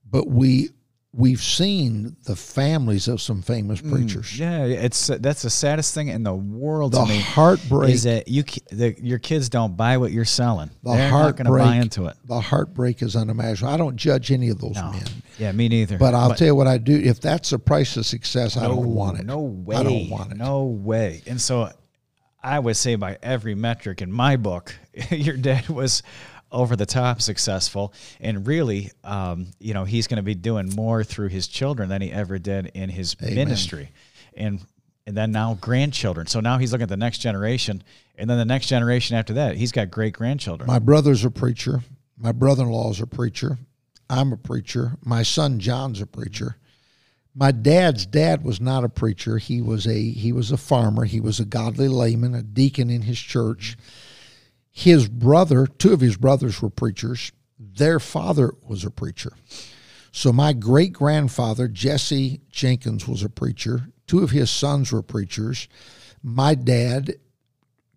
But 0.08 0.28
we 0.28 0.70
we've 1.16 1.42
seen 1.42 2.14
the 2.24 2.36
families 2.36 3.08
of 3.08 3.20
some 3.22 3.40
famous 3.40 3.80
mm, 3.80 3.90
preachers. 3.90 4.38
yeah 4.38 4.64
it's 4.64 5.06
that's 5.06 5.42
the 5.42 5.50
saddest 5.50 5.94
thing 5.94 6.08
in 6.08 6.22
the 6.22 6.34
world 6.34 6.92
The 6.92 7.02
to 7.04 7.08
me 7.08 7.20
heartbreak 7.20 7.90
is 7.94 8.02
that 8.02 8.28
you 8.28 8.42
the, 8.70 8.94
your 9.02 9.18
kids 9.18 9.48
don't 9.48 9.76
buy 9.76 9.96
what 9.96 10.12
you're 10.12 10.26
selling 10.26 10.70
the 10.82 10.92
they're 10.92 11.10
not 11.10 11.36
going 11.36 11.46
to 11.46 11.52
buy 11.52 11.76
into 11.76 12.06
it 12.06 12.16
The 12.26 12.40
heartbreak 12.40 13.02
is 13.02 13.16
unimaginable. 13.16 13.72
I 13.72 13.76
don't 13.78 13.96
judge 13.96 14.30
any 14.30 14.50
of 14.50 14.60
those 14.60 14.74
no 14.74 14.90
men. 14.92 15.04
yeah 15.38 15.52
me 15.52 15.68
neither 15.68 15.96
But 15.96 16.14
I'll 16.14 16.34
tell 16.34 16.48
you 16.48 16.54
what 16.54 16.66
I 16.66 16.76
do. 16.78 16.94
If 16.94 17.20
that's 17.20 17.50
the 17.50 17.58
price 17.58 17.96
of 17.96 18.04
success, 18.04 18.56
I 18.56 18.68
don't 18.68 18.94
want 18.94 19.18
it. 19.18 19.24
No 19.26 19.40
way. 19.40 19.76
I 19.76 19.82
don't 19.82 20.10
want 20.10 20.32
it. 20.32 20.36
No 20.36 20.64
way. 20.64 21.22
And 21.26 21.40
so 21.40 21.70
I 22.42 22.58
would 22.58 22.76
say 22.76 22.94
by 22.94 23.18
every 23.22 23.54
metric 23.54 24.02
in 24.02 24.12
my 24.12 24.36
book, 24.36 24.74
your 25.10 25.36
dad 25.36 25.68
was 25.68 26.02
over 26.50 26.76
the 26.76 26.86
top 26.86 27.20
successful. 27.20 27.92
And 28.20 28.46
really, 28.46 28.90
um, 29.04 29.48
you 29.58 29.74
know, 29.74 29.84
he's 29.84 30.06
going 30.06 30.18
to 30.18 30.22
be 30.22 30.34
doing 30.34 30.70
more 30.74 31.04
through 31.04 31.28
his 31.28 31.48
children 31.48 31.88
than 31.88 32.02
he 32.02 32.10
ever 32.10 32.38
did 32.38 32.66
in 32.74 32.88
his 32.88 33.20
ministry. 33.20 33.90
And 34.36 34.60
and 35.06 35.16
then 35.16 35.30
now 35.30 35.56
grandchildren. 35.60 36.26
So 36.26 36.40
now 36.40 36.58
he's 36.58 36.72
looking 36.72 36.84
at 36.84 36.88
the 36.88 36.96
next 36.96 37.18
generation. 37.18 37.82
And 38.16 38.28
then 38.28 38.38
the 38.38 38.44
next 38.44 38.66
generation 38.66 39.16
after 39.16 39.34
that, 39.34 39.56
he's 39.56 39.70
got 39.70 39.90
great 39.90 40.14
grandchildren. 40.14 40.66
My 40.66 40.80
brother's 40.80 41.24
a 41.24 41.30
preacher. 41.30 41.82
My 42.18 42.32
brother-in-law's 42.32 43.00
a 43.00 43.06
preacher. 43.06 43.58
I'm 44.08 44.32
a 44.32 44.36
preacher. 44.36 44.96
My 45.04 45.22
son 45.22 45.58
John's 45.58 46.00
a 46.00 46.06
preacher. 46.06 46.56
My 47.34 47.52
dad's 47.52 48.06
dad 48.06 48.42
was 48.42 48.60
not 48.60 48.82
a 48.84 48.88
preacher. 48.88 49.36
He 49.36 49.60
was 49.60 49.86
a 49.86 50.10
he 50.10 50.32
was 50.32 50.50
a 50.50 50.56
farmer. 50.56 51.04
He 51.04 51.20
was 51.20 51.38
a 51.38 51.44
godly 51.44 51.88
layman, 51.88 52.34
a 52.34 52.42
deacon 52.42 52.88
in 52.88 53.02
his 53.02 53.18
church. 53.18 53.76
His 54.76 55.08
brother, 55.08 55.66
two 55.66 55.94
of 55.94 56.00
his 56.00 56.18
brothers 56.18 56.60
were 56.60 56.68
preachers. 56.68 57.32
Their 57.58 57.98
father 57.98 58.52
was 58.62 58.84
a 58.84 58.90
preacher. 58.90 59.32
So 60.12 60.34
my 60.34 60.52
great 60.52 60.92
grandfather, 60.92 61.66
Jesse 61.66 62.42
Jenkins, 62.50 63.08
was 63.08 63.22
a 63.22 63.30
preacher. 63.30 63.88
Two 64.06 64.22
of 64.22 64.32
his 64.32 64.50
sons 64.50 64.92
were 64.92 65.00
preachers. 65.00 65.66
My 66.22 66.54
dad, 66.54 67.14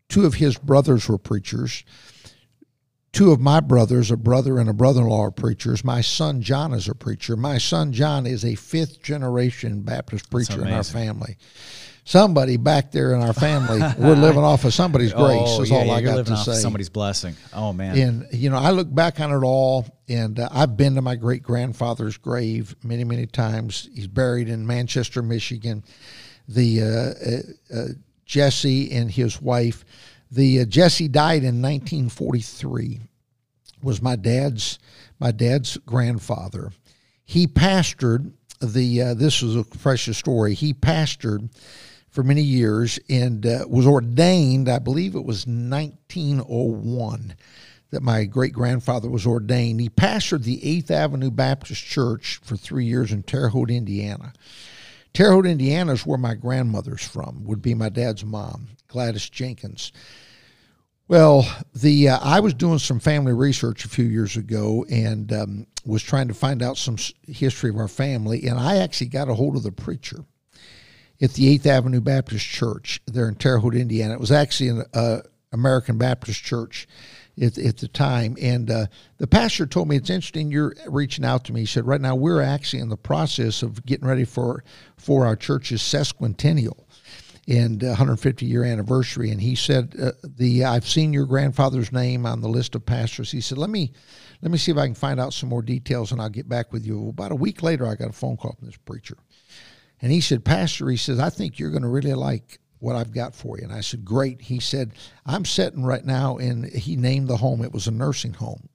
two 0.08 0.26
of 0.26 0.36
his 0.36 0.58
brothers 0.58 1.10
were 1.10 1.18
preachers 1.18 1.84
two 3.12 3.32
of 3.32 3.40
my 3.40 3.60
brothers, 3.60 4.12
a 4.12 4.18
brother 4.18 4.60
and 4.60 4.70
a 4.70 4.74
brother 4.74 5.02
in 5.02 5.08
law, 5.08 5.24
are 5.24 5.32
preachers. 5.32 5.84
My 5.84 6.02
son 6.02 6.42
John 6.42 6.74
is 6.74 6.88
a 6.88 6.96
preacher. 6.96 7.36
My 7.36 7.58
son 7.58 7.92
John 7.92 8.26
is 8.26 8.46
a 8.46 8.56
fifth 8.56 9.02
generation 9.02 9.82
Baptist 9.82 10.30
preacher 10.30 10.62
in 10.62 10.72
our 10.72 10.84
family. 10.84 11.38
Somebody 12.06 12.58
back 12.58 12.92
there 12.92 13.14
in 13.14 13.22
our 13.22 13.34
family, 13.34 13.80
we're 13.98 14.16
living 14.16 14.44
off 14.44 14.66
of 14.66 14.74
somebody's 14.74 15.14
grace, 15.14 15.42
oh, 15.44 15.62
is 15.62 15.70
yeah, 15.70 15.78
all 15.78 15.86
yeah, 15.86 15.94
I 15.94 16.02
got 16.02 16.26
to 16.26 16.38
say. 16.38 16.54
somebody's 16.54 16.90
blessing. 16.90 17.36
Oh 17.54 17.72
man. 17.72 17.98
And 17.98 18.28
you 18.32 18.50
know, 18.50 18.58
I 18.58 18.72
look 18.72 18.94
back 18.94 19.20
on 19.20 19.32
it 19.32 19.46
all, 19.46 19.86
and 20.08 20.40
uh, 20.40 20.50
I've 20.52 20.76
been 20.76 20.96
to 20.96 21.02
my 21.02 21.16
great 21.16 21.44
grandfather's 21.44 22.18
grave 22.18 22.76
many, 22.84 23.04
many 23.04 23.28
times. 23.28 23.90
He's 23.94 24.08
buried 24.08 24.50
in 24.50 24.66
Manchester, 24.66 25.22
Michigan. 25.22 25.84
The 26.48 26.82
uh, 26.82 27.76
uh, 27.76 27.80
uh, 27.80 27.88
Jesse 28.26 28.92
and 28.92 29.10
his 29.10 29.42
wife. 29.42 29.86
The 30.32 30.62
uh, 30.62 30.66
Jesse 30.66 31.08
died 31.08 31.44
in 31.44 31.62
1943. 31.62 33.02
Was 33.82 34.02
my 34.02 34.16
dad's 34.16 34.80
my 35.20 35.32
dad's 35.32 35.78
grandfather. 35.78 36.72
He 37.26 37.46
pastored 37.46 38.32
the. 38.62 39.02
Uh, 39.02 39.14
this 39.14 39.42
was 39.42 39.56
a 39.56 39.64
precious 39.64 40.18
story. 40.18 40.54
He 40.54 40.74
pastored 40.74 41.50
for 42.20 42.24
many 42.24 42.42
years 42.42 43.00
and 43.10 43.46
uh, 43.46 43.64
was 43.70 43.88
ordained, 43.88 44.68
I 44.68 44.80
believe 44.80 45.16
it 45.16 45.24
was 45.24 45.48
1901 45.48 47.34
that 47.92 48.04
my 48.04 48.26
great 48.26 48.52
grandfather 48.52 49.10
was 49.10 49.26
ordained. 49.26 49.80
He 49.80 49.88
pastored 49.88 50.44
the 50.44 50.60
8th 50.60 50.92
Avenue 50.92 51.32
Baptist 51.32 51.82
Church 51.82 52.42
for 52.44 52.58
three 52.58 52.84
years 52.84 53.14
in 53.14 53.24
Terre 53.24 53.48
Haute, 53.48 53.72
Indiana. 53.72 54.34
Terre 55.14 55.32
Haute, 55.32 55.46
Indiana 55.46 55.94
is 55.94 56.06
where 56.06 56.18
my 56.18 56.34
grandmother's 56.34 57.08
from, 57.08 57.46
would 57.46 57.62
be 57.62 57.74
my 57.74 57.88
dad's 57.88 58.26
mom, 58.26 58.68
Gladys 58.90 59.30
Jenkins. 59.30 59.94
Well, 61.08 61.50
the 61.74 62.10
uh, 62.10 62.20
I 62.22 62.42
was 62.42 62.54
doing 62.54 62.80
some 62.80 63.00
family 63.00 63.32
research 63.32 63.86
a 63.86 63.90
few 63.90 64.04
years 64.04 64.36
ago 64.36 64.86
and 64.92 65.32
um, 65.32 65.68
was 65.86 66.04
trying 66.04 66.28
to 66.28 66.34
find 66.34 66.62
out 66.62 66.76
some 66.76 66.98
history 67.26 67.70
of 67.70 67.78
our 67.78 67.88
family, 67.88 68.46
and 68.46 68.60
I 68.60 68.80
actually 68.80 69.08
got 69.08 69.30
a 69.30 69.36
hold 69.36 69.56
of 69.56 69.64
the 69.64 69.72
preacher 69.72 70.26
at 71.22 71.34
the 71.34 71.50
Eighth 71.50 71.66
Avenue 71.66 72.02
Baptist 72.02 72.46
Church 72.46 73.02
there 73.06 73.28
in 73.28 73.36
Terre 73.36 73.60
Haute, 73.60 73.76
Indiana. 73.76 74.14
It 74.14 74.20
was 74.20 74.32
actually 74.32 74.70
an 74.70 74.84
uh, 74.94 75.22
American 75.52 75.98
Baptist 75.98 76.44
church 76.44 76.88
at, 77.42 77.58
at 77.58 77.78
the 77.78 77.88
time, 77.88 78.38
and 78.42 78.70
uh, 78.70 78.86
the 79.18 79.28
pastor 79.28 79.66
told 79.66 79.88
me 79.88 79.96
it's 79.96 80.10
interesting 80.10 80.52
you're 80.52 80.76
reaching 80.88 81.26
out 81.26 81.46
to 81.46 81.54
me. 81.54 81.62
He 81.62 81.66
said, 81.66 81.86
"Right 81.86 82.02
now 82.02 82.16
we're 82.16 82.42
actually 82.42 82.82
in 82.82 82.90
the 82.90 82.98
process 82.98 83.64
of 83.64 83.86
getting 83.86 84.08
ready 84.08 84.26
for 84.26 84.64
for 84.98 85.26
our 85.26 85.36
church's 85.36 85.82
sesquicentennial." 85.82 86.86
and 87.50 87.82
150 87.82 88.46
year 88.46 88.64
anniversary. 88.64 89.32
And 89.32 89.42
he 89.42 89.56
said, 89.56 89.96
uh, 90.00 90.12
"The 90.24 90.66
I've 90.66 90.88
seen 90.88 91.12
your 91.12 91.26
grandfather's 91.26 91.92
name 91.92 92.26
on 92.26 92.42
the 92.42 92.48
list 92.48 92.76
of 92.76 92.86
pastors." 92.86 93.32
He 93.32 93.42
said, 93.42 93.58
"Let 93.58 93.72
me 93.72 93.92
let 94.42 94.52
me 94.52 94.58
see 94.58 94.72
if 94.72 94.78
I 94.78 94.86
can 94.86 94.96
find 94.96 95.20
out 95.20 95.34
some 95.34 95.50
more 95.50 95.64
details, 95.64 96.12
and 96.12 96.22
I'll 96.22 96.30
get 96.30 96.48
back 96.48 96.72
with 96.72 96.86
you." 96.86 97.10
About 97.10 97.32
a 97.32 97.36
week 97.36 97.64
later, 97.64 97.88
I 97.88 97.96
got 97.96 98.10
a 98.10 98.14
phone 98.14 98.38
call 98.38 98.54
from 98.54 98.68
this 98.68 98.78
preacher, 98.78 99.18
and 100.02 100.12
he 100.12 100.22
said, 100.22 100.46
"Pastor," 100.46 100.90
he 100.90 100.98
says, 100.98 101.20
"I 101.20 101.30
think 101.30 101.60
you're 101.60 101.72
going 101.72 101.84
to 101.84 101.90
really 101.90 102.14
like." 102.14 102.60
What 102.82 102.96
I've 102.96 103.12
got 103.12 103.36
for 103.36 103.58
you. 103.58 103.66
And 103.66 103.74
I 103.74 103.82
said, 103.82 104.06
Great. 104.06 104.40
He 104.40 104.62
said, 104.62 104.94
I'm 105.26 105.44
sitting 105.44 105.84
right 105.84 106.06
now, 106.06 106.38
and 106.38 106.64
he 106.64 106.96
named 106.96 107.28
the 107.28 107.36
home. 107.36 107.62
It 107.62 107.74
was 107.74 107.88
a 107.88 107.92
nursing 107.92 108.36
home. 108.36 108.70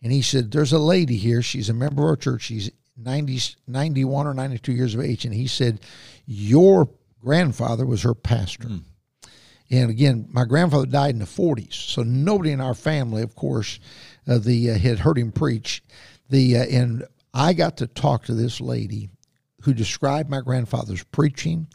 And 0.00 0.12
he 0.12 0.22
said, 0.22 0.52
There's 0.52 0.72
a 0.72 0.78
lady 0.78 1.16
here. 1.16 1.42
She's 1.42 1.68
a 1.68 1.74
member 1.74 2.02
of 2.02 2.10
our 2.10 2.16
church. 2.16 2.42
She's 2.42 2.70
90, 2.96 3.56
91 3.66 4.26
or 4.26 4.34
92 4.34 4.72
years 4.72 4.94
of 4.94 5.00
age. 5.00 5.24
And 5.24 5.34
he 5.34 5.46
said, 5.48 5.80
Your 6.24 6.88
grandfather 7.20 7.86
was 7.86 8.02
her 8.02 8.14
pastor. 8.14 8.68
And 9.70 9.90
again, 9.90 10.28
my 10.30 10.44
grandfather 10.44 10.86
died 10.86 11.14
in 11.14 11.20
the 11.20 11.24
40s. 11.24 11.72
So 11.72 12.02
nobody 12.02 12.50
in 12.50 12.60
our 12.60 12.74
family, 12.74 13.22
of 13.22 13.34
course, 13.34 13.80
uh, 14.28 14.38
the 14.38 14.72
uh, 14.72 14.78
had 14.78 14.98
heard 14.98 15.18
him 15.18 15.32
preach. 15.32 15.82
The 16.28 16.58
uh, 16.58 16.64
And 16.64 17.04
I 17.32 17.54
got 17.54 17.78
to 17.78 17.86
talk 17.86 18.24
to 18.24 18.34
this 18.34 18.60
lady 18.60 19.08
who 19.62 19.74
described 19.74 20.30
my 20.30 20.40
grandfather's 20.40 21.02
preaching. 21.04 21.66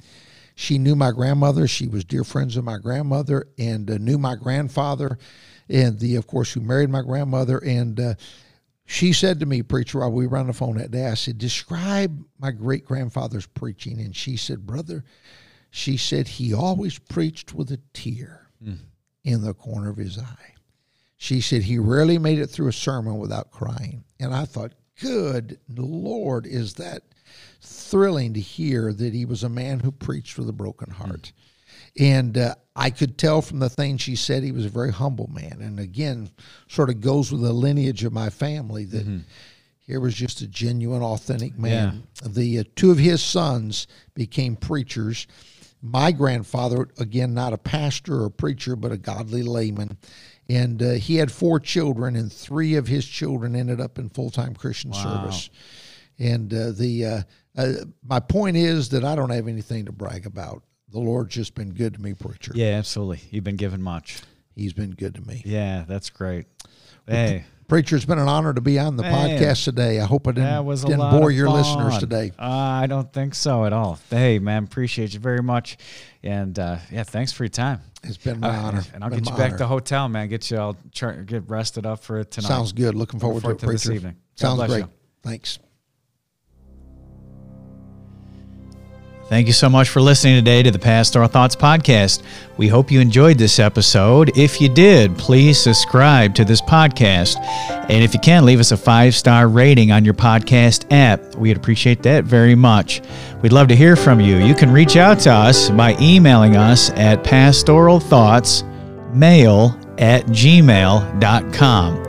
She 0.56 0.78
knew 0.78 0.96
my 0.96 1.12
grandmother. 1.12 1.68
She 1.68 1.88
was 1.88 2.04
dear 2.04 2.24
friends 2.24 2.56
with 2.56 2.66
my 2.66 2.78
grandmother 2.78 3.48
and 3.58 3.90
uh, 3.90 3.98
knew 3.98 4.18
my 4.18 4.36
grandfather, 4.36 5.18
and 5.70 6.00
the, 6.00 6.16
of 6.16 6.28
course, 6.28 6.52
who 6.52 6.62
married 6.62 6.90
my 6.90 7.02
grandmother. 7.02 7.60
And 7.60 8.00
uh, 8.00 8.14
she 8.86 9.14
said 9.14 9.40
to 9.40 9.46
me, 9.46 9.62
preacher, 9.62 10.00
while 10.00 10.12
we 10.12 10.28
were 10.28 10.38
on 10.38 10.48
the 10.48 10.54
phone 10.54 10.78
that 10.78 10.92
day, 10.92 11.08
I 11.08 11.14
said, 11.14 11.38
describe 11.38 12.24
my 12.40 12.52
great 12.52 12.86
grandfather's 12.86 13.46
preaching. 13.46 14.00
And 14.02 14.16
she 14.16 14.38
said, 14.38 14.66
brother, 14.66 15.04
she 15.70 15.98
said 15.98 16.28
he 16.28 16.54
always 16.54 16.98
preached 16.98 17.54
with 17.54 17.72
a 17.72 17.80
tear 17.94 18.50
in 19.24 19.42
the 19.42 19.54
corner 19.54 19.90
of 19.90 19.98
his 19.98 20.18
eye. 20.18 20.56
She 21.18 21.42
said 21.42 21.64
he 21.64 21.78
rarely 21.78 22.18
made 22.18 22.40
it 22.40 22.48
through 22.48 22.70
a 22.70 22.74
sermon 22.74 23.18
without 23.18 23.52
crying. 23.52 24.06
And 24.20 24.34
I 24.34 24.46
thought, 24.46 24.74
good 25.00 25.60
Lord, 25.70 26.48
is 26.48 26.76
that 26.76 27.04
thrilling 27.62 28.34
to 28.34 28.40
hear 28.40 28.94
that 28.94 29.14
he 29.14 29.26
was 29.26 29.44
a 29.44 29.50
man 29.50 29.80
who 29.80 29.92
preached 29.92 30.38
with 30.38 30.50
a 30.50 30.54
broken 30.54 30.92
heart. 30.92 31.32
And 32.00 32.38
uh, 32.38 32.56
I 32.76 32.90
could 32.90 33.18
tell 33.18 33.42
from 33.42 33.60
the 33.60 33.70
things 33.70 34.02
she 34.02 34.16
said 34.16 34.44
he 34.44 34.52
was 34.52 34.66
a 34.66 34.70
very 34.70 34.92
humble 34.92 35.30
man. 35.34 35.60
And 35.62 35.80
again, 35.80 36.30
sort 36.68 36.90
of 36.90 37.02
goes 37.02 37.32
with 37.32 37.42
the 37.42 37.54
lineage 37.54 38.04
of 38.04 38.14
my 38.14 38.30
family 38.30 38.86
that 38.86 39.06
here 39.80 40.00
was 40.00 40.14
just 40.14 40.42
a 40.42 40.48
genuine, 40.48 41.02
authentic 41.02 41.58
man. 41.58 42.04
The 42.26 42.60
uh, 42.60 42.64
two 42.76 42.92
of 42.92 42.98
his 42.98 43.24
sons 43.24 43.88
became 44.14 44.56
preachers. 44.56 45.28
My 45.82 46.12
grandfather, 46.12 46.90
again, 47.00 47.34
not 47.34 47.54
a 47.54 47.58
pastor 47.58 48.22
or 48.24 48.30
preacher, 48.30 48.76
but 48.76 48.92
a 48.92 48.98
godly 48.98 49.44
layman. 49.44 49.98
And 50.50 50.82
uh, 50.82 50.92
he 50.94 51.16
had 51.18 51.32
four 51.32 51.60
children, 51.60 52.16
and 52.16 52.32
three 52.32 52.76
of 52.76 52.88
his 52.88 53.06
children 53.06 53.56
ended 53.56 53.80
up 53.82 53.98
in 53.98 54.10
full 54.10 54.30
time 54.30 54.56
Christian 54.56 54.92
service. 54.94 55.50
And 56.20 56.54
uh, 56.54 56.72
the 56.72 57.06
uh, 57.06 57.22
uh, 57.62 57.74
my 58.04 58.20
point 58.20 58.58
is 58.58 58.90
that 58.90 59.04
I 59.04 59.16
don't 59.16 59.30
have 59.30 59.48
anything 59.48 59.86
to 59.86 59.92
brag 59.92 60.26
about. 60.26 60.64
The 60.90 61.00
Lord's 61.00 61.36
just 61.36 61.54
been 61.54 61.72
good 61.74 61.94
to 61.96 62.02
me, 62.02 62.14
preacher. 62.14 62.54
yeah, 62.56 62.70
absolutely. 62.78 63.20
You've 63.30 63.44
been 63.44 63.58
given 63.58 63.82
much. 63.82 64.22
He's 64.56 64.74
been 64.74 64.92
good 64.92 65.16
to 65.16 65.22
me. 65.22 65.42
Yeah, 65.46 65.84
that's 65.88 66.10
great. 66.10 66.46
Hey, 67.06 67.44
Preacher, 67.68 67.98
it's 67.98 68.06
been 68.06 68.18
an 68.18 68.30
honor 68.30 68.54
to 68.54 68.62
be 68.62 68.80
on 68.80 68.96
the 68.96 69.04
Man. 69.04 69.38
podcast 69.40 69.66
today. 69.66 70.00
I 70.00 70.06
hope 70.06 70.26
I 70.28 70.32
didn't, 70.32 70.66
didn't 70.66 71.12
bore 71.12 71.30
your 71.32 71.50
listeners 71.50 71.98
today. 71.98 72.32
Uh, 72.40 72.44
I 72.46 72.88
don't 72.88 73.12
think 73.12 73.36
so 73.36 73.66
at 73.66 73.74
all. 73.74 74.00
Hey, 74.10 74.40
man, 74.40 74.64
appreciate 74.64 75.14
you 75.14 75.20
very 75.20 75.44
much, 75.44 75.78
and 76.24 76.58
uh, 76.58 76.78
yeah, 76.90 77.04
thanks 77.04 77.34
for 77.34 77.44
your 77.44 77.50
time. 77.50 77.82
It's 78.04 78.16
been 78.18 78.40
my 78.40 78.50
Uh, 78.50 78.62
honor. 78.62 78.84
And 78.94 79.04
I'll 79.04 79.10
Been 79.10 79.20
get 79.20 79.30
you 79.32 79.38
back 79.38 79.48
honor. 79.48 79.58
to 79.58 79.64
the 79.64 79.68
hotel, 79.68 80.08
man. 80.08 80.30
Get 80.30 80.50
you 80.50 80.58
all 80.58 80.78
char- 80.94 81.22
get 81.24 81.50
rested 81.50 81.86
up 81.86 82.02
for 82.04 82.20
it 82.20 82.32
tonight. 82.32 82.48
Sounds 82.48 82.72
good. 82.72 82.96
Looking 82.96 83.20
forward, 83.20 83.42
forward 83.42 83.60
to 83.60 83.66
to 83.66 83.70
it, 83.70 83.74
this 83.74 83.90
evening. 83.90 84.14
God 84.14 84.40
Sounds 84.40 84.56
bless 84.58 84.70
great. 84.70 84.80
you. 84.84 84.90
Thanks. 85.24 85.60
Thank 89.30 89.48
you 89.48 89.54
so 89.54 89.70
much 89.70 89.90
for 89.90 90.00
listening 90.00 90.36
today 90.36 90.64
to 90.64 90.72
the 90.72 90.80
Pastoral 90.80 91.28
Thoughts 91.28 91.54
Podcast. 91.54 92.24
We 92.56 92.70
hope 92.70 92.90
you 92.90 93.02
enjoyed 93.02 93.38
this 93.38 93.60
episode. 93.60 94.32
If 94.38 94.62
you 94.62 94.70
did, 94.70 95.18
please 95.18 95.60
subscribe 95.60 96.34
to 96.36 96.46
this 96.46 96.62
podcast. 96.62 97.36
And 97.90 98.06
if 98.06 98.14
you 98.14 98.22
can, 98.22 98.46
leave 98.46 98.62
us 98.62 98.72
a 98.72 98.78
five 98.78 99.14
star 99.14 99.50
rating 99.50 99.92
on 99.92 100.06
your 100.06 100.14
podcast 100.14 100.86
app. 100.92 101.36
We'd 101.36 101.58
appreciate 101.58 102.04
that 102.04 102.24
very 102.24 102.56
much. 102.56 103.02
We'd 103.42 103.52
love 103.52 103.68
to 103.68 103.76
hear 103.76 103.98
from 103.98 104.22
you. 104.22 104.38
You 104.38 104.56
can 104.56 104.72
reach 104.72 104.96
out 104.96 105.20
to 105.22 105.32
us 105.32 105.70
by 105.72 105.98
emailing 106.00 106.56
us 106.56 106.90
at 106.92 107.26
pastoralthoughtsmail 107.26 110.00
at 110.00 110.26
gmail.com. 110.28 112.08